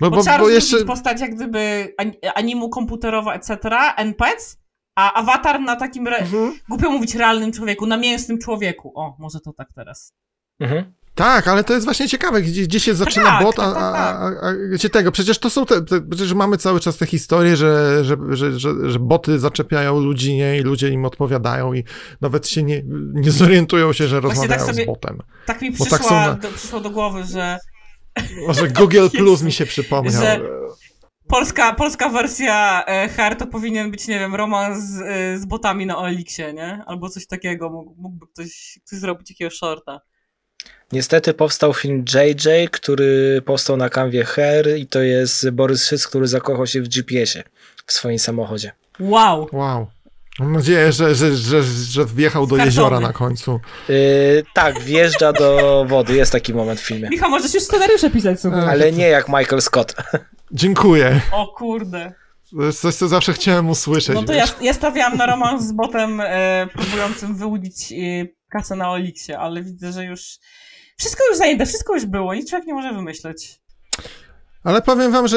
Bo, 0.00 0.10
bo, 0.10 0.16
bo, 0.16 0.22
trzeba 0.22 0.38
bo 0.38 0.48
jeszcze... 0.48 0.84
postać 0.84 1.20
jak 1.20 1.34
gdyby 1.34 1.94
animu 2.34 2.68
komputerowa, 2.68 3.34
etc., 3.34 3.58
NPC, 3.96 4.56
a 4.96 5.12
awatar 5.12 5.60
na 5.60 5.76
takim, 5.76 6.06
re... 6.06 6.16
mhm. 6.16 6.52
głupio 6.68 6.90
mówić, 6.90 7.14
realnym 7.14 7.52
człowieku, 7.52 7.86
na 7.86 7.96
mięsnym 7.96 8.38
człowieku. 8.38 8.92
O, 8.94 9.16
może 9.18 9.40
to 9.40 9.52
tak 9.52 9.68
teraz. 9.74 10.14
Mhm. 10.60 10.92
Tak, 11.14 11.48
ale 11.48 11.64
to 11.64 11.72
jest 11.72 11.84
właśnie 11.86 12.08
ciekawe, 12.08 12.42
gdzie, 12.42 12.62
gdzie 12.62 12.80
się 12.80 12.94
zaczyna 12.94 13.26
tak, 13.26 13.42
bot, 13.42 13.58
a, 13.58 13.72
tak, 13.72 13.82
a, 13.82 13.92
tak. 13.92 14.16
a, 14.42 14.46
a, 14.46 14.54
gdzie 14.54 14.90
tego, 14.90 15.12
przecież 15.12 15.38
to 15.38 15.50
są 15.50 15.66
te, 15.66 15.82
te, 15.82 16.00
przecież 16.00 16.32
mamy 16.32 16.56
cały 16.56 16.80
czas 16.80 16.96
te 16.96 17.06
historie, 17.06 17.56
że, 17.56 18.04
że, 18.04 18.16
że, 18.30 18.58
że, 18.58 18.90
że 18.90 18.98
boty 18.98 19.38
zaczepiają 19.38 20.00
ludzi, 20.00 20.34
nie, 20.34 20.58
i 20.58 20.62
ludzie 20.62 20.88
im 20.88 21.04
odpowiadają 21.04 21.72
i 21.72 21.84
nawet 22.20 22.48
się 22.48 22.62
nie, 22.62 22.82
nie 23.12 23.30
zorientują 23.30 23.92
się, 23.92 24.08
że 24.08 24.20
właśnie 24.20 24.48
tak 24.48 24.58
rozmawiają 24.58 24.66
tak 24.66 24.74
sobie, 24.74 24.84
z 24.84 24.86
botem. 24.86 25.18
Tak 25.46 25.62
mi 25.62 25.72
przyszła, 25.72 25.98
tak 25.98 26.06
są... 26.06 26.38
do, 26.38 26.48
przyszło 26.48 26.80
do 26.80 26.90
głowy, 26.90 27.24
że... 27.24 27.58
Może 28.46 28.68
Google 28.68 29.08
Plus 29.18 29.42
mi 29.42 29.52
się 29.52 29.66
przypomniał. 29.66 30.22
Że 30.22 30.40
polska, 31.28 31.74
polska 31.74 32.08
wersja 32.08 32.84
e, 32.86 33.08
Her 33.08 33.36
to 33.36 33.46
powinien 33.46 33.90
być, 33.90 34.08
nie 34.08 34.18
wiem, 34.18 34.34
romans 34.34 34.78
z, 34.78 35.00
e, 35.00 35.38
z 35.38 35.44
botami 35.44 35.86
na 35.86 35.98
Oliksie, 35.98 36.42
nie? 36.54 36.82
Albo 36.86 37.08
coś 37.08 37.26
takiego, 37.26 37.70
mógłby 37.96 38.26
ktoś, 38.26 38.78
ktoś 38.86 38.98
zrobić 38.98 39.30
jakiegoś 39.30 39.54
shorta. 39.54 40.00
Niestety 40.92 41.34
powstał 41.34 41.74
film 41.74 42.04
JJ, 42.14 42.68
który 42.70 43.42
powstał 43.44 43.76
na 43.76 43.88
kanwie 43.88 44.24
Her 44.24 44.78
i 44.78 44.86
to 44.86 45.02
jest 45.02 45.50
Borys 45.50 45.86
Szyc, 45.86 46.06
który 46.06 46.26
zakochał 46.26 46.66
się 46.66 46.82
w 46.82 46.88
GPS-ie 46.88 47.44
w 47.86 47.92
swoim 47.92 48.18
samochodzie. 48.18 48.72
Wow. 49.00 49.48
Wow. 49.52 49.86
Mam 50.38 50.52
nadzieję, 50.52 50.92
że, 50.92 51.14
że, 51.14 51.36
że, 51.36 51.62
że 51.62 52.04
wjechał 52.04 52.46
do 52.46 52.56
jeziora 52.56 53.00
na 53.00 53.12
końcu. 53.12 53.60
Yy, 53.88 53.96
tak, 54.54 54.80
wjeżdża 54.80 55.32
do 55.32 55.84
wody. 55.88 56.16
Jest 56.16 56.32
taki 56.32 56.54
moment 56.54 56.80
w 56.80 56.86
filmie. 56.86 57.08
Michał, 57.08 57.30
możesz 57.30 57.54
już 57.54 57.62
scenariusze 57.62 58.10
pisać 58.10 58.40
sobie. 58.40 58.56
Ale 58.56 58.92
nie 58.92 59.08
jak 59.08 59.28
Michael 59.28 59.62
Scott. 59.62 59.94
Dziękuję. 60.52 61.20
O 61.32 61.46
kurde. 61.46 62.12
To 62.56 62.62
jest 62.62 62.80
coś, 62.80 62.94
co 62.94 63.08
zawsze 63.08 63.32
chciałem 63.32 63.70
usłyszeć. 63.70 64.14
No 64.14 64.22
to 64.22 64.32
ja, 64.32 64.44
ja 64.60 64.72
stawiałam 64.72 65.16
na 65.16 65.26
romans 65.26 65.64
z 65.64 65.72
botem 65.72 66.20
e, 66.20 66.66
próbującym 66.72 67.36
wyłudzić 67.36 67.92
e, 67.92 67.96
kasę 68.48 68.76
na 68.76 68.90
Oliksie, 68.90 69.32
ale 69.32 69.62
widzę, 69.62 69.92
że 69.92 70.04
już 70.04 70.38
wszystko 70.98 71.24
już 71.28 71.38
zajęte, 71.38 71.66
wszystko 71.66 71.94
już 71.94 72.06
było, 72.06 72.34
nic 72.34 72.50
człowiek 72.50 72.66
nie 72.66 72.74
może 72.74 72.92
wymyśleć. 72.92 73.61
Ale 74.62 74.82
powiem 74.82 75.12
wam, 75.12 75.28
że 75.28 75.36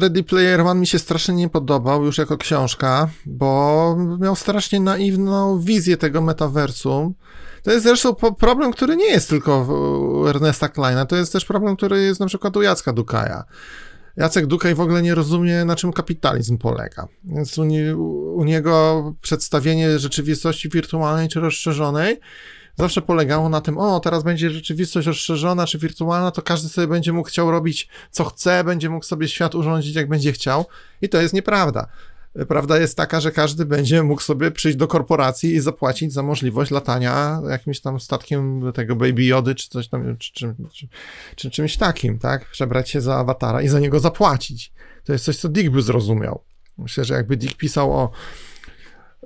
Ready 0.00 0.22
Player 0.22 0.60
One 0.60 0.80
mi 0.80 0.86
się 0.86 0.98
strasznie 0.98 1.34
nie 1.34 1.48
podobał 1.48 2.04
już 2.04 2.18
jako 2.18 2.38
książka, 2.38 3.08
bo 3.26 3.96
miał 4.20 4.36
strasznie 4.36 4.80
naiwną 4.80 5.60
wizję 5.60 5.96
tego 5.96 6.20
metaversum. 6.20 7.14
To 7.62 7.72
jest 7.72 7.84
zresztą 7.84 8.14
problem, 8.14 8.72
który 8.72 8.96
nie 8.96 9.10
jest 9.10 9.28
tylko 9.28 9.60
u 10.22 10.26
Ernesta 10.26 10.68
Kleina, 10.68 11.06
to 11.06 11.16
jest 11.16 11.32
też 11.32 11.44
problem, 11.44 11.76
który 11.76 12.02
jest 12.02 12.20
na 12.20 12.26
przykład 12.26 12.56
u 12.56 12.62
Jacka 12.62 12.92
Dukaja. 12.92 13.44
Jacek 14.16 14.46
Dukaj 14.46 14.74
w 14.74 14.80
ogóle 14.80 15.02
nie 15.02 15.14
rozumie, 15.14 15.64
na 15.64 15.76
czym 15.76 15.92
kapitalizm 15.92 16.58
polega. 16.58 17.08
Więc 17.24 17.58
u, 17.58 17.64
nie, 17.64 17.96
u 18.34 18.44
niego 18.44 19.14
przedstawienie 19.20 19.98
rzeczywistości 19.98 20.68
wirtualnej 20.68 21.28
czy 21.28 21.40
rozszerzonej 21.40 22.20
zawsze 22.76 23.02
polegało 23.02 23.48
na 23.48 23.60
tym, 23.60 23.78
o, 23.78 24.00
teraz 24.00 24.22
będzie 24.22 24.50
rzeczywistość 24.50 25.06
rozszerzona 25.06 25.66
czy 25.66 25.78
wirtualna, 25.78 26.30
to 26.30 26.42
każdy 26.42 26.68
sobie 26.68 26.86
będzie 26.86 27.12
mógł 27.12 27.28
chciał 27.28 27.50
robić 27.50 27.88
co 28.10 28.24
chce, 28.24 28.64
będzie 28.64 28.90
mógł 28.90 29.04
sobie 29.04 29.28
świat 29.28 29.54
urządzić 29.54 29.94
jak 29.94 30.08
będzie 30.08 30.32
chciał. 30.32 30.64
I 31.02 31.08
to 31.08 31.20
jest 31.20 31.34
nieprawda. 31.34 31.86
Prawda 32.48 32.78
jest 32.78 32.96
taka, 32.96 33.20
że 33.20 33.32
każdy 33.32 33.64
będzie 33.64 34.02
mógł 34.02 34.22
sobie 34.22 34.50
przyjść 34.50 34.78
do 34.78 34.88
korporacji 34.88 35.54
i 35.54 35.60
zapłacić 35.60 36.12
za 36.12 36.22
możliwość 36.22 36.70
latania 36.70 37.40
jakimś 37.50 37.80
tam 37.80 38.00
statkiem 38.00 38.72
tego 38.72 38.96
Baby 38.96 39.24
Jody, 39.24 39.54
czy 39.54 39.68
coś 39.68 39.88
tam, 39.88 40.16
czy, 40.16 40.32
czy, 40.32 40.54
czy, 40.72 40.88
czy 41.36 41.50
czymś 41.50 41.76
takim, 41.76 42.18
tak? 42.18 42.50
Przebrać 42.50 42.90
się 42.90 43.00
za 43.00 43.16
awatara 43.16 43.62
i 43.62 43.68
za 43.68 43.80
niego 43.80 44.00
zapłacić. 44.00 44.72
To 45.04 45.12
jest 45.12 45.24
coś, 45.24 45.36
co 45.36 45.48
Dick 45.48 45.70
by 45.70 45.82
zrozumiał. 45.82 46.42
Myślę, 46.78 47.04
że 47.04 47.14
jakby 47.14 47.36
Dick 47.36 47.56
pisał 47.56 47.92
o 47.92 48.10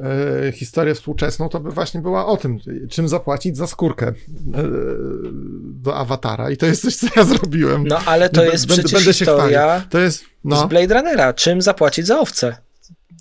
e, 0.00 0.52
historię 0.52 0.94
współczesną, 0.94 1.48
to 1.48 1.60
by 1.60 1.70
właśnie 1.70 2.00
była 2.00 2.26
o 2.26 2.36
tym, 2.36 2.58
czym 2.90 3.08
zapłacić 3.08 3.56
za 3.56 3.66
skórkę 3.66 4.06
e, 4.06 4.12
do 5.62 5.96
awatara. 5.96 6.50
I 6.50 6.56
to 6.56 6.66
jest 6.66 6.82
coś, 6.82 6.96
co 6.96 7.06
ja 7.16 7.24
zrobiłem. 7.24 7.86
No 7.86 7.98
ale 8.06 8.28
to 8.28 8.44
jest 8.44 8.66
będę, 8.66 8.82
przecież 8.82 9.04
będę 9.04 9.12
historia 9.12 9.84
to 9.90 9.98
jest, 9.98 10.24
no. 10.44 10.56
z 10.56 10.68
Blade 10.68 10.94
Runnera. 10.94 11.32
Czym 11.32 11.62
zapłacić 11.62 12.06
za 12.06 12.20
owce? 12.20 12.56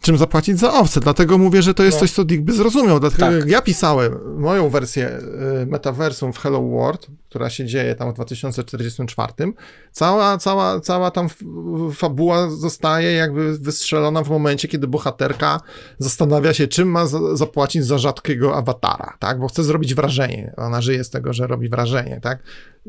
Czym 0.02 0.18
zapłacić 0.18 0.60
za 0.60 0.74
owce. 0.74 1.00
Dlatego 1.00 1.38
mówię, 1.38 1.62
że 1.62 1.74
to 1.74 1.84
jest 1.84 1.98
no. 1.98 2.00
coś, 2.00 2.12
co 2.12 2.24
Dick 2.26 2.44
by 2.44 2.54
zrozumiał. 2.54 3.00
Dlatego 3.00 3.40
tak. 3.40 3.50
ja 3.50 3.62
pisałem 3.62 4.40
moją 4.40 4.70
wersję 4.70 5.20
y, 5.62 5.66
metaversum 5.66 6.34
w 6.34 6.40
Hello 6.40 6.62
World, 6.62 7.08
która 7.30 7.50
się 7.50 7.66
dzieje 7.66 7.96
tam 7.96 8.12
w 8.12 8.14
2044, 8.14 9.34
cała, 9.92 10.38
cała, 10.38 10.80
cała 10.80 11.12
tam 11.12 11.28
fabuła 11.94 12.50
zostaje 12.50 13.12
jakby 13.12 13.58
wystrzelona 13.58 14.24
w 14.24 14.30
momencie, 14.30 14.68
kiedy 14.68 14.88
bohaterka 14.88 15.62
zastanawia 15.98 16.54
się, 16.54 16.68
czym 16.68 16.88
ma 16.88 17.06
zapłacić 17.34 17.86
za 17.86 17.98
rzadkiego 17.98 18.56
awatara, 18.56 19.18
tak? 19.20 19.40
Bo 19.40 19.48
chce 19.48 19.64
zrobić 19.64 19.96
wrażenie. 19.96 20.54
Ona 20.58 20.82
żyje 20.82 21.04
z 21.04 21.10
tego, 21.10 21.34
że 21.34 21.48
robi 21.48 21.70
wrażenie, 21.70 22.20
tak? 22.22 22.40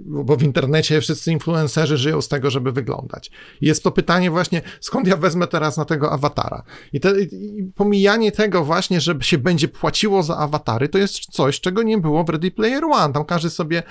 Bo 0.05 0.37
w 0.37 0.43
internecie 0.43 1.01
wszyscy 1.01 1.33
influencerzy 1.33 1.97
żyją 1.97 2.21
z 2.21 2.29
tego, 2.29 2.51
żeby 2.51 2.73
wyglądać. 2.73 3.31
I 3.61 3.67
jest 3.67 3.83
to 3.83 3.91
pytanie 3.91 4.31
właśnie, 4.31 4.63
skąd 4.81 5.07
ja 5.07 5.17
wezmę 5.17 5.47
teraz 5.47 5.77
na 5.77 5.85
tego 5.85 6.13
awatara? 6.13 6.63
I, 6.93 7.01
te, 7.01 7.21
i 7.21 7.73
pomijanie 7.75 8.33
tego 8.33 8.65
właśnie, 8.65 9.01
że 9.01 9.15
się 9.21 9.39
będzie 9.39 9.69
płaciło 9.69 10.23
za 10.23 10.37
awatary, 10.37 10.89
to 10.89 10.99
jest 10.99 11.15
coś, 11.15 11.61
czego 11.61 11.83
nie 11.83 11.99
było 11.99 12.25
w 12.25 12.29
Ready 12.29 12.51
Player 12.51 12.85
One. 12.85 13.15
Tam 13.15 13.25
każdy 13.25 13.51
sobie 13.51 13.83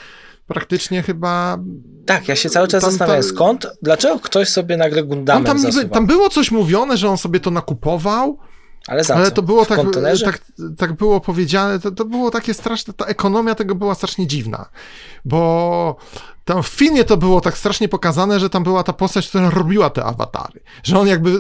praktycznie 0.47 1.03
chyba... 1.03 1.57
Tak, 2.05 2.28
ja 2.28 2.36
się 2.36 2.49
cały 2.49 2.68
czas 2.68 2.82
tam, 2.84 2.91
zastanawiam, 2.91 3.24
skąd, 3.24 3.68
dlaczego 3.82 4.20
ktoś 4.20 4.49
sobie 4.49 4.78
nagle 4.78 5.03
Gundamem 5.03 5.43
tam, 5.43 5.62
tam, 5.62 5.89
tam 5.89 6.07
było 6.07 6.30
coś 6.30 6.51
mówione, 6.51 6.97
że 6.97 7.10
on 7.10 7.18
sobie 7.18 7.39
to 7.39 7.51
nakupował, 7.51 8.39
ale, 8.89 9.03
za 9.03 9.15
Ale 9.15 9.31
to 9.31 9.41
było 9.41 9.65
tak, 9.65 9.79
tak, 10.25 10.41
tak 10.77 10.93
było 10.93 11.21
powiedziane, 11.21 11.79
to, 11.79 11.91
to 11.91 12.05
było 12.05 12.31
takie 12.31 12.53
straszne, 12.53 12.93
ta 12.93 13.05
ekonomia 13.05 13.55
tego 13.55 13.75
była 13.75 13.95
strasznie 13.95 14.27
dziwna, 14.27 14.65
bo 15.25 15.95
tam 16.49 16.63
w 16.63 16.67
filmie 16.67 17.03
to 17.03 17.17
było 17.17 17.41
tak 17.41 17.57
strasznie 17.57 17.89
pokazane, 17.89 18.39
że 18.39 18.49
tam 18.49 18.63
była 18.63 18.83
ta 18.83 18.93
postać, 18.93 19.27
która 19.27 19.49
robiła 19.49 19.89
te 19.89 20.03
awatary. 20.03 20.59
Że 20.83 20.99
on 20.99 21.07
jakby 21.07 21.31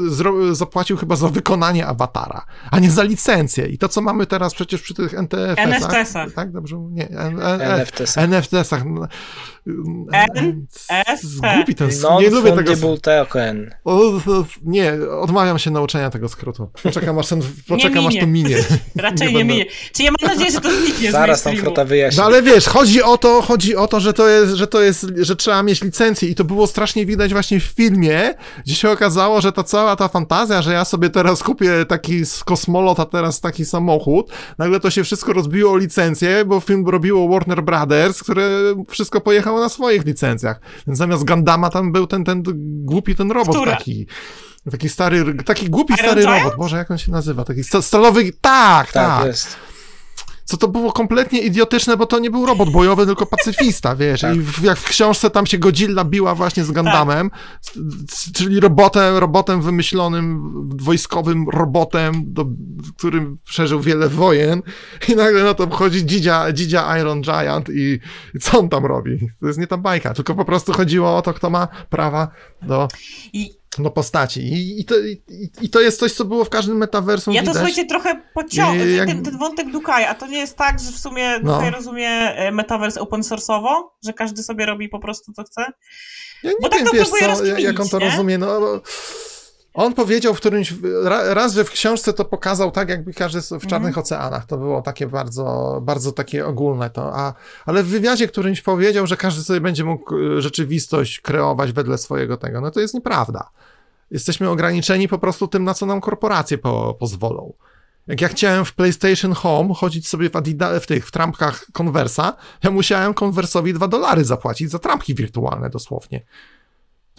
zapłacił 0.55 0.97
chyba 0.97 1.15
za 1.15 1.29
wykonanie 1.29 1.87
awatara, 1.87 2.45
a 2.71 2.79
nie 2.79 2.91
za 2.91 3.03
licencję. 3.03 3.67
I 3.67 3.77
to, 3.77 3.89
co 3.89 4.01
mamy 4.01 4.25
teraz 4.25 4.53
przecież 4.53 4.81
przy 4.81 4.93
tych 4.93 5.13
NTF-ach. 5.13 5.67
NFTs-ach. 5.67 6.33
Tak, 6.33 6.51
dobrze? 6.51 6.75
Nie, 6.75 7.09
NFTs-ach. 7.59 8.27
NFTs-ach. 8.27 8.83
Zgubi 11.21 11.75
ten 11.75 11.89
Nie 12.19 12.29
lubię 12.29 12.51
tego. 12.51 12.97
token. 12.97 13.75
Nie, 14.63 14.93
odmawiam 15.21 15.59
się 15.59 15.71
nauczenia 15.71 16.09
tego 16.09 16.29
skrótu. 16.29 16.71
Poczekam, 16.83 17.19
aż, 17.19 17.27
ten, 17.27 17.41
poczekam, 17.67 18.07
aż 18.07 18.15
to 18.19 18.27
minie. 18.27 18.57
Raczej 18.95 19.27
nie, 19.27 19.33
nie 19.33 19.45
minie. 19.45 19.65
Czy 19.93 20.03
ja 20.03 20.11
mam 20.19 20.31
nadzieję, 20.31 20.51
że 20.51 20.61
to 20.61 20.69
zniknie 20.81 21.11
Zaraz 21.11 21.43
tam 21.43 21.55
Frota 21.55 21.85
wyjaśni. 21.85 22.17
No 22.19 22.25
ale 22.25 22.41
wiesz, 22.41 22.67
chodzi 22.67 23.03
o 23.03 23.17
to, 23.17 23.41
chodzi 23.41 23.75
o 23.75 23.87
to, 23.87 23.99
że 23.99 24.13
to 24.13 24.27
jest, 24.27 24.53
że 24.53 24.67
to 24.67 24.81
jest 24.81 24.98
że 25.17 25.35
trzeba 25.35 25.63
mieć 25.63 25.81
licencję 25.81 26.29
i 26.29 26.35
to 26.35 26.43
było 26.43 26.67
strasznie 26.67 27.05
widać 27.05 27.31
właśnie 27.31 27.59
w 27.59 27.63
filmie, 27.63 28.33
gdzie 28.65 28.75
się 28.75 28.91
okazało, 28.91 29.41
że 29.41 29.51
ta 29.51 29.63
cała 29.63 29.95
ta 29.95 30.07
fantazja, 30.07 30.61
że 30.61 30.73
ja 30.73 30.85
sobie 30.85 31.09
teraz 31.09 31.43
kupię 31.43 31.85
taki 31.85 32.25
z 32.25 32.43
kosmolot, 32.43 32.99
a 32.99 33.05
teraz 33.05 33.41
taki 33.41 33.65
samochód, 33.65 34.31
nagle 34.57 34.79
to 34.79 34.89
się 34.89 35.03
wszystko 35.03 35.33
rozbiło 35.33 35.71
o 35.71 35.77
licencję, 35.77 36.45
bo 36.45 36.59
film 36.59 36.87
robiło 36.87 37.29
Warner 37.29 37.63
Brothers, 37.63 38.23
które 38.23 38.49
wszystko 38.89 39.21
pojechało 39.21 39.59
na 39.59 39.69
swoich 39.69 40.05
licencjach. 40.05 40.61
Więc 40.87 40.99
zamiast 40.99 41.23
Gandama 41.23 41.69
tam 41.69 41.91
był 41.91 42.07
ten, 42.07 42.23
ten 42.23 42.43
głupi 42.85 43.15
ten 43.15 43.31
robot 43.31 43.55
Która? 43.55 43.71
taki. 43.71 44.07
Taki 44.71 44.89
stary, 44.89 45.35
taki 45.45 45.69
głupi 45.69 45.93
Iron 45.93 46.05
stary 46.05 46.21
Giant? 46.21 46.43
robot. 46.43 46.57
Boże, 46.57 46.77
jak 46.77 46.91
on 46.91 46.97
się 46.97 47.11
nazywa? 47.11 47.45
Taki 47.45 47.63
stalowy. 47.63 48.31
Tak, 48.41 48.91
tak. 48.91 48.91
tak. 48.91 49.25
Jest 49.25 49.55
co 50.49 50.57
to 50.57 50.67
było 50.67 50.91
kompletnie 50.91 51.39
idiotyczne, 51.39 51.97
bo 51.97 52.05
to 52.05 52.19
nie 52.19 52.31
był 52.31 52.45
robot 52.45 52.69
bojowy, 52.69 53.05
tylko 53.05 53.25
pacyfista, 53.25 53.95
wiesz. 53.95 54.21
Tak. 54.21 54.35
I 54.35 54.39
w, 54.39 54.63
jak 54.63 54.77
w 54.77 54.89
książce 54.89 55.29
tam 55.29 55.45
się 55.45 55.57
Godzilla 55.57 56.05
biła 56.05 56.35
właśnie 56.35 56.63
z 56.63 56.71
Gundamem, 56.71 57.29
tak. 57.29 57.83
czyli 58.33 58.59
robotem, 58.59 59.17
robotem 59.17 59.61
wymyślonym, 59.61 60.51
wojskowym 60.77 61.49
robotem, 61.49 62.23
do, 62.25 62.45
którym 62.97 63.37
przeżył 63.45 63.81
wiele 63.81 64.09
wojen 64.09 64.61
i 65.07 65.15
nagle 65.15 65.43
na 65.43 65.53
to 65.53 65.67
wchodzi 65.67 66.05
Dzidzia, 66.05 66.51
Dzidzia 66.51 66.97
Iron 66.99 67.21
Giant 67.21 67.69
i, 67.69 67.99
i 68.35 68.39
co 68.39 68.59
on 68.59 68.69
tam 68.69 68.85
robi? 68.85 69.19
To 69.39 69.47
jest 69.47 69.59
nie 69.59 69.67
ta 69.67 69.77
bajka, 69.77 70.13
tylko 70.13 70.35
po 70.35 70.45
prostu 70.45 70.73
chodziło 70.73 71.17
o 71.17 71.21
to, 71.21 71.33
kto 71.33 71.49
ma 71.49 71.67
prawa 71.89 72.27
do... 72.61 72.87
I 73.33 73.58
no 73.77 73.89
postaci. 73.89 74.39
I, 74.39 74.79
i, 74.81 74.85
to, 74.85 74.99
i, 74.99 75.21
I, 75.61 75.69
to 75.69 75.81
jest 75.81 75.99
coś, 75.99 76.13
co 76.13 76.25
było 76.25 76.45
w 76.45 76.49
każdym 76.49 76.77
metaversum 76.77 77.33
Ja 77.33 77.41
widać. 77.41 77.53
to 77.53 77.59
słuchajcie 77.59 77.85
trochę 77.85 78.21
pociągnę, 78.33 78.85
jak... 78.85 79.07
ten, 79.07 79.23
ten, 79.23 79.37
wątek 79.37 79.71
Dukaj, 79.71 80.05
a 80.05 80.15
to 80.15 80.27
nie 80.27 80.37
jest 80.37 80.57
tak, 80.57 80.79
że 80.79 80.91
w 80.91 80.97
sumie 80.97 81.39
no. 81.43 81.53
Dukaj 81.53 81.71
rozumie 81.71 82.09
e, 82.09 82.51
metavers 82.51 82.97
open 82.97 83.21
source'owo, 83.21 83.83
że 84.05 84.13
każdy 84.13 84.43
sobie 84.43 84.65
robi 84.65 84.89
po 84.89 84.99
prostu 84.99 85.33
co 85.33 85.43
chce? 85.43 85.61
Ja 86.43 86.49
nie 86.49 86.55
Bo 86.61 86.69
tak 86.69 86.79
wiem, 86.79 86.87
tak 86.87 87.07
to 87.07 87.11
wiesz 87.17 87.37
co, 87.37 87.45
jak 87.45 87.79
on 87.79 87.89
to 87.89 87.99
nie? 87.99 88.05
rozumie, 88.05 88.37
no 88.37 88.81
On 89.73 89.93
powiedział 89.93 90.33
w 90.33 90.37
którymś, 90.37 90.73
raz, 91.29 91.53
że 91.53 91.63
w 91.63 91.71
książce 91.71 92.13
to 92.13 92.25
pokazał 92.25 92.71
tak, 92.71 92.89
jakby 92.89 93.13
każdy 93.13 93.41
w 93.41 93.67
Czarnych 93.67 93.93
mm. 93.93 93.99
Oceanach. 93.99 94.45
To 94.45 94.57
było 94.57 94.81
takie 94.81 95.07
bardzo, 95.07 95.79
bardzo 95.81 96.11
takie 96.11 96.45
ogólne 96.45 96.89
to. 96.89 97.15
A, 97.15 97.33
ale 97.65 97.83
w 97.83 97.87
wywiadzie 97.87 98.27
którymś 98.27 98.61
powiedział, 98.61 99.07
że 99.07 99.17
każdy 99.17 99.43
sobie 99.43 99.61
będzie 99.61 99.83
mógł 99.83 100.15
e, 100.17 100.41
rzeczywistość 100.41 101.19
kreować 101.19 101.71
wedle 101.71 101.97
swojego 101.97 102.37
tego. 102.37 102.61
No 102.61 102.71
to 102.71 102.79
jest 102.79 102.93
nieprawda. 102.93 103.49
Jesteśmy 104.11 104.49
ograniczeni 104.49 105.07
po 105.07 105.19
prostu 105.19 105.47
tym, 105.47 105.63
na 105.63 105.73
co 105.73 105.85
nam 105.85 106.01
korporacje 106.01 106.57
po, 106.57 106.93
pozwolą. 106.99 107.53
Jak 108.07 108.21
ja 108.21 108.27
chciałem 108.27 108.65
w 108.65 108.73
PlayStation 108.73 109.33
Home 109.33 109.73
chodzić 109.73 110.07
sobie 110.07 110.29
w, 110.29 110.35
Adida, 110.35 110.79
w 110.79 110.87
tych 110.87 111.07
w 111.07 111.11
trampkach 111.11 111.65
Conversa, 111.73 112.35
ja 112.63 112.71
musiałem 112.71 113.13
Conversowi 113.13 113.73
2 113.73 113.87
dolary 113.87 114.25
zapłacić 114.25 114.71
za 114.71 114.79
trampki 114.79 115.15
wirtualne 115.15 115.69
dosłownie. 115.69 116.21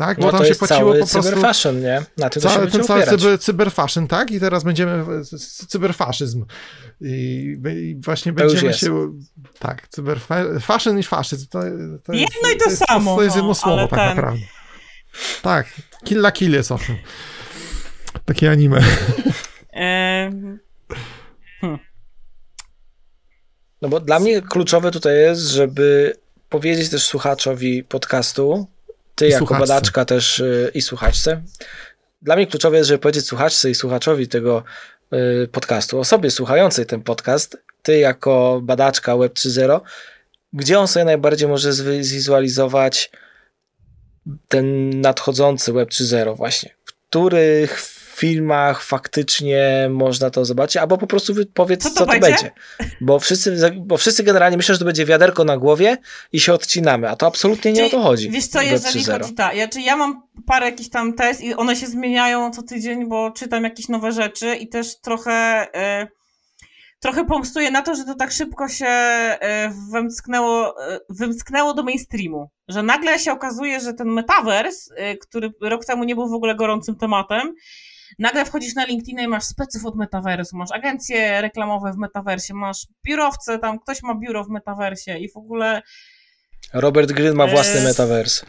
Tak? 0.01 0.21
Bo 0.21 0.33
no 0.33 0.39
tam 0.39 0.47
się 0.47 0.55
płaciło 0.55 0.93
po 0.93 0.99
prostu. 0.99 1.23
Cyberfashion, 1.23 1.81
nie? 1.81 2.03
Na 2.17 2.31
tym 2.31 2.43
cały, 2.43 2.71
ten 2.71 2.85
cały 2.85 3.07
cyber, 3.07 3.39
cyberfashion, 3.39 4.09
tak? 4.09 4.31
I 4.31 4.41
teraz 4.41 4.65
będziemy. 4.65 5.05
Cyberfaszyzm. 5.69 6.45
I, 7.01 7.57
i 7.77 8.01
właśnie 8.05 8.33
to 8.33 8.39
będziemy 8.39 8.75
się. 8.75 9.13
Tak, 9.59 9.89
cyberfashion 9.89 10.99
i 10.99 11.03
faszyzm. 11.03 11.47
To, 11.49 11.61
to 12.05 12.13
jest, 12.13 12.35
jedno 12.35 12.51
i 12.51 12.57
to, 12.57 12.65
to 12.65 12.71
jest, 12.71 12.83
samo. 12.89 13.17
To 13.17 13.23
jest 13.23 13.37
jedno 13.37 13.49
no, 13.49 13.55
słowo, 13.55 13.89
tak 13.89 13.99
ten... 13.99 14.09
naprawdę. 14.09 14.41
Tak, 15.43 15.67
kill 16.05 16.19
la 16.19 16.33
kill 16.33 16.53
jest 16.53 16.73
owszem. 16.73 16.97
Takie 18.25 18.51
anime. 18.51 18.81
Hmm. 21.61 21.79
No 23.83 23.89
bo 23.89 24.01
dla 24.01 24.21
mnie 24.21 24.43
kluczowe 24.43 24.91
tutaj 24.91 25.17
jest, 25.17 25.43
żeby 25.43 26.17
powiedzieć 26.49 26.91
też 26.91 27.05
słuchaczowi 27.05 27.85
podcastu, 27.85 28.67
ty 29.21 29.27
I 29.27 29.31
jako 29.31 29.47
słuchaczce. 29.47 29.68
badaczka 29.75 30.05
też 30.05 30.39
yy, 30.39 30.71
i 30.75 30.83
słuchaczce. 30.83 31.43
Dla 32.23 32.37
mnie 32.37 32.47
kluczowe 32.47 32.77
jest, 32.77 32.89
żeby 32.89 32.99
powiedzieć 32.99 33.27
słuchaczce 33.27 33.71
i 33.71 33.75
słuchaczowi 33.75 34.29
tego 34.29 34.64
yy, 35.11 35.49
podcastu, 35.53 36.01
osobie 36.01 36.31
słuchającej 36.31 36.87
ten 36.87 37.03
podcast, 37.03 37.57
ty 37.83 37.99
jako 37.99 38.61
badaczka 38.62 39.16
Web 39.16 39.33
3.0, 39.33 39.81
gdzie 40.53 40.79
on 40.79 40.89
sobie 40.89 41.05
najbardziej 41.05 41.49
może 41.49 41.73
zwizualizować 41.73 43.11
ten 44.49 45.01
nadchodzący 45.01 45.73
Web 45.73 45.89
3.0 45.89 46.37
właśnie, 46.37 46.75
w 46.85 46.93
których 46.93 48.00
filmach 48.21 48.83
faktycznie 48.83 49.89
można 49.91 50.31
to 50.31 50.45
zobaczyć, 50.45 50.77
albo 50.77 50.99
po 50.99 51.07
prostu 51.07 51.35
powiedz, 51.55 51.83
co 51.83 51.91
to, 51.91 51.95
co 51.95 52.07
to 52.07 52.21
będzie. 52.21 52.51
Bo 53.01 53.18
wszyscy, 53.18 53.73
bo 53.77 53.97
wszyscy 53.97 54.23
generalnie 54.23 54.57
myślą, 54.57 54.73
że 54.75 54.79
to 54.79 54.85
będzie 54.85 55.07
wiaderko 55.07 55.45
na 55.45 55.57
głowie 55.57 55.97
i 56.33 56.41
się 56.41 56.53
odcinamy, 56.53 57.09
a 57.09 57.16
to 57.16 57.27
absolutnie 57.27 57.73
nie 57.73 57.77
Czyli, 57.77 57.89
o 57.89 57.91
to 57.91 58.03
chodzi. 58.03 58.31
Wiesz 58.31 58.47
co, 58.47 58.62
jeżeli 58.62 59.05
chodzi 59.05 59.35
tak, 59.35 59.57
ja, 59.57 59.68
czy 59.68 59.81
ja 59.81 59.97
mam 59.97 60.23
parę 60.47 60.66
jakichś 60.66 60.91
tam 60.91 61.14
test 61.14 61.41
i 61.41 61.55
one 61.55 61.77
się 61.77 61.87
zmieniają 61.87 62.51
co 62.51 62.62
tydzień, 62.62 63.09
bo 63.09 63.31
czytam 63.31 63.64
jakieś 63.64 63.89
nowe 63.89 64.12
rzeczy 64.12 64.55
i 64.57 64.68
też 64.68 65.01
trochę... 65.01 65.66
Yy 65.75 66.21
trochę 67.01 67.25
pomstuję 67.25 67.71
na 67.71 67.83
to, 67.83 67.95
że 67.95 68.05
to 68.05 68.14
tak 68.14 68.33
szybko 68.33 68.68
się 68.68 68.87
e, 68.87 69.73
wymsknęło, 69.93 70.85
e, 70.87 71.01
wymsknęło 71.09 71.75
do 71.75 71.83
mainstreamu. 71.83 72.51
Że 72.68 72.83
nagle 72.83 73.18
się 73.18 73.33
okazuje, 73.33 73.81
że 73.81 73.95
ten 73.95 74.09
metaverse, 74.09 74.95
który 75.21 75.53
rok 75.61 75.85
temu 75.85 76.05
nie 76.05 76.14
był 76.14 76.29
w 76.29 76.35
ogóle 76.35 76.55
gorącym 76.55 76.97
tematem, 76.97 77.55
Nagle 78.19 78.45
wchodzisz 78.45 78.75
na 78.75 78.85
LinkedIn 78.85 79.21
i 79.21 79.29
masz 79.29 79.45
speców 79.45 79.87
od 79.87 79.97
metaversu, 79.97 80.57
masz 80.57 80.73
agencje 80.73 81.41
reklamowe 81.41 81.93
w 81.93 81.97
metaversie, 81.97 82.55
masz 82.55 82.87
biurowce, 83.07 83.59
tam 83.59 83.79
ktoś 83.79 84.03
ma 84.03 84.15
biuro 84.15 84.45
w 84.45 84.49
metaversie 84.49 85.19
i 85.19 85.31
w 85.31 85.37
ogóle... 85.37 85.83
Robert 86.73 87.13
Greene 87.13 87.35
ma 87.35 87.47
własny 87.47 87.81
e... 87.81 87.85
metavers. 87.85 88.45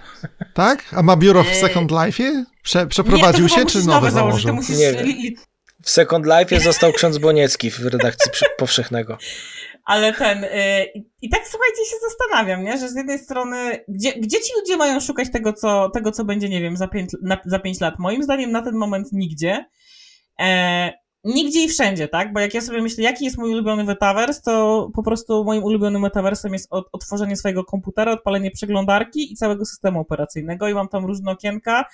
Tak? 0.53 0.85
A 0.91 1.01
ma 1.01 1.17
biuro 1.17 1.43
w 1.43 1.51
e, 1.51 1.55
Second 1.55 1.91
Life'ie? 1.91 2.43
Prze 2.63 2.87
przeprowadził 2.87 3.43
nie, 3.43 3.49
się, 3.49 3.65
czy 3.65 3.87
nowe 3.87 4.11
założył? 4.11 4.55
Musisz... 4.55 4.77
Nie 4.77 4.93
wiem. 4.93 5.07
W 5.83 5.89
Second 5.89 6.25
Life'ie 6.25 6.59
został 6.59 6.93
ksiądz 6.93 7.17
Boniecki 7.17 7.71
w 7.71 7.85
redakcji 7.85 8.31
powszechnego. 8.57 9.17
Ale 9.85 10.13
ten. 10.13 10.41
Yy, 10.41 11.03
I 11.21 11.29
tak 11.29 11.47
słuchajcie, 11.47 11.85
się 11.85 11.95
zastanawiam, 12.09 12.63
nie? 12.63 12.77
że 12.77 12.89
z 12.89 12.95
jednej 12.95 13.19
strony, 13.19 13.83
gdzie, 13.87 14.11
gdzie 14.11 14.37
ci 14.41 14.53
ludzie 14.59 14.77
mają 14.77 14.99
szukać 14.99 15.31
tego, 15.31 15.53
co, 15.53 15.89
tego, 15.89 16.11
co 16.11 16.25
będzie, 16.25 16.49
nie 16.49 16.61
wiem, 16.61 16.77
za 16.77 16.87
pięć, 16.87 17.11
na, 17.21 17.37
za 17.45 17.59
pięć 17.59 17.79
lat? 17.79 17.99
Moim 17.99 18.23
zdaniem 18.23 18.51
na 18.51 18.61
ten 18.61 18.75
moment 18.75 19.07
nigdzie. 19.11 19.65
E, 20.39 20.93
nigdzie 21.23 21.63
i 21.63 21.67
wszędzie, 21.67 22.07
tak? 22.07 22.33
Bo 22.33 22.39
jak 22.39 22.53
ja 22.53 22.61
sobie 22.61 22.81
myślę, 22.81 23.03
jaki 23.03 23.25
jest 23.25 23.37
mój 23.37 23.51
ulubiony 23.51 23.83
metaverse, 23.83 24.41
to 24.41 24.89
po 24.95 25.03
prostu 25.03 25.43
moim 25.43 25.63
ulubionym 25.63 26.01
metaversem 26.01 26.53
jest 26.53 26.67
od, 26.69 26.89
otworzenie 26.91 27.35
swojego 27.35 27.63
komputera, 27.63 28.11
odpalenie 28.11 28.51
przeglądarki 28.51 29.33
i 29.33 29.35
całego 29.35 29.65
systemu 29.65 29.99
operacyjnego 29.99 30.67
i 30.69 30.73
mam 30.73 30.87
tam 30.87 31.05
różne 31.05 31.31
okienka 31.31 31.85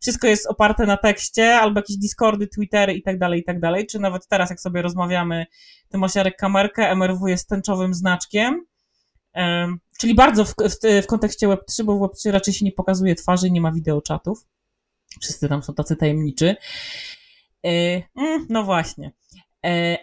wszystko 0.00 0.26
jest 0.26 0.46
oparte 0.46 0.86
na 0.86 0.96
tekście, 0.96 1.54
albo 1.54 1.78
jakieś 1.78 1.96
Discordy, 1.96 2.46
Twittery 2.46 2.94
i 2.94 3.02
tak 3.02 3.18
dalej, 3.18 3.40
i 3.40 3.44
tak 3.44 3.60
dalej, 3.60 3.86
czy 3.86 3.98
nawet 3.98 4.28
teraz, 4.28 4.50
jak 4.50 4.60
sobie 4.60 4.82
rozmawiamy, 4.82 5.46
ty 5.88 5.98
masz 5.98 6.14
Jarek 6.14 6.36
kamerkę, 6.36 6.90
MRW 6.90 7.28
jest 7.28 7.48
tęczowym 7.48 7.94
znaczkiem, 7.94 8.66
czyli 9.98 10.14
bardzo 10.14 10.44
w, 10.44 10.48
w, 10.48 11.02
w 11.02 11.06
kontekście 11.06 11.48
Web3, 11.48 11.84
bo 11.84 11.98
w 11.98 12.00
Web3 12.00 12.30
raczej 12.30 12.54
się 12.54 12.64
nie 12.64 12.72
pokazuje 12.72 13.14
twarzy, 13.14 13.50
nie 13.50 13.60
ma 13.60 13.72
wideoczatów, 13.72 14.46
wszyscy 15.20 15.48
tam 15.48 15.62
są 15.62 15.74
tacy 15.74 15.96
tajemniczy. 15.96 16.56
E, 17.66 17.70
mm, 18.16 18.46
no 18.48 18.64
właśnie. 18.64 19.12
E, 19.66 19.98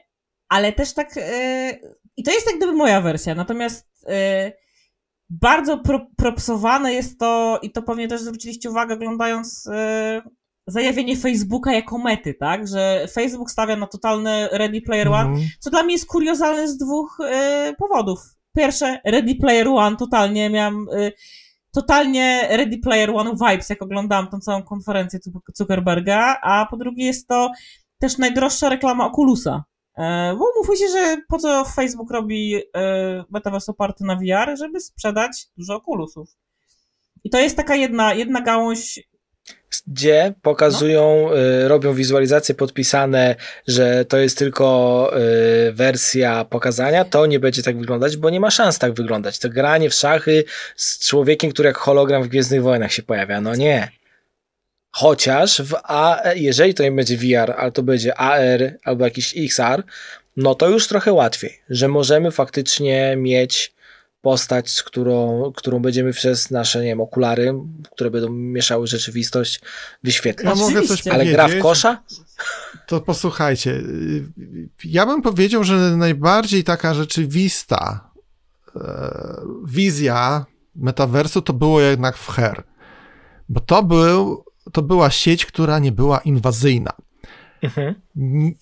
ale 0.50 0.74
też 0.74 0.94
tak, 0.94 1.18
e, 1.18 1.80
i 2.18 2.24
to 2.24 2.32
jest 2.32 2.48
jak 2.48 2.58
gdyby 2.58 2.74
moja 2.74 3.02
wersja, 3.02 3.36
natomiast 3.36 4.06
bardzo 5.30 5.78
pro, 5.78 6.08
propsowane 6.18 6.94
jest 6.94 7.20
to, 7.20 7.60
i 7.62 7.72
to 7.72 7.82
pewnie 7.82 8.08
też 8.08 8.22
zwróciliście 8.22 8.70
uwagę, 8.70 8.96
oglądając 8.96 9.66
yy, 9.66 10.32
zajawienie 10.68 11.18
Facebooka 11.18 11.74
jako 11.74 11.98
mety, 11.98 12.34
tak? 12.34 12.68
Że 12.68 13.08
Facebook 13.12 13.52
stawia 13.52 13.76
na 13.76 13.88
totalny 13.88 14.48
Ready 14.52 14.82
Player 14.82 15.08
One, 15.08 15.30
-hmm. 15.30 15.46
co 15.60 15.70
dla 15.70 15.84
mnie 15.84 15.94
jest 15.94 16.08
kuriozalne 16.08 16.68
z 16.68 16.78
dwóch 16.78 17.18
yy, 17.20 17.76
powodów. 17.76 18.20
Pierwsze, 18.56 19.00
Ready 19.06 19.36
Player 19.36 19.68
One, 19.68 19.98
totalnie 19.98 20.50
miałam. 20.50 20.88
Yy, 20.92 21.12
totalnie 21.74 22.48
Ready 22.50 22.78
Player 22.78 23.10
One 23.10 23.32
vibes, 23.32 23.70
jak 23.70 23.82
oglądałam 23.82 24.28
tą 24.28 24.40
całą 24.40 24.64
konferencję 24.64 25.20
Zuckerberga, 25.56 26.38
a 26.42 26.66
po 26.70 26.78
drugie 26.78 27.06
jest 27.06 27.28
to 27.28 27.52
też 28.00 28.18
najdroższa 28.18 28.70
reklama 28.70 29.12
Oculusa. 29.12 29.64
E, 29.98 30.36
bo 30.40 30.46
mówmy 30.58 30.78
się, 30.78 30.88
że 30.88 31.18
po 31.28 31.38
co 31.38 31.66
Facebook 31.66 32.12
robi 32.12 32.56
e, 32.56 33.24
metaverse 33.30 33.72
oparty 33.72 34.04
na 34.04 34.16
VR, 34.16 34.58
żeby 34.58 34.80
sprzedać 34.80 35.48
dużo 35.58 35.76
okulusów. 35.76 36.30
I 37.24 37.30
to 37.30 37.40
jest 37.40 37.58
taka 37.58 37.76
jedna, 37.76 38.14
jedna 38.14 38.42
gałąź 38.42 39.00
gdzie 39.88 40.34
pokazują, 40.42 41.28
no. 41.30 41.38
y, 41.38 41.68
robią 41.68 41.94
wizualizacje 41.94 42.56
podpisane, 42.56 43.36
że 43.68 44.06
to 44.06 44.18
jest 44.18 44.38
tylko 44.38 45.12
y, 45.68 45.74
wersja 45.74 46.46
pokazania, 46.46 47.06
to 47.06 47.26
nie 47.26 47.40
będzie 47.40 47.64
tak 47.64 47.78
wyglądać, 47.78 48.18
bo 48.18 48.30
nie 48.30 48.40
ma 48.40 48.52
szans 48.52 48.80
tak 48.80 48.94
wyglądać. 48.94 49.40
To 49.40 49.50
granie 49.50 49.90
w 49.90 49.94
szachy 49.94 50.44
z 50.76 51.08
człowiekiem, 51.08 51.52
który 51.52 51.68
jak 51.68 51.78
hologram 51.78 52.24
w 52.24 52.28
Gwiezdnych 52.28 52.64
Wojnach 52.64 52.94
się 52.94 53.04
pojawia. 53.04 53.42
No 53.42 53.56
nie. 53.56 53.97
Chociaż 54.92 55.62
w 55.62 55.76
A, 55.84 56.22
jeżeli 56.36 56.74
to 56.74 56.84
nie 56.84 56.92
będzie 56.92 57.18
VR, 57.18 57.52
ale 57.58 57.72
to 57.72 57.84
będzie 57.84 58.16
AR 58.16 58.78
albo 58.84 59.06
jakiś 59.06 59.34
XR, 59.38 59.84
no 60.38 60.56
to 60.56 60.70
już 60.70 60.88
trochę 60.88 61.14
łatwiej, 61.14 61.60
że 61.70 61.88
możemy 61.88 62.32
faktycznie 62.32 63.16
mieć 63.18 63.78
postać, 64.22 64.70
z 64.70 64.84
którą, 64.84 65.52
którą 65.56 65.80
będziemy 65.80 66.14
przez 66.14 66.52
nasze, 66.52 66.80
nie 66.80 66.86
wiem, 66.86 67.02
okulary, 67.02 67.54
które 67.92 68.12
będą 68.12 68.30
mieszały 68.30 68.88
rzeczywistość, 68.88 69.62
wyświetlać. 70.04 70.60
Ja 70.60 70.66
mogę 70.66 70.82
coś 70.82 71.08
Ale 71.08 71.26
gra 71.26 71.48
w 71.48 71.60
kosza? 71.60 72.04
To 72.88 73.02
posłuchajcie. 73.02 73.82
Ja 74.84 75.06
bym 75.06 75.22
powiedział, 75.22 75.64
że 75.64 75.76
najbardziej 75.76 76.64
taka 76.64 76.94
rzeczywista 76.94 78.10
e, 78.76 78.82
wizja 79.66 80.46
metaversu 80.76 81.42
to 81.42 81.54
było 81.54 81.82
jednak 81.82 82.18
w 82.18 82.28
Her. 82.28 82.64
Bo 83.50 83.60
to 83.60 83.84
był 83.84 84.44
to 84.74 84.82
była 84.82 85.10
sieć, 85.10 85.46
która 85.46 85.80
nie 85.80 85.92
była 85.92 86.20
inwazyjna. 86.20 86.92
Mhm. 87.64 87.96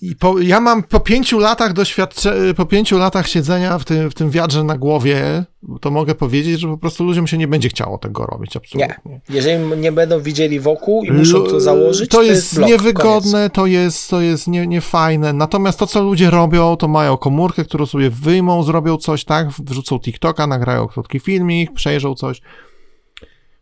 I 0.01 0.15
po, 0.15 0.39
ja 0.39 0.59
mam 0.59 0.83
po 0.83 0.99
pięciu 0.99 1.39
latach 1.39 1.73
doświadczenia, 1.73 2.53
po 2.53 2.65
pięciu 2.65 2.97
latach 2.97 3.27
siedzenia 3.27 3.79
w 3.79 3.85
tym, 3.85 4.11
w 4.11 4.13
tym 4.13 4.29
wiadrze 4.29 4.63
na 4.63 4.77
głowie, 4.77 5.45
to 5.81 5.91
mogę 5.91 6.15
powiedzieć, 6.15 6.59
że 6.59 6.67
po 6.67 6.77
prostu 6.77 7.03
ludziom 7.03 7.27
się 7.27 7.37
nie 7.37 7.47
będzie 7.47 7.69
chciało 7.69 7.97
tego 7.97 8.25
robić, 8.25 8.57
absolutnie. 8.57 8.95
Nie. 9.05 9.21
Jeżeli 9.29 9.77
nie 9.77 9.91
będą 9.91 10.19
widzieli 10.19 10.59
wokół 10.59 11.03
i 11.03 11.11
muszą 11.11 11.43
to 11.43 11.59
założyć, 11.59 12.09
to, 12.09 12.17
to 12.17 12.23
jest, 12.23 12.41
jest 12.41 12.55
blok, 12.55 12.69
niewygodne, 12.69 13.49
to 13.49 13.65
jest, 13.65 14.09
to 14.09 14.21
jest 14.21 14.47
nie, 14.47 14.67
niefajne. 14.67 15.33
Natomiast 15.33 15.79
to, 15.79 15.87
co 15.87 16.03
ludzie 16.03 16.29
robią, 16.29 16.77
to 16.77 16.87
mają 16.87 17.17
komórkę, 17.17 17.65
którą 17.65 17.85
sobie 17.85 18.09
wyjmą, 18.09 18.63
zrobią 18.63 18.97
coś, 18.97 19.23
tak, 19.23 19.49
wrzucą 19.49 19.99
TikToka, 19.99 20.47
nagrają 20.47 20.87
krótki 20.87 21.19
filmik, 21.19 21.73
przejrzą 21.73 22.15
coś 22.15 22.41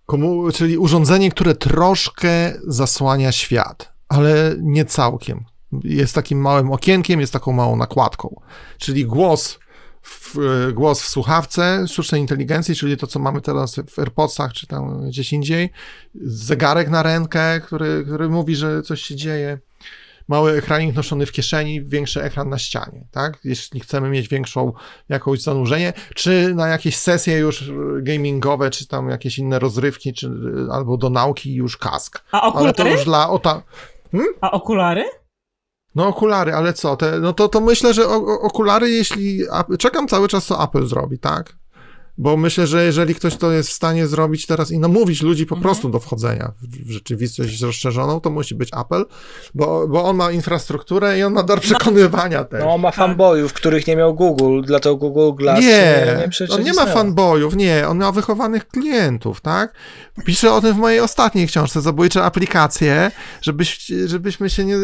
Komu, 0.05 0.51
czyli 0.51 0.77
urządzenie, 0.77 1.31
które 1.31 1.55
troszkę 1.55 2.53
zasłania 2.67 3.31
świat, 3.31 3.93
ale 4.09 4.55
nie 4.59 4.85
całkiem. 4.85 5.45
Jest 5.83 6.15
takim 6.15 6.41
małym 6.41 6.71
okienkiem, 6.71 7.19
jest 7.19 7.33
taką 7.33 7.51
małą 7.51 7.75
nakładką. 7.75 8.41
Czyli 8.77 9.05
głos 9.05 9.59
w, 10.03 10.37
głos 10.73 11.01
w 11.01 11.07
słuchawce 11.07 11.87
sztucznej 11.87 12.21
inteligencji, 12.21 12.75
czyli 12.75 12.97
to, 12.97 13.07
co 13.07 13.19
mamy 13.19 13.41
teraz 13.41 13.75
w 13.89 13.99
AirPodsach, 13.99 14.53
czy 14.53 14.67
tam 14.67 15.07
gdzieś 15.07 15.33
indziej, 15.33 15.69
zegarek 16.23 16.89
na 16.89 17.03
rękę, 17.03 17.61
który, 17.61 18.03
który 18.05 18.29
mówi, 18.29 18.55
że 18.55 18.81
coś 18.81 19.01
się 19.01 19.15
dzieje, 19.15 19.59
mały 20.27 20.51
ekranik 20.51 20.95
noszony 20.95 21.25
w 21.25 21.31
kieszeni, 21.31 21.85
większy 21.85 22.23
ekran 22.23 22.49
na 22.49 22.57
ścianie, 22.57 23.07
tak? 23.11 23.39
Jeśli 23.43 23.79
chcemy 23.79 24.09
mieć 24.09 24.27
większą 24.27 24.73
jakąś 25.09 25.41
zanurzenie, 25.41 25.93
czy 26.15 26.55
na 26.55 26.67
jakieś 26.67 26.97
sesje 26.97 27.37
już 27.37 27.71
gamingowe, 28.01 28.69
czy 28.69 28.87
tam 28.87 29.09
jakieś 29.09 29.37
inne 29.37 29.59
rozrywki, 29.59 30.13
czy 30.13 30.31
albo 30.71 30.97
do 30.97 31.09
nauki 31.09 31.53
już 31.53 31.77
kask. 31.77 32.23
A 32.31 32.41
okulary? 32.41 32.65
Ale 32.65 32.73
to 32.73 32.87
już 32.87 33.05
dla... 33.05 33.29
Ota... 33.29 33.63
Hmm? 34.11 34.33
A 34.41 34.51
okulary? 34.51 35.03
No 35.95 36.07
okulary, 36.07 36.53
ale 36.53 36.73
co? 36.73 36.95
Te, 36.95 37.19
no 37.19 37.33
to, 37.33 37.47
to 37.47 37.61
myślę, 37.61 37.93
że 37.93 38.07
o, 38.07 38.15
okulary, 38.41 38.89
jeśli... 38.89 39.41
Czekam 39.79 40.07
cały 40.07 40.27
czas, 40.27 40.45
co 40.45 40.63
Apple 40.63 40.85
zrobi, 40.85 41.19
tak? 41.19 41.55
Bo 42.17 42.37
myślę, 42.37 42.67
że 42.67 42.85
jeżeli 42.85 43.15
ktoś 43.15 43.35
to 43.35 43.51
jest 43.51 43.69
w 43.69 43.73
stanie 43.73 44.07
zrobić 44.07 44.45
teraz 44.45 44.71
i 44.71 44.79
namówić 44.79 45.21
ludzi 45.21 45.45
po 45.45 45.55
mhm. 45.55 45.63
prostu 45.63 45.89
do 45.89 45.99
wchodzenia 45.99 46.51
w, 46.61 46.91
rzeczywistość 46.91 47.61
rozszerzoną, 47.61 48.19
to 48.19 48.29
musi 48.29 48.55
być 48.55 48.69
Apple, 48.81 49.05
bo, 49.55 49.87
bo 49.87 50.03
on 50.03 50.15
ma 50.15 50.31
infrastrukturę 50.31 51.19
i 51.19 51.23
on 51.23 51.33
ma 51.33 51.43
dar 51.43 51.61
przekonywania 51.61 52.39
no, 52.39 52.45
też. 52.45 52.59
No, 52.63 52.73
on 52.73 52.81
ma 52.81 52.91
fanboyów, 52.91 53.53
których 53.53 53.87
nie 53.87 53.95
miał 53.95 54.15
Google, 54.15 54.61
dlatego 54.65 54.97
Google 54.97 55.43
Glass 55.43 55.61
nie, 55.61 56.05
nie, 56.39 56.47
on 56.55 56.63
nie 56.63 56.73
ma 56.73 56.85
fanboyów, 56.85 57.55
nie, 57.55 57.87
on 57.87 57.97
ma 57.97 58.11
wychowanych 58.11 58.67
klientów, 58.67 59.41
tak? 59.41 59.73
Piszę 60.25 60.53
o 60.53 60.61
tym 60.61 60.73
w 60.73 60.77
mojej 60.77 60.99
ostatniej 60.99 61.47
książce, 61.47 61.81
Zabójcze 61.81 62.23
aplikacje, 62.23 63.11
żebyś, 63.41 63.91
żebyśmy 64.05 64.49
się 64.49 64.65
nie, 64.65 64.75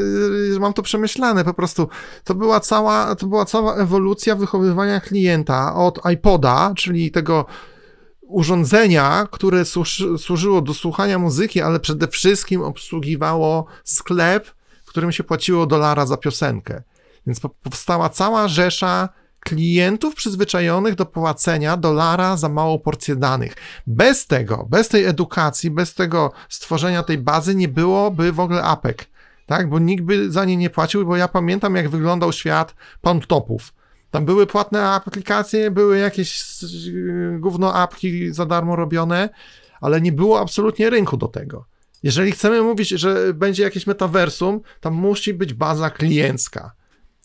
mam 0.59 0.73
to 0.73 0.81
przemyślane, 0.81 1.43
po 1.43 1.53
prostu 1.53 1.89
to 2.23 2.35
była 2.35 2.59
cała, 2.59 3.15
to 3.15 3.27
była 3.27 3.45
cała 3.45 3.75
ewolucja 3.75 4.35
wychowywania 4.35 4.99
klienta 4.99 5.75
od 5.75 5.99
iPoda, 6.13 6.73
czyli 6.75 7.11
tego 7.19 7.45
urządzenia, 8.21 9.27
które 9.31 9.63
służyło 10.17 10.61
do 10.61 10.73
słuchania 10.73 11.19
muzyki, 11.19 11.61
ale 11.61 11.79
przede 11.79 12.07
wszystkim 12.07 12.61
obsługiwało 12.61 13.65
sklep, 13.83 14.47
w 14.85 14.89
którym 14.89 15.11
się 15.11 15.23
płaciło 15.23 15.65
dolara 15.65 16.05
za 16.05 16.17
piosenkę. 16.17 16.83
Więc 17.27 17.39
powstała 17.63 18.09
cała 18.09 18.47
rzesza 18.47 19.09
klientów 19.39 20.15
przyzwyczajonych 20.15 20.95
do 20.95 21.05
płacenia 21.05 21.77
dolara 21.77 22.37
za 22.37 22.49
małą 22.49 22.79
porcję 22.79 23.15
danych. 23.15 23.53
Bez 23.87 24.27
tego, 24.27 24.67
bez 24.69 24.89
tej 24.89 25.05
edukacji, 25.05 25.71
bez 25.71 25.93
tego 25.93 26.31
stworzenia 26.49 27.03
tej 27.03 27.17
bazy 27.17 27.55
nie 27.55 27.67
byłoby 27.67 28.31
w 28.31 28.39
ogóle 28.39 28.63
APEC, 28.63 28.97
tak? 29.45 29.69
Bo 29.69 29.79
nikt 29.79 30.03
by 30.03 30.31
za 30.31 30.45
nie 30.45 30.57
nie 30.57 30.69
płacił, 30.69 31.05
bo 31.05 31.15
ja 31.15 31.27
pamiętam, 31.27 31.75
jak 31.75 31.89
wyglądał 31.89 32.33
świat 32.33 32.75
pound 33.01 33.27
topów. 33.27 33.73
Tam 34.11 34.25
były 34.25 34.47
płatne 34.47 34.87
aplikacje, 34.89 35.71
były 35.71 35.97
jakieś 35.97 36.43
gówno 37.39 37.73
apki 37.73 38.33
za 38.33 38.45
darmo 38.45 38.75
robione, 38.75 39.29
ale 39.81 40.01
nie 40.01 40.11
było 40.11 40.39
absolutnie 40.39 40.89
rynku 40.89 41.17
do 41.17 41.27
tego. 41.27 41.65
Jeżeli 42.03 42.31
chcemy 42.31 42.61
mówić, 42.61 42.89
że 42.89 43.33
będzie 43.33 43.63
jakieś 43.63 43.87
metaversum, 43.87 44.61
tam 44.81 44.93
musi 44.93 45.33
być 45.33 45.53
baza 45.53 45.89
kliencka, 45.89 46.71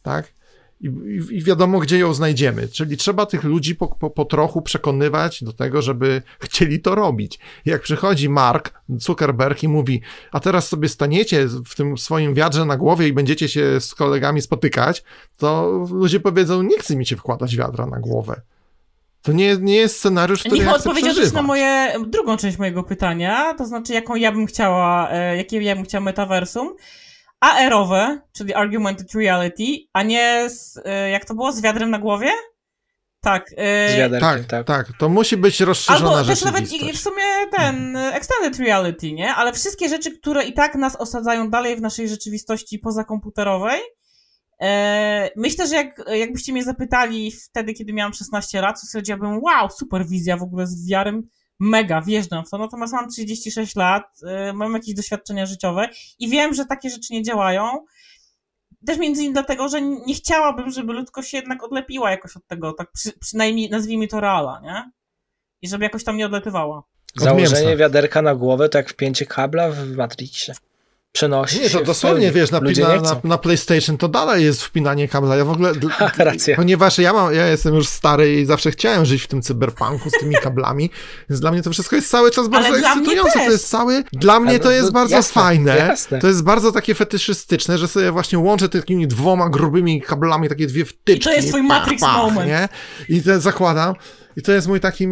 tak? 0.03 0.34
I, 0.81 0.87
i, 1.31 1.43
wiadomo, 1.43 1.79
gdzie 1.79 1.99
ją 1.99 2.15
znajdziemy. 2.15 2.69
Czyli 2.69 2.97
trzeba 2.97 3.27
tych 3.27 3.45
ludzi 3.45 3.75
po, 3.75 3.89
po, 3.89 4.11
po, 4.11 4.25
trochu 4.25 4.63
przekonywać 4.63 5.45
do 5.45 5.53
tego, 5.53 5.83
żeby 5.83 6.23
chcieli 6.41 6.81
to 6.81 6.95
robić. 6.95 7.39
Jak 7.65 7.83
przychodzi 7.83 8.29
Mark 8.29 8.83
Zuckerberg 8.89 9.63
i 9.63 9.69
mówi, 9.69 10.01
a 10.33 10.41
teraz 10.41 10.69
sobie 10.69 10.89
staniecie 10.89 11.47
w 11.47 11.75
tym 11.75 11.99
swoim 11.99 12.35
wiadrze 12.35 12.65
na 12.65 12.77
głowie 12.77 13.09
i 13.09 13.13
będziecie 13.13 13.49
się 13.49 13.81
z 13.81 13.95
kolegami 13.95 14.43
spotykać, 14.43 15.05
to 15.37 15.69
ludzie 15.91 16.21
powiedzą, 16.21 16.63
nie 16.63 16.79
chce 16.79 16.97
mi 16.97 17.07
się 17.07 17.17
wkładać 17.17 17.57
wiadra 17.57 17.87
na 17.87 18.01
głowę. 18.01 18.41
To 19.23 19.33
nie, 19.33 19.57
nie 19.57 19.77
jest 19.77 19.99
scenariusz, 19.99 20.41
który 20.41 20.57
Niech 20.57 20.67
ja 20.67 20.75
odpowiedział 20.75 21.15
też 21.15 21.33
na 21.33 21.43
moje, 21.43 21.93
drugą 22.07 22.37
część 22.37 22.59
mojego 22.59 22.83
pytania, 22.83 23.55
to 23.55 23.67
znaczy 23.67 23.93
jaką 23.93 24.15
ja 24.15 24.33
bym 24.33 24.47
chciała, 24.47 25.11
e, 25.11 25.37
jakie 25.37 25.63
ja 25.63 25.77
bym 25.77 25.85
chciała 25.85 26.05
metaversum. 26.05 26.75
AR-owe, 27.45 28.21
czyli 28.33 28.55
Argumented 28.55 29.15
Reality, 29.15 29.65
a 29.93 30.03
nie 30.03 30.51
z, 30.51 30.81
e, 30.85 31.11
jak 31.11 31.25
to 31.25 31.35
było, 31.35 31.53
z 31.53 31.61
wiadrem 31.61 31.91
na 31.91 31.99
głowie? 31.99 32.31
Tak. 33.21 33.51
Z 33.89 33.97
wiaderkiem, 33.97 34.21
tak, 34.21 34.45
tak, 34.45 34.67
tak. 34.67 34.99
To 34.99 35.09
musi 35.09 35.37
być 35.37 35.61
rozszerzona 35.61 36.17
Albo 36.17 36.29
też 36.29 36.45
nawet 36.45 36.73
i, 36.73 36.93
w 36.93 37.01
sumie 37.01 37.23
ten 37.57 37.97
Extended 37.97 38.59
Reality, 38.59 39.13
nie? 39.13 39.35
Ale 39.35 39.53
wszystkie 39.53 39.89
rzeczy, 39.89 40.19
które 40.19 40.45
i 40.45 40.53
tak 40.53 40.75
nas 40.75 40.97
osadzają 40.97 41.51
dalej 41.51 41.77
w 41.77 41.81
naszej 41.81 42.09
rzeczywistości 42.09 42.79
pozakomputerowej, 42.79 43.81
e, 44.61 45.31
myślę, 45.37 45.67
że 45.67 45.75
jak, 45.75 46.03
jakbyście 46.09 46.53
mnie 46.53 46.65
zapytali 46.65 47.33
wtedy, 47.33 47.75
kiedy 47.75 47.93
miałam 47.93 48.13
16 48.13 48.61
lat, 48.61 48.81
to 48.81 48.87
stwierdziłabym, 48.87 49.41
wow, 49.43 49.71
super 49.71 50.07
wizja 50.07 50.37
w 50.37 50.43
ogóle 50.43 50.67
z 50.67 50.89
wiarem 50.89 51.23
mega 51.61 52.01
wjeżdżam 52.01 52.45
w 52.45 52.51
to, 52.51 52.59
natomiast 52.59 52.93
mam 52.93 53.09
36 53.11 53.77
lat, 53.77 54.05
y, 54.51 54.53
mam 54.53 54.75
jakieś 54.75 54.95
doświadczenia 54.95 55.47
życiowe 55.47 55.89
i 56.19 56.29
wiem, 56.29 56.55
że 56.55 56.65
takie 56.65 56.91
rzeczy 56.91 57.13
nie 57.13 57.23
działają. 57.23 57.85
Też 58.87 58.99
między 58.99 59.21
innymi 59.21 59.33
dlatego, 59.35 59.69
że 59.69 59.83
nie 59.83 60.15
chciałabym, 60.15 60.71
żeby 60.71 60.93
ludzkość 60.93 61.31
się 61.31 61.37
jednak 61.37 61.63
odlepiła 61.63 62.11
jakoś 62.11 62.37
od 62.37 62.47
tego, 62.47 62.73
tak 62.73 62.93
przy, 62.93 63.13
przynajmniej 63.19 63.71
nazwijmy 63.71 64.09
to 64.09 64.21
reala, 64.21 64.61
nie? 64.63 64.91
I 65.63 65.69
żeby 65.69 65.85
jakoś 65.85 66.05
tam 66.05 66.17
nie 66.17 66.27
odlepywała. 66.27 66.83
Założenie 67.17 67.77
wiaderka 67.77 68.23
na 68.23 68.35
głowę 68.35 68.69
to 68.69 68.79
jak 68.79 68.91
wpięcie 68.91 69.27
kabla 69.27 69.71
w 69.71 69.97
Matrixie 69.97 70.55
przenosi 71.15 71.61
Nie, 71.61 71.71
to 71.71 71.85
dosłownie, 71.85 72.33
wiesz, 72.33 72.51
na, 72.51 72.61
na, 72.61 73.01
na, 73.01 73.21
na, 73.25 73.39
PlayStation 73.39 73.99
to 73.99 74.09
dalej 74.09 74.45
jest 74.45 74.63
wpinanie 74.63 75.09
kabla. 75.09 75.37
Ja 75.37 75.45
w 75.45 75.51
ogóle, 75.51 75.73
Racja. 76.19 76.57
ponieważ 76.57 76.99
ja, 76.99 77.13
mam, 77.13 77.35
ja 77.35 77.47
jestem 77.47 77.75
już 77.75 77.89
stary 77.89 78.41
i 78.41 78.47
zawsze 78.47 78.71
chciałem 78.71 79.05
żyć 79.05 79.23
w 79.23 79.27
tym 79.27 79.43
cyberpunku 79.43 80.11
z 80.11 80.13
tymi 80.21 80.35
kablami, 80.35 80.91
więc 81.31 81.41
dla 81.41 81.51
mnie 81.51 81.63
to 81.63 81.71
wszystko 81.71 81.97
jest 81.97 82.11
cały 82.11 82.31
czas 82.31 82.49
bardzo 82.49 82.69
Ale 82.69 82.79
ekscytujące. 82.79 83.33
To 83.33 83.51
jest 83.51 83.69
cały, 83.69 84.05
dla 84.13 84.41
mnie 84.41 84.59
to 84.59 84.71
jest 84.71 84.93
bardzo 84.93 85.17
jasne, 85.17 85.43
fajne. 85.43 85.77
Jasne. 85.77 86.19
To 86.19 86.27
jest 86.27 86.43
bardzo 86.43 86.73
takie 86.73 86.95
fetyszystyczne, 86.95 87.79
że 87.79 87.89
sobie 87.89 88.13
właśnie 88.13 88.39
łączę 88.39 88.69
takimi 88.69 89.09
dwoma 89.09 89.49
grubymi 89.49 90.03
kablami, 90.03 90.49
takie 90.49 90.67
dwie 90.67 90.85
wtyczki. 90.85 91.21
I 91.21 91.33
to 91.33 91.33
jest 91.33 91.49
twój 91.49 91.63
Matrix 91.63 92.01
pach, 92.03 92.17
moment. 92.17 92.47
Nie? 92.47 92.69
I 93.09 93.23
to 93.23 93.41
zakładam. 93.41 93.95
I 94.37 94.43
to 94.43 94.53
jest 94.53 94.69
mój 94.69 94.81
taki 94.81 95.09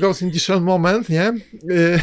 Ghost 0.00 0.22
in 0.22 0.32
the 0.32 0.38
Shell 0.38 0.60
moment, 0.60 1.08
nie? 1.08 1.32
Y, 1.70 2.00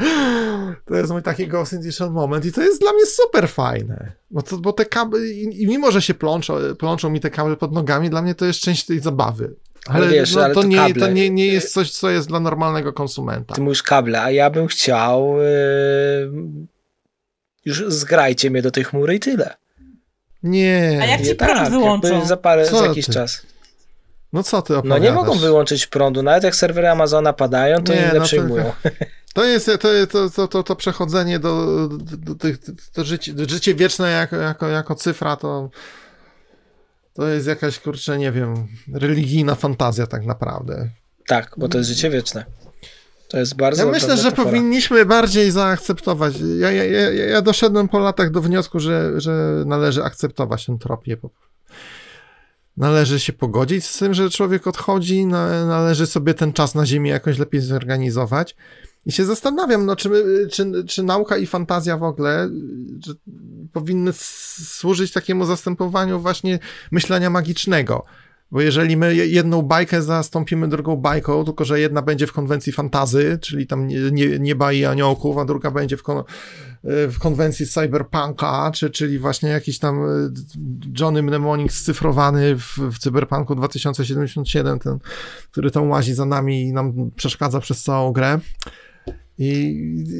to 0.86 0.94
jest 0.94 1.10
mój 1.10 1.22
taki 1.22 1.48
Ghost 1.48 1.72
in 1.72 1.82
the 1.82 1.92
Shell 1.92 2.10
moment 2.10 2.44
i 2.44 2.52
to 2.52 2.62
jest 2.62 2.80
dla 2.80 2.92
mnie 2.92 3.06
super 3.06 3.48
fajne. 3.48 4.12
Bo, 4.30 4.42
to, 4.42 4.58
bo 4.58 4.72
te 4.72 4.84
kable, 4.84 5.26
i, 5.26 5.66
mimo, 5.66 5.92
że 5.92 6.02
się 6.02 6.14
plączą, 6.14 6.54
plączą 6.78 7.10
mi 7.10 7.20
te 7.20 7.30
kable 7.30 7.56
pod 7.56 7.72
nogami, 7.72 8.10
dla 8.10 8.22
mnie 8.22 8.34
to 8.34 8.44
jest 8.44 8.60
część 8.60 8.86
tej 8.86 9.00
zabawy. 9.00 9.54
Ale, 9.86 10.08
wiesz, 10.08 10.34
no, 10.34 10.44
ale 10.44 10.54
to, 10.54 10.62
to, 10.62 10.66
nie, 10.66 10.94
to 10.94 11.08
nie, 11.08 11.30
nie 11.30 11.46
jest 11.46 11.72
coś, 11.72 11.90
co 11.90 12.10
jest 12.10 12.28
dla 12.28 12.40
normalnego 12.40 12.92
konsumenta. 12.92 13.54
Ty 13.54 13.60
mówisz 13.60 13.82
kable, 13.82 14.22
a 14.22 14.30
ja 14.30 14.50
bym 14.50 14.66
chciał 14.66 15.36
yy, 15.38 16.66
już 17.64 17.84
zgrajcie 17.88 18.50
mnie 18.50 18.62
do 18.62 18.70
tej 18.70 18.84
chmury 18.84 19.14
i 19.14 19.20
tyle. 19.20 19.54
Nie. 20.42 20.98
A 21.02 21.06
jak 21.06 21.22
ci 21.22 21.34
prąd 21.34 21.58
tak, 21.58 21.70
wyłączą? 21.70 22.26
Za, 22.26 22.36
parę, 22.36 22.66
za 22.66 22.86
jakiś 22.86 23.06
ty? 23.06 23.12
czas. 23.12 23.42
No 24.34 24.42
co 24.42 24.62
ty 24.62 24.76
opowiadasz? 24.76 25.00
No 25.00 25.04
nie 25.04 25.12
mogą 25.12 25.38
wyłączyć 25.38 25.86
prądu, 25.86 26.22
nawet 26.22 26.44
jak 26.44 26.54
serwery 26.54 26.88
Amazona 26.88 27.32
padają, 27.32 27.84
to 27.84 27.94
nie, 27.94 28.00
inne 28.00 28.14
no 28.14 28.24
przyjmują. 28.24 28.72
To, 29.34 29.44
jest 29.44 29.70
to, 30.10 30.30
to, 30.30 30.48
to, 30.48 30.62
to 30.62 30.76
przechodzenie 30.76 31.38
do, 31.38 31.88
do, 31.88 32.34
do, 32.34 32.48
do 32.94 33.04
życie, 33.04 33.32
życie 33.48 33.74
wieczne 33.74 34.10
jako, 34.10 34.36
jako, 34.36 34.68
jako 34.68 34.94
cyfra, 34.94 35.36
to 35.36 35.70
to 37.14 37.28
jest 37.28 37.46
jakaś, 37.46 37.78
kurczę, 37.78 38.18
nie 38.18 38.32
wiem, 38.32 38.66
religijna 38.92 39.54
fantazja 39.54 40.06
tak 40.06 40.26
naprawdę. 40.26 40.88
Tak, 41.26 41.54
bo 41.56 41.68
to 41.68 41.78
jest 41.78 41.90
życie 41.90 42.10
wieczne. 42.10 42.44
To 43.28 43.38
jest 43.38 43.56
bardzo. 43.56 43.84
Ja 43.84 43.90
myślę, 43.90 44.16
że 44.16 44.32
powinniśmy 44.32 45.04
bardziej 45.04 45.50
zaakceptować. 45.50 46.34
Ja, 46.58 46.70
ja, 46.70 46.84
ja, 46.84 47.10
ja 47.26 47.42
doszedłem 47.42 47.88
po 47.88 47.98
latach 47.98 48.30
do 48.30 48.40
wniosku, 48.40 48.80
że, 48.80 49.20
że 49.20 49.62
należy 49.66 50.04
akceptować 50.04 50.68
entropię 50.68 51.16
po 51.16 51.30
należy 52.76 53.20
się 53.20 53.32
pogodzić 53.32 53.84
z 53.84 53.98
tym, 53.98 54.14
że 54.14 54.30
człowiek 54.30 54.66
odchodzi, 54.66 55.26
należy 55.26 56.06
sobie 56.06 56.34
ten 56.34 56.52
czas 56.52 56.74
na 56.74 56.86
Ziemi 56.86 57.10
jakoś 57.10 57.38
lepiej 57.38 57.60
zorganizować. 57.60 58.56
I 59.06 59.12
się 59.12 59.24
zastanawiam, 59.24 59.86
no, 59.86 59.96
czy, 59.96 60.10
czy, 60.50 60.84
czy 60.84 61.02
nauka 61.02 61.36
i 61.36 61.46
fantazja 61.46 61.96
w 61.96 62.02
ogóle 62.02 62.50
powinny 63.72 64.12
służyć 64.12 65.12
takiemu 65.12 65.44
zastępowaniu 65.44 66.20
właśnie 66.20 66.58
myślenia 66.90 67.30
magicznego. 67.30 68.04
Bo 68.50 68.60
jeżeli 68.60 68.96
my 68.96 69.16
jedną 69.16 69.62
bajkę 69.62 70.02
zastąpimy 70.02 70.68
drugą 70.68 70.96
bajką, 70.96 71.44
tylko 71.44 71.64
że 71.64 71.80
jedna 71.80 72.02
będzie 72.02 72.26
w 72.26 72.32
konwencji 72.32 72.72
fantazy, 72.72 73.38
czyli 73.42 73.66
tam 73.66 73.86
nie, 73.86 73.98
nie, 74.10 74.38
nieba 74.38 74.72
i 74.72 74.84
aniołków, 74.84 75.38
a 75.38 75.44
druga 75.44 75.70
będzie 75.70 75.96
w, 75.96 76.02
kon, 76.02 76.22
w 76.84 77.18
konwencji 77.18 77.66
cyberpunka, 77.66 78.70
czy, 78.74 78.90
czyli 78.90 79.18
właśnie 79.18 79.48
jakiś 79.48 79.78
tam 79.78 80.02
e, 80.02 80.08
Johnny 81.00 81.22
Mnemonic 81.22 81.72
scyfrowany 81.72 82.56
w, 82.56 82.78
w 82.78 82.98
cyberpunku 82.98 83.54
2077, 83.54 84.78
ten, 84.78 84.98
który 85.50 85.70
tam 85.70 85.90
łazi 85.90 86.14
za 86.14 86.24
nami 86.24 86.62
i 86.62 86.72
nam 86.72 87.10
przeszkadza 87.16 87.60
przez 87.60 87.82
całą 87.82 88.12
grę. 88.12 88.38
I 89.38 89.76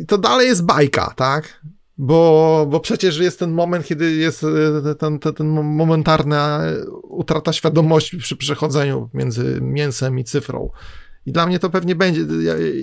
to 0.08 0.18
dalej 0.18 0.48
jest 0.48 0.64
bajka, 0.64 1.14
tak? 1.16 1.60
Bo, 1.98 2.66
bo 2.70 2.80
przecież 2.80 3.18
jest 3.18 3.38
ten 3.38 3.50
moment, 3.50 3.86
kiedy 3.86 4.12
jest 4.12 4.44
e, 4.44 4.94
ten, 4.94 5.18
ten, 5.18 5.34
ten 5.34 5.46
momentarna 5.62 6.60
utrata 7.02 7.52
świadomości 7.52 8.18
przy 8.18 8.36
przechodzeniu 8.36 9.10
między 9.14 9.58
mięsem 9.62 10.18
i 10.18 10.24
cyfrą. 10.24 10.70
I 11.26 11.32
dla 11.32 11.46
mnie 11.46 11.58
to 11.58 11.70
pewnie 11.70 11.94
będzie, 11.94 12.20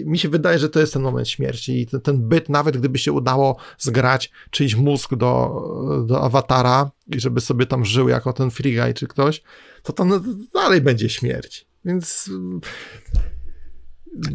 mi 0.06 0.20
się 0.20 0.30
wydaje, 0.30 0.60
że 0.60 0.70
to 0.70 0.80
jest 0.80 0.94
ten 0.94 1.02
moment 1.02 1.30
śmierci 1.30 1.82
i 1.82 1.88
ten, 1.88 2.02
ten 2.02 2.28
byt, 2.28 2.50
nawet 2.50 2.78
gdyby 2.78 2.98
się 2.98 3.12
udało 3.12 3.58
zgrać 3.78 4.32
czyjś 4.50 4.76
mózg 4.76 5.16
do, 5.16 5.62
do 6.08 6.22
awatara 6.22 6.92
i 7.08 7.20
żeby 7.20 7.42
sobie 7.42 7.66
tam 7.66 7.86
żył 7.86 8.10
jako 8.10 8.34
ten 8.34 8.50
guy 8.50 8.94
czy 8.94 9.08
ktoś, 9.08 9.44
to 9.84 9.94
to 9.94 10.06
dalej 10.54 10.82
będzie 10.82 11.10
śmierć. 11.10 11.66
Więc 11.86 12.30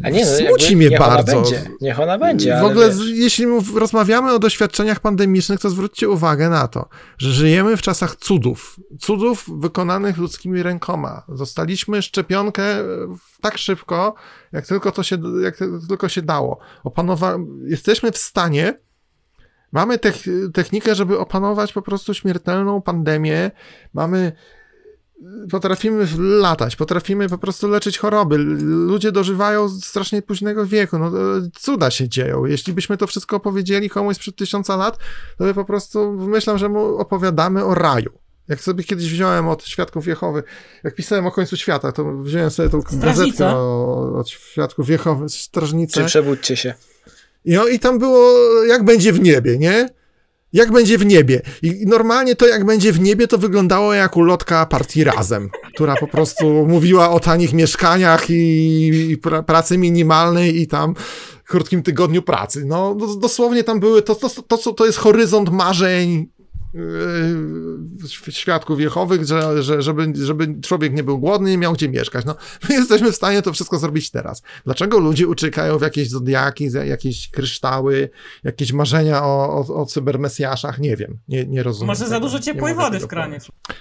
a 0.03 0.09
nie, 0.09 0.25
no, 0.25 0.31
Smuci 0.31 0.75
mnie 0.75 0.89
niech 0.89 0.99
bardzo. 0.99 1.31
Ona 1.31 1.41
będzie, 1.41 1.71
niech 1.81 1.99
ona 1.99 2.17
będzie. 2.17 2.59
W 2.61 2.63
ogóle, 2.63 2.89
wiesz. 2.89 3.07
jeśli 3.07 3.45
rozmawiamy 3.75 4.33
o 4.33 4.39
doświadczeniach 4.39 4.99
pandemicznych, 4.99 5.59
to 5.59 5.69
zwróćcie 5.69 6.09
uwagę 6.09 6.49
na 6.49 6.67
to, 6.67 6.89
że 7.17 7.31
żyjemy 7.31 7.77
w 7.77 7.81
czasach 7.81 8.15
cudów. 8.15 8.79
Cudów 8.99 9.45
wykonanych 9.59 10.17
ludzkimi 10.17 10.63
rękoma. 10.63 11.23
Zostaliśmy 11.29 12.01
szczepionkę 12.01 12.63
tak 13.41 13.57
szybko, 13.57 14.15
jak 14.51 14.67
tylko 14.67 14.91
to 14.91 15.03
się, 15.03 15.17
jak 15.43 15.57
tylko 15.87 16.09
się 16.09 16.21
dało. 16.21 16.59
Opanowa 16.83 17.37
jesteśmy 17.67 18.11
w 18.11 18.17
stanie. 18.17 18.79
Mamy 19.71 19.99
technikę, 20.53 20.95
żeby 20.95 21.19
opanować 21.19 21.73
po 21.73 21.81
prostu 21.81 22.13
śmiertelną 22.13 22.81
pandemię. 22.81 23.51
Mamy 23.93 24.31
potrafimy 25.51 26.07
latać, 26.17 26.75
potrafimy 26.75 27.29
po 27.29 27.37
prostu 27.37 27.67
leczyć 27.67 27.97
choroby. 27.97 28.37
Ludzie 28.37 29.11
dożywają 29.11 29.69
strasznie 29.69 30.21
późnego 30.21 30.65
wieku. 30.65 30.99
No, 30.99 31.11
cuda 31.59 31.91
się 31.91 32.09
dzieją. 32.09 32.45
Jeśli 32.45 32.73
byśmy 32.73 32.97
to 32.97 33.07
wszystko 33.07 33.35
opowiedzieli 33.35 33.89
komuś 33.89 34.15
sprzed 34.15 34.35
tysiąca 34.35 34.75
lat, 34.75 34.97
to 35.37 35.43
by 35.43 35.53
po 35.53 35.65
prostu 35.65 36.11
myślę, 36.11 36.57
że 36.57 36.69
mu 36.69 36.97
opowiadamy 36.97 37.65
o 37.65 37.75
raju. 37.75 38.11
Jak 38.47 38.61
sobie 38.61 38.83
kiedyś 38.83 39.11
wziąłem 39.11 39.47
od 39.47 39.65
Świadków 39.65 40.07
Jehowy, 40.07 40.43
jak 40.83 40.95
pisałem 40.95 41.25
o 41.25 41.31
końcu 41.31 41.57
świata, 41.57 41.91
to 41.91 42.17
wziąłem 42.17 42.51
sobie 42.51 42.69
tą 42.69 42.81
gazetkę 42.93 43.57
od 44.15 44.29
Świadków 44.29 44.89
Jehowy, 44.89 45.29
Strażnicę. 45.29 46.01
Czy 46.01 46.05
przebudźcie 46.05 46.57
się. 46.57 46.73
No 47.45 47.67
i 47.67 47.79
tam 47.79 47.99
było, 47.99 48.33
jak 48.63 48.83
będzie 48.83 49.13
w 49.13 49.19
niebie, 49.19 49.57
nie? 49.57 49.89
Jak 50.57 50.71
będzie 50.71 50.97
w 50.97 51.05
niebie. 51.05 51.41
I 51.61 51.85
normalnie 51.85 52.35
to, 52.35 52.47
jak 52.47 52.65
będzie 52.65 52.91
w 52.91 52.99
niebie, 52.99 53.27
to 53.27 53.37
wyglądało 53.37 53.93
jak 53.93 54.17
ulotka 54.17 54.65
partii 54.65 55.03
Razem, 55.03 55.49
która 55.73 55.95
po 55.95 56.07
prostu 56.07 56.65
mówiła 56.67 57.09
o 57.09 57.19
tanich 57.19 57.53
mieszkaniach 57.53 58.25
i, 58.29 59.17
pracy 59.45 59.77
minimalnej 59.77 60.61
i 60.61 60.67
tam 60.67 60.93
krótkim 61.45 61.83
tygodniu 61.83 62.21
pracy. 62.21 62.65
No, 62.65 62.95
dosłownie 63.19 63.63
tam 63.63 63.79
były, 63.79 64.01
to, 64.01 64.15
to, 64.15 64.29
to, 64.29 64.57
to, 64.57 64.73
to 64.73 64.85
jest 64.85 64.97
horyzont 64.97 65.49
marzeń 65.49 66.27
świadków 68.29 68.79
Jehowych, 68.79 69.25
że, 69.25 69.63
że, 69.63 69.81
żeby, 69.81 70.13
żeby 70.15 70.61
człowiek 70.61 70.93
nie 70.93 71.03
był 71.03 71.19
głodny 71.19 71.53
i 71.53 71.57
miał 71.57 71.73
gdzie 71.73 71.89
mieszkać. 71.89 72.25
No, 72.25 72.35
my 72.69 72.75
jesteśmy 72.75 73.11
w 73.11 73.15
stanie 73.15 73.41
to 73.41 73.53
wszystko 73.53 73.79
zrobić 73.79 74.11
teraz. 74.11 74.41
Dlaczego 74.65 74.99
ludzie 74.99 75.27
uciekają 75.27 75.77
w 75.77 75.81
jakieś 75.81 76.09
zodiaki, 76.09 76.69
jakieś 76.85 77.29
kryształy, 77.29 78.09
jakieś 78.43 78.73
marzenia 78.73 79.23
o, 79.23 79.65
o, 79.67 79.81
o 79.81 79.85
cybermesjaszach? 79.85 80.79
Nie 80.79 80.97
wiem, 80.97 81.17
nie, 81.27 81.45
nie 81.45 81.63
rozumiem. 81.63 81.87
Może 81.87 82.07
za 82.07 82.19
dużo 82.19 82.39
ciepłej 82.39 82.75
wody 82.75 82.99
w 82.99 83.07
kranie. 83.07 83.39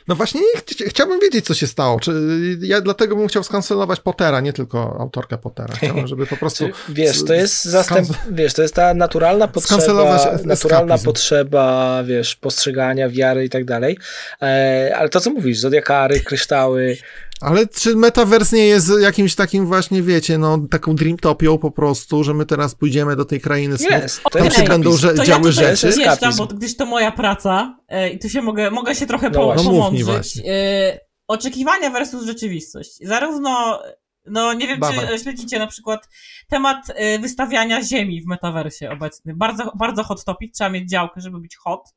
No 0.09 0.15
właśnie, 0.15 0.41
ch 0.57 0.89
chciałbym 0.89 1.21
wiedzieć, 1.21 1.45
co 1.45 1.55
się 1.55 1.67
stało. 1.67 2.01
Czy, 2.01 2.13
ja 2.61 2.81
dlatego 2.81 3.17
bym 3.17 3.29
chciał 3.29 3.43
skancelować 3.43 4.01
Pottera, 4.01 4.41
nie 4.41 4.53
tylko 4.53 4.97
autorkę 5.01 5.39
Pottera. 5.39 5.75
Chciałbym, 5.75 6.07
żeby 6.07 6.27
po 6.27 6.37
prostu... 6.37 6.65
wiesz, 6.89 7.25
to 7.25 7.35
jest 7.35 7.65
zastęp... 7.65 8.09
Wiesz, 8.31 8.55
to 8.55 8.63
jest 8.63 8.75
ta 8.75 8.95
naturalna 8.95 9.49
potrzeba, 9.49 10.39
naturalna 10.45 10.99
potrzeba, 10.99 12.03
wiesz, 12.05 12.37
postrzegania 12.37 12.76
wiary 13.09 13.45
i 13.45 13.51
tak 13.51 13.65
dalej. 13.65 13.99
E, 14.43 14.93
ale 14.97 15.09
to, 15.09 15.21
co 15.21 15.31
mówisz, 15.31 15.59
zodiakary, 15.59 16.21
kryształy. 16.21 16.97
Ale 17.41 17.67
czy 17.67 17.97
metavers 17.97 18.53
nie 18.53 18.67
jest 18.67 18.93
jakimś 19.01 19.35
takim 19.35 19.67
właśnie, 19.67 20.03
wiecie, 20.03 20.39
no 20.39 20.59
taką 20.71 20.95
dreamtopią 20.95 21.59
po 21.59 21.71
prostu, 21.71 22.25
że 22.25 22.35
my 22.35 22.47
teraz 22.47 22.75
pójdziemy 22.75 23.17
do 23.17 23.25
tej 23.25 23.41
krainy 23.41 23.79
snów, 23.79 24.21
to 24.33 24.39
tam 24.39 24.51
się 24.51 24.63
będą 24.63 24.97
że, 24.97 25.15
działy 25.15 25.47
ja 25.47 25.53
rzeczy? 25.53 25.93
Wiesz, 25.99 26.19
tam, 26.19 26.37
bo 26.37 26.47
gdyż 26.47 26.77
to 26.77 26.87
moja 26.87 27.13
praca 27.13 27.79
e, 27.89 28.11
i 28.11 28.19
tu 28.19 28.29
się 28.29 28.43
mogę, 28.43 28.71
mogę 28.71 28.95
się 28.95 29.07
trochę 29.07 29.31
no, 29.31 29.55
po, 29.55 29.63
pomądrzyć. 29.65 30.43
E, 30.47 31.01
oczekiwania 31.29 31.91
versus 31.91 32.25
rzeczywistość. 32.25 32.99
Zarówno 33.03 33.83
no 34.27 34.53
nie 34.53 34.67
wiem, 34.67 34.81
czy 34.81 35.19
śledzicie 35.19 35.59
na 35.59 35.67
przykład 35.67 36.09
temat 36.49 36.91
y, 36.91 37.19
wystawiania 37.19 37.83
ziemi 37.83 38.23
w 38.23 38.27
metaversie 38.27 38.91
obecny. 38.91 39.35
Bardzo, 39.37 39.73
bardzo 39.79 40.05
hot 40.05 40.25
topic, 40.25 40.55
trzeba 40.55 40.71
mieć 40.71 40.91
działkę, 40.91 41.21
żeby 41.21 41.41
być 41.41 41.57
hot. 41.57 41.95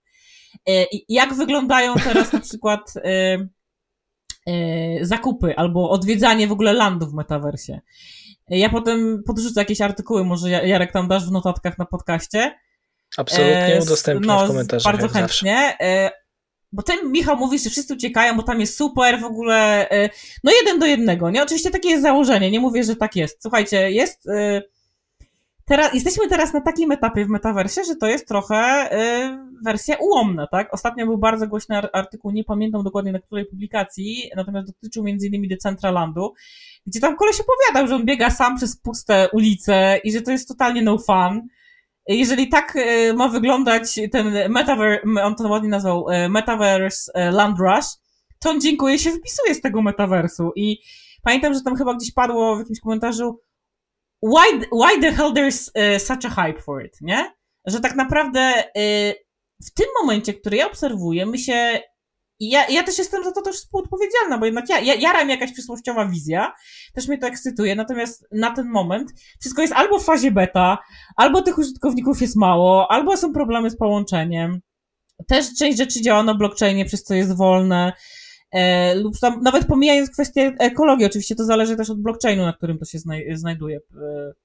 E, 0.70 0.86
jak 1.10 1.34
wyglądają 1.34 1.96
teraz 1.96 2.34
na 2.34 2.40
przykład 2.40 2.94
e, 2.98 3.48
e, 4.48 5.06
zakupy 5.06 5.56
albo 5.56 5.90
odwiedzanie 5.90 6.48
w 6.48 6.52
ogóle 6.52 6.74
landu 6.74 7.08
w 7.08 7.14
metaversie? 7.14 7.80
Ja 8.50 8.70
potem 8.70 9.24
podrzucę 9.26 9.62
jakieś 9.62 9.82
artykuły, 9.82 10.24
może 10.24 10.50
Jarek 10.50 10.92
tam 10.92 11.08
dasz 11.08 11.28
w 11.28 11.32
notatkach 11.32 11.78
na 11.78 11.86
podcaście. 11.86 12.60
Absolutnie 13.18 13.80
udostępnię 13.82 14.28
no, 14.28 14.46
w 14.46 14.48
komentarzach. 14.48 14.94
Bardzo 14.94 15.08
chętnie. 15.08 15.76
Zawsze. 15.80 16.12
Bo 16.72 16.84
ty, 16.84 16.94
Michał, 17.06 17.38
mówisz, 17.38 17.64
że 17.64 17.70
wszyscy 17.70 17.94
uciekają, 17.94 18.38
bo 18.38 18.44
tam 18.44 18.60
jest 18.60 18.78
super 18.78 19.20
w 19.20 19.24
ogóle. 19.24 19.88
No 20.44 20.52
jeden 20.52 20.80
do 20.80 20.86
jednego, 20.86 21.30
nie? 21.30 21.44
Oczywiście 21.44 21.72
takie 21.72 21.90
jest 21.90 22.04
założenie, 22.04 22.52
nie 22.52 22.60
mówię, 22.60 22.84
że 22.84 22.96
tak 22.96 23.16
jest. 23.16 23.42
Słuchajcie, 23.42 23.92
jest 23.92 24.28
teraz, 25.70 25.94
jesteśmy 25.94 26.28
teraz 26.28 26.54
na 26.54 26.62
takim 26.62 26.92
etapie 26.92 27.26
w 27.26 27.30
metaversie, 27.30 27.84
że 27.84 27.96
to 27.96 28.08
jest 28.08 28.28
trochę 28.28 28.90
y, 28.94 29.64
wersja 29.66 29.96
ułomna, 30.00 30.48
tak? 30.48 30.74
Ostatnio 30.74 31.06
był 31.06 31.18
bardzo 31.18 31.48
głośny 31.48 31.78
artykuł, 31.94 32.32
nie 32.32 32.44
pamiętam 32.44 32.84
dokładnie 32.84 33.12
na 33.12 33.20
której 33.20 33.46
publikacji, 33.46 34.32
natomiast 34.36 34.68
dotyczył 34.68 35.04
między 35.04 35.28
innymi 35.28 35.48
Decentralandu, 35.48 36.34
gdzie 36.88 37.00
tam 37.00 37.16
koleś 37.16 37.36
opowiadał, 37.40 37.88
że 37.88 37.96
on 37.96 38.06
biega 38.06 38.30
sam 38.30 38.58
przez 38.58 38.78
puste 38.78 39.30
ulice 39.34 40.00
i 40.04 40.12
że 40.12 40.22
to 40.22 40.32
jest 40.32 40.48
totalnie 40.48 40.82
no 40.82 40.98
fun. 40.98 41.48
Jeżeli 42.08 42.50
tak 42.50 42.76
y, 42.76 43.14
ma 43.14 43.28
wyglądać 43.28 44.00
ten 44.12 44.52
metaverse, 44.52 45.24
on 45.24 45.36
to 45.36 45.48
ładnie 45.48 45.70
nazwał 45.70 46.10
y, 46.10 46.30
Metaverse 46.30 47.12
y, 47.28 47.32
Land 47.32 47.60
Rush, 47.60 47.88
to 48.40 48.50
on 48.50 48.62
dziękuję 48.62 49.00
się 49.00 49.12
wypisuje 49.12 49.56
z 49.56 49.62
tego 49.62 49.82
metaversu 49.82 50.52
i 50.56 50.80
pamiętam, 51.24 51.54
że 51.54 51.62
tam 51.62 51.76
chyba 51.76 51.94
gdzieś 51.94 52.14
padło 52.14 52.56
w 52.56 52.60
jakimś 52.60 52.80
komentarzu, 52.80 53.40
why, 54.22 54.60
why 54.72 55.02
the 55.02 55.12
hell 55.12 55.34
there's 55.34 55.70
uh, 55.76 56.00
such 56.00 56.26
a 56.26 56.30
hype 56.30 56.62
for 56.62 56.86
it, 56.86 56.98
nie? 57.02 57.32
Że 57.66 57.80
tak 57.80 57.96
naprawdę 57.96 58.64
y, 58.78 59.14
w 59.66 59.74
tym 59.74 59.88
momencie, 60.02 60.34
który 60.34 60.58
ja 60.58 60.68
obserwuję, 60.68 61.26
my 61.26 61.38
się 61.38 61.80
ja, 62.40 62.68
ja 62.70 62.84
też 62.84 62.98
jestem 62.98 63.24
za 63.24 63.32
to 63.32 63.42
też 63.42 63.56
współodpowiedzialna, 63.56 64.38
bo 64.38 64.46
jednak 64.46 64.70
ja, 64.70 64.80
ja 64.80 64.96
jaram 64.96 65.30
jakaś 65.30 65.54
przysłowiowa 65.54 66.06
wizja, 66.06 66.54
też 66.94 67.08
mnie 67.08 67.18
to 67.18 67.28
ekscytuje, 67.28 67.76
natomiast 67.76 68.28
na 68.32 68.52
ten 68.52 68.70
moment 68.70 69.12
wszystko 69.40 69.62
jest 69.62 69.74
albo 69.74 70.00
w 70.00 70.06
fazie 70.06 70.32
beta, 70.32 70.78
albo 71.16 71.42
tych 71.42 71.58
użytkowników 71.58 72.22
jest 72.22 72.36
mało, 72.36 72.92
albo 72.92 73.18
są 73.18 73.34
problemy 73.34 73.70
z 73.70 73.78
połączeniem. 73.78 74.62
Też 75.28 75.46
część 75.60 75.78
rzeczy 75.78 76.02
działa 76.02 76.24
na 76.24 76.34
blockchainie, 76.34 76.86
przez 76.86 77.04
co 77.04 77.14
jest 77.14 77.38
wolne, 77.38 77.94
E, 78.52 78.96
lub 78.96 79.20
tam, 79.20 79.42
nawet 79.42 79.66
pomijając 79.66 80.10
kwestię 80.10 80.56
ekologii, 80.60 81.06
oczywiście 81.06 81.36
to 81.36 81.46
zależy 81.46 81.76
też 81.76 81.90
od 81.90 82.02
blockchainu, 82.02 82.46
na 82.46 82.54
którym 82.54 82.78
to 82.78 82.86
się 82.86 83.00
znaj 83.00 83.38
znajduje, 83.38 83.80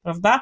prawda? 0.02 0.40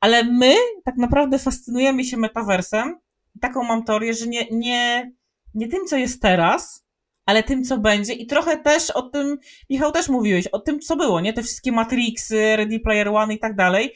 Ale 0.00 0.24
my 0.24 0.54
tak 0.84 0.96
naprawdę 0.96 1.38
fascynujemy 1.38 2.04
się 2.04 2.16
metaversem. 2.16 2.98
Taką 3.40 3.62
mam 3.62 3.84
teorię, 3.84 4.14
że 4.14 4.26
nie, 4.26 4.46
nie, 4.50 5.12
nie 5.54 5.68
tym, 5.68 5.86
co 5.86 5.96
jest 5.96 6.22
teraz, 6.22 6.84
ale 7.26 7.42
tym, 7.42 7.64
co 7.64 7.78
będzie 7.78 8.12
i 8.12 8.26
trochę 8.26 8.56
też 8.56 8.90
o 8.90 9.02
tym, 9.02 9.38
Michał 9.70 9.92
też 9.92 10.08
mówiłeś, 10.08 10.46
o 10.46 10.58
tym, 10.58 10.80
co 10.80 10.96
było, 10.96 11.20
nie? 11.20 11.32
Te 11.32 11.42
wszystkie 11.42 11.72
Matrixy, 11.72 12.56
Ready 12.56 12.80
Player 12.80 13.08
One 13.08 13.34
i 13.34 13.38
tak 13.38 13.56
dalej. 13.56 13.94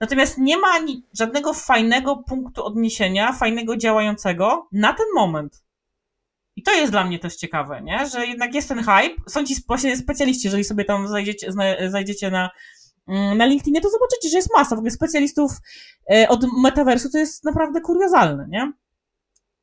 Natomiast 0.00 0.38
nie 0.38 0.56
ma 0.56 0.68
ani 0.68 1.02
żadnego 1.18 1.54
fajnego 1.54 2.16
punktu 2.16 2.64
odniesienia, 2.64 3.32
fajnego 3.32 3.76
działającego 3.76 4.68
na 4.72 4.92
ten 4.92 5.06
moment. 5.14 5.65
I 6.56 6.62
to 6.62 6.72
jest 6.72 6.92
dla 6.92 7.04
mnie 7.04 7.18
też 7.18 7.36
ciekawe, 7.36 7.82
nie? 7.82 8.08
że 8.08 8.26
jednak 8.26 8.54
jest 8.54 8.68
ten 8.68 8.78
hype. 8.78 9.22
Są 9.28 9.44
ci 9.44 9.54
właśnie 9.68 9.96
specjaliści, 9.96 10.46
jeżeli 10.46 10.64
sobie 10.64 10.84
tam 10.84 11.08
zajdziecie, 11.08 11.52
zajdziecie 11.88 12.30
na, 12.30 12.50
mm, 13.08 13.38
na 13.38 13.46
LinkedInie, 13.46 13.80
to 13.80 13.90
zobaczycie, 13.90 14.28
że 14.28 14.36
jest 14.36 14.54
masa 14.54 14.76
w 14.76 14.78
ogóle 14.78 14.90
specjalistów 14.90 15.52
e, 16.12 16.28
od 16.28 16.44
metaversu, 16.62 17.10
to 17.10 17.18
jest 17.18 17.44
naprawdę 17.44 17.80
kuriozalne, 17.80 18.46
nie? 18.50 18.72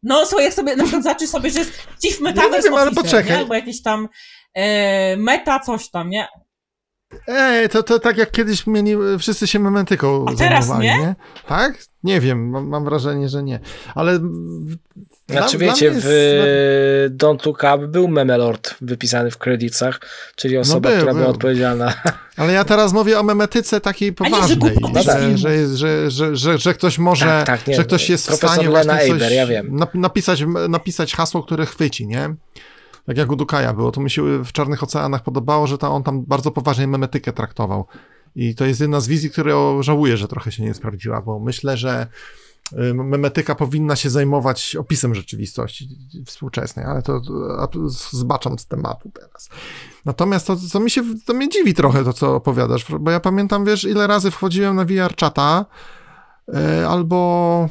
No, 0.04 0.26
słuchaj, 0.26 0.46
jak 0.46 0.54
sobie 0.54 0.76
na 0.76 0.84
przykład 0.84 1.04
zaczysz 1.04 1.30
sobie, 1.30 1.50
że 1.50 1.60
jest 1.60 1.72
Chief 2.02 2.20
Metaverse 2.20 2.70
nie, 2.70 2.76
nie 2.76 2.82
ale 2.82 2.92
poczekaj. 2.92 3.32
Nie? 3.32 3.38
Albo 3.38 3.54
jakieś 3.54 3.82
tam 3.82 4.10
e, 4.54 5.18
meta 5.18 5.60
coś 5.60 5.90
tam, 5.90 6.10
nie? 6.10 6.28
Ej, 7.28 7.70
to, 7.70 7.84
to 7.84 8.00
tak 8.00 8.18
jak 8.18 8.32
kiedyś 8.32 8.68
mieli, 8.68 8.96
wszyscy 9.20 9.48
się 9.48 9.60
mementyką 9.60 10.26
A 10.28 10.36
teraz 10.36 10.70
nie? 10.70 10.78
nie? 10.80 11.16
Tak? 11.48 11.78
Nie 12.04 12.20
wiem, 12.20 12.50
mam, 12.50 12.68
mam, 12.68 12.86
wrażenie, 12.86 13.30
że 13.30 13.44
nie. 13.44 13.60
Ale... 13.96 14.20
Znaczy 15.30 15.58
dla, 15.58 15.68
wiecie, 15.68 15.92
dla 15.92 15.96
jest... 15.96 16.08
w 16.08 17.10
Don't 17.18 17.46
Look 17.46 17.64
Up 17.76 17.88
był 17.88 18.08
memelord 18.08 18.76
wypisany 18.82 19.32
w 19.32 19.38
kredytach, 19.38 20.00
czyli 20.36 20.58
osoba, 20.58 20.90
no 20.90 20.96
był, 20.96 20.98
która 20.98 21.14
był. 21.14 21.22
była 21.22 21.34
odpowiedzialna 21.34 21.94
Ale 22.38 22.54
ja 22.54 22.64
teraz 22.64 22.94
mówię 22.94 23.20
o 23.20 23.24
memetyce 23.24 23.82
takiej 23.82 24.14
poważnej, 24.14 24.58
nie, 24.82 25.38
że, 25.38 25.38
że, 25.38 25.78
że, 25.78 26.12
że, 26.12 26.36
że, 26.36 26.58
że, 26.58 26.74
ktoś 26.74 26.98
może, 26.98 27.26
tak, 27.26 27.46
tak, 27.46 27.68
nie, 27.68 27.76
że 27.76 27.84
ktoś 27.84 28.10
jest 28.10 28.32
w 28.32 28.36
stanie 28.36 28.70
właśnie 28.70 28.98
coś 29.08 29.32
ja 29.32 29.62
napisać, 29.94 30.44
napisać 30.70 31.16
hasło, 31.16 31.44
które 31.44 31.66
chwyci, 31.66 32.08
nie? 32.08 32.36
Tak 33.06 33.18
jak 33.18 33.32
u 33.32 33.36
Dukaja 33.36 33.74
było, 33.74 33.92
to 33.92 34.02
mi 34.02 34.10
się 34.10 34.44
w 34.44 34.52
Czarnych 34.52 34.84
Oceanach 34.84 35.24
podobało, 35.24 35.68
że 35.68 35.78
ta, 35.78 35.90
on 35.90 36.04
tam 36.04 36.26
bardzo 36.26 36.52
poważnie 36.52 36.88
memetykę 36.88 37.34
traktował. 37.34 37.86
I 38.36 38.56
to 38.56 38.66
jest 38.66 38.82
jedna 38.82 39.00
z 39.00 39.08
wizji, 39.08 39.30
którą 39.30 39.84
żałuję, 39.84 40.18
że 40.18 40.28
trochę 40.28 40.52
się 40.52 40.64
nie 40.64 40.74
sprawdziła, 40.74 41.22
bo 41.22 41.40
myślę, 41.40 41.78
że 41.78 42.08
memetyka 42.94 43.56
powinna 43.56 43.96
się 43.96 44.10
zajmować 44.10 44.76
opisem 44.76 45.16
rzeczywistości 45.16 45.90
współczesnej, 46.26 46.86
ale 46.86 47.02
to, 47.02 47.22
to 47.72 47.90
zbaczam 47.90 48.60
z 48.60 48.66
tematu 48.66 49.12
teraz. 49.14 49.50
Natomiast 50.06 50.48
to, 50.48 50.56
co 50.56 50.80
mi 50.80 50.90
się, 50.90 51.02
to 51.26 51.34
mnie 51.34 51.50
dziwi 51.50 51.74
trochę 51.74 52.04
to, 52.04 52.14
co 52.14 52.36
opowiadasz, 52.36 52.86
bo 53.00 53.12
ja 53.12 53.20
pamiętam, 53.20 53.66
wiesz, 53.66 53.84
ile 53.84 54.08
razy 54.08 54.32
wchodziłem 54.32 54.76
na 54.76 54.86
VR 54.86 55.16
czata, 55.16 55.66
y, 56.50 56.88
albo 56.88 57.70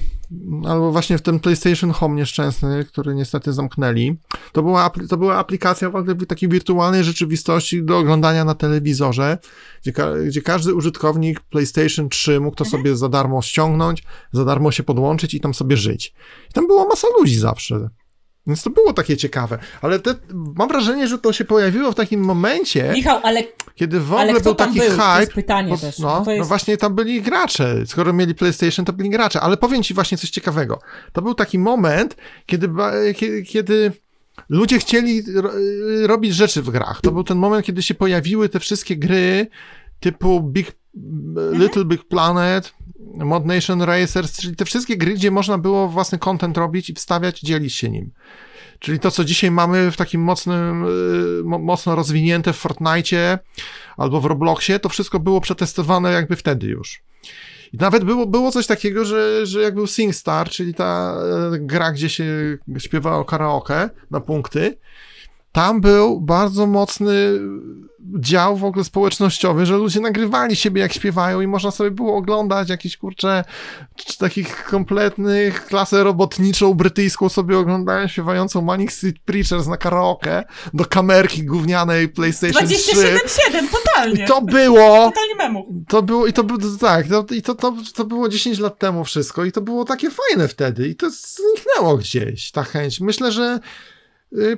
albo 0.68 0.92
właśnie 0.92 1.18
w 1.18 1.22
ten 1.22 1.40
PlayStation 1.40 1.90
Home 1.90 2.14
nieszczęsny, 2.14 2.84
który 2.84 3.14
niestety 3.14 3.52
zamknęli. 3.52 4.16
To 4.52 4.62
była, 4.62 4.90
to 5.08 5.16
była 5.16 5.36
aplikacja 5.36 5.90
w 5.90 6.26
takiej 6.26 6.48
wirtualnej 6.48 7.04
rzeczywistości 7.04 7.82
do 7.82 7.98
oglądania 7.98 8.44
na 8.44 8.54
telewizorze, 8.54 9.38
gdzie, 9.82 9.92
gdzie 10.26 10.42
każdy 10.42 10.74
użytkownik 10.74 11.40
PlayStation 11.40 12.08
3 12.08 12.40
mógł 12.40 12.56
to 12.56 12.64
mhm. 12.64 12.82
sobie 12.82 12.96
za 12.96 13.08
darmo 13.08 13.42
ściągnąć, 13.42 14.04
za 14.32 14.44
darmo 14.44 14.72
się 14.72 14.82
podłączyć 14.82 15.34
i 15.34 15.40
tam 15.40 15.54
sobie 15.54 15.76
żyć. 15.76 16.14
I 16.50 16.52
tam 16.52 16.66
była 16.66 16.84
masa 16.84 17.08
ludzi 17.18 17.38
zawsze. 17.38 17.88
Więc 18.46 18.62
to 18.62 18.70
było 18.70 18.92
takie 18.92 19.16
ciekawe. 19.16 19.58
Ale 19.82 19.98
te, 19.98 20.14
mam 20.32 20.68
wrażenie, 20.68 21.08
że 21.08 21.18
to 21.18 21.32
się 21.32 21.44
pojawiło 21.44 21.92
w 21.92 21.94
takim 21.94 22.20
momencie. 22.20 22.92
Michał, 22.94 23.20
ale. 23.22 23.42
Kiedy 23.74 24.00
w 24.00 24.12
ogóle 24.12 24.40
był 24.40 24.54
taki 24.54 24.78
był? 24.78 24.90
hype. 24.90 25.02
To 25.14 25.20
jest 25.20 25.32
pytanie 25.32 25.70
bo, 25.70 25.78
też. 25.78 25.98
No, 25.98 26.22
no, 26.26 26.32
jest... 26.32 26.38
no 26.38 26.44
właśnie 26.44 26.76
tam 26.76 26.94
byli 26.94 27.22
gracze. 27.22 27.86
Skoro 27.86 28.12
mieli 28.12 28.34
PlayStation, 28.34 28.84
to 28.84 28.92
byli 28.92 29.10
gracze. 29.10 29.40
Ale 29.40 29.56
powiem 29.56 29.82
ci 29.82 29.94
właśnie 29.94 30.18
coś 30.18 30.30
ciekawego. 30.30 30.78
To 31.12 31.22
był 31.22 31.34
taki 31.34 31.58
moment, 31.58 32.16
kiedy, 32.46 32.68
kiedy, 33.46 33.92
ludzie 34.48 34.78
chcieli 34.78 35.22
robić 36.02 36.34
rzeczy 36.34 36.62
w 36.62 36.70
grach. 36.70 37.00
To 37.00 37.12
był 37.12 37.24
ten 37.24 37.38
moment, 37.38 37.66
kiedy 37.66 37.82
się 37.82 37.94
pojawiły 37.94 38.48
te 38.48 38.60
wszystkie 38.60 38.96
gry 38.96 39.46
typu 40.00 40.40
Big. 40.40 40.81
Little 41.52 41.84
Big 41.84 42.04
Planet, 42.04 42.74
Mod 43.14 43.46
Nation 43.46 43.82
Racers, 43.82 44.40
czyli 44.40 44.56
te 44.56 44.64
wszystkie 44.64 44.96
gry, 44.96 45.14
gdzie 45.14 45.30
można 45.30 45.58
było 45.58 45.88
własny 45.88 46.18
content 46.18 46.56
robić 46.56 46.90
i 46.90 46.94
wstawiać, 46.94 47.40
dzielić 47.40 47.74
się 47.74 47.90
nim. 47.90 48.10
Czyli 48.78 48.98
to, 48.98 49.10
co 49.10 49.24
dzisiaj 49.24 49.50
mamy 49.50 49.90
w 49.90 49.96
takim 49.96 50.20
mocnym, 50.20 50.84
y, 50.84 51.42
mocno 51.44 51.94
rozwinięte 51.94 52.52
w 52.52 52.56
Fortnite 52.56 53.38
albo 53.96 54.20
w 54.20 54.24
Robloxie, 54.24 54.78
to 54.78 54.88
wszystko 54.88 55.20
było 55.20 55.40
przetestowane 55.40 56.12
jakby 56.12 56.36
wtedy 56.36 56.66
już. 56.66 57.02
I 57.72 57.76
nawet 57.76 58.04
było, 58.04 58.26
było 58.26 58.50
coś 58.50 58.66
takiego, 58.66 59.04
że, 59.04 59.46
że 59.46 59.62
jak 59.62 59.74
był 59.74 59.86
SingStar, 59.86 60.48
czyli 60.48 60.74
ta 60.74 61.16
e, 61.54 61.58
gra, 61.58 61.92
gdzie 61.92 62.08
się 62.08 62.58
śpiewało 62.78 63.24
karaoke 63.24 63.90
na 64.10 64.20
punkty, 64.20 64.78
tam 65.52 65.80
był 65.80 66.20
bardzo 66.20 66.66
mocny 66.66 67.38
dział 68.20 68.56
w 68.56 68.64
ogóle 68.64 68.84
społecznościowy, 68.84 69.66
że 69.66 69.76
ludzie 69.76 70.00
nagrywali 70.00 70.56
siebie 70.56 70.80
jak 70.80 70.92
śpiewają 70.92 71.40
i 71.40 71.46
można 71.46 71.70
sobie 71.70 71.90
było 71.90 72.16
oglądać 72.16 72.68
jakieś 72.68 72.96
kurcze 72.96 73.44
takich 74.18 74.64
kompletnych 74.64 75.66
klasę 75.66 76.04
robotniczą 76.04 76.74
brytyjską 76.74 77.28
sobie 77.28 77.58
oglądałem 77.58 78.08
śpiewającą 78.08 78.62
Manic 78.62 78.92
Street 78.92 79.18
Preachers 79.18 79.66
na 79.66 79.76
karaoke 79.76 80.44
do 80.74 80.84
kamerki 80.84 81.44
gównianej 81.44 82.08
PlayStation 82.08 82.66
3. 82.66 82.74
27-7, 82.74 83.64
totalnie. 83.72 84.24
I 84.24 84.26
to 84.26 84.42
było... 84.42 85.10
Totalnie 85.10 85.34
memu. 85.38 85.84
To 85.88 86.02
było, 86.02 86.26
i 86.26 86.32
to 86.32 86.44
było, 86.44 86.58
tak, 86.80 87.06
to, 87.08 87.26
i 87.34 87.42
to, 87.42 87.54
to, 87.54 87.74
to 87.94 88.04
było 88.04 88.28
10 88.28 88.58
lat 88.58 88.78
temu 88.78 89.04
wszystko 89.04 89.44
i 89.44 89.52
to 89.52 89.60
było 89.60 89.84
takie 89.84 90.08
fajne 90.10 90.48
wtedy 90.48 90.88
i 90.88 90.96
to 90.96 91.10
zniknęło 91.10 91.96
gdzieś, 91.96 92.50
ta 92.50 92.62
chęć. 92.62 93.00
Myślę, 93.00 93.32
że 93.32 93.60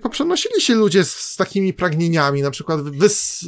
poprzenosili 0.02 0.60
się 0.60 0.74
ludzie 0.74 1.04
z, 1.04 1.10
z, 1.10 1.36
takimi 1.36 1.72
pragnieniami, 1.72 2.42
na 2.42 2.50
przykład 2.50 2.80
wys, 2.80 3.42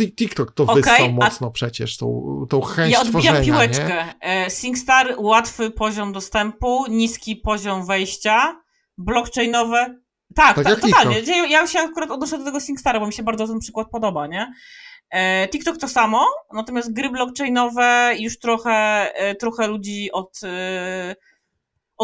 y, 0.00 0.10
TikTok 0.16 0.52
to 0.52 0.62
okay, 0.62 0.74
wysłał 0.74 1.12
mocno 1.12 1.50
przecież, 1.50 1.96
tą, 1.96 2.46
tą 2.48 2.60
chęć 2.60 2.92
ja 2.92 3.04
tworzenia. 3.04 3.38
Ja 3.38 3.44
piłeczkę. 3.44 3.88
Nie? 3.88 4.14
E, 4.46 4.50
SingStar, 4.50 5.14
łatwy 5.18 5.70
poziom 5.70 6.12
dostępu, 6.12 6.84
niski 6.90 7.36
poziom 7.36 7.86
wejścia, 7.86 8.62
blockchainowe, 8.98 9.98
tak, 10.34 10.56
tak, 10.56 10.80
totalnie. 10.80 11.22
TikTok. 11.22 11.50
Ja 11.50 11.66
się 11.66 11.78
akurat 11.78 12.10
odnoszę 12.10 12.38
do 12.38 12.44
tego 12.44 12.60
SingStara, 12.60 13.00
bo 13.00 13.06
mi 13.06 13.12
się 13.12 13.22
bardzo 13.22 13.48
ten 13.48 13.58
przykład 13.58 13.90
podoba, 13.90 14.26
nie? 14.26 14.52
E, 15.10 15.48
TikTok 15.48 15.78
to 15.78 15.88
samo, 15.88 16.26
natomiast 16.52 16.92
gry 16.92 17.10
blockchainowe 17.10 18.14
już 18.18 18.38
trochę, 18.38 18.70
e, 19.14 19.34
trochę 19.34 19.66
ludzi 19.66 20.12
od 20.12 20.40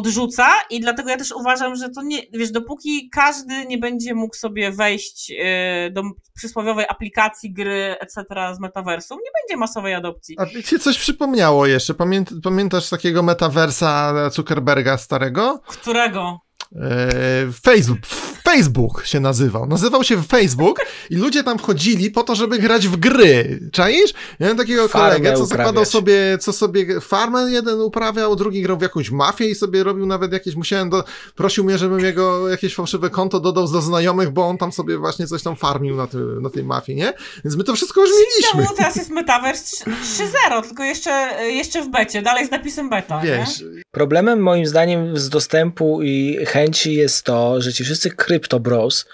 odrzuca 0.01 0.49
i 0.71 0.81
dlatego 0.81 1.11
ja 1.11 1.17
też 1.17 1.33
uważam, 1.33 1.77
że 1.77 1.89
to 1.89 2.03
nie, 2.03 2.23
wiesz, 2.33 2.51
dopóki 2.51 3.11
każdy 3.13 3.67
nie 3.67 3.79
będzie 3.79 4.15
mógł 4.15 4.37
sobie 4.37 4.73
wejść 4.73 5.31
y, 5.31 5.91
do 5.91 6.03
przysłowiowej 6.35 6.87
aplikacji, 6.89 7.53
gry, 7.53 7.97
etc. 8.01 8.25
z 8.55 8.61
metaversum, 8.61 9.19
nie 9.19 9.31
będzie 9.41 9.57
masowej 9.57 9.95
adopcji. 9.95 10.37
A 10.39 10.63
ci 10.63 10.79
coś 10.79 10.99
przypomniało 10.99 11.67
jeszcze? 11.67 11.95
pamiętasz 12.43 12.91
takiego 12.91 13.23
metaversa 13.23 14.15
Zuckerberga 14.31 14.99
starego? 14.99 15.61
Którego? 15.67 16.50
E, 16.77 17.53
Facebook, 17.63 17.99
Facebook 18.45 19.07
się 19.07 19.21
nazywał. 19.21 19.67
Nazywał 19.67 20.05
się 20.05 20.23
Facebook 20.23 20.81
i 21.11 21.17
ludzie 21.17 21.43
tam 21.43 21.59
chodzili 21.59 22.11
po 22.11 22.23
to, 22.23 22.35
żeby 22.35 22.59
grać 22.59 22.89
w 22.89 22.97
gry. 22.97 23.61
Czaisz? 23.73 24.13
Ja 24.13 24.37
miałem 24.41 24.57
takiego 24.57 24.89
Farmę 24.89 25.17
kolegę, 25.17 25.37
co 25.37 25.47
zakładał 25.47 25.85
sobie, 25.85 26.39
co 26.41 26.53
sobie 26.53 27.01
farmę 27.01 27.51
jeden 27.51 27.81
uprawiał, 27.81 28.37
drugi 28.37 28.63
grał 28.63 28.79
w 28.79 28.83
jakąś 28.83 29.11
mafię 29.11 29.51
i 29.51 29.55
sobie 29.55 29.85
robił 29.85 30.07
nawet 30.07 30.33
jakieś, 30.33 30.55
musiałem 30.55 30.91
do, 30.91 31.05
prosił 31.35 31.65
mnie, 31.65 31.79
żebym 31.79 32.01
jego 32.01 32.49
jakieś 32.49 32.75
fałszywe 32.75 33.11
konto 33.11 33.41
dodał 33.41 33.69
do 33.69 33.81
znajomych, 33.81 34.31
bo 34.31 34.49
on 34.49 34.59
tam 34.59 34.73
sobie 34.73 34.99
właśnie 34.99 35.27
coś 35.27 35.43
tam 35.43 35.57
farmił 35.57 35.97
na, 35.97 36.07
ty, 36.07 36.19
na 36.19 36.51
tej 36.51 36.65
mafii, 36.65 36.99
nie? 36.99 37.13
Więc 37.45 37.57
my 37.57 37.65
to 37.65 37.75
wszystko 37.75 38.01
już 38.01 38.11
mieliśmy. 38.11 38.63
Czemu 38.63 38.77
teraz 38.77 38.97
jest 38.97 39.11
Metaverse 39.11 39.85
3.0, 39.85 40.63
tylko 40.63 40.85
jeszcze, 40.85 41.11
jeszcze 41.43 41.83
w 41.83 41.91
becie, 41.91 42.23
dalej 42.23 42.47
z 42.47 42.51
napisem 42.51 42.91
beta, 42.91 43.21
Wiesz, 43.21 43.61
nie? 43.61 43.83
Problemem 43.91 44.43
moim 44.43 44.67
zdaniem 44.67 45.19
z 45.19 45.29
dostępu 45.29 46.03
i 46.03 46.39
chęci 46.47 46.60
jest 46.87 47.25
to, 47.25 47.61
że 47.61 47.73
ci 47.73 47.85
wszyscy 47.85 48.11
Crypto 48.11 48.61
Bros 48.61 49.05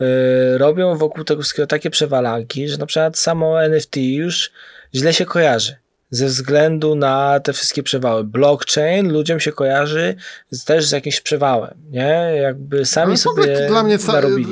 yy, 0.00 0.06
robią 0.58 0.96
wokół 0.96 1.24
tego 1.24 1.42
wszystkiego 1.42 1.66
takie 1.66 1.90
przewalanki, 1.90 2.68
że 2.68 2.76
na 2.76 2.86
przykład 2.86 3.18
samo 3.18 3.62
NFT 3.62 3.96
już 3.96 4.52
źle 4.94 5.14
się 5.14 5.26
kojarzy 5.26 5.76
ze 6.10 6.26
względu 6.26 6.94
na 6.94 7.40
te 7.40 7.52
wszystkie 7.52 7.82
przewały. 7.82 8.24
Blockchain 8.24 9.12
ludziom 9.12 9.40
się 9.40 9.52
kojarzy 9.52 10.14
z, 10.50 10.64
też 10.64 10.86
z 10.86 10.92
jakimś 10.92 11.20
przewałem, 11.20 11.74
nie? 11.90 12.32
Jakby 12.42 12.84
sami 12.84 13.10
no, 13.10 13.16
sobie 13.16 13.66
Dla 13.68 13.82
mnie, 13.82 13.98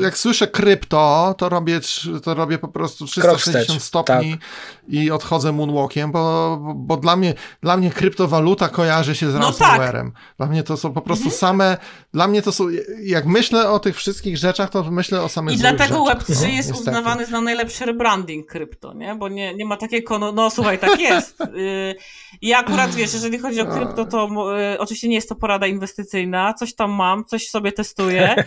jak 0.03 0.19
słyszę 0.19 0.47
krypto, 0.47 1.35
to 1.39 1.49
robię, 1.49 1.81
to 2.25 2.35
robię 2.35 2.59
po 2.59 2.69
prostu 2.69 3.07
360 3.07 3.83
stopni 3.83 4.31
tak. 4.31 4.41
I 4.89 5.11
odchodzę 5.11 5.53
moonwalkiem, 5.53 6.13
bo, 6.13 6.59
bo 6.77 6.97
dla 6.97 7.17
mnie, 7.17 7.35
dla 7.61 7.77
mnie 7.77 7.91
kryptowaluta 7.91 8.69
kojarzy 8.69 9.15
się 9.15 9.31
z 9.31 9.35
no 9.35 9.41
ransomwarem. 9.41 10.13
Tak. 10.13 10.23
Dla 10.37 10.47
mnie 10.47 10.63
to 10.63 10.77
są 10.77 10.93
po 10.93 11.01
prostu 11.01 11.25
mhm. 11.25 11.39
same, 11.39 11.77
dla 12.13 12.29
mnie 12.29 12.43
to 12.43 12.53
są, 12.53 12.67
jak 13.03 13.27
myślę 13.27 13.71
o 13.71 13.79
tych 13.79 13.97
wszystkich 13.97 14.39
rzeczach, 14.39 14.71
to 14.71 14.91
myślę 14.91 15.23
o 15.23 15.29
samych 15.29 15.55
I 15.55 15.59
dlatego 15.59 16.05
Web3 16.05 16.29
jest 16.29 16.43
Niestety. 16.53 16.81
uznawany 16.81 17.27
za 17.27 17.41
najlepszy 17.41 17.85
rebranding 17.85 18.47
krypto, 18.47 18.95
nie? 18.95 19.15
Bo 19.15 19.29
nie, 19.29 19.55
nie 19.55 19.65
ma 19.65 19.77
takiej 19.77 20.03
kono, 20.03 20.33
no 20.33 20.51
słuchaj, 20.51 20.79
tak 20.79 21.01
jest. 21.01 21.41
Y, 21.41 21.95
I 22.41 22.55
akurat 22.55 22.95
wiesz, 22.95 23.15
jeżeli 23.15 23.39
chodzi 23.39 23.61
o 23.61 23.67
krypto, 23.67 24.05
to 24.05 24.29
y, 24.75 24.79
oczywiście 24.79 25.09
nie 25.09 25.15
jest 25.15 25.29
to 25.29 25.35
porada 25.35 25.67
inwestycyjna, 25.67 26.55
coś 26.55 26.75
tam 26.75 26.91
mam, 26.91 27.25
coś 27.25 27.49
sobie 27.49 27.73
testuję. 27.73 28.35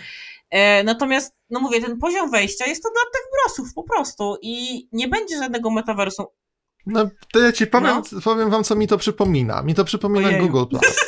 E, 0.50 0.84
natomiast, 0.84 1.36
no 1.50 1.60
mówię, 1.60 1.82
ten 1.82 1.98
poziom 1.98 2.32
wejścia 2.32 2.66
jest 2.66 2.84
to 2.84 2.90
dla 2.90 3.02
tych 3.14 3.22
brosów 3.32 3.74
po 3.74 3.84
prostu 3.84 4.38
i 4.42 4.88
nie 4.92 5.08
będzie 5.08 5.38
żadnego 5.38 5.72
metaversu. 5.72 6.26
No, 6.86 7.10
to 7.34 7.40
ja 7.40 7.52
ci 7.52 7.68
powiem, 7.68 8.02
no. 8.12 8.22
powiem 8.22 8.50
wam, 8.50 8.64
co 8.64 8.76
mi 8.76 8.88
to 8.88 8.98
przypomina. 8.98 9.62
Mi 9.62 9.76
to 9.76 9.86
przypomina. 9.86 10.40
Google 10.40 10.66
Plus. 10.66 10.96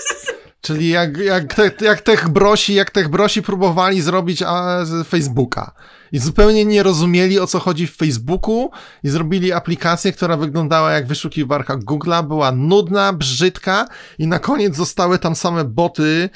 Czyli 0.62 0.90
jak, 0.90 1.18
jak, 1.18 1.54
te, 1.54 1.72
jak 1.82 2.02
tech 2.02 2.30
brosi, 2.30 2.74
jak 2.74 2.92
tech 2.92 3.10
brosi 3.10 3.42
próbowali 3.42 4.02
zrobić 4.02 4.44
a, 4.46 4.86
z 4.86 5.08
Facebooka. 5.08 5.72
I 6.12 6.20
zupełnie 6.20 6.66
nie 6.66 6.84
rozumieli 6.84 7.40
o 7.40 7.48
co 7.48 7.60
chodzi 7.60 7.88
w 7.88 7.96
Facebooku 7.96 8.72
i 9.04 9.10
zrobili 9.10 9.54
aplikację, 9.54 10.12
która 10.12 10.38
wyglądała 10.38 10.92
jak 10.92 11.08
wyszukiwarka 11.08 11.78
Google'a, 11.78 12.28
była 12.28 12.52
nudna, 12.52 13.14
brzydka 13.14 13.88
i 14.20 14.28
na 14.28 14.40
koniec 14.40 14.76
zostały 14.76 15.20
tam 15.20 15.36
same 15.36 15.66
boty, 15.66 16.30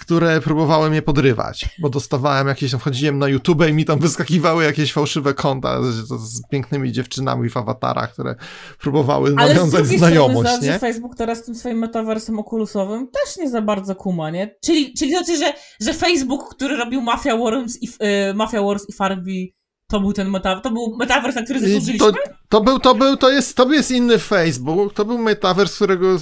które 0.00 0.40
próbowały 0.40 0.90
mnie 0.90 1.02
podrywać, 1.02 1.68
bo 1.78 1.88
dostawałem 1.88 2.48
jakieś, 2.48 2.72
wchodziłem 2.72 3.18
na 3.18 3.28
YouTube 3.28 3.68
i 3.68 3.72
mi 3.72 3.84
tam 3.84 3.98
wyskakiwały 3.98 4.64
jakieś 4.64 4.92
fałszywe 4.92 5.34
konta 5.34 5.82
z, 5.82 6.08
z 6.08 6.42
pięknymi 6.48 6.92
dziewczynami 6.92 7.50
w 7.50 7.56
awatarach, 7.56 8.12
które 8.12 8.34
próbowały 8.80 9.34
Ale 9.36 9.48
nawiązać 9.48 9.86
znajomość, 9.86 10.50
strony, 10.50 10.66
nie? 10.66 10.72
że 10.72 10.78
Facebook 10.78 11.14
teraz 11.16 11.44
tym 11.44 11.54
swoim 11.54 11.78
metaversem 11.78 12.38
okulusowym 12.38 13.08
też 13.08 13.36
nie 13.36 13.50
za 13.50 13.62
bardzo 13.62 13.94
kuma, 13.94 14.30
nie? 14.30 14.56
Czyli, 14.64 14.94
czyli 14.94 15.10
znaczy, 15.10 15.38
że, 15.38 15.52
że 15.80 15.94
Facebook, 15.94 16.54
który 16.54 16.76
robił 16.76 17.02
Mafia 17.02 17.36
Wars 17.36 17.78
i, 17.82 17.88
y, 18.30 18.34
Mafia 18.34 18.62
Wars 18.62 18.88
i 18.88 18.92
Farby 18.92 19.56
to 19.86 20.00
był 20.00 20.12
ten 20.12 20.30
metaverse, 20.30 20.62
to 20.62 20.70
był 20.70 20.96
metavers, 20.96 21.36
na 21.36 21.42
który 21.42 21.60
zasłużyliśmy? 21.60 22.12
To, 22.12 22.18
To 22.48 22.60
był, 22.60 22.78
to 22.78 22.94
był, 22.94 23.16
to 23.16 23.30
jest, 23.30 23.56
to 23.56 23.72
jest 23.72 23.90
inny 23.90 24.18
Facebook, 24.18 24.94
to 24.94 25.04
był 25.04 25.18
metavers, 25.18 25.76
którego 25.76 26.16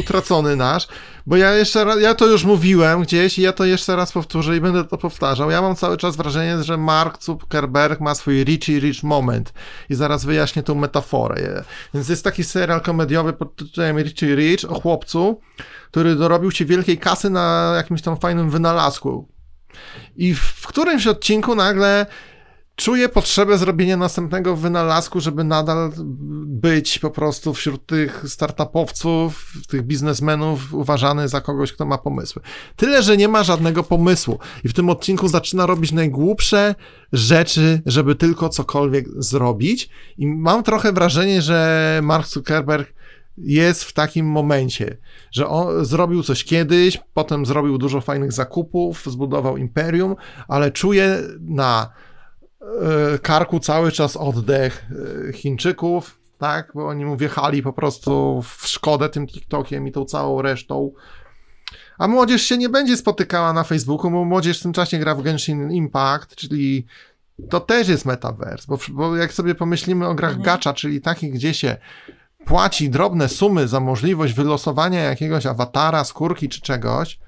utracony 0.00 0.56
nasz, 0.56 0.88
bo 1.26 1.36
ja 1.36 1.54
jeszcze 1.54 1.84
raz, 1.84 2.00
ja 2.00 2.14
to 2.14 2.26
już 2.26 2.44
mówiłem 2.44 3.02
gdzieś 3.02 3.38
i 3.38 3.42
ja 3.42 3.52
to 3.52 3.64
jeszcze 3.64 3.96
raz 3.96 4.12
powtórzę 4.12 4.56
i 4.56 4.60
będę 4.60 4.84
to 4.84 4.98
powtarzał. 4.98 5.50
Ja 5.50 5.62
mam 5.62 5.76
cały 5.76 5.96
czas 5.96 6.16
wrażenie, 6.16 6.62
że 6.62 6.76
Mark 6.76 7.22
Zuckerberg 7.22 8.00
ma 8.00 8.14
swój 8.14 8.44
Richie 8.44 8.80
Rich 8.80 9.02
moment 9.02 9.52
i 9.90 9.94
zaraz 9.94 10.24
wyjaśnię 10.24 10.62
tą 10.62 10.74
metaforę. 10.74 11.64
Więc 11.94 12.08
jest 12.08 12.24
taki 12.24 12.44
serial 12.44 12.80
komediowy 12.80 13.32
pod 13.32 13.56
tytułem 13.56 13.98
Richie 13.98 14.34
Rich 14.34 14.70
o 14.70 14.80
chłopcu, 14.80 15.40
który 15.90 16.14
dorobił 16.14 16.50
się 16.50 16.64
wielkiej 16.64 16.98
kasy 16.98 17.30
na 17.30 17.72
jakimś 17.76 18.02
tam 18.02 18.16
fajnym 18.16 18.50
wynalazku. 18.50 19.28
I 20.16 20.34
w 20.34 20.66
którymś 20.66 21.06
odcinku 21.06 21.54
nagle 21.54 22.06
czuję 22.78 23.08
potrzebę 23.08 23.58
zrobienia 23.58 23.96
następnego 23.96 24.56
wynalazku, 24.56 25.20
żeby 25.20 25.44
nadal 25.44 25.92
być 26.46 26.98
po 26.98 27.10
prostu 27.10 27.54
wśród 27.54 27.86
tych 27.86 28.24
startupowców, 28.28 29.52
tych 29.68 29.82
biznesmenów 29.82 30.74
uważany 30.74 31.28
za 31.28 31.40
kogoś, 31.40 31.72
kto 31.72 31.86
ma 31.86 31.98
pomysły. 31.98 32.42
Tyle, 32.76 33.02
że 33.02 33.16
nie 33.16 33.28
ma 33.28 33.44
żadnego 33.44 33.82
pomysłu 33.82 34.38
i 34.64 34.68
w 34.68 34.74
tym 34.74 34.90
odcinku 34.90 35.28
zaczyna 35.28 35.66
robić 35.66 35.92
najgłupsze 35.92 36.74
rzeczy, 37.12 37.82
żeby 37.86 38.14
tylko 38.14 38.48
cokolwiek 38.48 39.06
zrobić 39.16 39.90
i 40.18 40.26
mam 40.26 40.62
trochę 40.62 40.92
wrażenie, 40.92 41.42
że 41.42 42.00
Mark 42.02 42.26
Zuckerberg 42.26 42.92
jest 43.38 43.84
w 43.84 43.92
takim 43.92 44.26
momencie, 44.26 44.96
że 45.30 45.48
on 45.48 45.84
zrobił 45.84 46.22
coś 46.22 46.44
kiedyś, 46.44 47.00
potem 47.14 47.46
zrobił 47.46 47.78
dużo 47.78 48.00
fajnych 48.00 48.32
zakupów, 48.32 49.02
zbudował 49.06 49.56
imperium, 49.56 50.16
ale 50.48 50.70
czuje 50.70 51.18
na 51.40 51.90
karku 53.22 53.60
cały 53.60 53.92
czas 53.92 54.16
oddech 54.16 54.86
e, 55.28 55.32
Chińczyków, 55.32 56.18
tak, 56.38 56.72
bo 56.74 56.88
oni 56.88 57.04
mu 57.04 57.16
wjechali 57.16 57.62
po 57.62 57.72
prostu 57.72 58.42
w 58.42 58.66
szkodę 58.66 59.08
tym 59.08 59.26
TikTokiem 59.26 59.86
i 59.86 59.92
tą 59.92 60.04
całą 60.04 60.42
resztą. 60.42 60.92
A 61.98 62.08
młodzież 62.08 62.42
się 62.42 62.58
nie 62.58 62.68
będzie 62.68 62.96
spotykała 62.96 63.52
na 63.52 63.64
Facebooku, 63.64 64.10
bo 64.10 64.24
młodzież 64.24 64.60
w 64.60 64.62
tym 64.62 64.72
czasie 64.72 64.98
gra 64.98 65.14
w 65.14 65.22
Genshin 65.22 65.70
Impact, 65.70 66.36
czyli 66.36 66.86
to 67.50 67.60
też 67.60 67.88
jest 67.88 68.04
metaverse, 68.04 68.66
bo, 68.68 68.78
bo 68.90 69.16
jak 69.16 69.32
sobie 69.32 69.54
pomyślimy 69.54 70.06
o 70.06 70.14
grach 70.14 70.36
mhm. 70.36 70.44
gacha, 70.44 70.72
czyli 70.72 71.00
takich, 71.00 71.32
gdzie 71.32 71.54
się 71.54 71.76
płaci 72.44 72.90
drobne 72.90 73.28
sumy 73.28 73.68
za 73.68 73.80
możliwość 73.80 74.34
wylosowania 74.34 75.00
jakiegoś 75.00 75.46
awatara, 75.46 76.04
skórki 76.04 76.48
czy 76.48 76.60
czegoś, 76.60 77.18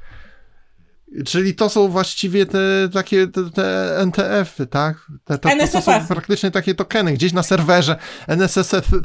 Czyli 1.26 1.54
to 1.54 1.68
są 1.68 1.88
właściwie 1.88 2.46
te 2.46 2.88
takie 2.92 3.26
te, 3.26 3.50
te 3.50 3.98
NTF-y, 3.98 4.66
tak? 4.66 4.96
Te, 5.24 5.38
to, 5.38 5.48
to, 5.72 5.82
są 5.82 6.06
praktycznie 6.06 6.50
takie 6.50 6.74
tokeny 6.74 7.12
gdzieś 7.12 7.32
na 7.32 7.42
serwerze 7.42 7.96
NSSF-y. 8.26 9.00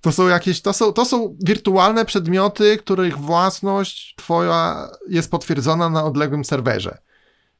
To 0.00 0.12
są 0.12 0.28
jakieś, 0.28 0.60
to 0.60 0.72
są, 0.72 0.92
to 0.92 1.04
są 1.04 1.36
wirtualne 1.44 2.04
przedmioty, 2.04 2.76
których 2.76 3.18
własność 3.18 4.14
twoja 4.16 4.88
jest 5.08 5.30
potwierdzona 5.30 5.90
na 5.90 6.04
odległym 6.04 6.44
serwerze. 6.44 6.98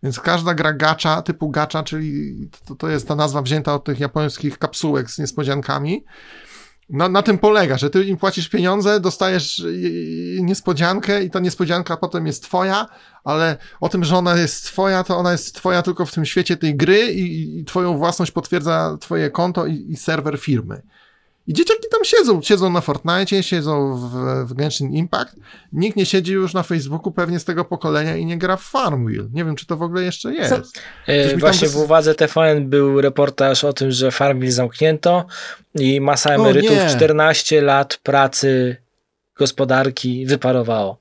Więc 0.02 0.20
każda 0.20 0.54
gra 0.54 0.72
gacza, 0.72 1.22
typu 1.22 1.50
gacza, 1.50 1.82
czyli 1.82 2.36
to, 2.66 2.74
to 2.74 2.88
jest 2.88 3.08
ta 3.08 3.14
nazwa 3.14 3.42
wzięta 3.42 3.74
od 3.74 3.84
tych 3.84 4.00
japońskich 4.00 4.58
kapsułek 4.58 5.10
z 5.10 5.18
niespodziankami, 5.18 6.04
na, 6.90 7.08
na 7.08 7.22
tym 7.22 7.38
polega, 7.38 7.78
że 7.78 7.90
ty 7.90 8.04
im 8.04 8.16
płacisz 8.16 8.48
pieniądze, 8.48 9.00
dostajesz 9.00 9.64
niespodziankę 10.40 11.24
i 11.24 11.30
ta 11.30 11.40
niespodzianka 11.40 11.96
potem 11.96 12.26
jest 12.26 12.42
twoja, 12.42 12.86
ale 13.24 13.56
o 13.80 13.88
tym, 13.88 14.04
że 14.04 14.16
ona 14.16 14.36
jest 14.36 14.64
twoja, 14.64 15.04
to 15.04 15.16
ona 15.16 15.32
jest 15.32 15.54
twoja 15.54 15.82
tylko 15.82 16.06
w 16.06 16.12
tym 16.12 16.24
świecie 16.24 16.56
tej 16.56 16.76
gry 16.76 17.12
i, 17.12 17.58
i 17.58 17.64
twoją 17.64 17.98
własność 17.98 18.32
potwierdza 18.32 18.96
twoje 19.00 19.30
konto 19.30 19.66
i, 19.66 19.86
i 19.88 19.96
serwer 19.96 20.38
firmy. 20.38 20.82
I 21.46 21.52
dzieciaki 21.54 21.88
tam 21.90 22.04
siedzą, 22.04 22.42
siedzą 22.42 22.70
na 22.70 22.80
Fortnite, 22.80 23.42
siedzą 23.42 23.96
w, 23.96 24.48
w 24.48 24.54
Genshin 24.54 24.92
Impact. 24.92 25.36
Nikt 25.72 25.96
nie 25.96 26.06
siedzi 26.06 26.32
już 26.32 26.54
na 26.54 26.62
Facebooku 26.62 27.12
pewnie 27.12 27.40
z 27.40 27.44
tego 27.44 27.64
pokolenia 27.64 28.16
i 28.16 28.26
nie 28.26 28.38
gra 28.38 28.56
w 28.56 28.62
Farmville. 28.62 29.28
Nie 29.32 29.44
wiem, 29.44 29.56
czy 29.56 29.66
to 29.66 29.76
w 29.76 29.82
ogóle 29.82 30.02
jeszcze 30.02 30.34
jest. 30.34 30.80
E, 31.06 31.36
właśnie 31.36 31.68
w 31.68 31.76
uwadze 31.76 32.14
TVN 32.14 32.70
był 32.70 33.00
reportaż 33.00 33.64
o 33.64 33.72
tym, 33.72 33.90
że 33.90 34.10
Farmville 34.10 34.52
zamknięto 34.52 35.24
i 35.74 36.00
masa 36.00 36.30
emerytów 36.30 36.78
14 36.90 37.62
lat 37.62 38.00
pracy 38.02 38.76
gospodarki 39.36 40.26
wyparowało. 40.26 41.00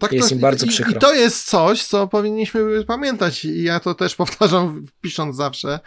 Tak 0.00 0.12
jest 0.12 0.28
to, 0.28 0.34
im 0.34 0.40
bardzo 0.40 0.66
przykro. 0.66 0.92
I, 0.92 0.96
I 0.96 0.98
to 0.98 1.14
jest 1.14 1.46
coś, 1.46 1.84
co 1.84 2.06
powinniśmy 2.06 2.84
pamiętać. 2.84 3.44
I 3.44 3.62
ja 3.62 3.80
to 3.80 3.94
też 3.94 4.16
powtarzam, 4.16 4.86
pisząc 5.00 5.36
zawsze, 5.36 5.80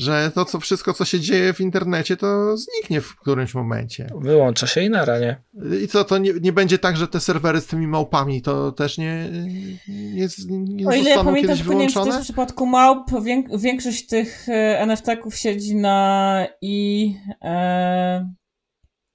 że 0.00 0.30
to 0.34 0.44
co, 0.44 0.60
wszystko, 0.60 0.94
co 0.94 1.04
się 1.04 1.20
dzieje 1.20 1.52
w 1.52 1.60
internecie, 1.60 2.16
to 2.16 2.56
zniknie 2.56 3.00
w 3.00 3.16
którymś 3.16 3.54
momencie. 3.54 4.06
Wyłącza 4.20 4.66
się 4.66 4.82
i 4.82 4.90
nara, 4.90 5.18
nie? 5.18 5.42
I 5.82 5.88
co, 5.88 6.04
to 6.04 6.18
nie, 6.18 6.32
nie 6.40 6.52
będzie 6.52 6.78
tak, 6.78 6.96
że 6.96 7.08
te 7.08 7.20
serwery 7.20 7.60
z 7.60 7.66
tymi 7.66 7.86
małpami 7.86 8.42
to 8.42 8.72
też 8.72 8.98
nie, 8.98 9.28
nie, 9.88 10.28
nie 10.48 10.88
O 10.88 10.92
ile 10.92 11.10
ja 11.10 11.16
pamiętam, 11.16 11.34
kiedyś 11.34 11.62
wyłączone? 11.62 12.06
Nie 12.06 12.12
wiem, 12.12 12.20
w 12.20 12.24
przypadku 12.24 12.66
małp 12.66 13.10
większość 13.58 14.06
tych 14.06 14.48
e, 14.48 14.80
NFT-ków 14.80 15.36
siedzi 15.36 15.76
na 15.76 16.46
i, 16.62 17.14
e, 17.42 18.30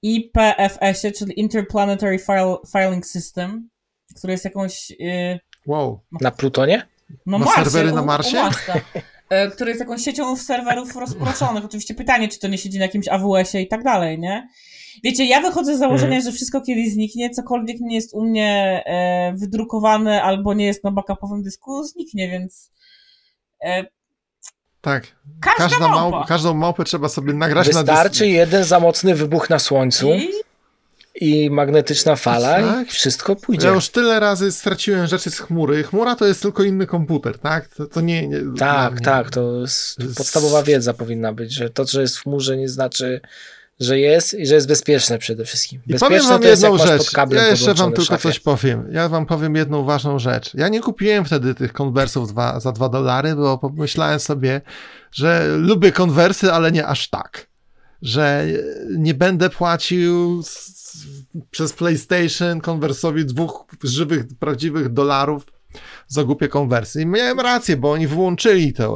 IPFS-ie, 0.02 1.12
czyli 1.12 1.40
Interplanetary 1.40 2.18
File, 2.18 2.56
Filing 2.72 3.06
System, 3.06 3.68
który 4.16 4.32
jest 4.32 4.44
jakąś... 4.44 4.92
E, 5.00 5.38
wow. 5.66 6.00
Na 6.20 6.30
Plutonie? 6.30 6.86
No 7.26 7.38
na 7.38 7.46
serwery 7.46 7.92
na 7.92 8.02
Marsie? 8.02 8.38
E, 8.38 9.15
który 9.52 9.70
jest 9.70 9.80
jakąś 9.80 10.02
siecią 10.02 10.36
serwerów 10.36 10.96
rozproszonych. 10.96 11.64
Oczywiście 11.64 11.94
pytanie, 11.94 12.28
czy 12.28 12.38
to 12.38 12.48
nie 12.48 12.58
siedzi 12.58 12.78
na 12.78 12.84
jakimś 12.84 13.08
AWS-ie 13.08 13.64
i 13.64 13.68
tak 13.68 13.82
dalej, 13.82 14.18
nie? 14.18 14.48
Wiecie, 15.04 15.24
ja 15.24 15.40
wychodzę 15.40 15.76
z 15.76 15.78
założenia, 15.78 16.16
mhm. 16.16 16.22
że 16.22 16.32
wszystko 16.36 16.60
kiedyś 16.60 16.92
zniknie, 16.92 17.30
cokolwiek 17.30 17.80
nie 17.80 17.94
jest 17.94 18.14
u 18.14 18.24
mnie 18.24 18.82
e, 18.86 19.32
wydrukowane 19.36 20.22
albo 20.22 20.54
nie 20.54 20.66
jest 20.66 20.84
na 20.84 20.90
backupowym 20.90 21.42
dysku, 21.42 21.84
zniknie, 21.84 22.30
więc 22.30 22.72
e, 23.64 23.84
tak. 24.80 25.06
Każda, 25.40 25.68
każda 25.68 25.88
małpa. 25.88 26.24
każdą 26.28 26.54
małpę 26.54 26.84
trzeba 26.84 27.08
sobie 27.08 27.32
nagrać 27.32 27.66
Wystarczy 27.66 27.86
na 27.86 27.92
Wystarczy 27.92 28.28
jeden 28.28 28.64
za 28.64 28.80
mocny 28.80 29.14
wybuch 29.14 29.50
na 29.50 29.58
słońcu. 29.58 30.14
I 30.14 30.28
i 31.20 31.50
magnetyczna 31.50 32.16
fala 32.16 32.60
tak? 32.60 32.88
i 32.88 32.90
wszystko 32.90 33.36
pójdzie. 33.36 33.66
Ja 33.66 33.74
już 33.74 33.88
tyle 33.88 34.20
razy 34.20 34.52
straciłem 34.52 35.06
rzeczy 35.06 35.30
z 35.30 35.38
chmury. 35.38 35.82
Chmura 35.82 36.16
to 36.16 36.26
jest 36.26 36.42
tylko 36.42 36.62
inny 36.62 36.86
komputer, 36.86 37.38
tak? 37.38 37.68
To, 37.68 37.86
to 37.86 38.00
nie, 38.00 38.28
nie 38.28 38.38
Tak, 38.58 38.94
nie, 38.94 39.00
tak, 39.00 39.30
to 39.30 39.60
jest 39.60 39.98
podstawowa 40.16 40.62
wiedza 40.62 40.94
powinna 40.94 41.32
być, 41.32 41.52
że 41.52 41.70
to, 41.70 41.84
że 41.86 42.00
jest 42.00 42.16
w 42.16 42.22
chmurze 42.22 42.56
nie 42.56 42.68
znaczy, 42.68 43.20
że 43.80 43.98
jest 43.98 44.34
i 44.34 44.46
że 44.46 44.54
jest 44.54 44.68
bezpieczne 44.68 45.18
przede 45.18 45.44
wszystkim. 45.44 45.80
Bezpieczne 45.86 46.06
I 46.06 46.10
powiem 46.10 46.28
wam 46.28 46.42
to 46.42 46.48
jest, 46.48 46.62
jedną 46.62 46.78
rzecz. 46.78 47.12
ja 47.30 47.46
jeszcze 47.46 47.74
wam 47.74 47.92
tylko 47.92 48.18
coś 48.18 48.40
powiem. 48.40 48.88
Ja 48.90 49.08
wam 49.08 49.26
powiem 49.26 49.56
jedną 49.56 49.84
ważną 49.84 50.18
rzecz. 50.18 50.54
Ja 50.54 50.68
nie 50.68 50.80
kupiłem 50.80 51.24
wtedy 51.24 51.54
tych 51.54 51.72
konwersów 51.72 52.28
dwa, 52.32 52.60
za 52.60 52.72
dwa 52.72 52.88
dolary, 52.88 53.34
bo 53.34 53.58
pomyślałem 53.58 54.20
sobie, 54.20 54.60
że 55.12 55.56
lubię 55.56 55.92
konwersy, 55.92 56.52
ale 56.52 56.72
nie 56.72 56.86
aż 56.86 57.08
tak. 57.08 57.46
Że 58.02 58.46
nie 58.96 59.14
będę 59.14 59.50
płacił 59.50 60.42
przez 61.50 61.72
PlayStation 61.72 62.60
konwersowi 62.60 63.24
dwóch 63.24 63.64
żywych, 63.82 64.24
prawdziwych 64.38 64.88
dolarów 64.88 65.46
za 66.08 66.24
głupie 66.24 66.48
konwersje. 66.48 67.02
I 67.02 67.06
miałem 67.06 67.40
rację, 67.40 67.76
bo 67.76 67.92
oni 67.92 68.06
wyłączyli 68.06 68.72
tę, 68.72 68.94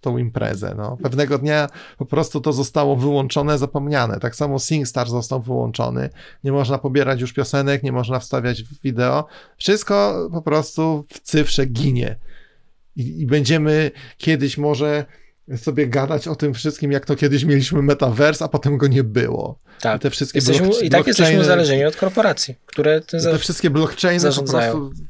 tą 0.00 0.18
imprezę. 0.18 0.74
No. 0.76 0.96
Pewnego 1.02 1.38
dnia 1.38 1.68
po 1.98 2.06
prostu 2.06 2.40
to 2.40 2.52
zostało 2.52 2.96
wyłączone, 2.96 3.58
zapomniane. 3.58 4.20
Tak 4.20 4.36
samo 4.36 4.58
SingStar 4.58 5.08
został 5.08 5.42
wyłączony. 5.42 6.10
Nie 6.44 6.52
można 6.52 6.78
pobierać 6.78 7.20
już 7.20 7.32
piosenek, 7.32 7.82
nie 7.82 7.92
można 7.92 8.18
wstawiać 8.18 8.64
wideo. 8.82 9.26
Wszystko 9.56 10.28
po 10.32 10.42
prostu 10.42 11.04
w 11.08 11.20
cyfrze 11.20 11.66
ginie. 11.66 12.16
I, 12.96 13.20
i 13.20 13.26
będziemy 13.26 13.90
kiedyś 14.16 14.58
może 14.58 15.04
sobie 15.56 15.86
gadać 15.86 16.28
o 16.28 16.36
tym 16.36 16.54
wszystkim, 16.54 16.92
jak 16.92 17.06
to 17.06 17.16
kiedyś 17.16 17.44
mieliśmy 17.44 17.82
metaverse, 17.82 18.44
a 18.44 18.48
potem 18.48 18.76
go 18.76 18.86
nie 18.86 19.04
było. 19.04 19.58
Tak. 19.80 19.96
I, 19.96 20.00
te 20.00 20.10
wszystkie 20.10 20.38
jesteśmy, 20.38 20.68
I 20.82 20.90
tak 20.90 21.06
jesteśmy 21.06 21.40
uzależnieni 21.40 21.84
od 21.84 21.96
korporacji, 21.96 22.54
które 22.66 23.00
te 23.00 23.38
wszystkie 23.38 23.70
blockchainy 23.70 24.20
zarządzają. 24.20 24.72
po 24.72 24.78
prostu 24.78 25.02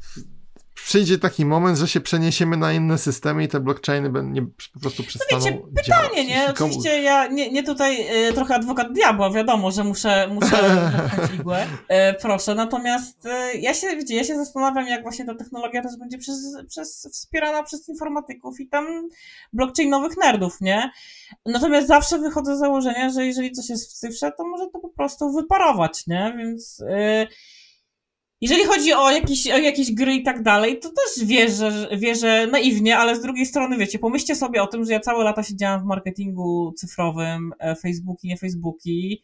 przyjdzie 0.89 1.17
taki 1.17 1.45
moment, 1.45 1.77
że 1.77 1.87
się 1.87 2.01
przeniesiemy 2.01 2.57
na 2.57 2.73
inne 2.73 2.97
systemy 2.97 3.43
i 3.43 3.47
te 3.47 3.59
blockchainy 3.59 4.11
nie, 4.23 4.41
po 4.73 4.79
prostu 4.81 5.03
przestaną 5.03 5.45
no 5.45 5.51
wiecie, 5.51 5.57
pytanie, 5.75 6.15
działać. 6.15 6.27
nie? 6.27 6.49
Oczywiście 6.49 7.01
ja 7.01 7.27
nie, 7.27 7.51
nie 7.51 7.63
tutaj 7.63 8.07
e, 8.09 8.33
trochę 8.33 8.55
adwokat 8.55 8.93
diabła, 8.93 9.31
wiadomo, 9.31 9.71
że 9.71 9.83
muszę, 9.83 10.27
muszę 10.27 10.81
igłę. 11.39 11.67
E, 11.87 12.13
proszę, 12.13 12.55
natomiast 12.55 13.25
e, 13.25 13.53
ja 13.53 13.73
się, 13.73 13.87
wiecie, 13.87 14.15
ja 14.15 14.23
się 14.23 14.35
zastanawiam, 14.35 14.87
jak 14.87 15.03
właśnie 15.03 15.25
ta 15.25 15.35
technologia 15.35 15.81
też 15.81 15.97
będzie 15.97 16.17
przez, 16.17 16.57
przez, 16.67 17.07
wspierana 17.11 17.63
przez 17.63 17.89
informatyków 17.89 18.59
i 18.59 18.67
tam 18.67 19.09
blockchainowych 19.53 20.17
nerdów, 20.17 20.61
nie? 20.61 20.91
Natomiast 21.45 21.87
zawsze 21.87 22.19
wychodzę 22.19 22.55
z 22.55 22.59
założenia, 22.59 23.09
że 23.09 23.25
jeżeli 23.25 23.51
coś 23.51 23.69
jest 23.69 23.91
w 23.91 23.93
cyfrze, 23.93 24.31
to 24.37 24.47
może 24.47 24.67
to 24.73 24.79
po 24.79 24.89
prostu 24.89 25.31
wyparować, 25.33 26.07
nie? 26.07 26.33
Więc... 26.37 26.83
E, 26.89 27.27
jeżeli 28.41 28.63
chodzi 28.63 28.93
o 28.93 29.11
jakieś, 29.11 29.47
o 29.47 29.57
jakieś 29.57 29.93
gry 29.93 30.13
i 30.13 30.23
tak 30.23 30.43
dalej, 30.43 30.79
to 30.79 30.89
też 30.89 31.25
wierzę, 31.27 31.87
wierzę 31.97 32.47
naiwnie, 32.51 32.97
ale 32.97 33.15
z 33.15 33.21
drugiej 33.21 33.45
strony, 33.45 33.77
wiecie, 33.77 33.99
pomyślcie 33.99 34.35
sobie 34.35 34.63
o 34.63 34.67
tym, 34.67 34.85
że 34.85 34.93
ja 34.93 34.99
całe 34.99 35.23
lata 35.23 35.43
siedziałam 35.43 35.81
w 35.81 35.85
marketingu 35.85 36.73
cyfrowym, 36.77 37.53
e, 37.59 37.75
Facebooki, 37.75 38.27
nie 38.27 38.37
Facebooki. 38.37 39.23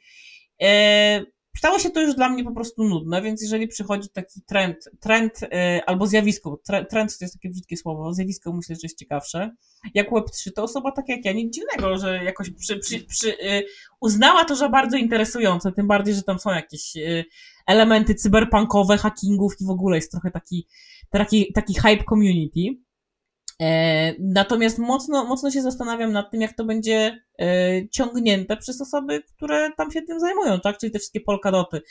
E, 0.62 1.35
stało 1.58 1.80
się 1.80 1.90
to 1.90 2.02
już 2.02 2.16
dla 2.16 2.30
mnie 2.30 2.44
po 2.44 2.52
prostu 2.52 2.84
nudne, 2.84 3.22
więc 3.22 3.42
jeżeli 3.42 3.68
przychodzi 3.68 4.10
taki 4.10 4.42
trend, 4.42 4.90
trend 5.00 5.40
e, 5.44 5.82
albo 5.86 6.08
zjawisko, 6.08 6.62
trend 6.90 7.18
to 7.18 7.26
jest 7.26 7.34
takie 7.34 7.50
brzydkie 7.50 7.78
słowo, 7.78 8.14
zjawisko 8.14 8.54
myślę, 8.54 8.76
że 8.76 8.80
jest 8.84 9.00
ciekawsze, 9.00 9.52
jak 9.94 10.12
Web3, 10.12 10.52
to 10.56 10.64
osoba 10.64 10.92
tak 10.92 11.10
jak 11.10 11.26
ja, 11.26 11.32
nic 11.32 11.56
dziwnego, 11.56 11.98
że 11.98 12.24
jakoś 12.24 12.50
przy, 12.50 12.78
przy, 12.80 13.00
przy, 13.00 13.38
uznała 14.02 14.46
to, 14.46 14.56
że 14.56 14.70
bardzo 14.70 14.98
interesujące, 14.98 15.72
tym 15.72 15.88
bardziej, 15.88 16.16
że 16.16 16.24
tam 16.24 16.40
są 16.40 16.50
jakieś 16.50 16.94
elementy 17.68 18.16
cyberpunkowe, 18.16 18.98
hackingów 18.98 19.54
i 19.62 19.66
w 19.66 19.70
ogóle 19.70 19.98
jest 19.98 20.12
trochę 20.12 20.32
taki, 20.32 20.68
taki, 21.10 21.54
taki 21.54 21.74
hype 21.74 22.04
community. 22.10 22.86
E, 23.62 24.14
natomiast 24.20 24.80
mocno, 24.80 25.26
mocno 25.26 25.52
się 25.52 25.62
zastanawiam 25.62 26.12
nad 26.12 26.32
tym, 26.32 26.42
jak 26.42 26.54
to 26.54 26.66
będzie 26.66 27.22
ciągnięte 27.92 28.58
przez 28.58 28.82
osoby, 28.82 29.24
które 29.36 29.72
tam 29.78 29.92
się 29.92 30.02
tym 30.02 30.20
zajmują, 30.20 30.60
tak? 30.60 30.78
Czyli 30.78 30.92
te 30.92 31.00
wszystkie 31.00 31.22
Polkadoty, 31.22 31.82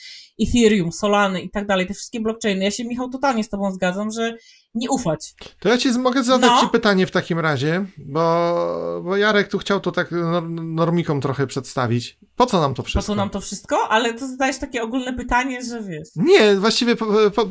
Ethereum, 0.40 0.92
Solany 0.92 1.40
i 1.42 1.50
tak 1.50 1.66
dalej, 1.66 1.86
te 1.86 1.94
wszystkie 1.94 2.20
blockchainy. 2.20 2.64
Ja 2.64 2.70
się, 2.70 2.84
Michał, 2.84 3.10
totalnie 3.10 3.44
z 3.44 3.48
Tobą 3.48 3.72
zgadzam, 3.72 4.10
że 4.10 4.36
nie 4.74 4.90
ufać. 4.90 5.34
To 5.60 5.68
ja 5.68 5.78
ci 5.78 5.92
mogę 5.92 6.24
zadać 6.24 6.50
no. 6.50 6.60
ci 6.60 6.68
pytanie 6.68 7.06
w 7.06 7.10
takim 7.10 7.38
razie, 7.38 7.84
bo, 7.98 9.02
bo 9.04 9.16
Jarek 9.16 9.48
tu 9.48 9.58
chciał 9.58 9.80
to 9.80 9.92
tak 9.92 10.08
normikom 10.50 11.20
trochę 11.20 11.46
przedstawić. 11.46 12.18
Po 12.36 12.46
co 12.46 12.60
nam 12.60 12.74
to 12.74 12.82
wszystko? 12.82 13.02
Po 13.02 13.06
co 13.06 13.14
nam 13.14 13.30
to 13.30 13.40
wszystko? 13.40 13.88
Ale 13.88 14.14
to 14.14 14.28
zadajesz 14.28 14.58
takie 14.58 14.82
ogólne 14.82 15.12
pytanie, 15.12 15.64
że 15.64 15.82
wiesz. 15.82 16.08
Nie, 16.16 16.56
właściwie 16.56 16.96
po, 16.96 17.06
po, 17.30 17.48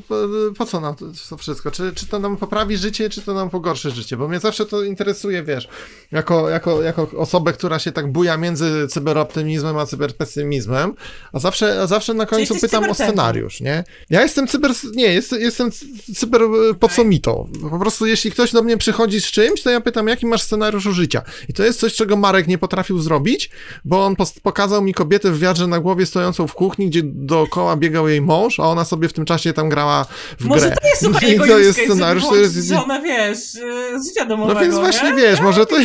po 0.58 0.66
co 0.66 0.80
nam 0.80 0.96
to, 0.96 1.06
to, 1.30 1.38
wszystko? 1.38 1.72
Czy, 1.72 1.94
czy 1.96 2.08
to 2.08 2.20
nam 2.20 2.38
poprawi 2.38 2.78
życie, 2.78 3.10
czy 3.10 3.22
to 3.22 3.34
nam 3.34 3.50
pogorszy 3.50 3.92
życie? 3.92 4.18
Bo 4.18 4.28
mnie 4.28 4.40
zawsze 4.40 4.66
to 4.66 4.84
interesuje, 4.84 5.44
wiesz, 5.44 5.68
jako, 6.12 6.50
jako, 6.50 6.82
jako 6.82 7.08
osobę, 7.18 7.54
która 7.54 7.80
się 7.84 7.92
tak 7.92 8.12
buja 8.12 8.38
między 8.38 8.88
cyberoptymizmem 8.88 9.78
a 9.78 9.86
cyberpesymizmem, 9.86 10.94
a 11.34 11.40
zawsze, 11.40 11.82
a 11.82 11.88
zawsze 11.88 12.14
na 12.14 12.26
końcu 12.26 12.56
pytam 12.62 12.90
o 12.90 12.94
scenariusz, 12.94 13.62
nie? 13.62 13.84
Ja 14.10 14.22
jestem 14.22 14.48
cyber... 14.48 14.72
Nie, 14.96 15.14
jest, 15.14 15.32
jestem 15.32 15.70
cyber... 16.16 16.42
Po 16.80 16.90
co 16.90 17.04
mi 17.04 17.22
to? 17.22 17.48
Po 17.70 17.80
prostu 17.80 18.06
jeśli 18.06 18.32
ktoś 18.32 18.52
do 18.52 18.62
mnie 18.62 18.78
przychodzi 18.78 19.22
z 19.22 19.26
czymś, 19.26 19.62
to 19.62 19.70
ja 19.70 19.82
pytam, 19.82 20.08
jaki 20.08 20.26
masz 20.26 20.42
scenariusz 20.42 20.84
życia? 20.84 21.22
I 21.50 21.54
to 21.54 21.64
jest 21.64 21.80
coś, 21.80 21.94
czego 21.94 22.18
Marek 22.18 22.48
nie 22.48 22.58
potrafił 22.58 23.00
zrobić, 23.00 23.50
bo 23.86 24.06
on 24.06 24.16
pokazał 24.44 24.82
mi 24.82 24.94
kobietę 24.94 25.32
w 25.32 25.40
wiadrze 25.40 25.68
na 25.68 25.80
głowie 25.80 26.06
stojącą 26.06 26.48
w 26.48 26.54
kuchni, 26.54 26.88
gdzie 26.88 27.02
dookoła 27.04 27.78
biegał 27.78 28.08
jej 28.08 28.22
mąż, 28.22 28.60
a 28.60 28.64
ona 28.64 28.86
sobie 28.86 29.08
w 29.08 29.14
tym 29.14 29.26
czasie 29.26 29.54
tam 29.54 29.70
grała 29.70 30.06
w 30.40 30.46
może 30.46 30.68
grę. 30.68 30.78
to 30.82 30.88
jest, 30.88 31.02
to 31.48 31.60
jest 31.60 31.80
scenariusz, 31.80 32.24
to 32.24 32.36
jest... 32.36 32.68
Żona, 32.68 33.02
wiesz, 33.02 33.40
z 33.40 34.08
życia 34.08 34.26
domowego, 34.26 34.60
No 34.60 34.66
więc 34.66 34.76
właśnie, 34.76 35.12
nie? 35.12 35.18
wiesz, 35.18 35.42
może 35.42 35.66
to... 35.66 35.76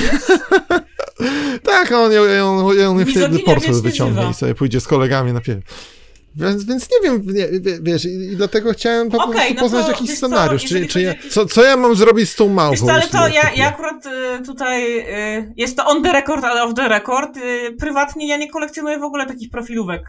tak, 1.63 1.88
on, 1.97 2.13
on, 2.43 2.81
on, 2.81 2.99
on 2.99 3.07
wtedy 3.07 3.39
portfel 3.39 3.83
wyciągnie 3.83 4.31
i 4.31 4.35
sobie 4.35 4.55
pójdzie 4.55 4.81
z 4.81 4.87
kolegami 4.87 5.33
na 5.33 5.41
piew. 5.41 5.59
Więc, 6.37 6.65
więc 6.65 6.89
nie 6.91 7.11
wiem, 7.11 7.23
nie, 7.27 7.49
wiesz, 7.83 8.05
i 8.05 8.37
dlatego 8.37 8.73
chciałem 8.73 9.11
po 9.11 9.25
okay, 9.25 9.55
no 9.55 9.61
poznać 9.61 9.85
to, 9.85 9.91
jakiś 9.91 10.11
scenariusz. 10.11 10.63
Co, 10.63 10.69
czy, 10.69 10.87
czy 10.87 11.03
ja, 11.03 11.15
co, 11.31 11.47
co 11.47 11.65
ja 11.65 11.77
mam 11.77 11.95
zrobić 11.95 12.31
z 12.31 12.35
tą 12.37 12.49
małpą? 12.49 12.87
Wiesz 12.87 12.95
ale 12.95 13.07
to 13.07 13.29
ja, 13.29 13.53
ja 13.57 13.69
akurat 13.69 14.07
y, 14.07 14.45
tutaj, 14.47 14.99
y, 15.39 15.53
jest 15.57 15.77
to 15.77 15.87
on 15.87 16.03
the 16.03 16.13
record, 16.13 16.45
ale 16.45 16.63
off 16.63 16.75
the 16.75 16.89
record. 16.89 17.37
Y, 17.37 17.77
prywatnie 17.79 18.29
ja 18.29 18.37
nie 18.37 18.51
kolekcjonuję 18.51 18.99
w 18.99 19.03
ogóle 19.03 19.27
takich 19.27 19.51
profilówek 19.51 20.03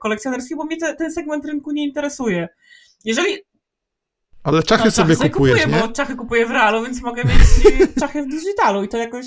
kolekcjonerskich, 0.00 0.56
bo 0.56 0.64
mnie 0.64 0.76
te, 0.76 0.96
ten 0.96 1.12
segment 1.12 1.44
rynku 1.44 1.70
nie 1.72 1.84
interesuje. 1.84 2.48
Jeżeli... 3.04 3.49
Ale 4.42 4.62
czachy 4.62 4.84
no, 4.84 4.90
sobie 4.90 5.16
kupujesz, 5.16 5.32
kupuję, 5.32 5.66
nie? 5.66 5.86
bo 5.86 5.92
czachy 5.92 6.16
kupuję 6.16 6.46
w 6.46 6.50
realu, 6.50 6.84
więc 6.84 7.02
mogę 7.02 7.24
mieć 7.24 7.40
czachy 8.00 8.22
w 8.22 8.28
digitalu 8.28 8.84
i 8.84 8.88
to 8.88 8.96
jakoś 8.98 9.26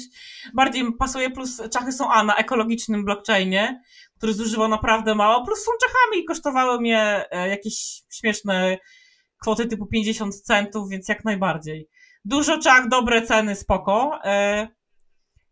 bardziej 0.53 0.94
pasuje, 0.99 1.30
plus 1.30 1.61
czachy 1.72 1.91
są 1.91 2.11
A 2.11 2.23
na 2.23 2.35
ekologicznym 2.35 3.06
blockchainie, 3.06 3.81
który 4.18 4.34
zużywał 4.34 4.68
naprawdę 4.68 5.15
mało, 5.15 5.45
plus 5.45 5.64
są 5.64 5.72
Czechami 5.81 6.23
i 6.23 6.26
kosztowały 6.26 6.81
mnie 6.81 7.26
e, 7.31 7.49
jakieś 7.49 8.03
śmieszne 8.14 8.77
kwoty 9.41 9.65
typu 9.65 9.85
50 9.85 10.35
centów, 10.41 10.90
więc 10.90 11.07
jak 11.07 11.26
najbardziej. 11.26 11.90
Dużo 12.26 12.57
czak, 12.57 12.90
dobre 12.90 13.22
ceny, 13.22 13.56
spoko. 13.56 14.19
E, 14.23 14.68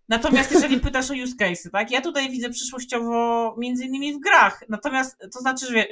natomiast 0.09 0.51
jeżeli 0.55 0.79
pytasz 0.79 1.11
o 1.11 1.13
use 1.13 1.35
case, 1.39 1.69
tak, 1.69 1.91
ja 1.91 2.01
tutaj 2.01 2.29
widzę 2.29 2.49
przyszłościowo 2.49 3.55
między 3.57 3.85
innymi 3.85 4.13
w 4.13 4.19
grach, 4.19 4.63
natomiast 4.69 5.17
to 5.33 5.39
znaczy, 5.39 5.65
że 5.65 5.85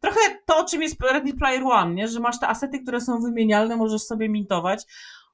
trochę 0.00 0.20
to, 0.46 0.58
o 0.58 0.64
czym 0.64 0.82
jest 0.82 1.02
Ready 1.02 1.34
Player 1.34 1.62
One, 1.62 1.94
nie? 1.94 2.08
że 2.08 2.20
masz 2.20 2.40
te 2.40 2.48
asety, 2.48 2.80
które 2.80 3.00
są 3.00 3.20
wymienialne, 3.20 3.76
możesz 3.76 4.02
sobie 4.02 4.28
mintować. 4.28 4.82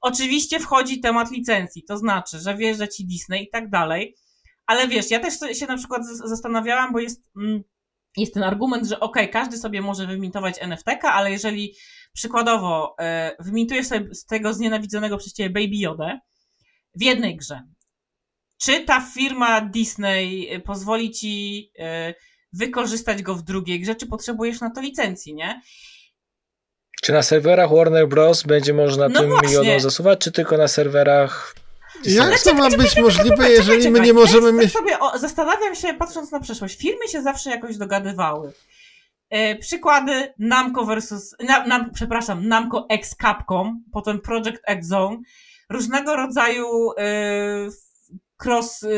Oczywiście 0.00 0.60
wchodzi 0.60 1.00
temat 1.00 1.30
licencji, 1.30 1.84
to 1.84 1.98
znaczy, 1.98 2.38
że 2.38 2.56
wjeżdża 2.56 2.86
ci 2.86 3.06
Disney 3.06 3.42
i 3.44 3.50
tak 3.50 3.70
dalej, 3.70 4.16
ale 4.66 4.88
wiesz, 4.88 5.10
ja 5.10 5.20
też 5.20 5.34
się 5.58 5.66
na 5.66 5.76
przykład 5.76 6.06
zastanawiałam, 6.06 6.92
bo 6.92 6.98
jest, 6.98 7.22
mm, 7.36 7.62
jest 8.16 8.34
ten 8.34 8.42
argument, 8.42 8.86
że 8.86 9.00
ok, 9.00 9.16
każdy 9.32 9.56
sobie 9.56 9.82
może 9.82 10.06
wymintować 10.06 10.56
NFT, 10.60 10.88
ale 11.02 11.30
jeżeli 11.30 11.74
przykładowo 12.12 12.94
e, 12.98 13.36
wymintujesz 13.40 13.86
sobie 13.86 14.14
z 14.14 14.24
tego 14.24 14.54
znienawidzonego 14.54 15.18
przez 15.18 15.32
ciebie 15.32 15.50
Baby 15.50 15.76
Yoda 15.76 16.20
w 16.94 17.02
jednej 17.02 17.36
grze, 17.36 17.62
czy 18.58 18.80
ta 18.80 19.00
firma 19.00 19.60
Disney 19.60 20.48
e, 20.50 20.60
pozwoli 20.60 21.10
ci 21.10 21.70
e, 21.78 22.14
wykorzystać 22.52 23.22
go 23.22 23.34
w 23.34 23.42
drugiej 23.42 23.80
grze, 23.80 23.94
czy 23.94 24.06
potrzebujesz 24.06 24.60
na 24.60 24.70
to 24.70 24.80
licencji, 24.80 25.34
nie? 25.34 25.62
Czy 27.02 27.12
na 27.12 27.22
serwerach 27.22 27.70
Warner 27.70 28.08
Bros. 28.08 28.42
będzie 28.42 28.74
można 28.74 29.08
no 29.08 29.20
tym 29.20 29.30
milionom 29.42 29.80
zasuwać, 29.80 30.18
czy 30.18 30.32
tylko 30.32 30.56
na 30.56 30.68
serwerach 30.68 31.54
jak 32.04 32.42
to 32.42 32.54
ma 32.54 32.70
być 32.70 32.96
możliwe, 32.96 33.50
jeżeli 33.50 33.90
my 33.90 34.00
nie 34.00 34.12
możemy 34.12 34.52
mieć... 34.52 34.72
sobie 34.72 34.98
zastanawiam 35.16 35.74
się, 35.74 35.94
patrząc 35.94 36.32
na 36.32 36.40
przyszłość, 36.40 36.78
firmy 36.78 37.08
się 37.08 37.22
zawsze 37.22 37.50
jakoś 37.50 37.76
dogadywały. 37.76 38.52
E, 39.30 39.56
przykłady 39.56 40.32
Namco 40.38 40.84
versus, 40.84 41.34
na, 41.40 41.66
na, 41.66 41.90
przepraszam, 41.94 42.48
Namco 42.48 42.86
X 42.90 43.16
Capcom, 43.22 43.84
potem 43.92 44.20
Project 44.20 44.62
X 44.66 44.86
Zone, 44.86 45.16
różnego 45.70 46.16
rodzaju 46.16 46.92
e, 46.98 47.68
cross, 48.44 48.82
e, 48.82 48.88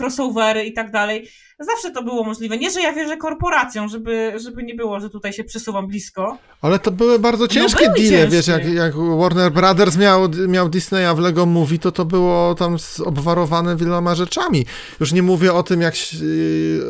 crossovery 0.00 0.64
i 0.64 0.72
tak 0.72 0.90
dalej. 0.90 1.28
Zawsze 1.60 1.90
to 1.90 2.02
było 2.02 2.24
możliwe. 2.24 2.58
Nie, 2.58 2.70
że 2.70 2.80
ja 2.80 2.92
wierzę 2.92 3.16
korporacjom, 3.16 3.88
żeby, 3.88 4.32
żeby 4.44 4.62
nie 4.62 4.74
było, 4.74 5.00
że 5.00 5.10
tutaj 5.10 5.32
się 5.32 5.44
przesuwam 5.44 5.86
blisko. 5.86 6.38
Ale 6.62 6.78
to 6.78 6.90
były 6.90 7.18
bardzo 7.18 7.44
no 7.44 7.48
ciężkie 7.48 7.88
no, 7.88 7.94
deale, 7.94 8.28
wiesz, 8.28 8.46
jak, 8.46 8.68
jak 8.68 8.94
Warner 8.96 9.52
Brothers 9.52 9.96
miał, 9.96 10.28
miał 10.48 10.68
Disneya 10.68 11.14
w 11.16 11.18
Lego 11.18 11.46
Movie, 11.46 11.78
to 11.78 11.92
to 11.92 12.04
było 12.04 12.54
tam 12.54 12.76
obwarowane 13.04 13.76
wieloma 13.76 14.14
rzeczami. 14.14 14.66
Już 15.00 15.12
nie 15.12 15.22
mówię 15.22 15.52
o 15.52 15.62
tym, 15.62 15.80
jak, 15.80 15.94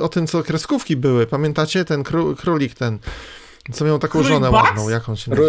o 0.00 0.08
tym, 0.08 0.26
co 0.26 0.42
kreskówki 0.42 0.96
były. 0.96 1.26
Pamiętacie? 1.26 1.84
Ten 1.84 2.02
kró, 2.02 2.34
królik, 2.34 2.74
ten, 2.74 2.98
co 3.72 3.84
miał 3.84 3.98
taką 3.98 4.12
Królik 4.12 4.28
żonę 4.28 4.50
Bugs? 4.50 4.62
ładną, 4.62 4.88
jak 4.88 5.08
on 5.08 5.16
się 5.16 5.30
nazywa? 5.30 5.48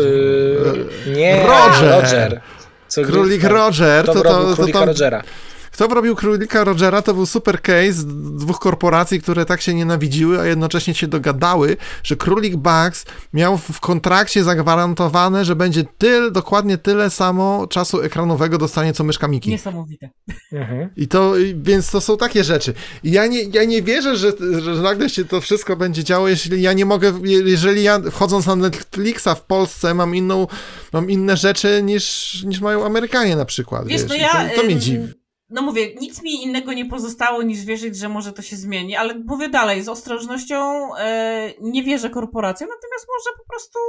Nie, 1.15 1.45
Roger. 1.47 2.01
Roger. 2.01 2.41
Co 2.87 3.03
Królik 3.03 3.43
Roger. 3.43 4.05
To, 4.05 4.13
to, 4.13 4.23
to, 4.23 4.55
to, 4.55 4.67
to, 4.67 4.85
Rogera. 4.85 5.23
Kto 5.71 5.87
robił 5.87 6.15
Królika 6.15 6.63
Rogera, 6.63 7.01
to 7.01 7.13
był 7.13 7.25
super 7.25 7.61
case 7.61 8.03
dwóch 8.35 8.59
korporacji, 8.59 9.21
które 9.21 9.45
tak 9.45 9.61
się 9.61 9.73
nienawidziły, 9.73 10.39
a 10.39 10.45
jednocześnie 10.45 10.93
się 10.93 11.07
dogadały, 11.07 11.77
że 12.03 12.15
Królik 12.15 12.55
Bugs 12.55 13.05
miał 13.33 13.57
w 13.57 13.79
kontrakcie 13.79 14.43
zagwarantowane, 14.43 15.45
że 15.45 15.55
będzie 15.55 15.83
tyl, 15.97 16.31
dokładnie 16.31 16.77
tyle 16.77 17.09
samo 17.09 17.67
czasu 17.67 18.01
ekranowego 18.01 18.57
dostanie, 18.57 18.93
co 18.93 19.03
myszka 19.03 19.27
Miki. 19.27 19.49
Niesamowite. 19.49 20.09
Mhm. 20.51 20.89
I 20.95 21.07
to, 21.07 21.33
więc 21.55 21.91
to 21.91 22.01
są 22.01 22.17
takie 22.17 22.43
rzeczy. 22.43 22.73
I 23.03 23.11
ja 23.11 23.27
nie, 23.27 23.43
ja 23.43 23.63
nie 23.63 23.81
wierzę, 23.81 24.15
że, 24.15 24.31
że 24.59 24.81
nagle 24.81 25.09
się 25.09 25.25
to 25.25 25.41
wszystko 25.41 25.75
będzie 25.75 26.03
działo, 26.03 26.27
jeśli 26.27 26.61
ja 26.61 26.73
nie 26.73 26.85
mogę, 26.85 27.13
jeżeli 27.23 27.83
ja 27.83 27.99
wchodząc 27.99 28.45
na 28.45 28.55
Netflixa 28.55 29.29
w 29.35 29.41
Polsce 29.41 29.93
mam 29.93 30.15
inną, 30.15 30.47
mam 30.93 31.09
inne 31.09 31.37
rzeczy 31.37 31.81
niż, 31.83 32.43
niż 32.43 32.61
mają 32.61 32.85
Amerykanie 32.85 33.35
na 33.35 33.45
przykład. 33.45 33.87
Wiesz, 33.87 34.01
wiesz? 34.01 34.09
No 34.09 34.15
ja, 34.15 34.49
to, 34.49 34.55
to 34.55 34.63
mnie 34.63 34.75
dziwi 34.75 35.18
no 35.49 35.61
mówię, 35.61 35.95
nic 35.95 36.23
mi 36.23 36.43
innego 36.43 36.73
nie 36.73 36.85
pozostało 36.85 37.43
niż 37.43 37.65
wierzyć, 37.65 37.97
że 37.97 38.09
może 38.09 38.33
to 38.33 38.41
się 38.41 38.55
zmieni, 38.55 38.95
ale 38.95 39.15
mówię 39.25 39.49
dalej, 39.49 39.83
z 39.83 39.89
ostrożnością 39.89 40.89
e, 40.95 41.53
nie 41.61 41.83
wierzę 41.83 42.09
korporacjom, 42.09 42.69
natomiast 42.69 43.07
może 43.07 43.37
po 43.37 43.45
prostu 43.49 43.79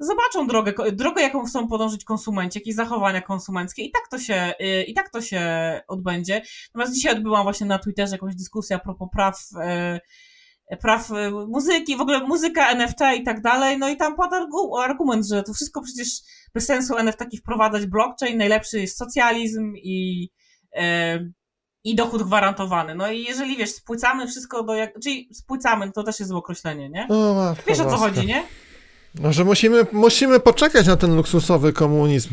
zobaczą 0.00 0.46
drogę, 0.46 0.92
drogę, 0.92 1.22
jaką 1.22 1.44
chcą 1.44 1.68
podążyć 1.68 2.04
konsumenci, 2.04 2.58
jakieś 2.58 2.74
zachowania 2.74 3.22
konsumenckie 3.22 3.82
i 3.82 3.90
tak 3.90 4.08
to 4.10 4.18
się, 4.18 4.34
e, 4.34 4.82
i 4.82 4.94
tak 4.94 5.10
to 5.10 5.20
się 5.20 5.40
odbędzie. 5.88 6.42
Natomiast 6.74 6.94
dzisiaj 6.94 7.12
odbyłam 7.12 7.42
właśnie 7.42 7.66
na 7.66 7.78
Twitterze 7.78 8.14
jakąś 8.14 8.34
dyskusję 8.34 8.76
a 8.76 8.78
propos 8.78 9.08
praw 9.12 9.38
e, 9.60 10.00
praw 10.80 11.10
e, 11.10 11.30
muzyki, 11.30 11.96
w 11.96 12.00
ogóle 12.00 12.20
muzyka, 12.20 12.68
NFT 12.70 13.00
i 13.16 13.22
tak 13.22 13.40
dalej, 13.40 13.78
no 13.78 13.88
i 13.88 13.96
tam 13.96 14.16
padł 14.16 14.76
argument, 14.76 15.26
że 15.26 15.42
to 15.42 15.54
wszystko 15.54 15.82
przecież 15.82 16.08
bez 16.54 16.66
sensu 16.66 16.96
NFT 16.96 17.24
wprowadzać 17.38 17.86
blockchain, 17.86 18.38
najlepszy 18.38 18.80
jest 18.80 18.98
socjalizm 18.98 19.74
i 19.76 20.28
i 21.84 21.94
dochód 21.94 22.22
gwarantowany. 22.22 22.94
No 22.94 23.10
i 23.10 23.24
jeżeli 23.24 23.56
wiesz, 23.56 23.70
spłycamy 23.70 24.26
wszystko 24.26 24.62
do 24.62 24.74
jak. 24.74 25.00
Czyli 25.02 25.28
spłycamy, 25.32 25.92
to 25.92 26.02
też 26.02 26.20
jest 26.20 26.28
złe 26.28 26.38
określenie, 26.38 26.90
nie? 26.90 27.06
No, 27.10 27.54
wiesz 27.66 27.80
o 27.80 27.90
co 27.90 27.96
chodzi, 27.96 28.26
nie? 28.26 28.44
No, 29.14 29.32
że 29.32 29.44
musimy, 29.44 29.86
musimy 29.92 30.40
poczekać 30.40 30.86
na 30.86 30.96
ten 30.96 31.16
luksusowy 31.16 31.72
komunizm 31.72 32.28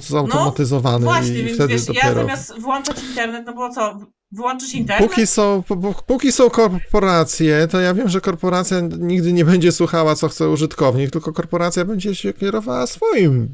zautomatyzowany 0.00 1.04
no, 1.04 1.12
właśnie, 1.12 1.38
i 1.38 1.44
więc 1.44 1.54
wtedy 1.54 1.72
wiesz, 1.72 1.84
dopiero... 1.84 2.08
ja 2.08 2.14
zamiast 2.14 2.60
włączać 2.60 3.02
internet, 3.02 3.46
no 3.46 3.54
bo 3.54 3.70
co, 3.70 3.98
wyłączysz 4.36 4.74
internet? 4.74 5.10
Póki 5.10 5.26
są, 5.26 5.62
póki 6.06 6.32
są 6.32 6.50
korporacje, 6.50 7.68
to 7.70 7.80
ja 7.80 7.94
wiem, 7.94 8.08
że 8.08 8.20
korporacja 8.20 8.80
nigdy 8.98 9.32
nie 9.32 9.44
będzie 9.44 9.72
słuchała, 9.72 10.14
co 10.14 10.28
chce 10.28 10.48
użytkownik, 10.48 11.10
tylko 11.10 11.32
korporacja 11.32 11.84
będzie 11.84 12.14
się 12.14 12.32
kierowała 12.32 12.86
swoim 12.86 13.48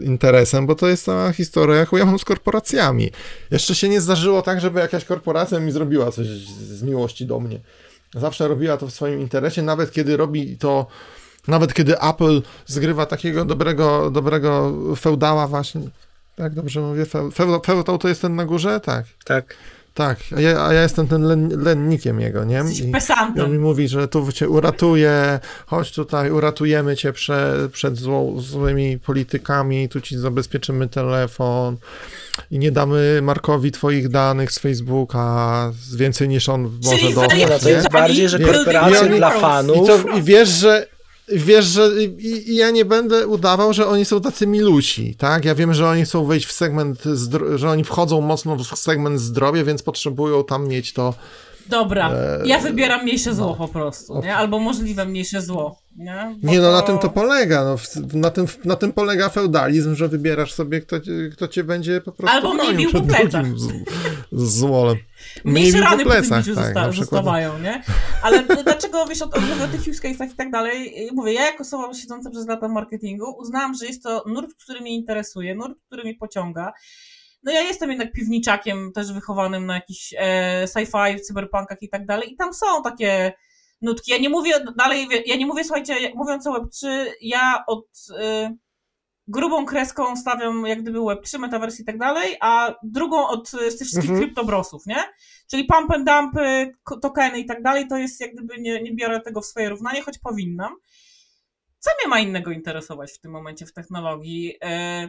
e, 0.00 0.04
interesem, 0.04 0.66
bo 0.66 0.74
to 0.74 0.88
jest 0.88 1.04
cała 1.04 1.32
historia, 1.32 1.76
jaką 1.76 1.96
ja 1.96 2.06
mam 2.06 2.18
z 2.18 2.24
korporacjami. 2.24 3.10
Jeszcze 3.50 3.74
się 3.74 3.88
nie 3.88 4.00
zdarzyło 4.00 4.42
tak, 4.42 4.60
żeby 4.60 4.80
jakaś 4.80 5.04
korporacja 5.04 5.60
mi 5.60 5.72
zrobiła 5.72 6.10
coś 6.10 6.26
z 6.26 6.82
miłości 6.82 7.26
do 7.26 7.40
mnie. 7.40 7.60
Zawsze 8.14 8.48
robiła 8.48 8.76
to 8.76 8.86
w 8.86 8.92
swoim 8.92 9.20
interesie, 9.20 9.62
nawet 9.62 9.92
kiedy 9.92 10.16
robi 10.16 10.56
to 10.56 10.86
nawet 11.48 11.74
kiedy 11.74 12.00
Apple 12.00 12.42
zgrywa 12.66 13.06
takiego 13.06 13.44
dobrego, 13.44 14.10
dobrego 14.10 14.72
feudała 14.96 15.46
właśnie. 15.46 15.80
Tak, 16.36 16.54
dobrze 16.54 16.80
mówię? 16.80 17.04
Feudał 17.64 17.98
to 17.98 18.08
jest 18.08 18.22
ten 18.22 18.36
na 18.36 18.44
górze? 18.44 18.80
Tak. 18.80 19.04
Tak. 19.24 19.56
Tak, 19.94 20.18
a 20.36 20.40
ja, 20.40 20.66
a 20.66 20.72
ja 20.72 20.82
jestem 20.82 21.08
ten 21.08 21.22
len, 21.22 21.62
lennikiem 21.62 22.20
jego, 22.20 22.44
nie? 22.44 22.56
Jesteś 22.56 22.80
I, 22.80 22.92
I 23.38 23.40
on 23.40 23.52
mi 23.52 23.58
mówi, 23.58 23.88
że 23.88 24.08
tu 24.08 24.32
cię 24.32 24.48
uratuje, 24.48 25.40
chodź 25.66 25.92
tutaj, 25.92 26.30
uratujemy 26.30 26.96
cię 26.96 27.12
prze, 27.12 27.68
przed 27.72 27.96
zło, 27.96 28.40
złymi 28.40 28.98
politykami, 28.98 29.88
tu 29.88 30.00
ci 30.00 30.18
zabezpieczymy 30.18 30.88
telefon 30.88 31.76
i 32.50 32.58
nie 32.58 32.72
damy 32.72 33.20
Markowi 33.22 33.72
twoich 33.72 34.08
danych 34.08 34.52
z 34.52 34.58
Facebooka, 34.58 35.72
więcej 35.96 36.28
niż 36.28 36.48
on 36.48 36.62
może 36.62 37.14
dostać. 37.14 37.40
No 37.50 37.58
to 37.58 37.68
jest 37.68 37.90
bardziej, 37.90 38.28
że 38.28 38.38
korporacje 38.38 39.08
dla 39.08 39.30
fanów. 39.30 39.76
I, 39.76 39.86
to, 39.86 40.18
I 40.18 40.22
wiesz, 40.22 40.48
że 40.48 40.86
wiesz, 41.34 41.64
że 41.64 41.90
i, 42.18 42.56
ja 42.56 42.70
nie 42.70 42.84
będę 42.84 43.26
udawał, 43.26 43.72
że 43.72 43.86
oni 43.86 44.04
są 44.04 44.20
tacy 44.20 44.46
milusi, 44.46 45.14
tak? 45.14 45.44
Ja 45.44 45.54
wiem, 45.54 45.74
że 45.74 45.88
oni 45.88 46.04
chcą 46.04 46.24
wejść 46.24 46.46
w 46.46 46.52
segment, 46.52 47.02
że 47.54 47.70
oni 47.70 47.84
wchodzą 47.84 48.20
mocno 48.20 48.56
w 48.56 48.64
segment 48.64 49.20
zdrowia, 49.20 49.64
więc 49.64 49.82
potrzebują 49.82 50.44
tam 50.44 50.68
mieć 50.68 50.92
to. 50.92 51.14
Dobra, 51.66 52.10
e... 52.12 52.40
ja 52.44 52.58
wybieram 52.58 53.02
mniejsze 53.02 53.34
zło 53.34 53.46
no. 53.46 53.54
po 53.54 53.68
prostu, 53.68 54.20
nie? 54.22 54.36
Albo 54.36 54.58
możliwe 54.58 55.04
mniejsze 55.04 55.42
zło, 55.42 55.78
nie? 55.96 56.36
Bo 56.42 56.52
nie, 56.52 56.60
no 56.60 56.66
to... 56.66 56.72
na 56.72 56.82
tym 56.82 56.98
to 56.98 57.08
polega, 57.08 57.64
no, 57.64 57.76
na, 58.18 58.30
tym, 58.30 58.46
na 58.64 58.76
tym 58.76 58.92
polega 58.92 59.28
feudalizm, 59.28 59.94
że 59.94 60.08
wybierasz 60.08 60.52
sobie, 60.52 60.80
kto, 60.80 60.96
kto 61.32 61.48
cię 61.48 61.64
będzie 61.64 62.00
po 62.00 62.12
prostu 62.12 62.36
Albo 62.36 62.54
mnie 62.54 62.74
bił 62.74 62.92
po 62.92 63.00
plecach. 63.00 63.46
Z, 63.58 63.72
złolem. 64.32 64.96
Mniejsze 65.44 65.80
rany 65.80 66.04
po 66.04 66.10
po 66.10 66.28
tak, 66.28 66.44
zosta- 66.44 66.92
zostawają, 66.92 67.58
nie? 67.58 67.82
Ale 68.22 68.42
dlaczego, 68.64 69.06
wiesz, 69.06 69.22
od, 69.22 69.34
od, 69.34 69.44
o 69.64 69.68
tych 69.68 69.80
use 69.80 70.08
case'ach 70.08 70.32
i 70.32 70.36
tak 70.36 70.50
dalej, 70.50 71.08
mówię, 71.12 71.32
ja 71.32 71.44
jako 71.44 71.62
osoba 71.62 71.94
siedząca 71.94 72.30
przez 72.30 72.46
lata 72.46 72.68
marketingu 72.68 73.36
uznałam, 73.38 73.74
że 73.74 73.86
jest 73.86 74.02
to 74.02 74.24
nurt, 74.26 74.54
który 74.54 74.80
mnie 74.80 74.94
interesuje, 74.94 75.54
nurt, 75.54 75.78
który 75.86 76.02
mnie 76.04 76.14
pociąga. 76.14 76.72
No 77.42 77.52
ja 77.52 77.60
jestem 77.60 77.90
jednak 77.90 78.12
piwniczakiem 78.12 78.92
też 78.92 79.12
wychowanym 79.12 79.66
na 79.66 79.74
jakichś 79.74 80.14
e, 80.18 80.64
sci-fi, 80.66 81.20
cyberpunkach 81.20 81.82
i 81.82 81.88
tak 81.88 82.06
dalej 82.06 82.32
i 82.32 82.36
tam 82.36 82.54
są 82.54 82.82
takie 82.82 83.32
nutki. 83.82 84.12
Ja 84.12 84.18
nie 84.18 84.28
mówię 84.28 84.52
dalej, 84.76 85.08
ja 85.26 85.36
nie 85.36 85.46
mówię, 85.46 85.64
słuchajcie, 85.64 85.94
mówiąc 86.14 86.46
o 86.46 86.52
Web3, 86.52 86.86
ja 87.20 87.64
od... 87.66 87.86
Y, 88.10 88.56
grubą 89.32 89.66
kreską 89.66 90.16
stawiam 90.16 90.66
jak 90.66 90.82
gdyby 90.82 90.98
Web3, 90.98 91.38
Metaverse 91.38 91.82
i 91.82 91.84
tak 91.84 91.98
dalej, 91.98 92.36
a 92.40 92.74
drugą 92.82 93.28
od 93.28 93.48
z 93.50 93.78
tych 93.78 93.88
wszystkich 93.88 94.10
mhm. 94.10 94.18
kryptobrosów, 94.18 94.86
nie? 94.86 95.04
Czyli 95.50 95.64
pump 95.64 95.90
and 95.90 96.06
dumpy, 96.06 96.72
tokeny 97.02 97.40
i 97.40 97.46
tak 97.46 97.62
dalej, 97.62 97.88
to 97.88 97.96
jest 97.96 98.20
jak 98.20 98.34
gdyby 98.34 98.58
nie, 98.58 98.82
nie 98.82 98.94
biorę 98.94 99.20
tego 99.20 99.40
w 99.40 99.46
swoje 99.46 99.68
równanie, 99.68 100.02
choć 100.02 100.18
powinnam. 100.18 100.76
Co 101.78 101.90
mnie 101.98 102.10
ma 102.10 102.20
innego 102.20 102.50
interesować 102.50 103.12
w 103.12 103.20
tym 103.20 103.30
momencie 103.30 103.66
w 103.66 103.72
technologii? 103.72 104.56
E, 104.62 105.08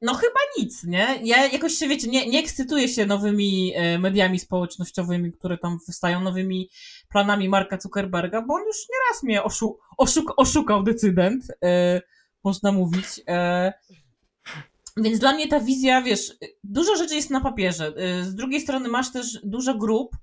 no 0.00 0.14
chyba 0.14 0.40
nic, 0.58 0.84
nie? 0.84 1.20
Ja 1.22 1.46
jakoś 1.46 1.72
się, 1.72 1.88
wiecie, 1.88 2.08
nie, 2.08 2.26
nie 2.26 2.38
ekscytuję 2.40 2.88
się 2.88 3.06
nowymi 3.06 3.72
e, 3.74 3.98
mediami 3.98 4.38
społecznościowymi, 4.38 5.32
które 5.32 5.58
tam 5.58 5.78
wystają, 5.86 6.20
nowymi 6.20 6.70
planami 7.08 7.48
Marka 7.48 7.80
Zuckerberga, 7.80 8.42
bo 8.42 8.54
on 8.54 8.62
już 8.66 8.76
nieraz 8.76 9.22
mnie 9.22 9.42
oszu 9.42 9.78
oszuk 9.98 10.32
oszukał 10.36 10.82
decydent. 10.82 11.44
E, 11.64 12.00
można 12.44 12.72
mówić. 12.72 13.20
E, 13.28 13.72
więc 14.96 15.18
dla 15.18 15.32
mnie 15.32 15.48
ta 15.48 15.60
wizja, 15.60 16.02
wiesz, 16.02 16.36
dużo 16.64 16.96
rzeczy 16.96 17.14
jest 17.14 17.30
na 17.30 17.40
papierze. 17.40 17.92
E, 17.96 18.24
z 18.24 18.34
drugiej 18.34 18.60
strony 18.60 18.88
masz 18.88 19.12
też 19.12 19.38
dużo 19.44 19.74
grup, 19.74 20.16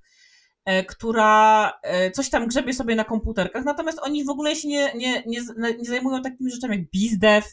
e, 0.65 0.83
która 0.83 1.73
coś 2.13 2.29
tam 2.29 2.47
grzebie 2.47 2.73
sobie 2.73 2.95
na 2.95 3.03
komputerkach, 3.03 3.65
natomiast 3.65 3.99
oni 4.01 4.25
w 4.25 4.29
ogóle 4.29 4.55
się 4.55 4.67
nie, 4.67 4.93
nie, 4.95 5.23
nie, 5.25 5.41
nie 5.79 5.85
zajmują 5.85 6.21
takimi 6.21 6.51
rzeczami 6.51 6.77
jak 6.77 6.91
bizdev. 6.91 7.47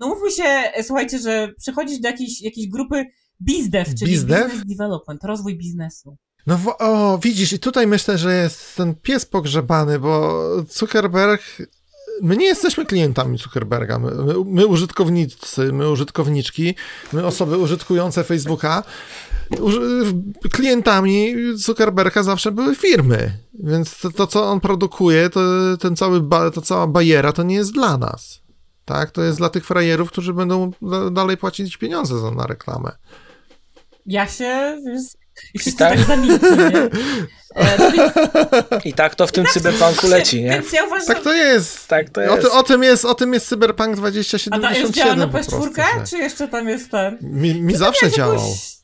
No 0.00 0.08
mówmy 0.08 0.30
się, 0.30 0.72
słuchajcie, 0.82 1.18
że 1.18 1.52
przychodzisz 1.58 1.98
do 1.98 2.08
jakiejś, 2.08 2.42
jakiejś 2.42 2.68
grupy 2.68 3.06
bizdev, 3.42 3.94
czyli 3.98 4.12
bizdev? 4.12 4.44
business 4.44 4.66
development, 4.66 5.24
rozwój 5.24 5.58
biznesu. 5.58 6.16
No 6.46 6.58
o, 6.78 7.18
widzisz, 7.18 7.52
i 7.52 7.58
tutaj 7.58 7.86
myślę, 7.86 8.18
że 8.18 8.34
jest 8.34 8.76
ten 8.76 8.94
pies 8.94 9.26
pogrzebany, 9.26 9.98
bo 9.98 10.42
Zuckerberg 10.68 11.42
my 12.22 12.36
nie 12.36 12.46
jesteśmy 12.46 12.86
klientami 12.86 13.38
Zuckerberga, 13.38 13.98
my, 13.98 14.10
my, 14.10 14.34
my, 14.44 14.66
użytkownicy, 14.66 15.72
my 15.72 15.90
użytkowniczki, 15.90 16.74
my 17.12 17.26
osoby 17.26 17.58
użytkujące 17.58 18.24
Facebooka, 18.24 18.82
klientami 20.52 21.34
Zuckerberga 21.54 22.22
zawsze 22.22 22.52
były 22.52 22.74
firmy, 22.74 23.32
więc 23.54 23.98
to, 23.98 24.10
to 24.10 24.26
co 24.26 24.50
on 24.50 24.60
produkuje, 24.60 25.30
to, 25.30 25.40
ten 25.80 25.96
cały 25.96 26.20
ba, 26.20 26.50
to 26.50 26.62
cała 26.62 26.86
bajera 26.86 27.32
to 27.32 27.42
nie 27.42 27.54
jest 27.54 27.72
dla 27.72 27.98
nas, 27.98 28.42
tak? 28.84 29.10
To 29.10 29.22
jest 29.22 29.38
dla 29.38 29.48
tych 29.48 29.66
frajerów, 29.66 30.10
którzy 30.10 30.34
będą 30.34 30.70
dalej 31.12 31.36
płacić 31.36 31.76
pieniądze 31.76 32.18
za 32.18 32.30
na 32.30 32.46
reklamę. 32.46 32.92
Ja 34.06 34.26
się 34.26 34.82
i 35.54 35.58
wszyscy 35.58 35.78
tak, 35.78 35.98
tak 35.98 36.06
zamilkli, 36.06 36.50
nie? 36.50 36.88
E, 37.56 37.78
no 37.78 37.90
więc... 37.90 38.12
I 38.84 38.92
tak 38.92 39.14
to 39.14 39.26
w 39.26 39.32
tym 39.32 39.44
tak, 39.44 39.52
cyberpunku 39.52 40.06
leci, 40.06 40.42
nie? 40.42 40.50
Więc 40.50 40.72
ja 40.72 40.84
uważam... 40.84 41.06
Tak 41.06 41.22
to 41.22 41.32
jest. 41.32 41.88
Tak 41.88 42.10
to 42.10 42.20
jest. 42.20 42.32
O, 42.32 42.36
ty, 42.36 42.50
o, 42.50 42.62
tym 42.62 42.82
jest. 42.82 43.04
o 43.04 43.14
tym 43.14 43.34
jest 43.34 43.48
Cyberpunk 43.48 43.96
2077 43.96 44.64
A 44.64 44.74
to 44.74 44.80
jest 44.80 44.92
działa 44.92 45.16
na 45.16 45.26
PS4, 45.26 46.10
czy 46.10 46.18
jeszcze 46.18 46.48
tam 46.48 46.68
jest 46.68 46.90
ten? 46.90 47.18
Mi, 47.22 47.62
mi 47.62 47.76
zawsze 47.76 48.10
działał. 48.10 48.40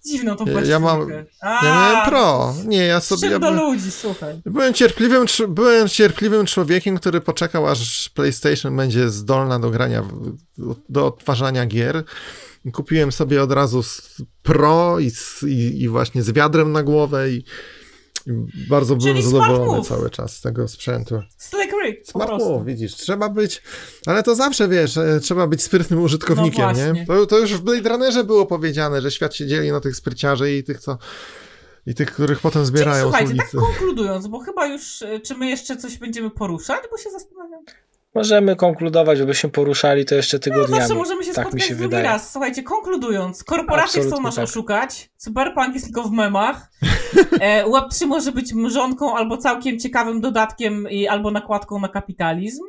Dziwną 0.07 0.37
tą 0.37 0.45
PS4. 0.45 0.69
Ja 0.69 0.79
mam, 0.79 1.09
A, 1.41 1.66
ja 1.66 1.74
miałem 1.74 2.09
pro. 2.09 2.55
Nie, 2.65 2.87
ja 2.87 3.01
sobie... 3.01 3.29
Ja 3.29 3.39
do 3.39 3.51
ludzi, 3.51 3.91
słuchaj. 3.91 4.41
Byłem 4.47 4.74
cierpliwym, 4.74 5.27
byłem 5.49 5.89
cierpliwym 5.89 6.47
człowiekiem, 6.47 6.99
który 6.99 7.20
poczekał, 7.20 7.69
aż 7.69 8.09
PlayStation 8.09 8.77
będzie 8.77 9.09
zdolna 9.09 9.59
do 9.59 9.70
grania, 9.70 10.03
do 10.89 11.07
odtwarzania 11.07 11.66
gier. 11.66 12.05
Kupiłem 12.73 13.13
sobie 13.13 13.43
od 13.43 13.53
razu 13.53 13.83
Pro 14.43 14.99
i, 15.01 15.11
i, 15.47 15.83
i 15.83 15.89
właśnie 15.89 16.23
z 16.23 16.31
wiadrem 16.31 16.73
na 16.73 16.83
głowę 16.83 17.31
i, 17.31 17.45
i 18.27 18.67
bardzo 18.69 18.97
byłem 18.97 19.17
Czyli 19.17 19.31
zadowolony 19.31 19.85
cały 19.85 20.11
czas 20.11 20.37
z 20.37 20.41
tego 20.41 20.69
sprzętu. 20.69 21.23
Slick 21.39 21.73
Rick, 21.85 22.11
Smart 22.11 22.31
move, 22.39 22.67
widzisz, 22.67 22.95
trzeba 22.95 23.29
być, 23.29 23.63
ale 24.07 24.23
to 24.23 24.35
zawsze 24.35 24.69
wiesz, 24.69 24.97
e, 24.97 25.21
trzeba 25.21 25.47
być 25.47 25.63
sprytnym 25.63 26.03
użytkownikiem, 26.03 26.73
no 26.77 26.93
nie? 26.93 27.07
To, 27.07 27.27
to 27.27 27.39
już 27.39 27.55
w 27.55 27.61
Blade 27.61 27.89
Runnerze 27.89 28.25
było 28.25 28.47
powiedziane, 28.47 29.01
że 29.01 29.11
świat 29.11 29.35
się 29.35 29.47
dzieli 29.47 29.73
na 29.73 29.81
tych 29.81 29.97
spryciarzy 29.97 30.57
i 30.57 30.65
tych, 30.65 30.81
co 30.81 30.99
i 31.87 31.95
tych, 31.95 32.13
których 32.13 32.41
potem 32.41 32.67
zbierają 32.67 33.13
Czyli, 33.13 33.27
słuchajcie, 33.27 33.53
tak 33.53 33.61
konkludując, 33.61 34.27
bo 34.27 34.39
chyba 34.39 34.67
już, 34.67 35.03
e, 35.03 35.21
czy 35.21 35.35
my 35.35 35.51
jeszcze 35.51 35.77
coś 35.77 35.99
będziemy 35.99 36.31
poruszać, 36.31 36.81
bo 36.91 36.99
się 36.99 37.11
zastanawiam. 37.11 37.65
Możemy 38.15 38.57
konkludować, 38.57 39.19
żeby 39.19 39.35
się 39.35 39.51
poruszali 39.51 40.05
to 40.05 40.15
jeszcze 40.15 40.39
tygodniami. 40.39 40.71
No 40.71 40.77
zawsze 40.79 40.95
możemy 40.95 41.25
się 41.25 41.33
tak 41.33 41.45
spotkać 41.45 41.63
się 41.63 41.75
drugi 41.75 41.83
wydaje. 41.83 42.05
raz. 42.05 42.33
Słuchajcie, 42.33 42.63
konkludując, 42.63 43.45
korporacje 43.45 43.85
Absolutnie 43.85 44.13
chcą 44.13 44.23
nas 44.23 44.35
tak. 44.35 44.45
oszukać, 44.45 45.11
cyberpunk 45.17 45.75
jest 45.75 45.87
tylko 45.87 46.03
w 46.03 46.13
memach, 46.13 46.71
e, 47.41 47.65
Web3 47.65 48.07
może 48.07 48.33
być 48.33 48.55
mrzonką 48.55 49.17
albo 49.17 49.37
całkiem 49.37 49.79
ciekawym 49.79 50.21
dodatkiem 50.21 50.91
i, 50.91 51.09
albo 51.09 51.31
nakładką 51.31 51.81
na 51.81 51.89
kapitalizm. 51.89 52.63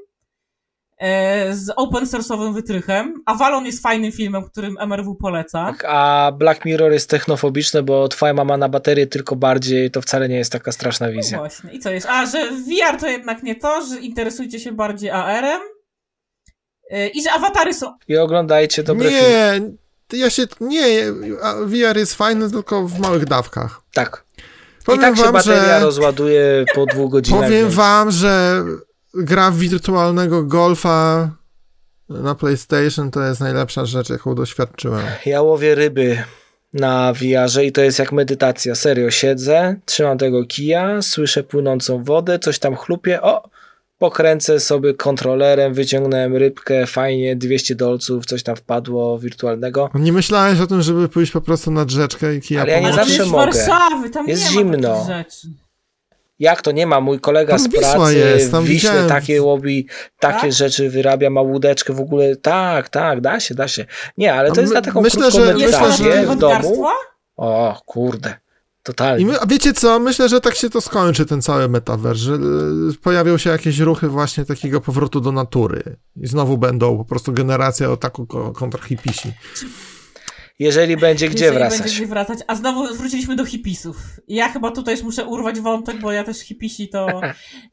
E, 1.03 1.55
z 1.55 1.69
open 1.75 2.05
source'owym 2.05 2.53
wytrychem. 2.53 3.23
Avalon 3.25 3.65
jest 3.65 3.81
fajnym 3.81 4.11
filmem, 4.11 4.43
którym 4.43 4.77
MRW 4.79 5.15
poleca. 5.15 5.65
Tak, 5.65 5.85
a 5.87 6.31
Black 6.37 6.65
Mirror 6.65 6.91
jest 6.91 7.09
technofobiczny, 7.09 7.83
bo 7.83 8.07
twoja 8.07 8.33
mama 8.33 8.57
na 8.57 8.69
baterię 8.69 9.07
tylko 9.07 9.35
bardziej, 9.35 9.91
to 9.91 10.01
wcale 10.01 10.29
nie 10.29 10.35
jest 10.35 10.51
taka 10.51 10.71
straszna 10.71 11.07
no 11.07 11.13
wizja. 11.13 11.37
No 11.37 11.43
właśnie. 11.43 11.71
I 11.71 11.79
co 11.79 11.89
jest? 11.91 12.07
A, 12.09 12.25
że 12.25 12.51
VR 12.51 12.99
to 12.99 13.07
jednak 13.07 13.43
nie 13.43 13.55
to, 13.55 13.85
że 13.85 13.99
interesujcie 13.99 14.59
się 14.59 14.71
bardziej 14.71 15.09
AR-em 15.09 15.61
e, 16.89 17.07
i 17.07 17.23
że 17.23 17.31
awatary 17.31 17.73
są... 17.73 17.93
I 18.07 18.17
oglądajcie 18.17 18.83
dobre 18.83 19.11
nie, 19.11 19.19
filmy. 19.19 19.77
Ja 20.13 20.29
się... 20.29 20.43
Nie, 20.59 20.85
VR 21.65 21.97
jest 21.97 22.15
fajny 22.15 22.51
tylko 22.51 22.87
w 22.87 22.99
małych 22.99 23.25
dawkach. 23.25 23.81
Tak. 23.93 24.23
Powiem 24.85 25.01
I 25.01 25.03
tak 25.03 25.17
się 25.17 25.31
bateria 25.31 25.79
że... 25.79 25.85
rozładuje 25.85 26.65
po 26.75 26.85
dwóch 26.85 27.11
godzinach. 27.11 27.41
Powiem 27.41 27.61
więc... 27.61 27.75
wam, 27.75 28.11
że 28.11 28.63
gra 29.13 29.51
wirtualnego 29.51 30.43
golfa 30.43 31.29
na 32.09 32.35
PlayStation 32.35 33.11
to 33.11 33.23
jest 33.23 33.41
najlepsza 33.41 33.85
rzecz, 33.85 34.09
jaką 34.09 34.35
doświadczyłem. 34.35 35.01
Ja 35.25 35.41
łowię 35.41 35.75
ryby 35.75 36.23
na 36.73 37.13
VR-ze 37.13 37.65
i 37.65 37.71
to 37.71 37.81
jest 37.81 37.99
jak 37.99 38.11
medytacja. 38.11 38.75
Serio, 38.75 39.11
siedzę, 39.11 39.75
trzymam 39.85 40.17
tego 40.17 40.45
kija, 40.45 41.01
słyszę 41.01 41.43
płynącą 41.43 42.03
wodę, 42.03 42.39
coś 42.39 42.59
tam 42.59 42.75
chlupie, 42.75 43.21
o, 43.21 43.49
pokręcę 43.97 44.59
sobie 44.59 44.93
kontrolerem, 44.93 45.73
wyciągnąłem 45.73 46.35
rybkę, 46.35 46.87
fajnie, 46.87 47.35
200 47.35 47.75
dolców, 47.75 48.25
coś 48.25 48.43
tam 48.43 48.55
wpadło 48.55 49.19
wirtualnego. 49.19 49.89
Nie 49.95 50.13
myślałeś 50.13 50.59
o 50.59 50.67
tym, 50.67 50.81
żeby 50.81 51.09
pójść 51.09 51.31
po 51.31 51.41
prostu 51.41 51.71
nad 51.71 51.89
rzeczkę 51.91 52.35
i 52.35 52.41
kija 52.41 52.61
Ale 52.61 52.71
ja 52.71 52.79
nie 52.79 52.93
zawsze 52.93 53.15
to 53.17 53.21
jest 53.21 53.31
mogę. 53.31 53.45
Warszawy, 53.45 54.09
tam 54.09 54.27
Jest 54.27 54.43
nie 54.43 54.49
zimno. 54.49 55.05
ma 55.05 55.17
rzeczy. 55.17 55.47
Jak 56.39 56.61
to 56.61 56.71
nie 56.71 56.87
ma? 56.87 57.01
Mój 57.01 57.19
kolega 57.19 57.49
Tam 57.53 57.59
z 57.59 57.67
Wisła 57.69 57.93
pracy 57.95 58.15
jest, 58.17 58.51
tam 58.51 58.63
w 58.63 58.67
Wiśle 58.67 58.89
widziałem. 58.89 59.09
takie 59.09 59.41
łobi, 59.41 59.87
takie 60.19 60.41
Tak? 60.41 60.51
rzeczy 60.53 60.89
wyrabia, 60.89 61.29
ma 61.29 61.41
łódeczkę 61.41 61.93
w 61.93 61.99
ogóle. 61.99 62.35
Tak, 62.35 62.89
tak, 62.89 63.21
da 63.21 63.39
się, 63.39 63.55
da 63.55 63.67
się. 63.67 63.85
Nie, 64.17 64.33
ale 64.33 64.51
to 64.51 64.57
A 64.57 64.61
jest 64.61 64.73
my- 64.73 64.79
na 64.79 64.81
taką 64.85 65.01
myślę, 65.01 65.21
krótką 65.21 65.39
że- 65.39 65.53
myślę, 65.53 65.65
medytację 65.71 66.13
że- 66.13 66.27
w 66.27 66.35
domu. 66.35 66.85
O, 67.37 67.81
kurde. 67.85 68.29
I 68.29 68.85
Totalnie. 68.85 69.25
my, 69.25 69.39
a 69.39 69.45
wiecie 69.45 69.73
co? 69.73 69.99
Myślę, 69.99 70.29
że 70.29 70.41
tak 70.41 70.55
się 70.55 70.69
to 70.69 70.81
skończy, 70.81 71.25
ten 71.25 71.41
cały 71.41 71.69
metavers, 71.69 72.19
że 72.19 72.33
e, 72.33 72.37
pojawią 73.03 73.37
się 73.37 73.49
jakieś 73.49 73.79
ruchy 73.79 74.07
właśnie 74.07 74.45
takiego 74.45 74.81
powrotu 74.81 75.21
do 75.21 75.31
natury. 75.31 75.83
I 76.21 76.27
znowu 76.27 76.57
będą 76.57 76.97
po 76.97 77.05
prostu 77.05 77.33
generacja 77.33 77.91
ataku 77.91 78.25
ko- 78.27 78.51
kontra 78.51 78.83
hipisi. 78.83 79.33
Jeżeli 80.59 80.97
będzie 80.97 81.29
gdzie 81.29 81.45
Jeżeli 81.45 81.59
wracać. 81.59 81.79
Będzie 81.79 81.95
gdzie 81.95 82.07
wracać. 82.07 82.39
A 82.47 82.55
znowu 82.55 82.95
wróciliśmy 82.95 83.35
do 83.35 83.45
hipisów. 83.45 83.97
Ja 84.27 84.49
chyba 84.49 84.71
tutaj 84.71 84.95
już 84.95 85.03
muszę 85.03 85.25
urwać 85.25 85.59
wątek, 85.59 85.99
bo 85.99 86.11
ja 86.11 86.23
też 86.23 86.39
hipisi 86.39 86.89
to... 86.89 87.07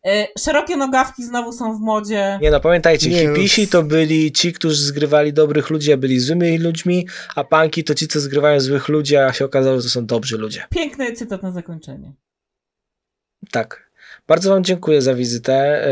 E, 0.06 0.26
szerokie 0.38 0.76
nogawki 0.76 1.24
znowu 1.24 1.52
są 1.52 1.76
w 1.76 1.80
modzie. 1.80 2.38
Nie 2.42 2.50
no, 2.50 2.60
pamiętajcie, 2.60 3.10
Nie, 3.10 3.28
no. 3.28 3.34
hipisi 3.34 3.68
to 3.68 3.82
byli 3.82 4.32
ci, 4.32 4.52
którzy 4.52 4.82
zgrywali 4.82 5.32
dobrych 5.32 5.70
ludzi, 5.70 5.92
a 5.92 5.96
byli 5.96 6.20
złymi 6.20 6.58
ludźmi, 6.58 7.08
a 7.36 7.44
punki 7.44 7.84
to 7.84 7.94
ci, 7.94 8.08
co 8.08 8.20
zgrywają 8.20 8.60
złych 8.60 8.88
ludzi, 8.88 9.16
a 9.16 9.32
się 9.32 9.44
okazało, 9.44 9.76
że 9.76 9.82
to 9.82 9.88
są 9.88 10.06
dobrzy 10.06 10.38
ludzie. 10.38 10.64
Piękny 10.70 11.12
cytat 11.12 11.42
na 11.42 11.52
zakończenie. 11.52 12.12
Tak. 13.50 13.89
Bardzo 14.30 14.50
Wam 14.50 14.64
dziękuję 14.64 15.02
za 15.02 15.14
wizytę. 15.14 15.88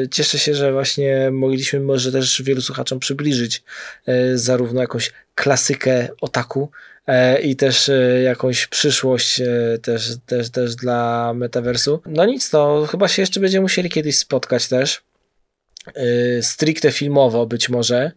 Yy, 0.00 0.08
Cieszę 0.08 0.38
się, 0.38 0.54
że 0.54 0.72
właśnie 0.72 1.30
mogliśmy 1.30 1.80
może 1.80 2.12
też 2.12 2.42
wielu 2.42 2.60
słuchaczom 2.60 2.98
przybliżyć 2.98 3.62
yy, 4.06 4.38
zarówno 4.38 4.80
jakąś 4.80 5.12
klasykę 5.34 6.08
otaku 6.20 6.70
yy, 7.08 7.40
i 7.40 7.56
też 7.56 7.90
jakąś 8.24 8.66
przyszłość 8.66 9.40
też, 9.82 10.16
też, 10.26 10.50
też 10.50 10.74
dla 10.76 11.32
metaversu. 11.34 12.02
No 12.06 12.24
nic, 12.24 12.52
no 12.52 12.86
chyba 12.86 13.08
się 13.08 13.22
jeszcze 13.22 13.40
będziemy 13.40 13.62
musieli 13.62 13.90
kiedyś 13.90 14.18
spotkać 14.18 14.68
też. 14.68 15.02
Stricte 16.40 16.92
filmowo 16.92 17.46
być 17.46 17.68
może. 17.68 18.12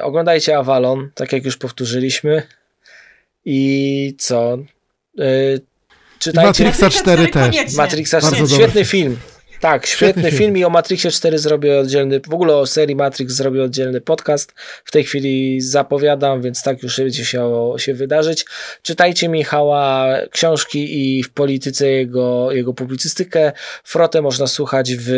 Oglądajcie 0.00 0.58
Avalon, 0.58 1.10
tak 1.14 1.32
jak 1.32 1.44
już 1.44 1.56
powtórzyliśmy. 1.56 2.42
I 3.44 4.14
co? 4.18 4.58
Czytajcie 6.22 6.64
Matrixa 6.64 6.90
4 6.90 7.28
też. 7.28 7.74
Matrixa 7.76 8.20
Bardzo 8.20 8.36
4. 8.36 8.48
dobry 8.48 8.56
Świetny 8.64 8.84
film. 8.84 9.16
film. 9.16 9.32
Tak, 9.60 9.86
świetny, 9.86 10.22
Świetny 10.22 10.30
film. 10.30 10.38
film. 10.38 10.56
i 10.56 10.64
o 10.64 10.70
Matrixie 10.70 11.10
4 11.10 11.38
zrobię 11.38 11.78
oddzielny, 11.78 12.20
w 12.20 12.34
ogóle 12.34 12.56
o 12.56 12.66
serii 12.66 12.96
Matrix 12.96 13.32
zrobię 13.34 13.62
oddzielny 13.64 14.00
podcast. 14.00 14.52
W 14.84 14.90
tej 14.90 15.04
chwili 15.04 15.60
zapowiadam, 15.60 16.42
więc 16.42 16.62
tak 16.62 16.82
już 16.82 16.96
będzie 17.00 17.24
się, 17.24 17.72
się 17.76 17.94
wydarzyć. 17.94 18.44
Czytajcie 18.82 19.28
Michała 19.28 20.06
książki 20.30 21.00
i 21.18 21.22
w 21.22 21.30
polityce 21.32 21.88
jego, 21.88 22.52
jego 22.52 22.74
publicystykę. 22.74 23.52
Frotę 23.84 24.22
można 24.22 24.46
słuchać 24.46 24.92
w 24.98 25.12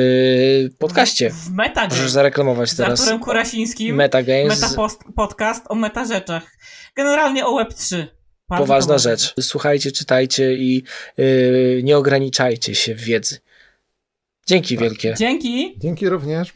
podcaście. 0.78 1.30
W 1.30 1.50
Meta 1.50 1.88
Możesz 1.88 2.10
zareklamować 2.10 2.70
z 2.70 2.76
teraz 2.76 3.00
Arturem 3.00 3.20
Kurasińskim. 3.20 3.96
Metagames. 3.96 4.60
Meta 4.62 4.74
post, 4.76 5.00
podcast 5.16 5.64
o 5.68 5.74
meta 5.74 6.04
rzeczach. 6.04 6.42
Generalnie 6.96 7.46
o 7.46 7.60
Web3. 7.60 8.06
Bardzo 8.48 8.64
Poważna 8.64 8.98
rzecz. 8.98 9.34
Słuchajcie, 9.40 9.92
czytajcie 9.92 10.54
i 10.54 10.82
yy, 11.16 11.80
nie 11.84 11.96
ograniczajcie 11.96 12.74
się 12.74 12.94
w 12.94 13.00
wiedzy. 13.00 13.38
Dzięki 14.46 14.78
wielkie. 14.78 15.14
Dzięki. 15.18 15.78
Dzięki 15.78 16.08
również. 16.08 16.52